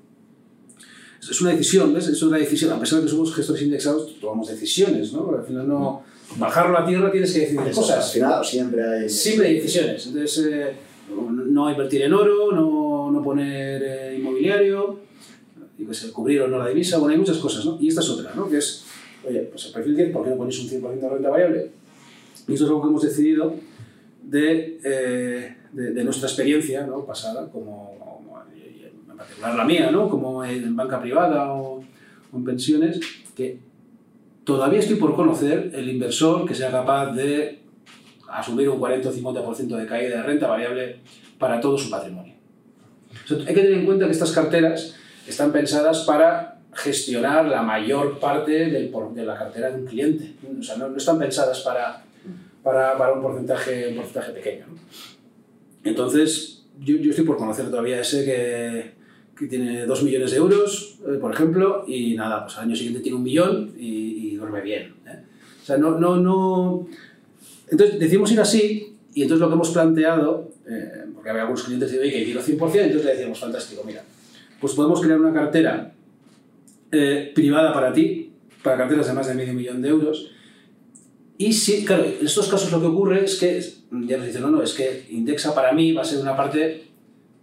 Es 1.20 1.40
una 1.40 1.50
decisión, 1.50 1.94
¿ves? 1.94 2.08
Es 2.08 2.20
una 2.24 2.36
decisión. 2.38 2.72
A 2.72 2.80
pesar 2.80 2.98
de 2.98 3.04
que 3.04 3.10
somos 3.10 3.32
gestores 3.34 3.62
indexados, 3.62 4.18
tomamos 4.20 4.48
decisiones, 4.48 5.12
¿no? 5.12 5.24
Porque 5.24 5.40
al 5.42 5.46
final 5.46 5.68
no... 5.68 6.02
Bajarlo 6.36 6.78
a 6.78 6.84
tierra 6.86 7.12
tienes 7.12 7.32
que 7.32 7.40
decidir 7.40 7.60
al 7.60 7.70
cosas. 7.72 8.10
final 8.12 8.44
siempre 8.44 8.82
hay. 8.82 9.08
Siempre 9.08 9.46
hay 9.48 9.54
decisiones. 9.60 10.06
Entonces, 10.06 10.46
eh, 10.46 10.72
no 11.14 11.70
invertir 11.70 12.02
en 12.02 12.12
oro, 12.14 12.50
no, 12.52 13.10
no 13.12 13.22
poner 13.22 13.82
eh, 13.84 14.16
inmobiliario, 14.18 14.98
y 15.78 15.84
que 15.84 15.92
sé, 15.94 16.10
cubrir 16.10 16.40
o 16.42 16.48
no 16.48 16.58
la 16.58 16.68
divisa, 16.68 16.96
bueno, 16.98 17.12
hay 17.12 17.18
muchas 17.18 17.36
cosas, 17.36 17.64
¿no? 17.66 17.76
Y 17.80 17.88
esta 17.88 18.00
es 18.00 18.08
otra, 18.08 18.32
¿no? 18.34 18.48
Que 18.48 18.56
es, 18.58 18.84
oye, 19.28 19.40
pues 19.42 19.66
el 19.66 19.72
perfil 19.72 19.94
10, 19.96 20.10
¿por 20.12 20.24
qué 20.24 20.30
no 20.30 20.36
ponéis 20.38 20.58
un 20.60 20.68
100% 20.70 21.00
de 21.00 21.08
renta 21.08 21.28
variable? 21.30 21.70
Y 22.48 22.52
esto 22.54 22.64
es 22.64 22.70
algo 22.70 22.82
que 22.82 22.88
hemos 22.88 23.02
decidido 23.02 23.54
de, 24.24 24.80
eh, 24.84 25.56
de, 25.72 25.92
de 25.92 26.04
nuestra 26.04 26.28
experiencia 26.28 26.86
¿no? 26.86 27.04
pasada, 27.04 27.48
como, 27.50 27.94
como- 27.98 28.42
en 29.10 29.16
particular 29.16 29.54
la 29.54 29.64
mía, 29.64 29.90
¿no? 29.90 30.08
como 30.08 30.44
en 30.44 30.74
banca 30.74 31.00
privada 31.00 31.52
o, 31.52 31.78
o 32.32 32.36
en 32.36 32.44
pensiones, 32.44 33.00
que 33.36 33.58
todavía 34.44 34.80
estoy 34.80 34.96
por 34.96 35.14
conocer 35.14 35.70
el 35.74 35.88
inversor 35.88 36.46
que 36.46 36.54
sea 36.54 36.70
capaz 36.70 37.12
de 37.12 37.60
asumir 38.28 38.68
un 38.68 38.78
40 38.78 39.08
o 39.08 39.12
50% 39.12 39.76
de 39.76 39.86
caída 39.86 40.16
de 40.18 40.22
renta 40.22 40.46
variable 40.48 40.96
para 41.38 41.60
todo 41.60 41.76
su 41.76 41.90
patrimonio. 41.90 42.34
O 43.24 43.28
sea, 43.28 43.38
hay 43.38 43.54
que 43.54 43.60
tener 43.62 43.72
en 43.72 43.86
cuenta 43.86 44.06
que 44.06 44.12
estas 44.12 44.32
carteras 44.32 44.94
están 45.26 45.52
pensadas 45.52 46.04
para 46.04 46.58
gestionar 46.74 47.44
la 47.46 47.62
mayor 47.62 48.18
parte 48.18 48.70
del 48.70 48.90
de 49.14 49.24
la 49.24 49.38
cartera 49.38 49.70
de 49.70 49.80
un 49.82 49.86
cliente. 49.86 50.34
O 50.58 50.62
sea, 50.62 50.76
no, 50.76 50.88
no 50.88 50.96
están 50.96 51.18
pensadas 51.18 51.60
para, 51.60 52.02
para, 52.62 52.96
para 52.96 53.12
un, 53.12 53.22
porcentaje, 53.22 53.88
un 53.88 53.96
porcentaje 53.96 54.32
pequeño. 54.32 54.66
¿no? 54.68 54.74
Entonces, 55.84 56.64
yo, 56.80 56.96
yo 56.96 57.10
estoy 57.10 57.24
por 57.24 57.36
conocer 57.36 57.70
todavía 57.70 58.00
ese 58.00 58.24
que, 58.24 58.92
que 59.38 59.46
tiene 59.46 59.86
2 59.86 60.02
millones 60.02 60.30
de 60.30 60.36
euros, 60.36 60.98
eh, 61.06 61.18
por 61.20 61.32
ejemplo, 61.32 61.84
y 61.86 62.14
nada, 62.14 62.44
pues 62.44 62.56
al 62.58 62.64
año 62.64 62.76
siguiente 62.76 63.00
tiene 63.00 63.16
un 63.16 63.24
millón 63.24 63.72
y, 63.78 64.32
y 64.32 64.36
duerme 64.36 64.60
bien. 64.60 64.94
¿eh? 65.06 65.18
O 65.62 65.64
sea, 65.64 65.76
no, 65.76 65.98
no, 65.98 66.16
no... 66.16 66.88
Entonces, 67.68 67.98
decimos 67.98 68.30
ir 68.32 68.40
así, 68.40 68.96
y 69.14 69.22
entonces 69.22 69.40
lo 69.40 69.48
que 69.48 69.54
hemos 69.54 69.70
planteado, 69.70 70.50
eh, 70.68 71.04
porque 71.14 71.30
había 71.30 71.42
algunos 71.42 71.64
clientes 71.64 71.90
que 71.90 71.98
decían, 71.98 72.14
oye, 72.14 72.24
quiero 72.24 72.40
100%, 72.40 72.80
entonces 72.80 73.04
le 73.04 73.12
decíamos, 73.12 73.38
fantástico, 73.38 73.82
mira, 73.84 74.02
pues 74.60 74.74
podemos 74.74 75.00
crear 75.00 75.20
una 75.20 75.32
cartera 75.32 75.92
eh, 76.90 77.32
privada 77.34 77.72
para 77.72 77.92
ti, 77.92 78.30
para 78.62 78.76
carteras 78.76 79.06
de 79.06 79.12
más 79.12 79.26
de 79.26 79.34
medio 79.34 79.54
millón 79.54 79.82
de 79.82 79.88
euros, 79.88 80.30
y 81.46 81.52
sí, 81.52 81.84
claro, 81.84 82.04
en 82.04 82.24
estos 82.24 82.48
casos 82.48 82.70
lo 82.70 82.80
que 82.80 82.86
ocurre 82.86 83.24
es 83.24 83.36
que, 83.36 83.60
ya 84.06 84.16
nos 84.16 84.26
dicen, 84.26 84.42
no, 84.42 84.50
no, 84.50 84.62
es 84.62 84.74
que 84.74 85.06
Indexa 85.10 85.54
para 85.54 85.72
mí 85.72 85.92
va 85.92 86.02
a 86.02 86.04
ser 86.04 86.20
una 86.20 86.36
parte 86.36 86.84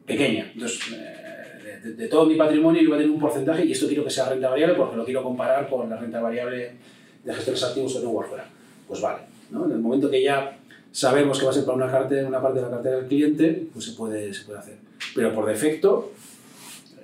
pequeña. 0.05 0.51
Entonces, 0.53 0.79
eh, 0.93 1.79
de, 1.83 1.93
de 1.93 2.07
todo 2.07 2.25
mi 2.25 2.35
patrimonio 2.35 2.81
yo 2.81 2.89
voy 2.89 2.97
a 2.97 3.01
tener 3.01 3.13
un 3.13 3.19
porcentaje 3.19 3.65
y 3.65 3.73
esto 3.73 3.87
quiero 3.87 4.05
que 4.05 4.09
sea 4.09 4.29
renta 4.29 4.49
variable 4.49 4.75
porque 4.75 4.95
lo 4.95 5.03
quiero 5.03 5.21
comparar 5.23 5.69
con 5.69 5.89
la 5.89 5.97
renta 5.97 6.21
variable 6.21 6.71
de 7.23 7.33
gestores 7.33 7.63
activos 7.63 7.93
que 7.93 7.99
tengo 7.99 8.21
afuera. 8.21 8.45
Pues 8.87 9.01
vale, 9.01 9.23
¿no? 9.51 9.65
En 9.65 9.71
el 9.71 9.79
momento 9.79 10.09
que 10.09 10.23
ya 10.23 10.57
sabemos 10.91 11.37
que 11.37 11.45
va 11.45 11.51
a 11.51 11.53
ser 11.53 11.65
para 11.65 11.75
una, 11.75 11.91
cartera, 11.91 12.27
una 12.27 12.41
parte 12.41 12.59
de 12.59 12.65
la 12.65 12.71
cartera 12.71 12.97
del 12.97 13.07
cliente, 13.07 13.67
pues 13.73 13.85
se 13.85 13.91
puede, 13.91 14.33
se 14.33 14.45
puede 14.45 14.59
hacer. 14.59 14.77
Pero 15.13 15.33
por 15.33 15.45
defecto, 15.45 16.11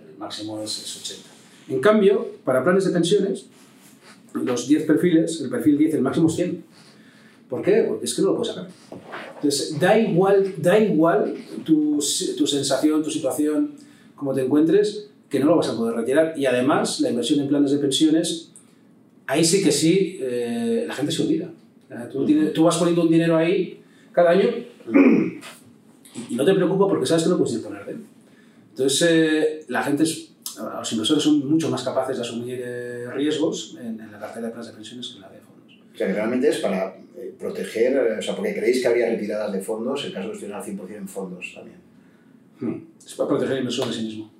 el 0.09 0.17
máximo 0.17 0.61
es, 0.61 0.71
es 0.71 0.97
80. 0.97 1.29
En 1.69 1.81
cambio, 1.81 2.27
para 2.43 2.63
planes 2.63 2.85
de 2.85 2.91
pensiones, 2.91 3.47
los 4.33 4.67
10 4.67 4.83
perfiles, 4.85 5.41
el 5.41 5.49
perfil 5.49 5.77
10, 5.77 5.95
el 5.95 6.01
máximo 6.01 6.27
es 6.27 6.35
100. 6.35 6.64
¿Por 7.49 7.61
qué? 7.61 7.85
Porque 7.87 8.05
es 8.05 8.13
que 8.13 8.21
no 8.21 8.29
lo 8.29 8.37
puedes 8.37 8.55
sacar. 8.55 8.69
Entonces, 9.35 9.79
da 9.79 9.97
igual, 9.97 10.55
da 10.57 10.79
igual 10.79 11.35
tu, 11.63 11.99
tu 12.37 12.47
sensación, 12.47 13.03
tu 13.03 13.11
situación, 13.11 13.75
cómo 14.15 14.33
te 14.33 14.43
encuentres, 14.43 15.09
que 15.29 15.39
no 15.39 15.47
lo 15.47 15.57
vas 15.57 15.69
a 15.69 15.77
poder 15.77 15.95
retirar. 15.95 16.33
Y 16.37 16.45
además, 16.45 16.99
la 17.01 17.09
inversión 17.09 17.39
en 17.39 17.47
planes 17.47 17.71
de 17.71 17.77
pensiones, 17.77 18.51
ahí 19.27 19.43
sí 19.43 19.63
que 19.63 19.71
sí, 19.71 20.17
eh, 20.21 20.85
la 20.87 20.93
gente 20.93 21.11
se 21.11 21.23
olvida. 21.23 21.49
Tú, 22.11 22.25
tú, 22.53 22.63
vas 22.63 22.77
poniendo 22.77 23.03
un 23.03 23.09
dinero 23.09 23.37
ahí 23.37 23.81
cada 24.11 24.31
año 24.31 24.49
y 26.29 26.35
no 26.35 26.43
te 26.43 26.53
preocupa 26.53 26.87
porque 26.87 27.05
sabes 27.05 27.23
que 27.23 27.29
no 27.29 27.37
puedes 27.37 27.53
disponer 27.53 27.85
de 27.85 27.91
él. 27.91 28.05
Entonces, 28.71 29.07
eh, 29.09 29.65
la 29.69 29.83
gente, 29.83 30.03
es, 30.03 30.31
los 30.57 30.91
inversores 30.91 31.23
son 31.23 31.49
mucho 31.49 31.69
más 31.69 31.83
capaces 31.83 32.17
de 32.17 32.23
asumir 32.23 32.59
eh, 32.61 33.07
riesgos 33.13 33.77
en, 33.79 33.99
en, 33.99 34.11
la 34.11 34.19
cartera 34.19 34.47
de 34.47 34.51
planes 34.51 34.67
de 34.67 34.73
pensiones 34.73 35.07
que 35.07 35.15
en 35.15 35.21
la 35.21 35.29
de. 35.29 35.34
O 35.95 35.97
sea, 35.97 36.07
que 36.07 36.13
realmente 36.13 36.49
es 36.49 36.57
para 36.59 36.93
proteger, 37.39 37.97
o 38.19 38.21
sea, 38.21 38.35
porque 38.35 38.53
creéis 38.53 38.81
que 38.81 38.87
habría 38.87 39.09
retiradas 39.09 39.51
de 39.51 39.61
fondos 39.61 40.05
en 40.05 40.11
caso 40.11 40.27
de 40.27 40.31
que 40.31 40.45
estuvieran 40.45 40.61
al 40.61 40.67
100% 40.67 40.97
en 40.97 41.07
fondos 41.07 41.53
también. 41.55 41.77
Hmm. 42.59 42.87
Es 43.03 43.13
para 43.15 43.29
proteger 43.29 43.53
el 43.53 43.59
inversor 43.59 43.87
de 43.87 43.93
sí 43.93 44.03
mismo. 44.03 44.34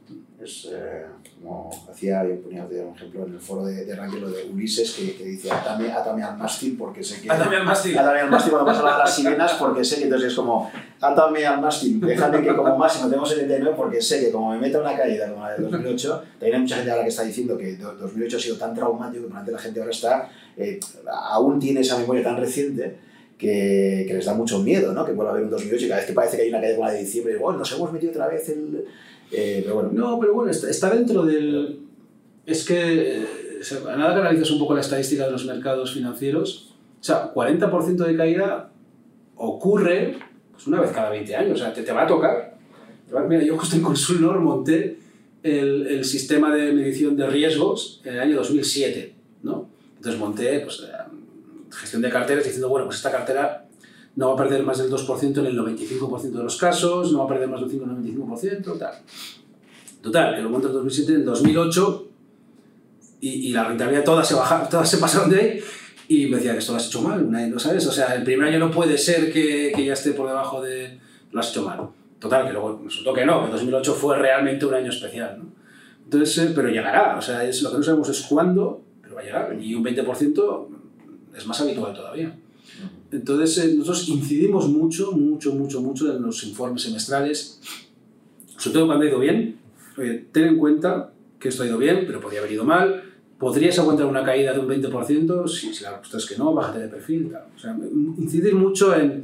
Es 0.46 0.70
eh, 0.72 1.06
como 1.42 1.72
hacía, 1.92 2.24
yo 2.24 2.40
ponía 2.40 2.64
un 2.64 2.96
ejemplo 2.96 3.26
en 3.26 3.34
el 3.34 3.40
foro 3.40 3.66
de, 3.66 3.84
de 3.84 3.96
lo 3.96 4.30
de 4.30 4.44
Ulises, 4.52 4.94
que, 4.94 5.16
que 5.16 5.26
dice 5.26 5.52
atame, 5.52 5.92
atame 5.92 6.22
al 6.22 6.38
mástil 6.38 6.76
porque 6.78 7.04
sé 7.04 7.20
que... 7.22 7.32
Atame 7.32 7.56
al 7.56 7.66
mástil. 7.66 7.98
Atame 7.98 8.20
al 8.20 8.30
mástil 8.30 8.52
cuando 8.52 8.72
pasan 8.72 8.86
las 8.86 9.16
sirenas 9.16 9.54
porque 9.54 9.84
sé 9.84 9.98
que 9.98 10.04
entonces 10.04 10.30
es 10.30 10.36
como 10.36 10.72
atame 11.02 11.46
al 11.46 11.60
mástil, 11.60 12.00
déjame 12.00 12.44
que 12.44 12.56
como 12.56 12.78
máximo 12.78 13.10
tengo 13.10 13.26
79 13.26 13.74
porque 13.76 14.02
sé 14.02 14.20
que 14.20 14.32
como 14.32 14.52
me 14.52 14.60
meta 14.60 14.80
una 14.80 14.96
caída 14.96 15.30
como 15.32 15.46
la 15.46 15.54
de 15.54 15.64
2008, 15.64 16.24
también 16.40 16.56
hay 16.56 16.62
mucha 16.62 16.76
gente 16.76 16.92
ahora 16.92 17.04
que 17.04 17.10
está 17.10 17.24
diciendo 17.24 17.58
que 17.58 17.76
2008 17.76 18.38
ha 18.38 18.40
sido 18.40 18.58
tan 18.58 18.76
traumático 18.76 19.24
que 19.24 19.28
probablemente 19.28 19.52
la 19.52 19.60
gente 19.60 19.80
ahora 19.80 19.92
está, 19.92 20.30
eh, 20.58 20.80
aún 21.32 21.60
tiene 21.60 21.82
esa 21.82 21.98
memoria 21.98 22.24
tan 22.24 22.38
reciente 22.38 22.98
que, 23.38 24.06
que, 24.08 24.14
les 24.14 24.26
da 24.26 24.34
mucho 24.34 24.60
miedo, 24.60 24.94
¿no? 24.94 25.06
Que 25.06 25.12
vuelva 25.12 25.32
a 25.32 25.36
haber 25.36 25.46
un 25.46 25.52
2008 25.52 25.86
y 25.86 25.88
cada 25.90 26.00
vez 26.00 26.08
que 26.08 26.14
parece 26.14 26.38
que 26.38 26.44
hay 26.44 26.50
una 26.50 26.62
caída 26.62 26.76
como 26.76 26.88
la 26.88 26.94
de 26.94 27.02
diciembre, 27.02 27.38
bueno, 27.38 27.60
nos 27.60 27.72
hemos 27.74 27.92
metido 27.92 28.12
otra 28.12 28.28
vez 28.28 28.48
el 28.50 28.86
eh. 29.32 29.66
No, 29.92 30.20
pero 30.20 30.34
bueno, 30.34 30.52
está, 30.52 30.90
dentro 30.90 31.24
del... 31.24 31.80
Es 32.46 32.66
que, 32.66 33.22
eh, 33.22 33.26
nada 33.98 34.14
que 34.14 34.22
analices 34.22 34.52
un 34.52 34.60
poco 34.60 34.76
la 34.76 34.82
estadística 34.82 35.26
de 35.26 35.32
los 35.32 35.46
mercados 35.46 35.94
financieros, 35.94 36.76
o 37.00 37.04
sea, 37.04 37.34
40% 37.34 37.98
de 38.06 38.16
caída 38.16 38.72
ocurre 39.36 40.18
pues, 40.52 40.68
una 40.68 40.82
vez 40.82 40.92
cada 40.92 41.10
20 41.10 41.36
años, 41.36 41.60
o 41.60 41.64
sea, 41.64 41.74
te, 41.74 41.84
te 41.84 41.92
va 41.92 42.04
a 42.04 42.08
tocar. 42.08 42.56
Mira, 43.28 43.44
yo 43.44 43.58
justo 43.58 43.76
en 43.76 43.82
Consulnor 43.82 44.40
monté 44.40 44.98
el, 45.44 45.88
el, 45.88 46.06
sistema 46.06 46.54
de 46.54 46.74
medición 46.74 47.16
de 47.16 47.28
riesgos 47.28 48.02
en 48.04 48.16
el 48.16 48.20
año 48.20 48.36
2007, 48.38 49.14
¿no? 49.44 49.70
Entonces 49.98 50.20
monté 50.20 50.60
pues, 50.62 50.80
eh, 50.82 50.92
gestión 51.72 52.02
de 52.02 52.10
carteras 52.10 52.44
diciendo, 52.44 52.70
bueno, 52.70 52.86
pues 52.86 52.98
esta 52.98 53.12
cartera 53.12 53.65
no 54.16 54.30
va 54.30 54.34
a 54.34 54.38
perder 54.38 54.64
más 54.64 54.78
del 54.78 54.90
2% 54.90 55.38
en 55.40 55.46
el 55.46 55.58
95% 55.58 56.32
de 56.32 56.44
los 56.44 56.58
casos, 56.58 57.12
no 57.12 57.20
va 57.20 57.26
a 57.26 57.28
perder 57.28 57.50
más 57.50 57.62
del 57.62 57.70
5 57.70 57.84
en 57.84 57.90
el 57.92 58.18
95%, 58.18 58.78
tal. 58.78 58.94
Total, 60.02 60.36
que 60.36 60.42
lo 60.42 60.50
monto 60.50 60.68
en 60.68 60.74
2007, 60.74 61.14
en 61.14 61.26
2008, 61.26 62.08
y, 63.22 63.30
y, 63.30 63.52
la 63.52 63.64
rentabilidad 63.64 64.04
todas 64.04 64.28
se, 64.28 64.36
bajaron, 64.36 64.70
todas 64.70 64.90
se 64.90 64.98
pasaron 64.98 65.30
de 65.30 65.40
ahí, 65.40 65.60
y 66.08 66.28
me 66.28 66.38
decía 66.38 66.54
que 66.54 66.60
esto 66.60 66.74
lo 66.74 66.78
has 66.78 66.88
hecho 66.88 67.02
mal, 67.02 67.30
nadie 67.30 67.50
lo 67.50 67.60
sabes. 67.60 67.86
O 67.88 67.92
sea, 67.92 68.14
el 68.14 68.24
primer 68.24 68.48
año 68.48 68.60
no 68.60 68.72
puede 68.72 68.98
ser 68.98 69.34
que, 69.34 69.72
que 69.76 69.86
ya 69.86 69.94
esté 69.94 70.12
por 70.12 70.28
debajo 70.28 70.62
de... 70.62 71.00
lo 71.32 71.40
has 71.40 71.50
hecho 71.50 71.64
mal. 71.64 71.90
Total, 72.20 72.46
que 72.46 72.54
luego 72.54 72.82
resultó 72.84 73.14
que 73.14 73.26
no, 73.26 73.46
que 73.46 73.52
2008 73.52 73.94
fue 73.94 74.18
realmente 74.18 74.66
un 74.66 74.76
año 74.76 74.90
especial, 74.90 75.40
¿no? 75.40 75.46
Entonces, 76.04 76.38
eh, 76.38 76.52
pero 76.56 76.70
llegará, 76.70 77.18
o 77.18 77.22
sea, 77.22 77.44
es, 77.44 77.64
lo 77.64 77.72
que 77.72 77.78
no 77.78 77.84
sabemos 77.84 78.10
es 78.10 78.22
cuándo, 78.22 78.82
pero 79.02 79.16
va 79.16 79.22
a 79.22 79.24
llegar, 79.24 79.58
y 79.60 79.74
un 79.74 79.84
20% 79.84 80.68
es 81.36 81.48
más 81.48 81.62
habitual 81.62 81.94
todavía. 81.94 82.36
Entonces, 83.12 83.58
eh, 83.64 83.76
nosotros 83.76 84.08
incidimos 84.10 84.68
mucho, 84.68 85.12
mucho, 85.12 85.54
mucho, 85.54 85.82
mucho 85.82 86.16
en 86.16 86.22
los 86.22 86.44
informes 86.44 86.84
semestrales, 86.84 87.60
sobre 88.58 88.74
todo 88.74 88.88
cuando 88.88 89.06
ha 89.06 89.10
ido 89.10 89.20
bien. 89.20 89.58
Oye, 89.98 90.26
ten 90.32 90.46
en 90.46 90.58
cuenta 90.58 91.12
que 91.40 91.50
esto 91.50 91.64
ha 91.64 91.68
ido 91.68 91.78
bien, 91.78 92.04
pero 92.06 92.20
podría 92.20 92.40
haber 92.40 92.52
ido 92.52 92.64
mal. 92.64 93.04
¿Podrías 93.38 93.78
aguantar 93.80 94.06
una 94.06 94.24
caída 94.24 94.54
de 94.54 94.60
un 94.60 94.68
20%? 94.68 95.48
Si, 95.48 95.74
si 95.74 95.84
la 95.84 95.92
respuesta 95.92 96.18
es 96.18 96.26
que 96.26 96.38
no, 96.38 96.54
bájate 96.54 96.80
de 96.80 96.88
perfil. 96.88 97.30
Tal. 97.32 97.44
O 97.56 97.60
sea, 97.60 97.78
incidir 98.18 98.56
mucho 98.56 98.96
en, 98.96 99.22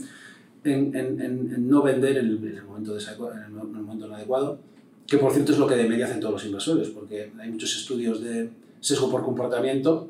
en, 0.63 0.95
en, 0.95 1.21
en 1.21 1.69
no 1.69 1.81
vender 1.81 2.17
en 2.17 2.25
el, 2.25 2.47
el 2.47 2.63
momento 2.63 2.95
el 2.97 3.51
momento 3.51 4.13
adecuado, 4.13 4.59
que 5.07 5.17
por 5.17 5.31
cierto 5.33 5.51
es 5.51 5.57
lo 5.57 5.67
que 5.67 5.75
de 5.75 5.87
media 5.89 6.05
hacen 6.05 6.19
todos 6.19 6.33
los 6.33 6.45
inversores, 6.45 6.89
porque 6.89 7.31
hay 7.39 7.49
muchos 7.49 7.75
estudios 7.75 8.21
de 8.21 8.49
sesgo 8.79 9.09
por 9.09 9.23
comportamiento 9.23 10.09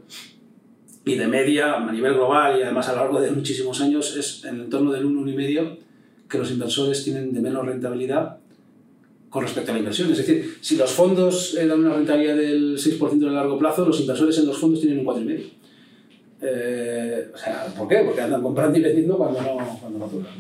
y 1.04 1.16
de 1.16 1.28
media 1.28 1.76
a 1.76 1.92
nivel 1.92 2.14
global 2.14 2.60
y 2.60 2.64
además 2.64 2.88
a 2.90 2.94
lo 2.94 3.00
largo 3.00 3.22
de 3.22 3.32
muchísimos 3.32 3.82
años 3.82 4.16
es 4.16 4.44
en 4.46 4.56
el 4.56 4.62
entorno 4.62 4.92
del 4.92 5.06
1, 5.06 5.32
1,5 5.32 5.78
que 6.30 6.38
los 6.38 6.52
inversores 6.52 7.04
tienen 7.04 7.34
de 7.34 7.42
menos 7.42 7.66
rentabilidad 7.66 8.38
con 9.30 9.44
respecto 9.44 9.72
a 9.72 9.74
la 9.74 9.80
inversión. 9.80 10.12
Es 10.12 10.18
decir, 10.18 10.58
si 10.62 10.76
los 10.76 10.92
fondos 10.92 11.56
dan 11.56 11.72
una 11.72 11.96
rentabilidad 11.96 12.36
del 12.36 12.78
6% 12.78 13.14
en 13.14 13.24
el 13.24 13.34
largo 13.34 13.58
plazo, 13.58 13.86
los 13.86 14.00
inversores 14.00 14.38
en 14.38 14.46
los 14.46 14.58
fondos 14.58 14.82
tienen 14.82 15.00
un 15.00 15.06
4,5%. 15.06 15.44
Eh, 16.44 17.30
o 17.34 17.38
sea, 17.38 17.66
¿por 17.78 17.88
qué? 17.88 18.02
Porque 18.06 18.22
andan 18.22 18.42
comprando 18.42 18.78
y 18.78 18.82
vendiendo 18.82 19.16
cuando 19.16 19.42
no, 19.42 19.80
cuando 19.80 20.00
no 20.00 20.08
duran. 20.08 20.34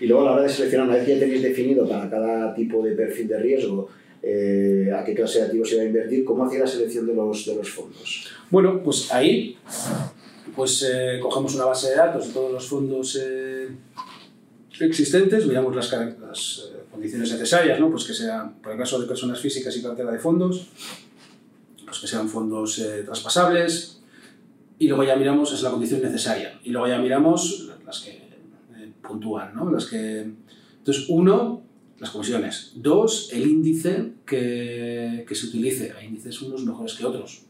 Y 0.00 0.06
luego 0.06 0.22
a 0.22 0.26
la 0.26 0.32
hora 0.32 0.42
de 0.42 0.48
seleccionar, 0.48 0.88
una 0.88 0.96
vez 0.96 1.06
que 1.06 1.14
ya 1.14 1.20
tenéis 1.20 1.42
definido 1.42 1.88
para 1.88 2.08
cada 2.08 2.54
tipo 2.54 2.82
de 2.84 2.92
perfil 2.92 3.28
de 3.28 3.38
riesgo 3.38 3.88
eh, 4.24 4.88
a 4.96 5.02
qué 5.02 5.14
clase 5.14 5.40
de 5.40 5.46
activos 5.46 5.68
se 5.68 5.76
va 5.76 5.82
a 5.82 5.86
invertir, 5.86 6.24
¿cómo 6.24 6.44
hacía 6.44 6.60
la 6.60 6.66
selección 6.66 7.06
de 7.06 7.14
los, 7.14 7.44
de 7.44 7.56
los 7.56 7.68
fondos? 7.68 8.28
Bueno, 8.50 8.80
pues 8.80 9.12
ahí 9.12 9.56
pues, 10.54 10.88
eh, 10.88 11.18
cogemos 11.20 11.56
una 11.56 11.64
base 11.64 11.90
de 11.90 11.96
datos 11.96 12.28
de 12.28 12.32
todos 12.32 12.52
los 12.52 12.64
fondos 12.64 13.18
eh, 13.20 13.68
existentes, 14.78 15.44
miramos 15.46 15.74
las, 15.74 15.90
las 16.20 16.70
condiciones 16.90 17.32
necesarias, 17.32 17.80
¿no? 17.80 17.90
pues 17.90 18.04
que 18.04 18.14
sean, 18.14 18.60
por 18.60 18.72
el 18.72 18.78
caso 18.78 19.00
de 19.00 19.08
personas 19.08 19.40
físicas 19.40 19.76
y 19.76 19.82
cartera 19.82 20.12
de 20.12 20.20
fondos, 20.20 20.68
pues 21.84 21.98
que 21.98 22.06
sean 22.06 22.28
fondos 22.28 22.80
traspasables, 23.04 24.02
y 24.78 24.86
luego 24.86 25.02
ya 25.02 25.16
miramos, 25.16 25.52
es 25.52 25.62
la 25.62 25.70
condición 25.70 26.00
necesaria, 26.00 26.60
y 26.62 26.70
luego 26.70 26.86
ya 26.86 26.98
miramos 26.98 27.70
las 27.84 28.00
que 28.00 28.22
puntúan, 29.02 29.54
¿no? 29.54 29.70
las 29.70 29.86
que... 29.86 30.30
Entonces, 30.78 31.06
uno, 31.08 31.61
las 32.02 32.10
comisiones. 32.10 32.72
Dos, 32.74 33.32
el 33.32 33.48
índice 33.48 34.14
que, 34.26 35.24
que 35.26 35.34
se 35.36 35.46
utilice. 35.46 35.92
Hay 35.92 36.08
índices 36.08 36.42
unos 36.42 36.64
mejores 36.64 36.94
que 36.94 37.06
otros. 37.06 37.44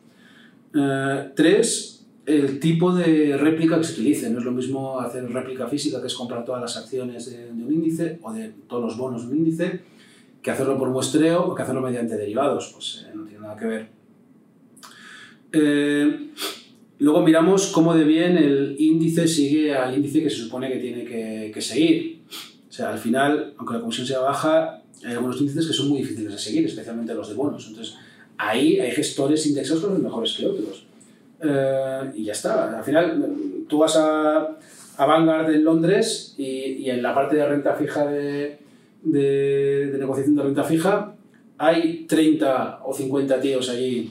Uh, 0.74 1.32
tres, 1.34 2.06
el 2.26 2.60
tipo 2.60 2.94
de 2.94 3.38
réplica 3.38 3.78
que 3.78 3.84
se 3.84 3.94
utilice. 3.94 4.28
No 4.28 4.40
es 4.40 4.44
lo 4.44 4.52
mismo 4.52 5.00
hacer 5.00 5.26
réplica 5.32 5.66
física, 5.68 6.02
que 6.02 6.06
es 6.08 6.14
comprar 6.14 6.44
todas 6.44 6.60
las 6.60 6.76
acciones 6.76 7.30
de, 7.30 7.50
un 7.50 7.72
índice 7.72 8.18
o 8.20 8.30
de 8.30 8.52
todos 8.68 8.84
los 8.84 8.98
bonos 8.98 9.22
de 9.26 9.32
un 9.32 9.38
índice, 9.38 9.80
que 10.42 10.50
hacerlo 10.50 10.76
por 10.76 10.90
muestreo 10.90 11.46
o 11.46 11.54
que 11.54 11.62
hacerlo 11.62 11.80
mediante 11.80 12.18
derivados. 12.18 12.72
Pues 12.74 13.06
eh, 13.08 13.12
no 13.14 13.24
tiene 13.24 13.40
nada 13.40 13.56
que 13.56 13.66
ver. 13.66 13.88
Eh, 15.50 16.28
luego 16.98 17.22
miramos 17.22 17.68
cómo 17.68 17.94
de 17.94 18.04
bien 18.04 18.36
el 18.36 18.76
índice 18.78 19.26
sigue 19.26 19.74
al 19.74 19.96
índice 19.96 20.22
que 20.22 20.28
se 20.28 20.36
supone 20.36 20.70
que 20.70 20.76
tiene 20.76 21.50
que 21.50 21.60
seguir. 21.62 22.11
O 22.72 22.74
sea, 22.74 22.88
al 22.88 22.98
final, 22.98 23.52
aunque 23.58 23.74
la 23.74 23.80
comisión 23.80 24.06
sea 24.06 24.20
baja, 24.20 24.80
hay 25.04 25.12
algunos 25.12 25.38
índices 25.38 25.66
que 25.66 25.74
son 25.74 25.90
muy 25.90 25.98
difíciles 25.98 26.32
de 26.32 26.38
seguir, 26.38 26.64
especialmente 26.64 27.12
los 27.12 27.28
de 27.28 27.34
bonos. 27.34 27.66
Entonces, 27.68 27.96
ahí 28.38 28.80
hay 28.80 28.92
gestores 28.92 29.46
indexados 29.46 29.82
que 29.82 29.88
son 29.90 30.02
mejores 30.02 30.32
que 30.32 30.46
otros. 30.46 30.86
Eh, 31.42 32.12
y 32.14 32.24
ya 32.24 32.32
está. 32.32 32.78
Al 32.78 32.82
final, 32.82 33.66
tú 33.68 33.76
vas 33.76 33.94
a, 33.96 34.56
a 34.96 35.04
Vanguard 35.04 35.50
en 35.50 35.64
Londres 35.64 36.34
y, 36.38 36.44
y, 36.44 36.88
en 36.88 37.02
la 37.02 37.14
parte 37.14 37.36
de 37.36 37.46
renta 37.46 37.74
fija 37.74 38.06
de, 38.06 38.58
de, 39.02 39.90
de, 39.92 39.98
negociación 39.98 40.36
de 40.36 40.42
renta 40.42 40.64
fija 40.64 41.14
hay 41.58 42.06
30 42.06 42.80
o 42.86 42.94
50 42.94 43.38
tíos 43.38 43.68
allí 43.68 44.10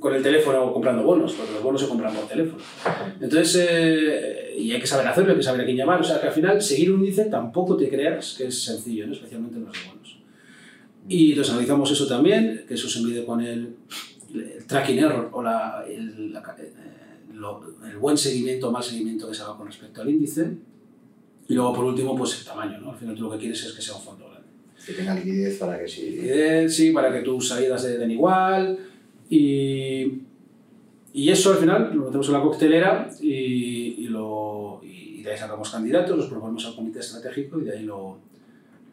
con 0.00 0.14
el 0.14 0.22
teléfono 0.22 0.72
comprando 0.72 1.02
bonos, 1.02 1.32
porque 1.32 1.52
los 1.52 1.62
bonos 1.62 1.80
se 1.80 1.88
compran 1.88 2.14
por 2.14 2.26
teléfono. 2.26 2.62
Entonces, 3.20 3.66
eh, 3.68 4.54
y 4.58 4.72
hay 4.72 4.80
que 4.80 4.86
saber 4.86 5.06
hacerlo, 5.06 5.32
hay 5.32 5.36
que 5.36 5.42
saber 5.42 5.60
a 5.60 5.64
quién 5.64 5.76
llamar. 5.76 6.00
O 6.00 6.04
sea, 6.04 6.20
que 6.20 6.28
al 6.28 6.32
final 6.32 6.60
seguir 6.62 6.92
un 6.92 7.00
índice 7.00 7.26
tampoco 7.26 7.76
te 7.76 7.88
creas 7.88 8.34
que 8.38 8.46
es 8.46 8.62
sencillo, 8.62 9.06
¿no? 9.06 9.12
especialmente 9.12 9.56
en 9.58 9.64
los 9.64 9.76
bonos. 9.86 10.18
Y 11.08 11.30
entonces 11.30 11.52
analizamos 11.52 11.90
eso 11.90 12.06
también, 12.06 12.64
que 12.66 12.74
eso 12.74 12.88
se 12.88 13.00
mide 13.00 13.24
con 13.24 13.40
el, 13.40 13.76
el 14.34 14.66
tracking 14.66 14.98
error 14.98 15.30
o 15.32 15.42
la, 15.42 15.84
el, 15.88 16.32
la, 16.32 16.42
lo, 17.34 17.62
el, 17.86 17.96
buen 17.98 18.18
seguimiento 18.18 18.68
o 18.68 18.72
mal 18.72 18.82
seguimiento 18.82 19.28
que 19.28 19.34
se 19.34 19.42
haga 19.42 19.56
con 19.56 19.66
respecto 19.66 20.02
al 20.02 20.10
índice. 20.10 20.50
Y 21.48 21.54
luego, 21.54 21.74
por 21.74 21.84
último, 21.84 22.16
pues 22.16 22.40
el 22.40 22.44
tamaño. 22.44 22.78
¿no? 22.80 22.90
Al 22.90 22.98
final 22.98 23.14
tú 23.14 23.22
lo 23.22 23.30
que 23.32 23.38
quieres 23.38 23.62
es 23.64 23.72
que 23.72 23.82
sea 23.82 23.94
un 23.94 24.02
fondo 24.02 24.28
grande. 24.28 24.48
Que 24.84 24.92
tenga 24.92 25.14
liquidez 25.14 25.58
para 25.58 25.78
que 25.78 25.86
sí. 25.86 26.10
Liquidez, 26.10 26.74
sí, 26.74 26.90
para 26.90 27.12
que 27.12 27.20
tus 27.20 27.48
salidas 27.48 27.84
den 27.84 28.10
igual. 28.10 28.78
Y, 29.28 30.20
y 31.12 31.30
eso 31.30 31.52
al 31.52 31.58
final 31.58 31.92
lo 31.94 32.04
metemos 32.04 32.26
en 32.28 32.32
la 32.34 32.42
coctelera 32.42 33.10
y, 33.20 34.04
y, 34.04 34.08
lo, 34.08 34.80
y 34.82 35.22
de 35.22 35.32
ahí 35.32 35.38
sacamos 35.38 35.70
candidatos, 35.70 36.16
los 36.16 36.26
proponemos 36.26 36.64
al 36.66 36.76
comité 36.76 37.00
estratégico 37.00 37.60
y 37.60 37.64
de 37.64 37.72
ahí 37.72 37.82
lo, 37.84 38.18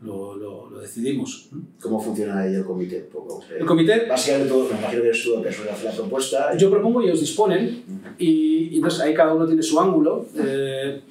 lo, 0.02 0.36
lo, 0.36 0.70
lo 0.70 0.80
decidimos. 0.80 1.50
¿Cómo 1.82 2.00
funciona 2.00 2.40
ahí 2.42 2.56
el 2.56 2.66
comité? 2.66 3.00
Poco, 3.02 3.42
El 3.58 3.66
comité, 3.66 4.06
Básicamente 4.08 4.50
todo, 4.50 4.64
me 4.70 4.78
imagino 4.80 5.02
que 5.02 5.08
eres 5.10 5.24
tú 5.24 5.38
el 5.38 5.44
que 5.44 5.52
suele 5.52 5.72
hacer 5.72 5.86
la 5.86 5.96
propuesta. 5.96 6.58
yo 6.58 6.70
propongo 6.70 7.02
y 7.02 7.06
ellos 7.06 7.20
disponen, 7.20 7.84
y, 8.18 8.76
entonces 8.76 9.02
ahí 9.02 9.14
cada 9.14 9.34
uno 9.34 9.46
tiene 9.46 9.62
su 9.62 9.80
ángulo. 9.80 10.26
Eh, 10.38 11.02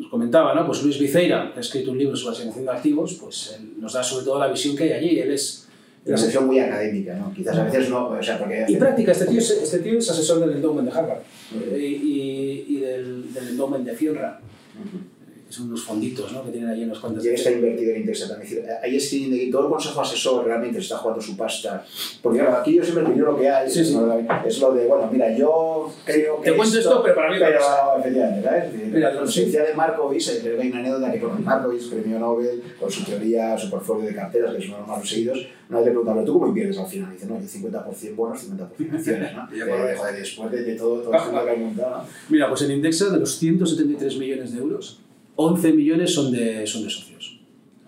os 0.00 0.06
comentaba, 0.08 0.54
¿no? 0.54 0.66
Pues 0.66 0.82
Luis 0.82 0.98
Viceira, 0.98 1.52
que 1.52 1.58
ha 1.58 1.60
escrito 1.60 1.90
un 1.90 1.98
libro 1.98 2.16
sobre 2.16 2.32
la 2.32 2.38
selección 2.38 2.64
de 2.64 2.70
activos, 2.72 3.14
pues 3.20 3.58
él 3.58 3.74
nos 3.78 3.92
da 3.92 4.02
sobre 4.02 4.24
todo 4.24 4.38
la 4.38 4.48
visión 4.48 4.74
que 4.74 4.84
hay 4.84 4.92
allí. 4.92 5.18
Él 5.20 5.32
es. 5.32 5.65
Una 6.06 6.16
sección 6.16 6.46
muy 6.46 6.58
académica, 6.60 7.14
¿no? 7.16 7.32
Quizás 7.34 7.56
a 7.58 7.64
veces 7.64 7.90
no, 7.90 8.08
o 8.08 8.22
sea, 8.22 8.38
porque... 8.38 8.64
Y 8.68 8.76
práctica, 8.76 9.12
este 9.12 9.26
tío, 9.26 9.38
es, 9.38 9.50
este 9.50 9.78
tío 9.80 9.98
es 9.98 10.08
asesor 10.08 10.40
del 10.40 10.56
endowment 10.56 10.88
de 10.88 10.96
Harvard 10.98 11.18
eh, 11.72 11.78
y, 11.78 12.64
y 12.68 12.80
del, 12.80 13.32
del 13.34 13.48
endowment 13.48 13.84
de 13.84 13.92
FINRA. 13.92 14.40
que 14.78 15.15
son 15.48 15.68
unos 15.68 15.84
fonditos 15.84 16.32
¿no? 16.32 16.44
que 16.44 16.50
tienen 16.50 16.70
ahí 16.70 16.82
unas 16.82 16.98
cuantas. 16.98 17.24
Y 17.24 17.28
él 17.28 17.34
está 17.34 17.50
invertido 17.50 17.92
en 17.92 18.00
Indexa 18.00 18.28
también. 18.28 18.64
Es 18.64 18.68
ahí 18.82 18.96
es 18.96 19.10
que 19.10 19.48
todo 19.50 19.66
el 19.66 19.68
consejo 19.70 20.00
asesor 20.00 20.44
realmente 20.44 20.78
está 20.78 20.96
jugando 20.98 21.22
su 21.22 21.36
pasta. 21.36 21.84
Porque 22.22 22.40
claro, 22.40 22.56
aquí 22.56 22.74
yo 22.74 22.84
siempre 22.84 23.04
digo 23.14 23.26
lo 23.26 23.38
que 23.38 23.48
hay. 23.48 23.70
Sí, 23.70 23.84
sí. 23.84 23.96
Es 24.46 24.60
lo 24.60 24.74
de, 24.74 24.86
bueno, 24.86 25.08
mira, 25.10 25.36
yo 25.36 25.92
creo 26.04 26.40
que. 26.40 26.50
Te 26.50 26.56
cuento 26.56 26.78
esto, 26.78 27.02
pero 27.02 27.14
para 27.14 27.30
mí 27.30 27.36
Pero, 27.38 27.58
efectivamente, 27.98 28.48
¿sabes? 28.48 28.74
Mira, 28.74 29.12
la 29.12 29.20
docencia 29.20 29.62
de 29.62 29.74
Markowitz, 29.74 30.28
eh, 30.28 30.38
creo 30.42 30.56
que 30.56 30.62
hay 30.62 30.70
una 30.70 30.80
anécdota 30.80 31.12
que 31.12 31.20
con 31.20 31.44
Markowitz, 31.44 31.86
premio 31.86 32.18
Nobel, 32.18 32.62
con 32.80 32.90
su 32.90 33.04
teoría, 33.04 33.56
su 33.56 33.70
portfolio 33.70 34.06
de 34.06 34.14
carteras, 34.14 34.52
que 34.52 34.58
es 34.58 34.70
de 34.70 34.76
los 34.76 34.86
más 34.86 35.08
seguidos, 35.08 35.46
una 35.68 35.78
vez 35.78 35.86
le 35.86 35.92
preguntaron, 35.92 36.24
¿tú 36.24 36.32
cómo 36.34 36.48
inviertes 36.48 36.78
al 36.78 36.86
final? 36.86 37.10
Y 37.10 37.14
dice, 37.14 37.26
no, 37.26 37.40
yo 37.40 37.46
50% 37.46 38.14
bonos, 38.14 38.50
50% 38.50 38.92
acciones, 38.94 39.34
¿no? 39.34 39.48
Ya. 39.50 39.64
Eh, 39.64 39.96
joder, 39.96 40.16
después 40.16 40.50
de, 40.50 40.62
de 40.62 40.74
todo, 40.74 41.02
todo 41.02 41.14
esto 41.16 41.44
que 41.44 41.50
hay 41.50 41.58
montado. 41.58 42.04
Mira, 42.28 42.48
pues 42.48 42.62
en 42.62 42.72
Indexa, 42.72 43.10
de 43.10 43.18
los 43.18 43.36
173 43.36 44.16
millones 44.16 44.52
de 44.52 44.58
euros, 44.58 45.00
11 45.36 45.72
millones 45.72 46.12
son 46.14 46.32
de, 46.32 46.66
son 46.66 46.84
de 46.84 46.90
socios. 46.90 47.40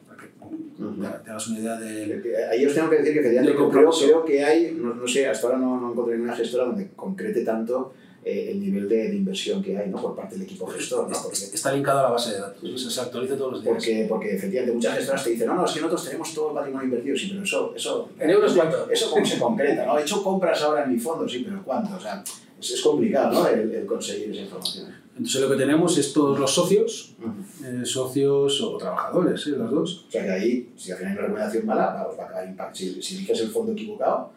Para 0.06 0.22
que 0.22 1.24
te 1.24 1.30
hagas 1.30 1.48
una 1.48 1.58
idea 1.58 1.76
de. 1.76 2.46
Ahí 2.50 2.64
os 2.64 2.74
tengo 2.74 2.90
que 2.90 2.96
decir 2.98 3.14
que 3.14 3.20
efectivamente 3.20 3.58
Del 3.60 3.70
creo, 3.70 3.90
creo 3.90 4.24
que 4.24 4.44
hay, 4.44 4.72
no, 4.78 4.94
no 4.94 5.08
sé, 5.08 5.26
hasta 5.26 5.48
ahora 5.48 5.58
no, 5.58 5.80
no 5.80 5.92
encontré 5.92 6.14
ninguna 6.14 6.36
gestora 6.36 6.64
donde 6.66 6.88
concrete 6.94 7.42
tanto 7.42 7.92
eh, 8.24 8.50
el 8.50 8.60
nivel 8.60 8.88
de, 8.88 9.08
de 9.08 9.16
inversión 9.16 9.62
que 9.62 9.78
hay 9.78 9.88
¿no? 9.88 10.00
por 10.02 10.14
parte 10.14 10.34
del 10.34 10.42
equipo 10.42 10.66
gestor. 10.66 11.08
¿no? 11.08 11.16
Porque, 11.22 11.38
Está 11.38 11.72
linkado 11.72 12.00
a 12.00 12.02
la 12.02 12.10
base 12.10 12.32
de 12.32 12.40
datos, 12.40 12.94
se 12.94 13.00
actualiza 13.00 13.36
todos 13.36 13.52
los 13.52 13.62
días. 13.62 13.74
porque, 13.74 14.06
porque 14.08 14.34
efectivamente 14.36 14.74
muchas 14.74 14.96
gestoras 14.96 15.24
te 15.24 15.30
dicen, 15.30 15.46
no, 15.46 15.54
no, 15.54 15.64
es 15.64 15.72
que 15.72 15.80
nosotros 15.80 16.04
tenemos 16.04 16.34
todo 16.34 16.48
el 16.50 16.54
patrimonio 16.54 16.84
invertido, 16.86 17.16
sí, 17.16 17.28
pero 17.30 17.42
eso, 17.42 17.72
eso, 17.74 18.10
¿En 18.18 18.30
euros 18.30 18.52
cuánto? 18.54 18.90
eso 18.90 19.10
cómo 19.10 19.24
se 19.24 19.38
concreta, 19.38 19.86
¿no? 19.86 19.98
He 19.98 20.02
hecho 20.02 20.22
compras 20.22 20.60
ahora 20.62 20.84
en 20.84 20.92
mi 20.92 20.98
fondo, 20.98 21.26
sí, 21.28 21.42
pero 21.48 21.62
¿cuánto? 21.64 21.96
O 21.96 22.00
sea, 22.00 22.22
es, 22.60 22.70
es 22.70 22.82
complicado, 22.82 23.32
¿no? 23.32 23.48
El, 23.48 23.72
el 23.74 23.86
conseguir 23.86 24.30
esa 24.32 24.42
información. 24.42 24.94
Entonces 25.18 25.40
lo 25.40 25.50
que 25.50 25.56
tenemos 25.56 25.98
es 25.98 26.12
todos 26.12 26.38
los 26.38 26.50
socios, 26.54 27.14
Ujú. 27.18 27.66
eh, 27.66 27.84
socios 27.84 28.60
o 28.62 28.76
trabajadores, 28.78 29.46
¿eh? 29.48 29.50
los 29.50 29.70
dos. 29.70 30.04
O 30.08 30.10
sea 30.10 30.24
que 30.24 30.30
ahí, 30.30 30.70
si 30.76 30.92
al 30.92 30.98
final 30.98 31.12
hay 31.12 31.18
una 31.18 31.26
recomendación 31.26 31.66
mala, 31.66 31.86
va, 31.86 32.22
a 32.22 32.26
acabar 32.26 32.48
impact. 32.48 32.76
Si, 32.76 33.02
si 33.02 33.16
eliges 33.16 33.40
el 33.40 33.48
fondo 33.48 33.72
equivocado, 33.72 34.30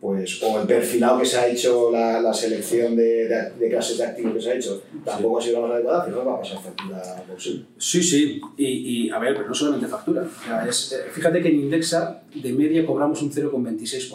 pues, 0.00 0.42
o 0.42 0.60
el 0.60 0.66
perfilado 0.66 1.18
que 1.20 1.24
se 1.24 1.38
ha 1.38 1.46
hecho, 1.46 1.90
la, 1.90 2.20
la 2.20 2.34
selección 2.34 2.94
de, 2.96 3.26
de, 3.28 3.50
de 3.58 3.70
clases 3.70 3.96
de 3.96 4.04
activos 4.04 4.34
que 4.34 4.40
se 4.42 4.50
ha 4.50 4.54
hecho, 4.56 4.82
tampoco 5.04 5.38
ha 5.38 5.42
sido 5.42 5.60
la 5.62 5.66
más 5.68 5.74
adecuada, 5.76 6.04
pero 6.04 6.24
va 6.26 6.34
a 6.34 6.40
pasar 6.40 6.60
factura 6.62 7.00
posible. 7.32 7.64
Sí, 7.78 8.02
sí, 8.02 8.40
y, 8.58 8.66
y, 9.06 9.10
a 9.10 9.18
ver, 9.18 9.34
pero 9.34 9.48
no 9.48 9.54
solamente 9.54 9.86
factura. 9.86 10.26
Sea, 10.44 10.66
es, 10.68 10.92
eh, 10.92 11.10
fíjate 11.10 11.40
que 11.40 11.48
en 11.48 11.60
Indexa 11.60 12.22
de 12.34 12.52
media 12.52 12.84
cobramos 12.84 13.22
un 13.22 13.30
0,26%. 13.32 14.10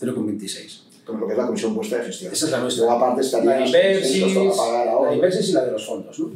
0,26%. 0.00 0.93
Como 1.04 1.20
lo 1.20 1.26
que 1.26 1.32
es 1.32 1.38
la 1.38 1.46
comisión 1.46 1.74
puesta 1.74 1.98
de 1.98 2.04
gestión. 2.04 2.32
Esa 2.32 2.46
es 2.46 2.52
la 2.52 2.60
nuestra. 2.60 2.84
Luego 2.84 2.98
aparte 2.98 3.20
La 3.20 3.26
estaría 3.26 3.50
de 3.52 3.66
Inversis, 3.66 4.34
la 4.34 5.14
Inversis 5.14 5.48
y 5.50 5.52
la 5.52 5.64
de 5.64 5.72
los 5.72 5.86
fondos. 5.86 6.18
¿no? 6.18 6.30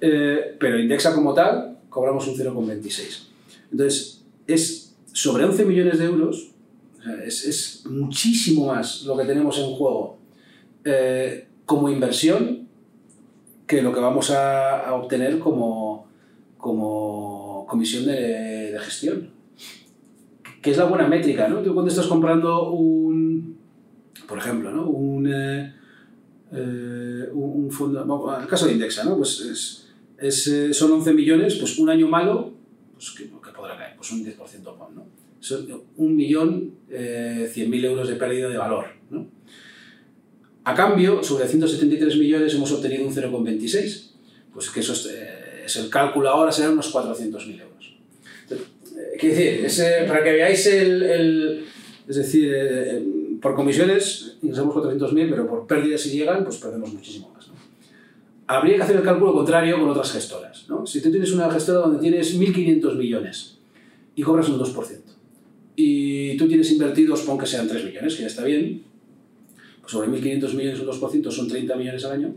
Eh, 0.00 0.56
pero 0.58 0.78
Indexa 0.78 1.14
como 1.14 1.34
tal, 1.34 1.78
cobramos 1.88 2.26
un 2.26 2.36
0,26. 2.36 3.28
Entonces, 3.70 4.22
es 4.46 4.94
sobre 5.12 5.44
11 5.44 5.64
millones 5.64 5.98
de 5.98 6.04
euros, 6.04 6.50
o 6.98 7.02
sea, 7.02 7.24
es, 7.24 7.44
es 7.44 7.86
muchísimo 7.86 8.66
más 8.66 9.02
lo 9.02 9.16
que 9.16 9.24
tenemos 9.24 9.58
en 9.58 9.72
juego 9.74 10.18
eh, 10.84 11.46
como 11.66 11.88
inversión 11.88 12.66
que 13.66 13.82
lo 13.82 13.92
que 13.92 14.00
vamos 14.00 14.30
a, 14.30 14.80
a 14.80 14.94
obtener 14.94 15.38
como, 15.38 16.06
como 16.58 17.66
comisión 17.68 18.04
de, 18.06 18.72
de 18.72 18.78
gestión. 18.80 19.30
Que 20.60 20.70
es 20.70 20.76
la 20.76 20.84
buena 20.84 21.08
métrica, 21.08 21.48
¿no? 21.48 21.60
Tú 21.60 21.74
cuando 21.74 21.90
estás 21.90 22.06
comprando 22.06 22.70
un, 22.70 23.11
por 24.32 24.38
ejemplo, 24.38 24.70
¿no? 24.72 24.88
un, 24.88 25.30
eh, 25.30 25.74
eh, 26.54 27.28
un 27.34 27.70
fondo, 27.70 28.34
el 28.40 28.46
caso 28.46 28.64
de 28.66 28.72
Indexa, 28.72 29.04
¿no? 29.04 29.18
Pues 29.18 29.40
es, 29.40 29.88
es, 30.18 30.46
eh, 30.46 30.72
son 30.72 30.90
11 30.92 31.12
millones, 31.12 31.56
pues 31.56 31.78
un 31.78 31.90
año 31.90 32.08
malo, 32.08 32.50
pues 32.94 33.10
¿qué, 33.10 33.24
qué 33.24 33.50
podrá 33.54 33.76
caer? 33.76 33.94
Pues 33.94 34.10
un 34.10 34.24
10% 34.24 34.34
pon, 34.78 34.94
¿no? 34.94 35.04
Son 35.40 35.66
un 35.98 36.16
millón 36.16 36.70
cien 36.88 37.68
mil 37.68 37.84
euros 37.84 38.08
de 38.08 38.14
pérdida 38.14 38.48
de 38.48 38.56
valor, 38.56 38.86
¿no? 39.10 39.26
A 40.64 40.74
cambio, 40.74 41.22
sobre 41.22 41.46
173 41.46 42.16
millones 42.16 42.54
hemos 42.54 42.72
obtenido 42.72 43.04
un 43.06 43.14
0,26. 43.14 44.12
Pues 44.54 44.70
que 44.70 44.80
eso 44.80 44.94
es, 44.94 45.76
el 45.76 45.90
cálculo 45.90 46.30
ahora, 46.30 46.50
serán 46.52 46.72
unos 46.72 46.90
400.000 46.94 47.60
euros. 47.60 47.96
Entonces, 48.44 48.66
quiero 49.20 49.62
decir, 49.64 49.84
para 50.08 50.24
que 50.24 50.32
veáis 50.32 50.66
el... 50.68 51.02
el- 51.02 51.64
es 52.08 52.16
decir, 52.16 52.52
por 53.42 53.56
comisiones 53.56 54.36
ingresamos 54.40 54.74
400.000, 54.76 55.30
pero 55.30 55.48
por 55.48 55.66
pérdidas 55.66 56.00
si 56.00 56.16
llegan, 56.16 56.44
pues 56.44 56.58
perdemos 56.58 56.94
muchísimo 56.94 57.30
más. 57.34 57.48
Habría 58.46 58.76
que 58.76 58.82
hacer 58.82 58.96
el 58.96 59.02
cálculo 59.02 59.34
contrario 59.34 59.78
con 59.80 59.90
otras 59.90 60.12
gestoras. 60.12 60.66
¿no? 60.68 60.86
Si 60.86 61.02
tú 61.02 61.10
tienes 61.10 61.32
una 61.32 61.50
gestora 61.50 61.80
donde 61.80 61.98
tienes 61.98 62.38
1.500 62.38 62.96
millones 62.96 63.58
y 64.14 64.22
cobras 64.22 64.48
un 64.48 64.60
2%, 64.60 65.00
y 65.74 66.36
tú 66.36 66.46
tienes 66.46 66.70
invertidos, 66.70 67.22
pon 67.22 67.38
que 67.38 67.46
sean 67.46 67.66
3 67.66 67.84
millones, 67.84 68.14
que 68.14 68.22
ya 68.22 68.28
está 68.28 68.44
bien, 68.44 68.84
pues 69.80 69.90
sobre 69.90 70.08
1.500 70.08 70.54
millones 70.54 70.80
un 70.80 70.86
2% 70.86 71.30
son 71.30 71.48
30 71.48 71.76
millones 71.76 72.04
al 72.04 72.12
año, 72.12 72.34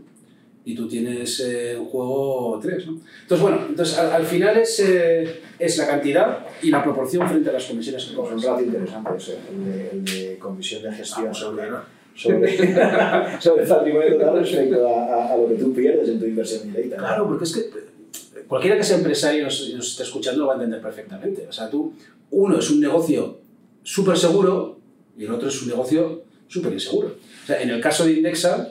y 0.66 0.74
tú 0.74 0.88
tienes 0.88 1.38
eh, 1.40 1.74
en 1.76 1.84
juego 1.84 2.58
3. 2.60 2.86
¿no? 2.88 2.98
Entonces, 3.22 3.40
bueno, 3.40 3.66
entonces, 3.68 3.96
al, 3.98 4.12
al 4.12 4.26
final 4.26 4.56
es, 4.56 4.80
eh, 4.80 5.40
es 5.60 5.78
la 5.78 5.86
cantidad 5.86 6.44
y 6.60 6.70
la 6.70 6.82
proporción 6.82 7.26
frente 7.28 7.50
a 7.50 7.52
las 7.52 7.64
comisiones 7.66 8.04
que 8.04 8.16
Pues 8.16 8.32
un 8.32 8.42
rato 8.42 8.62
interesante 8.62 9.10
ese, 9.16 9.36
el 9.48 9.64
de, 9.64 9.90
el 9.90 10.04
de 10.04 10.38
comisión 10.38 10.82
de 10.82 10.90
gestión 10.92 11.28
Ah, 11.30 11.34
sobre, 11.34 11.68
claro. 11.68 11.84
sobre, 12.16 12.56
sobre 13.40 13.62
el 13.62 13.68
patrimonio 13.68 14.12
total 14.18 14.38
respecto 14.40 14.88
a, 14.88 15.04
a, 15.04 15.32
a 15.34 15.36
lo 15.36 15.48
que 15.48 15.54
tú 15.54 15.72
pierdes 15.72 16.08
en 16.08 16.18
tu 16.18 16.26
inversión 16.26 16.66
directa. 16.66 16.96
¿no? 16.96 17.02
Claro, 17.02 17.28
porque 17.28 17.44
es 17.44 17.52
que 17.52 17.60
eh, 17.60 18.44
cualquiera 18.48 18.76
que 18.76 18.82
sea 18.82 18.96
empresario 18.96 19.42
y 19.42 19.44
nos, 19.44 19.68
y 19.68 19.74
nos 19.74 19.86
esté 19.92 20.02
escuchando 20.02 20.40
lo 20.40 20.46
va 20.48 20.54
a 20.54 20.56
entender 20.56 20.82
perfectamente. 20.82 21.46
O 21.48 21.52
sea, 21.52 21.70
tú, 21.70 21.92
uno 22.32 22.58
es 22.58 22.68
un 22.70 22.80
negocio 22.80 23.38
súper 23.84 24.18
seguro 24.18 24.80
y 25.16 25.26
el 25.26 25.30
otro 25.30 25.48
es 25.48 25.62
un 25.62 25.68
negocio 25.68 26.24
súper 26.48 26.72
inseguro. 26.72 27.14
O 27.44 27.46
sea, 27.46 27.62
en 27.62 27.70
el 27.70 27.80
caso 27.80 28.04
de 28.04 28.14
Indexa, 28.14 28.68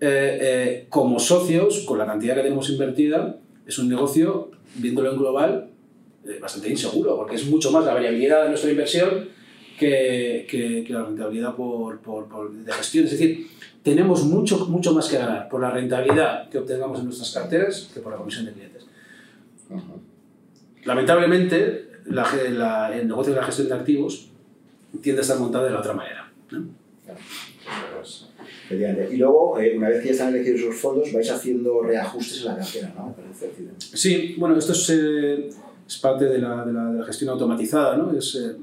eh, 0.00 0.38
eh, 0.40 0.86
como 0.88 1.18
socios, 1.18 1.80
con 1.86 1.98
la 1.98 2.06
cantidad 2.06 2.34
que 2.34 2.42
tenemos 2.42 2.68
invertida, 2.70 3.36
es 3.66 3.78
un 3.78 3.88
negocio, 3.88 4.50
viéndolo 4.76 5.12
en 5.12 5.18
global, 5.18 5.70
eh, 6.26 6.38
bastante 6.40 6.68
inseguro, 6.68 7.16
porque 7.16 7.36
es 7.36 7.46
mucho 7.46 7.70
más 7.70 7.84
la 7.84 7.94
variabilidad 7.94 8.42
de 8.44 8.48
nuestra 8.50 8.70
inversión 8.70 9.28
que, 9.78 10.46
que- 10.48 10.84
que 10.86 10.92
la 10.92 11.04
rentabilidad 11.04 11.54
por, 11.54 12.00
por- 12.00 12.28
por- 12.28 12.52
de 12.52 12.72
gestión. 12.72 13.04
Es 13.06 13.12
decir, 13.12 13.48
tenemos 13.82 14.24
mucho, 14.24 14.66
mucho 14.66 14.92
más 14.94 15.08
que 15.08 15.18
ganar 15.18 15.48
por 15.48 15.60
la 15.60 15.70
rentabilidad 15.70 16.48
que 16.48 16.58
obtengamos 16.58 16.98
en 17.00 17.06
nuestras 17.06 17.32
carteras 17.32 17.90
que 17.92 18.00
por 18.00 18.12
la 18.12 18.18
comisión 18.18 18.46
de 18.46 18.52
clientes. 18.52 18.86
Lamentablemente, 20.84 21.88
la 22.06 22.26
la- 22.50 22.96
el 22.96 23.08
negocio 23.08 23.32
de 23.34 23.40
la 23.40 23.46
gestión 23.46 23.68
de 23.68 23.74
activos 23.74 24.28
tiende 25.02 25.20
a 25.20 25.22
estar 25.22 25.38
montado 25.38 25.64
de 25.64 25.70
la 25.70 25.80
otra 25.80 25.92
manera. 25.94 26.30
¿no? 26.50 26.64
Efectivamente. 27.06 28.33
Y 28.70 29.16
luego, 29.16 29.58
eh, 29.60 29.76
una 29.76 29.88
vez 29.88 30.00
que 30.00 30.06
ya 30.06 30.12
están 30.12 30.34
elegidos 30.34 30.60
esos 30.60 30.76
fondos, 30.76 31.12
vais 31.12 31.30
haciendo 31.30 31.82
reajustes 31.82 32.40
en 32.40 32.46
la 32.46 32.56
cartera, 32.56 32.94
¿no? 32.96 33.14
Sí, 33.78 34.34
bueno, 34.38 34.56
esto 34.56 34.72
es, 34.72 34.90
eh, 34.90 35.50
parte 36.00 36.24
de 36.24 36.38
la, 36.38 37.04
gestión 37.06 37.30
automatizada. 37.30 37.96
¿no? 37.96 38.16
Es, 38.16 38.34
eh, 38.36 38.56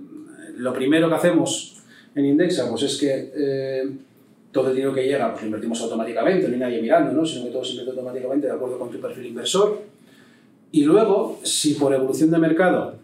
lo 0.58 0.74
primero 0.74 1.08
que 1.08 1.16
hacemos 1.16 1.78
en 2.16 2.26
Indexa 2.26 2.70
pues 2.70 2.84
es 2.84 2.98
que 2.98 4.00
todo 4.52 4.70
el 4.70 4.76
dinero 4.76 4.94
que 4.94 5.06
llega 5.06 5.32
pues 5.32 5.44
lo 5.44 5.48
invertimos 5.48 5.82
automáticamente, 5.82 6.48
no 6.48 6.54
hay 6.56 6.60
nadie 6.60 6.82
mirando, 6.82 7.14
¿no? 7.14 7.26
sino 7.26 7.46
que 7.46 7.52
todo 7.52 7.64
se 7.64 7.72
invierte 7.72 7.92
automáticamente 7.92 8.48
de 8.48 8.54
acuerdo 8.54 8.78
con 8.80 8.90
tu 8.90 9.00
perfil 9.00 9.28
inversor. 9.28 9.82
Y 10.74 10.84
luego, 10.84 11.40
si 11.44 11.76
por 11.76 11.94
evolución 11.94 12.32
de 12.32 12.38
mercado 12.38 12.96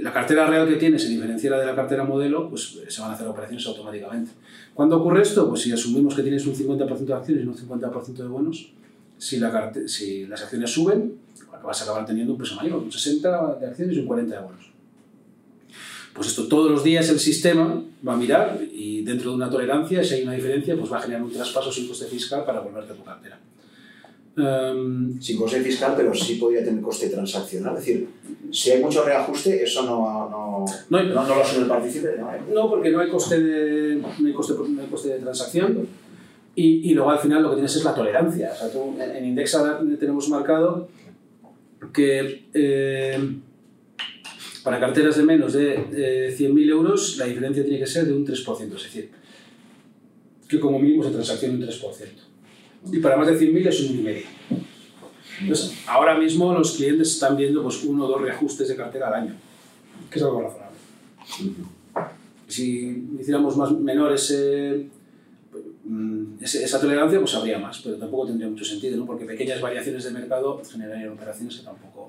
la 0.00 0.12
cartera 0.12 0.46
real 0.46 0.68
que 0.68 0.76
tienes 0.76 1.02
se 1.02 1.08
diferenciara 1.08 1.58
de 1.58 1.66
la 1.66 1.74
cartera 1.74 2.04
modelo, 2.04 2.48
pues 2.48 2.80
se 2.88 3.00
van 3.00 3.10
a 3.10 3.14
hacer 3.14 3.26
operaciones 3.26 3.66
automáticamente. 3.66 4.32
¿Cuándo 4.80 4.96
ocurre 4.96 5.20
esto? 5.20 5.46
Pues 5.46 5.60
si 5.60 5.72
asumimos 5.72 6.14
que 6.14 6.22
tienes 6.22 6.46
un 6.46 6.54
50% 6.54 7.04
de 7.04 7.12
acciones 7.12 7.44
y 7.44 7.46
un 7.46 7.54
50% 7.54 8.14
de 8.14 8.26
bonos, 8.28 8.72
si, 9.18 9.38
las 9.38 10.42
acciones 10.42 10.70
suben, 10.70 11.18
vas 11.62 11.82
a 11.82 11.84
acabar 11.84 12.06
teniendo 12.06 12.32
un 12.32 12.38
peso 12.38 12.54
mayor, 12.54 12.78
un 12.78 12.90
60 12.90 13.56
de 13.60 13.66
acciones 13.66 13.94
y 13.94 14.00
un 14.00 14.06
40 14.06 14.34
de 14.34 14.40
bonos. 14.40 14.70
Pues 16.14 16.28
esto 16.28 16.48
todos 16.48 16.70
los 16.70 16.82
días 16.82 17.10
el 17.10 17.20
sistema 17.20 17.84
va 18.08 18.14
a 18.14 18.16
mirar 18.16 18.58
y 18.72 19.02
dentro 19.02 19.32
de 19.32 19.36
una 19.36 19.50
tolerancia, 19.50 20.02
si 20.02 20.14
hay 20.14 20.22
una 20.22 20.32
diferencia, 20.32 20.74
pues 20.78 20.90
va 20.90 20.96
a 20.96 21.02
generar 21.02 21.24
un 21.24 21.30
traspaso 21.30 21.70
sin 21.70 21.86
coste 21.86 22.06
fiscal 22.06 22.46
para 22.46 22.60
volverte 22.60 22.94
a 22.94 22.96
tu 22.96 23.04
cartera. 23.04 23.38
Em, 24.36 25.20
Sin 25.20 25.36
coste 25.36 25.60
fiscal, 25.60 25.94
pero 25.96 26.14
sí 26.14 26.36
podría 26.36 26.64
tener 26.64 26.80
coste 26.82 27.08
transaccional. 27.08 27.76
Es 27.76 27.84
decir, 27.84 28.08
si 28.52 28.70
hay 28.70 28.82
mucho 28.82 29.04
reajuste, 29.04 29.62
eso 29.62 29.82
no, 29.82 30.30
no, 30.30 30.64
No 30.88 30.98
hay- 30.98 31.08
no, 31.08 31.14
no 31.26 31.34
lo 31.34 31.42
asume 31.42 31.62
el 31.62 31.68
partícipe. 31.68 32.14
¿no? 32.18 32.30
No, 32.54 32.70
porque 32.70 32.90
no 32.90 33.00
hay 33.00 33.08
coste 33.10 33.40
de, 33.42 33.96
no 33.96 34.26
hay 34.26 34.32
coste, 34.32 34.54
no 34.68 34.80
hay 34.82 34.88
coste 34.88 35.08
de 35.08 35.18
transacción. 35.18 35.86
Y, 36.54 36.90
y 36.90 36.94
luego 36.94 37.10
al 37.10 37.18
final 37.18 37.42
lo 37.42 37.50
que 37.50 37.56
tienes 37.56 37.74
es 37.76 37.84
la 37.84 37.94
tolerancia. 37.94 38.50
O 38.54 38.56
sea, 38.56 38.70
tú, 38.72 38.94
en 39.00 39.10
en 39.16 39.24
Indexa 39.26 39.80
tenemos 39.98 40.28
marcado 40.28 40.88
que 41.92 42.44
eh, 42.54 43.18
para 44.62 44.78
carteras 44.78 45.16
de 45.16 45.22
menos 45.24 45.52
de 45.54 45.74
eh, 46.28 46.36
100.000 46.38 46.68
euros 46.70 47.16
la 47.18 47.24
diferencia 47.26 47.62
tiene 47.64 47.78
que 47.78 47.86
ser 47.86 48.06
de 48.06 48.12
un 48.12 48.26
3%. 48.26 48.76
Es 48.76 48.82
decir, 48.84 49.10
que 50.48 50.60
como 50.60 50.78
mínimo 50.78 51.02
se 51.04 51.10
transaccione 51.10 51.54
un 51.54 51.62
3%. 51.62 52.29
Y 52.90 52.98
para 52.98 53.16
más 53.16 53.26
de 53.26 53.38
100.000 53.38 53.68
es 53.68 53.80
un 53.80 54.04
1,5%. 54.04 54.24
Entonces, 55.40 55.74
ahora 55.86 56.18
mismo 56.18 56.52
los 56.52 56.76
clientes 56.76 57.12
están 57.12 57.36
viendo 57.36 57.62
pues, 57.62 57.82
uno 57.84 58.04
o 58.04 58.08
dos 58.08 58.20
reajustes 58.20 58.68
de 58.68 58.76
cartera 58.76 59.08
al 59.08 59.14
año, 59.14 59.34
que 60.10 60.18
es 60.18 60.24
algo 60.24 60.42
razonable. 60.42 60.76
Si 62.46 63.08
hiciéramos 63.18 63.56
más 63.56 63.72
menor 63.72 64.12
ese, 64.12 64.88
mm, 65.84 66.42
esa 66.42 66.80
tolerancia, 66.80 67.18
pues 67.20 67.34
habría 67.34 67.58
más, 67.58 67.80
pero 67.80 67.96
tampoco 67.96 68.26
tendría 68.26 68.48
mucho 68.48 68.64
sentido, 68.64 68.98
¿no? 68.98 69.06
porque 69.06 69.24
pequeñas 69.24 69.60
variaciones 69.60 70.04
de 70.04 70.10
mercado 70.10 70.60
generarían 70.70 71.10
operaciones 71.10 71.56
que 71.56 71.64
tampoco. 71.64 72.08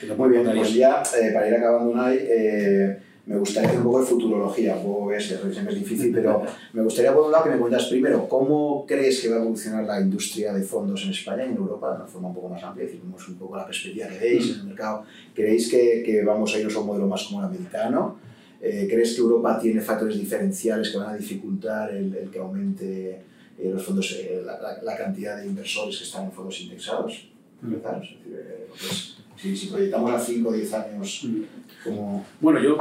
que 0.00 0.06
tampoco 0.06 0.28
Muy 0.28 0.38
bien, 0.38 0.56
pues 0.56 0.74
ya 0.74 1.02
eh, 1.18 1.30
para 1.32 1.48
ir 1.48 1.54
acabando, 1.54 1.92
Unai, 1.92 2.18
eh, 2.20 2.98
me 3.28 3.36
gustaría 3.38 3.68
hacer 3.68 3.80
un 3.80 3.84
poco 3.86 4.00
de 4.00 4.06
futurología. 4.06 4.76
Un 4.76 4.82
poco 4.84 5.12
es, 5.12 5.26
siempre 5.26 5.74
es 5.74 5.78
difícil, 5.78 6.12
pero 6.14 6.42
me 6.72 6.82
gustaría 6.82 7.14
por 7.14 7.26
un 7.26 7.32
lado 7.32 7.44
que 7.44 7.50
me 7.50 7.58
cuentas 7.58 7.84
primero 7.86 8.28
cómo 8.28 8.84
crees 8.86 9.20
que 9.20 9.28
va 9.28 9.36
a 9.36 9.40
evolucionar 9.40 9.84
la 9.84 10.00
industria 10.00 10.52
de 10.54 10.62
fondos 10.62 11.04
en 11.04 11.10
España 11.10 11.44
y 11.44 11.50
en 11.50 11.56
Europa 11.56 11.90
de 11.90 11.96
una 11.96 12.06
forma 12.06 12.28
un 12.28 12.34
poco 12.34 12.48
más 12.48 12.62
amplia. 12.64 12.86
Vemos 12.86 13.28
un 13.28 13.34
poco 13.36 13.56
la 13.56 13.66
perspectiva 13.66 14.08
que 14.08 14.18
veis 14.18 14.50
en 14.54 14.60
el 14.60 14.66
mercado. 14.66 15.04
¿Creéis 15.34 15.70
que, 15.70 16.02
que 16.04 16.24
vamos 16.24 16.54
a 16.54 16.58
irnos 16.58 16.74
a 16.76 16.80
un 16.80 16.86
modelo 16.86 17.06
más 17.06 17.22
como 17.24 17.40
el 17.40 17.46
americano? 17.46 18.16
Eh, 18.60 18.88
¿Crees 18.90 19.14
que 19.14 19.20
Europa 19.20 19.58
tiene 19.60 19.80
factores 19.80 20.16
diferenciales 20.18 20.90
que 20.90 20.96
van 20.98 21.10
a 21.10 21.16
dificultar 21.16 21.90
el, 21.94 22.12
el 22.14 22.30
que 22.30 22.38
aumente 22.40 23.10
eh, 23.58 23.70
los 23.72 23.84
fondos, 23.84 24.10
eh, 24.18 24.42
la, 24.44 24.58
la- 24.58 24.82
la 24.82 24.96
cantidad 24.96 25.36
de 25.38 25.46
inversores 25.46 25.98
que 25.98 26.04
están 26.04 26.24
en 26.24 26.32
fondos 26.32 26.60
indexados? 26.62 27.28
Empezar, 27.62 27.96
es 28.02 28.10
decir, 28.10 28.18
eh, 28.34 28.66
pues, 28.70 29.16
si, 29.36 29.56
si 29.56 29.66
proyectamos 29.68 30.10
a 30.12 30.18
5 30.18 30.48
o 30.48 30.52
10 30.52 30.72
años 30.74 31.24
Mm. 31.24 31.42
como... 31.84 32.24
Bueno, 32.40 32.60
yo 32.60 32.76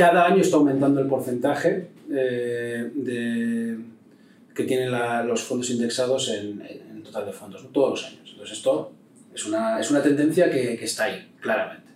cada 0.00 0.26
año 0.26 0.40
está 0.40 0.56
aumentando 0.56 0.98
el 1.00 1.06
porcentaje 1.14 1.88
eh, 2.10 2.90
de, 2.94 3.76
que 4.54 4.64
tienen 4.64 4.90
la- 4.90 5.22
los 5.22 5.42
fondos 5.42 5.68
indexados 5.70 6.28
en, 6.30 7.02
total 7.04 7.26
de 7.26 7.32
fondos, 7.32 7.66
todos 7.72 7.90
los 7.90 8.04
años. 8.10 8.28
Entonces 8.32 8.56
esto 8.58 8.92
es 9.34 9.44
una, 9.46 9.78
es 9.78 9.90
una 9.90 10.02
tendencia 10.02 10.50
que, 10.50 10.82
está 10.90 11.04
ahí, 11.04 11.18
claramente. 11.40 11.88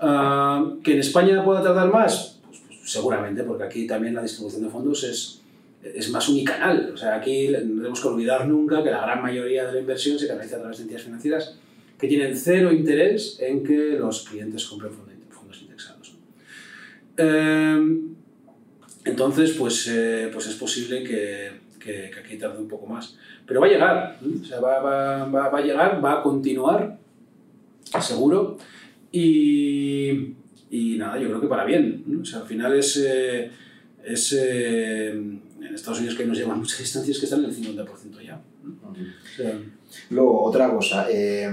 Ah, 0.00 0.70
¿Que 0.84 0.92
en 0.94 1.00
España 1.00 1.42
pueda 1.44 1.62
tardar 1.62 1.90
más? 1.90 2.38
Pues, 2.46 2.60
pues 2.68 2.92
seguramente, 2.92 3.42
porque 3.42 3.64
aquí 3.64 3.86
también 3.86 4.14
la 4.14 4.22
distribución 4.22 4.62
de 4.64 4.68
fondos 4.68 5.02
es, 5.04 5.40
es 5.82 6.10
más 6.10 6.28
unicanal. 6.28 6.90
O 6.94 6.96
sea, 6.96 7.16
aquí 7.16 7.48
no 7.48 7.76
tenemos 7.82 8.00
que 8.02 8.08
olvidar 8.08 8.46
nunca 8.46 8.82
que 8.84 8.90
la 8.90 9.00
gran 9.00 9.22
mayoría 9.22 9.66
de 9.66 9.72
la 9.72 9.80
inversión 9.80 10.18
se 10.18 10.28
canaliza 10.28 10.56
a 10.56 10.60
través 10.60 10.76
de 10.78 10.82
entidades 10.84 11.06
financieras 11.06 11.54
que 11.98 12.06
tienen 12.06 12.36
cero 12.36 12.70
interés 12.72 13.38
en 13.40 13.64
que 13.64 13.96
los 13.98 14.28
clientes 14.28 14.64
compren 14.66 14.92
fondos. 14.92 15.08
Eh, 17.18 17.98
entonces, 19.04 19.52
pues, 19.52 19.86
eh, 19.88 20.30
pues 20.32 20.46
es 20.46 20.54
posible 20.54 21.02
que, 21.02 21.50
que- 21.80 22.10
que 22.12 22.20
aquí 22.20 22.38
tarde 22.38 22.58
un 22.60 22.68
poco 22.68 22.86
más. 22.86 23.16
Pero 23.46 23.60
va 23.60 23.66
a 23.66 23.70
llegar, 23.70 24.18
sea, 24.46 24.60
va, 24.60 24.78
va- 24.80 25.24
va- 25.24 25.48
va 25.48 25.58
a 25.58 25.62
llegar, 25.62 26.04
va 26.04 26.20
a 26.20 26.22
continuar, 26.22 26.98
seguro. 28.00 28.58
Y, 29.10 30.34
y 30.70 30.96
nada, 30.98 31.18
yo 31.18 31.28
creo 31.28 31.40
que 31.40 31.46
para 31.48 31.64
bien. 31.64 32.04
¿no? 32.06 32.20
O 32.20 32.24
sea, 32.24 32.40
al 32.40 32.46
final 32.46 32.74
es, 32.74 32.96
eh, 33.04 33.50
es 34.04 34.32
eh, 34.38 35.10
en 35.10 35.74
Estados 35.74 35.98
Unidos 36.00 36.16
que 36.16 36.26
nos 36.26 36.36
llevan 36.36 36.58
muchas 36.58 36.78
distancias 36.86 37.18
que 37.18 37.24
están 37.24 37.40
en 37.44 37.50
el 37.50 37.56
50% 37.56 38.20
ya. 38.22 38.40
¿no? 38.62 38.90
O 38.90 39.36
sea, 39.36 39.58
Luego, 40.10 40.42
otra 40.44 40.70
cosa, 40.70 41.06
eh, 41.10 41.48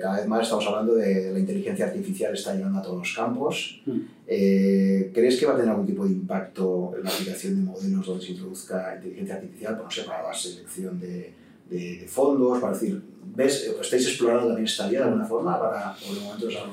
cada 0.00 0.18
vez 0.18 0.26
más 0.26 0.42
estamos 0.42 0.66
hablando 0.66 0.94
de 0.94 1.32
la 1.32 1.38
inteligencia 1.38 1.86
artificial, 1.86 2.34
está 2.34 2.54
llegando 2.54 2.78
a 2.78 2.82
todos 2.82 2.98
los 2.98 3.14
campos. 3.16 3.80
Mm. 3.86 3.98
Eh, 4.26 5.10
¿Crees 5.14 5.38
que 5.38 5.46
va 5.46 5.54
a 5.54 5.56
tener 5.56 5.70
algún 5.70 5.86
tipo 5.86 6.04
de 6.04 6.12
impacto 6.12 6.92
en 6.96 7.04
la 7.04 7.10
aplicación 7.10 7.56
de 7.56 7.62
modelos 7.62 8.06
donde 8.06 8.24
se 8.24 8.32
introduzca 8.32 8.94
inteligencia 8.96 9.34
artificial, 9.36 9.74
pues, 9.76 9.84
no 9.84 9.90
sé, 9.90 10.08
para 10.08 10.22
la 10.28 10.34
selección 10.34 11.00
de, 11.00 11.32
de- 11.70 11.96
de 12.00 12.06
fondos, 12.08 12.60
para 12.60 12.72
decir, 12.74 13.00
¿ves? 13.34 13.70
¿Estáis 13.80 14.06
explorando 14.08 14.46
también 14.48 14.66
esta 14.66 14.88
vía 14.88 15.00
de 15.00 15.04
alguna 15.06 15.24
forma 15.24 15.58
para, 15.58 15.96
o 16.08 16.14
de 16.14 16.20
momento 16.20 16.48
es 16.48 16.56
algo... 16.56 16.72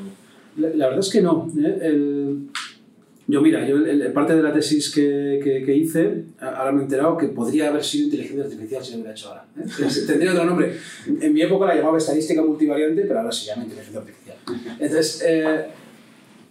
La, 0.57 0.69
la 0.69 0.85
verdad 0.87 0.99
es 1.01 1.09
que 1.11 1.21
no. 1.21 1.47
¿eh? 1.57 1.77
El- 1.81 2.49
yo, 3.27 3.41
mira, 3.41 3.67
yo 3.67 3.77
el- 3.77 4.11
parte 4.13 4.35
de 4.35 4.41
la 4.41 4.53
tesis 4.53 4.89
que, 4.89 5.39
que- 5.43 5.63
que 5.63 5.75
hice, 5.75 6.23
ahora 6.39 6.71
me 6.71 6.79
he 6.79 6.83
enterado 6.83 7.17
que 7.17 7.27
podría 7.27 7.69
haber 7.69 7.83
sido 7.83 8.05
inteligencia 8.05 8.43
artificial 8.45 8.83
si 8.83 8.91
lo 8.91 8.97
hubiera 8.99 9.11
hecho 9.11 9.27
ahora. 9.29 9.45
¿eh? 9.59 9.63
Tendría 10.07 10.31
otro 10.31 10.45
nombre. 10.45 10.73
En 11.21 11.33
mi 11.33 11.41
época 11.41 11.65
la 11.65 11.75
llamaba 11.75 11.97
estadística 11.97 12.41
multivariante, 12.41 13.01
pero 13.03 13.19
ahora 13.19 13.31
se 13.31 13.45
llama 13.47 13.63
inteligencia 13.63 13.99
artificial. 13.99 14.37
Entonces, 14.79 15.23
eh, 15.27 15.65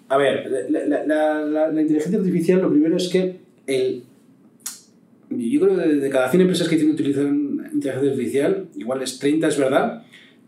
a 0.08 0.16
ver, 0.18 0.68
la, 0.70 1.04
la- 1.04 1.04
la- 1.44 1.70
la- 1.72 1.80
inteligencia 1.82 2.18
artificial 2.18 2.60
lo 2.60 2.70
primero 2.70 2.96
es 2.96 3.08
que 3.08 3.36
el, 3.66 4.02
yo 5.30 5.60
creo 5.60 5.76
que 5.76 5.82
de, 5.88 6.10
cada 6.10 6.30
100 6.30 6.40
empresas 6.42 6.68
que 6.68 6.76
que 6.78 6.84
utilizan 6.84 7.70
inteligencia 7.72 8.10
artificial, 8.10 8.66
igual 8.76 9.02
es 9.02 9.18
30 9.18 9.48
es 9.48 9.58
verdad, 9.58 10.02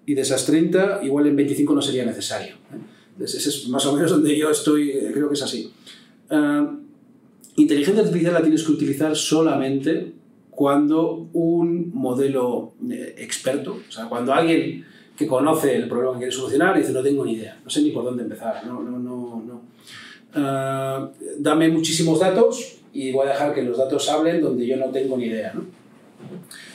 y 0.06 0.14
de 0.14 0.22
esas 0.22 0.46
30, 0.46 1.00
igual 1.02 1.26
en 1.26 1.36
25 1.36 1.74
no 1.74 1.82
sería 1.82 2.04
necesario. 2.04 2.54
¿eh? 2.54 2.78
Entonces, 3.12 3.40
ese 3.46 3.48
es 3.48 3.68
más 3.68 3.84
o 3.86 3.94
menos 3.94 4.10
donde 4.12 4.36
yo 4.36 4.48
estoy, 4.50 4.92
creo 5.12 5.28
que 5.28 5.34
es 5.34 5.42
así. 5.42 5.72
Ah, 6.30 6.74
inteligencia 7.56 8.02
artificial 8.02 8.34
la 8.34 8.42
tienes 8.42 8.62
que 8.62 8.72
utilizar 8.72 9.16
solamente 9.16 10.12
cuando 10.50 11.28
un 11.32 11.90
modelo 11.94 12.74
eh, 12.90 13.14
experto, 13.18 13.80
o 13.88 13.92
sea, 13.92 14.06
cuando 14.06 14.32
alguien 14.32 14.84
que 15.16 15.26
conoce 15.26 15.76
el 15.76 15.88
problema 15.88 16.12
que 16.14 16.18
quiere 16.18 16.32
solucionar 16.32 16.76
dice 16.76 16.92
no 16.92 17.02
tengo 17.02 17.24
ni 17.24 17.34
idea, 17.34 17.60
no 17.62 17.70
sé 17.70 17.82
ni 17.82 17.90
por 17.90 18.04
dónde 18.04 18.22
empezar, 18.22 18.66
no, 18.66 18.82
no, 18.82 18.98
no, 18.98 19.42
no. 19.46 19.62
Ah, 20.34 21.10
dame 21.38 21.68
muchísimos 21.68 22.20
datos 22.20 22.78
y 22.92 23.12
voy 23.12 23.26
a 23.26 23.30
dejar 23.30 23.54
que 23.54 23.62
los 23.62 23.78
datos 23.78 24.08
hablen 24.08 24.40
donde 24.40 24.66
yo 24.66 24.76
no 24.76 24.86
tengo 24.86 25.16
ni 25.16 25.26
idea, 25.26 25.52
¿no? 25.54 25.62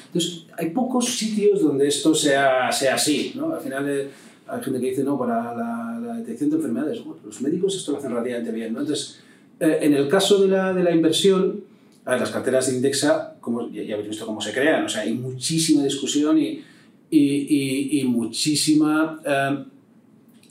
Entonces, 0.07 0.45
hay 0.57 0.69
pocos 0.69 1.05
sitios 1.05 1.61
donde 1.61 1.87
esto 1.87 2.13
sea, 2.13 2.71
sea 2.71 2.95
así, 2.95 3.33
¿no? 3.35 3.53
Al 3.53 3.61
final 3.61 3.89
eh, 3.89 4.09
hay 4.47 4.63
gente 4.63 4.79
que 4.79 4.89
dice, 4.91 5.03
no, 5.03 5.17
para 5.17 5.55
la, 5.55 5.99
la 5.99 6.13
detección 6.17 6.49
de 6.51 6.57
enfermedades, 6.57 7.03
bueno, 7.03 7.21
los 7.25 7.41
médicos 7.41 7.75
esto 7.75 7.91
lo 7.91 7.97
hacen 7.97 8.11
relativamente 8.11 8.51
bien, 8.51 8.73
¿no? 8.73 8.81
Entonces, 8.81 9.19
eh, 9.59 9.79
en 9.81 9.93
el 9.93 10.07
caso 10.07 10.41
de 10.41 10.47
la, 10.47 10.73
de 10.73 10.83
la 10.83 10.91
inversión, 10.91 11.63
ver, 12.05 12.19
las 12.19 12.31
carteras 12.31 12.67
de 12.67 12.75
Indexa, 12.75 13.35
como, 13.39 13.69
ya, 13.69 13.83
ya 13.83 13.95
habéis 13.95 14.09
visto 14.09 14.25
cómo 14.25 14.41
se 14.41 14.51
crean, 14.51 14.85
o 14.85 14.89
sea, 14.89 15.01
hay 15.01 15.13
muchísima 15.13 15.83
discusión 15.83 16.37
y, 16.37 16.63
y, 17.09 17.19
y, 17.19 18.01
y 18.01 18.03
muchísima 18.05 19.21
eh, 19.25 19.63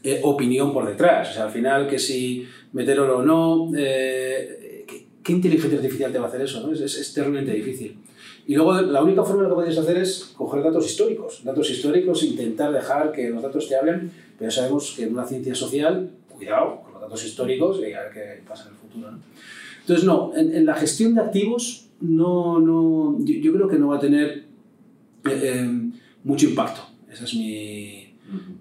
eh, 0.04 0.20
opinión 0.22 0.72
por 0.72 0.86
detrás. 0.86 1.30
O 1.30 1.34
sea, 1.34 1.44
al 1.44 1.50
final, 1.50 1.88
que 1.88 1.98
si 1.98 2.46
meter 2.72 2.98
oro 3.00 3.18
o 3.18 3.22
no, 3.22 3.70
eh, 3.76 4.84
¿qué, 4.86 5.06
qué 5.22 5.32
inteligencia 5.32 5.78
artificial 5.78 6.12
te 6.12 6.18
va 6.18 6.26
a 6.26 6.28
hacer 6.28 6.42
eso? 6.42 6.66
¿no? 6.66 6.72
Es, 6.72 6.80
es, 6.80 6.98
es 6.98 7.14
terriblemente 7.14 7.52
difícil. 7.52 7.96
Y 8.46 8.54
luego 8.54 8.80
la 8.80 9.02
única 9.02 9.22
forma 9.22 9.48
que 9.48 9.54
podéis 9.54 9.78
hacer 9.78 9.96
es 9.98 10.32
coger 10.36 10.62
datos 10.62 10.86
históricos. 10.86 11.42
Datos 11.44 11.70
históricos, 11.70 12.22
intentar 12.24 12.72
dejar 12.72 13.12
que 13.12 13.30
los 13.30 13.42
datos 13.42 13.68
te 13.68 13.76
hablen, 13.76 14.10
pero 14.38 14.50
sabemos 14.50 14.94
que 14.96 15.04
en 15.04 15.12
una 15.12 15.24
ciencia 15.24 15.54
social, 15.54 16.10
cuidado 16.28 16.82
datos 17.02 17.24
históricos 17.24 17.80
y 17.80 17.92
a 17.92 18.02
ver 18.02 18.12
qué 18.12 18.42
pasa 18.48 18.64
en 18.64 18.70
el 18.70 18.76
futuro. 18.76 19.10
¿no? 19.10 19.18
Entonces, 19.80 20.04
no, 20.04 20.32
en, 20.34 20.54
en, 20.54 20.64
la 20.64 20.74
gestión 20.74 21.14
de 21.14 21.20
activos, 21.20 21.88
no, 22.00 22.60
no, 22.60 23.18
yo, 23.20 23.34
yo 23.34 23.52
creo 23.52 23.68
que 23.68 23.78
no 23.78 23.88
va 23.88 23.96
a 23.96 24.00
tener 24.00 24.44
eh, 25.24 25.40
eh, 25.42 25.70
mucho 26.24 26.46
impacto. 26.46 26.82
Esa 27.10 27.24
es 27.24 27.34
mi, 27.34 28.14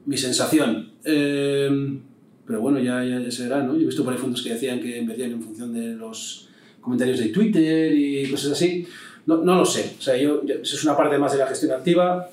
mi 0.06 0.18
sensación. 0.18 0.92
Eh, 1.04 2.00
pero 2.46 2.62
bueno, 2.62 2.80
ya, 2.80 3.04
ya, 3.04 3.20
ya 3.20 3.32
se 3.32 3.44
verá, 3.44 3.64
¿no? 3.64 3.76
Yo 3.76 3.84
he 3.84 3.86
visto 3.86 4.04
por 4.04 4.14
ahí 4.14 4.20
fondos 4.20 4.42
que 4.42 4.54
decían 4.54 4.82
que 4.82 4.98
invertían 5.00 5.32
en 5.32 5.42
función 5.42 5.74
de 5.74 5.94
los 5.94 6.50
comentarios 6.82 7.20
de 7.20 7.30
Twitter 7.30 7.94
y 7.96 8.30
cosas 8.30 8.54
así. 8.54 8.86
No, 9.26 9.38
no 9.38 9.56
lo 9.56 9.66
sé. 9.66 9.96
O 10.00 10.02
sea, 10.02 10.18
yo, 10.18 10.44
yo, 10.46 10.56
eso 10.56 10.76
es 10.76 10.84
una 10.84 10.98
parte 10.98 11.18
más 11.18 11.32
de 11.32 11.38
la 11.38 11.48
gestión 11.48 11.72
activa. 11.72 12.30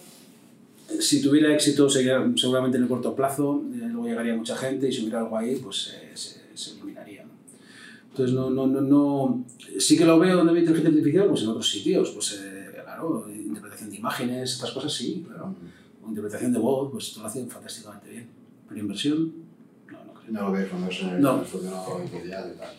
Si 0.98 1.20
tuviera 1.20 1.55
éxito, 1.55 1.89
sería 1.89 2.24
seguramente 2.35 2.78
en 2.78 2.85
el 2.85 2.89
corto 2.89 3.14
plazo. 3.14 3.62
Eh, 3.74 3.88
llegaría 4.09 4.35
mucha 4.35 4.56
gente 4.56 4.89
y 4.89 4.93
si 4.93 5.02
hubiera 5.02 5.20
algo 5.20 5.36
ahí, 5.36 5.56
pues 5.56 5.94
eh, 6.01 6.10
se, 6.14 6.56
se, 6.56 6.72
eliminaría. 6.72 7.24
¿no? 7.24 7.30
Entonces, 8.10 8.35
no, 8.35 8.51
no, 8.51 8.66
no, 8.66 8.80
no. 8.80 9.44
Sí 9.78 9.97
que 9.97 10.05
lo 10.05 10.18
veo 10.18 10.36
donde 10.36 10.52
hay 10.52 10.59
inteligencia 10.59 10.90
artificial, 10.90 11.28
pues 11.28 11.43
en 11.43 11.48
otros 11.48 11.70
sitios. 11.70 12.10
Pues, 12.10 12.40
eh, 12.43 12.70
claro, 12.82 13.26
interpretación 13.30 13.90
de 13.90 13.97
imágenes, 13.97 14.52
estas 14.55 14.72
cosas 14.72 14.93
sí, 14.93 15.24
claro. 15.26 15.55
O 16.05 16.09
interpretación 16.09 16.52
de 16.52 16.59
voz, 16.59 16.90
pues 16.90 17.09
esto 17.09 17.20
lo 17.20 17.26
hacen 17.26 17.48
fantásticamente 17.48 18.10
bien. 18.10 18.28
Pero 18.68 18.80
inversión, 18.80 19.32
no, 19.90 20.05
no 20.05 20.14
creo. 20.14 20.32
No 20.32 20.43
lo 20.43 20.52
ves 20.52 20.68
cuando 20.68 20.89
es 20.89 21.01
en 21.02 21.09
el 21.10 21.20
No. 21.20 21.43
y 21.43 22.30
tal. 22.30 22.74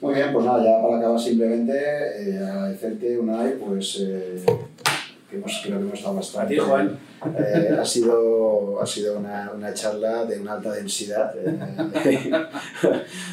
Muy 0.00 0.14
bien, 0.14 0.32
pues 0.32 0.46
nada, 0.46 0.62
ya 0.62 0.80
para 0.80 0.98
acabar 0.98 1.20
simplemente 1.20 1.72
eh, 1.74 2.38
agradecerte, 2.38 3.18
Unai, 3.18 3.58
pues 3.58 3.98
eh, 4.00 4.44
que 5.28 5.36
hemos, 5.36 5.60
creo 5.62 5.78
que 5.78 5.84
hemos 5.84 5.98
estado 5.98 6.14
bastante. 6.16 6.46
A 6.46 6.48
ti, 6.48 6.58
Juan. 6.58 6.98
Eh, 7.38 7.76
ha 7.78 7.84
sido, 7.84 8.80
ha 8.80 8.86
sido 8.86 9.18
una, 9.18 9.50
una, 9.54 9.74
charla 9.74 10.24
de 10.24 10.40
una 10.40 10.54
alta 10.54 10.72
densidad. 10.72 11.34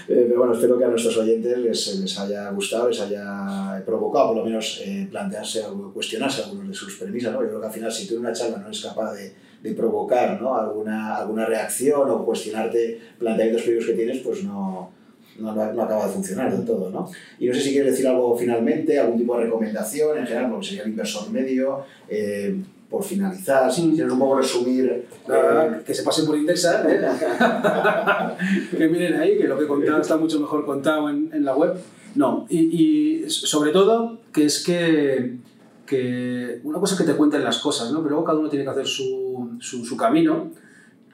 Eh, 0.08 0.26
pero 0.28 0.40
bueno, 0.40 0.54
espero 0.54 0.78
que 0.78 0.86
a 0.86 0.88
nuestros 0.88 1.18
oyentes 1.18 1.58
les, 1.58 2.00
les, 2.00 2.20
haya 2.20 2.50
gustado, 2.52 2.90
les 2.90 3.02
haya 3.02 3.82
provocado 3.86 4.28
por 4.28 4.38
lo 4.38 4.46
menos 4.46 4.82
eh, 4.84 5.08
plantearse 5.10 5.64
algo, 5.64 5.92
cuestionarse 5.94 6.44
algunos 6.44 6.68
de 6.68 6.74
sus 6.74 6.98
premisas. 6.98 7.34
¿no? 7.34 7.42
Yo 7.42 7.48
creo 7.48 7.62
que 7.62 7.68
al 7.68 7.74
final, 7.74 7.92
si 7.92 8.08
tú 8.08 8.16
en 8.16 8.20
una 8.22 8.34
charla 8.34 8.58
no 8.58 8.68
eres 8.68 8.82
capaz 8.84 9.14
de, 9.14 9.34
de 9.64 9.72
provocar 9.74 10.40
¿no? 10.40 10.56
alguna, 10.56 11.16
alguna 11.16 11.46
reacción 11.46 12.10
o 12.10 12.24
cuestionarte 12.24 13.00
planteamientos 13.18 13.64
previos 13.64 13.86
que 13.86 13.94
tienes, 13.94 14.20
pues 14.20 14.44
no, 14.44 14.92
no, 15.40 15.54
no, 15.54 15.84
acaba 15.84 16.08
de 16.08 16.14
funcionar 16.14 16.52
del 16.52 16.66
todo, 16.66 16.90
¿no? 16.90 17.10
Y 17.40 17.48
no 17.48 17.54
sé 17.54 17.62
si 17.62 17.72
quieres 17.72 17.92
decir 17.92 18.08
algo 18.08 18.38
finalmente, 18.38 19.00
algún 19.00 19.18
tipo 19.18 19.38
de 19.38 19.46
recomendación 19.46 20.18
en 20.18 20.28
general, 20.28 20.50
porque 20.52 20.68
sería 20.68 20.84
el 20.84 20.90
inversor 20.90 21.30
medio, 21.32 21.84
eh, 22.08 22.56
por 22.90 23.04
finalizar, 23.04 23.72
si 23.72 23.92
quieres 23.92 24.12
un 24.12 24.20
poco 24.20 24.38
resumir... 24.38 25.06
Eh... 25.28 25.82
que 25.86 25.94
se 25.94 26.04
pasen 26.04 26.26
por 26.26 26.38
Indexa, 26.38 26.86
¿eh? 26.88 27.02
que 28.78 28.88
miren 28.88 29.16
ahí, 29.16 29.38
que 29.38 29.48
lo 29.48 29.58
que 29.58 29.66
he 29.66 29.68
contado 29.68 30.02
está 30.02 30.18
mucho 30.18 30.40
mejor 30.40 30.66
contado 30.66 31.10
en, 31.10 31.30
en 31.34 31.44
la 31.44 31.56
web. 31.56 31.76
No, 32.16 32.46
y, 32.48 33.24
y, 33.24 33.30
sobre 33.30 33.72
todo, 33.72 34.20
que 34.32 34.46
es 34.46 34.64
que, 34.64 35.38
que 35.86 36.62
una 36.64 36.80
cosa 36.80 36.96
es 36.96 37.02
que 37.02 37.08
te 37.08 37.18
cuenten 37.18 37.44
las 37.44 37.58
cosas, 37.58 37.92
¿no? 37.92 37.98
Pero 37.98 38.12
luego 38.12 38.24
cada 38.24 38.40
uno 38.40 38.50
tiene 38.50 38.64
que 38.64 38.72
hacer 38.72 38.88
su, 38.88 39.58
su, 39.60 39.84
su 39.84 39.98
camino 39.98 40.52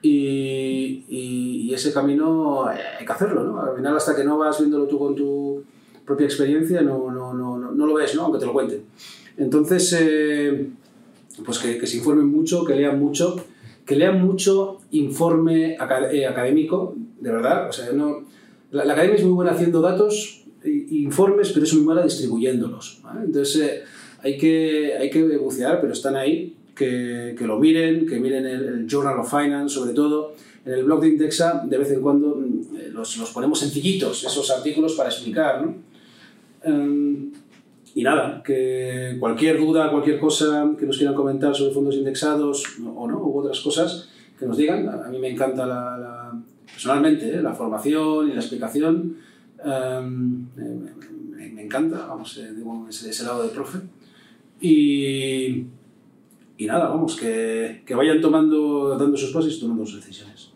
y, 0.02 1.06
y, 1.10 1.74
ese 1.74 1.94
camino 1.94 2.66
hay 2.66 3.06
que 3.06 3.12
hacerlo, 3.12 3.44
¿no? 3.44 3.62
Al 3.62 3.76
final, 3.76 3.96
hasta 3.96 4.16
que 4.16 4.24
no 4.24 4.38
vas 4.38 4.60
viéndolo 4.60 4.88
tú 4.88 5.00
con 5.00 5.16
tu 5.16 5.64
propia 6.06 6.26
experiencia, 6.26 6.82
no, 6.82 7.12
no, 7.12 7.34
no, 7.34 7.58
no 7.58 7.88
lo 7.88 7.94
ves, 7.94 8.16
¿no? 8.16 8.24
Aunque 8.24 8.40
te 8.40 8.46
lo 8.46 8.54
cuenten. 8.54 8.84
Entonces, 9.38 9.96
eh, 10.00 10.70
pues 11.46 11.60
que, 11.60 11.78
que, 11.78 11.88
se 11.88 11.98
informen 11.98 12.28
mucho, 12.28 12.66
que 12.66 12.76
lean 12.76 13.00
mucho, 13.00 13.38
que 13.86 13.96
lean 13.96 14.22
mucho 14.22 14.80
informe 14.92 15.78
acad 15.80 16.14
eh, 16.14 16.26
académico, 16.28 16.96
de 17.20 17.32
verdad. 17.32 17.70
O 17.70 17.72
sea, 17.72 17.92
no, 17.94 18.26
la, 18.72 18.86
la, 18.86 18.94
academia 18.94 19.18
es 19.18 19.24
muy 19.24 19.34
buena 19.34 19.52
haciendo 19.52 19.82
datos 19.82 20.44
e 20.64 20.70
informes, 20.92 21.52
pero 21.52 21.66
es 21.66 21.74
muy 21.74 21.84
mala 21.84 22.04
distribuyéndolos. 22.04 23.02
¿vale? 23.04 23.26
Entonces, 23.26 23.62
eh, 23.62 23.84
hay, 24.20 24.38
que, 24.38 24.94
hay 25.00 25.10
que 25.10 25.38
bucear, 25.38 25.80
pero 25.80 25.94
están 25.94 26.16
ahí 26.16 26.56
que, 26.76 27.36
lo 27.40 27.60
miren, 27.60 28.06
que 28.06 28.20
miren 28.20 28.46
el, 28.46 28.88
Journal 28.88 29.20
of 29.20 29.30
Finance 29.30 29.76
sobre 29.76 29.94
todo. 29.94 30.34
En 30.64 30.74
el 30.74 30.84
blog 30.84 31.02
de 31.02 31.08
Indexa 31.10 31.64
de 31.66 31.78
vez 31.78 31.92
en 31.92 32.02
cuando 32.02 32.40
los, 32.92 33.18
los 33.18 33.32
ponemos 33.32 33.60
sencillitos, 33.60 34.24
esos 34.24 34.50
artículos 34.52 34.94
para 34.94 35.10
explicar. 35.10 35.66
¿no? 35.66 35.76
Um, 36.66 37.32
y 37.94 38.04
nada, 38.04 38.42
que 38.44 39.18
cualquier 39.20 39.60
duda, 39.60 39.92
cualquier 39.92 40.20
cosa 40.20 40.72
que 40.80 40.86
nos 40.86 40.98
quieran 40.98 41.16
comentar 41.16 41.54
sobre 41.54 41.74
fondos 41.74 41.96
indexados 41.96 42.64
o 42.96 43.08
no, 43.08 43.20
u 43.20 43.40
otras 43.40 43.60
cosas, 43.60 44.10
que 44.40 44.46
nos 44.46 44.58
digan. 44.58 44.88
A 44.88 45.10
mí 45.10 45.20
me 45.20 45.30
encanta 45.30 45.66
la, 45.66 46.32
personalmente 46.72 47.30
¿eh? 47.30 47.42
la 47.42 47.54
formación 47.54 48.30
y 48.30 48.34
la 48.34 48.40
explicación. 48.40 49.18
Um, 49.64 50.48
me, 50.56 51.64
encanta, 51.64 52.08
vamos, 52.08 52.38
eh, 52.38 52.54
digo, 52.56 52.88
ese, 52.90 53.10
ese 53.10 53.24
lado 53.24 53.44
del 53.44 53.52
profe. 53.52 53.80
Y, 54.62 55.66
y 56.62 56.68
nada, 56.68 56.90
vamos, 56.90 57.16
que, 57.16 57.82
que, 57.88 57.96
vayan 57.96 58.22
tomando, 58.22 58.96
dando 58.96 59.18
sus 59.18 59.32
pasos 59.32 59.52
y 59.52 59.60
tomando 59.60 59.84
sus 59.84 60.00
decisiones. 60.00 60.52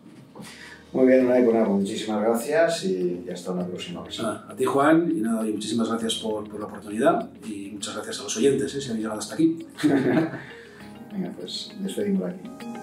Muy 0.92 1.04
bien, 1.08 1.26
Unai, 1.26 1.42
bueno, 1.42 1.64
muchísimas 1.68 2.22
gracias 2.22 2.84
y 2.84 3.24
hasta 3.28 3.50
una 3.50 3.66
próxima 3.66 4.02
ocasión. 4.02 4.26
Ah, 4.28 4.46
a 4.48 4.54
ti, 4.54 4.64
Juan, 4.64 5.10
y 5.10 5.20
nada, 5.20 5.44
y 5.48 5.52
muchísimas 5.52 5.88
gracias 5.88 6.14
por, 6.14 6.48
por, 6.48 6.60
la 6.60 6.66
oportunidad 6.66 7.28
y 7.44 7.70
muchas 7.72 7.96
gracias 7.96 8.20
a 8.20 8.22
los 8.22 8.36
oyentes, 8.36 8.72
¿eh? 8.76 8.80
si 8.80 8.92
han 8.92 8.98
llegado 8.98 9.18
hasta 9.18 9.34
aquí. 9.34 9.66
Venga, 11.12 11.32
pues 11.36 11.72
despedimos 11.82 12.30
aquí. 12.30 12.75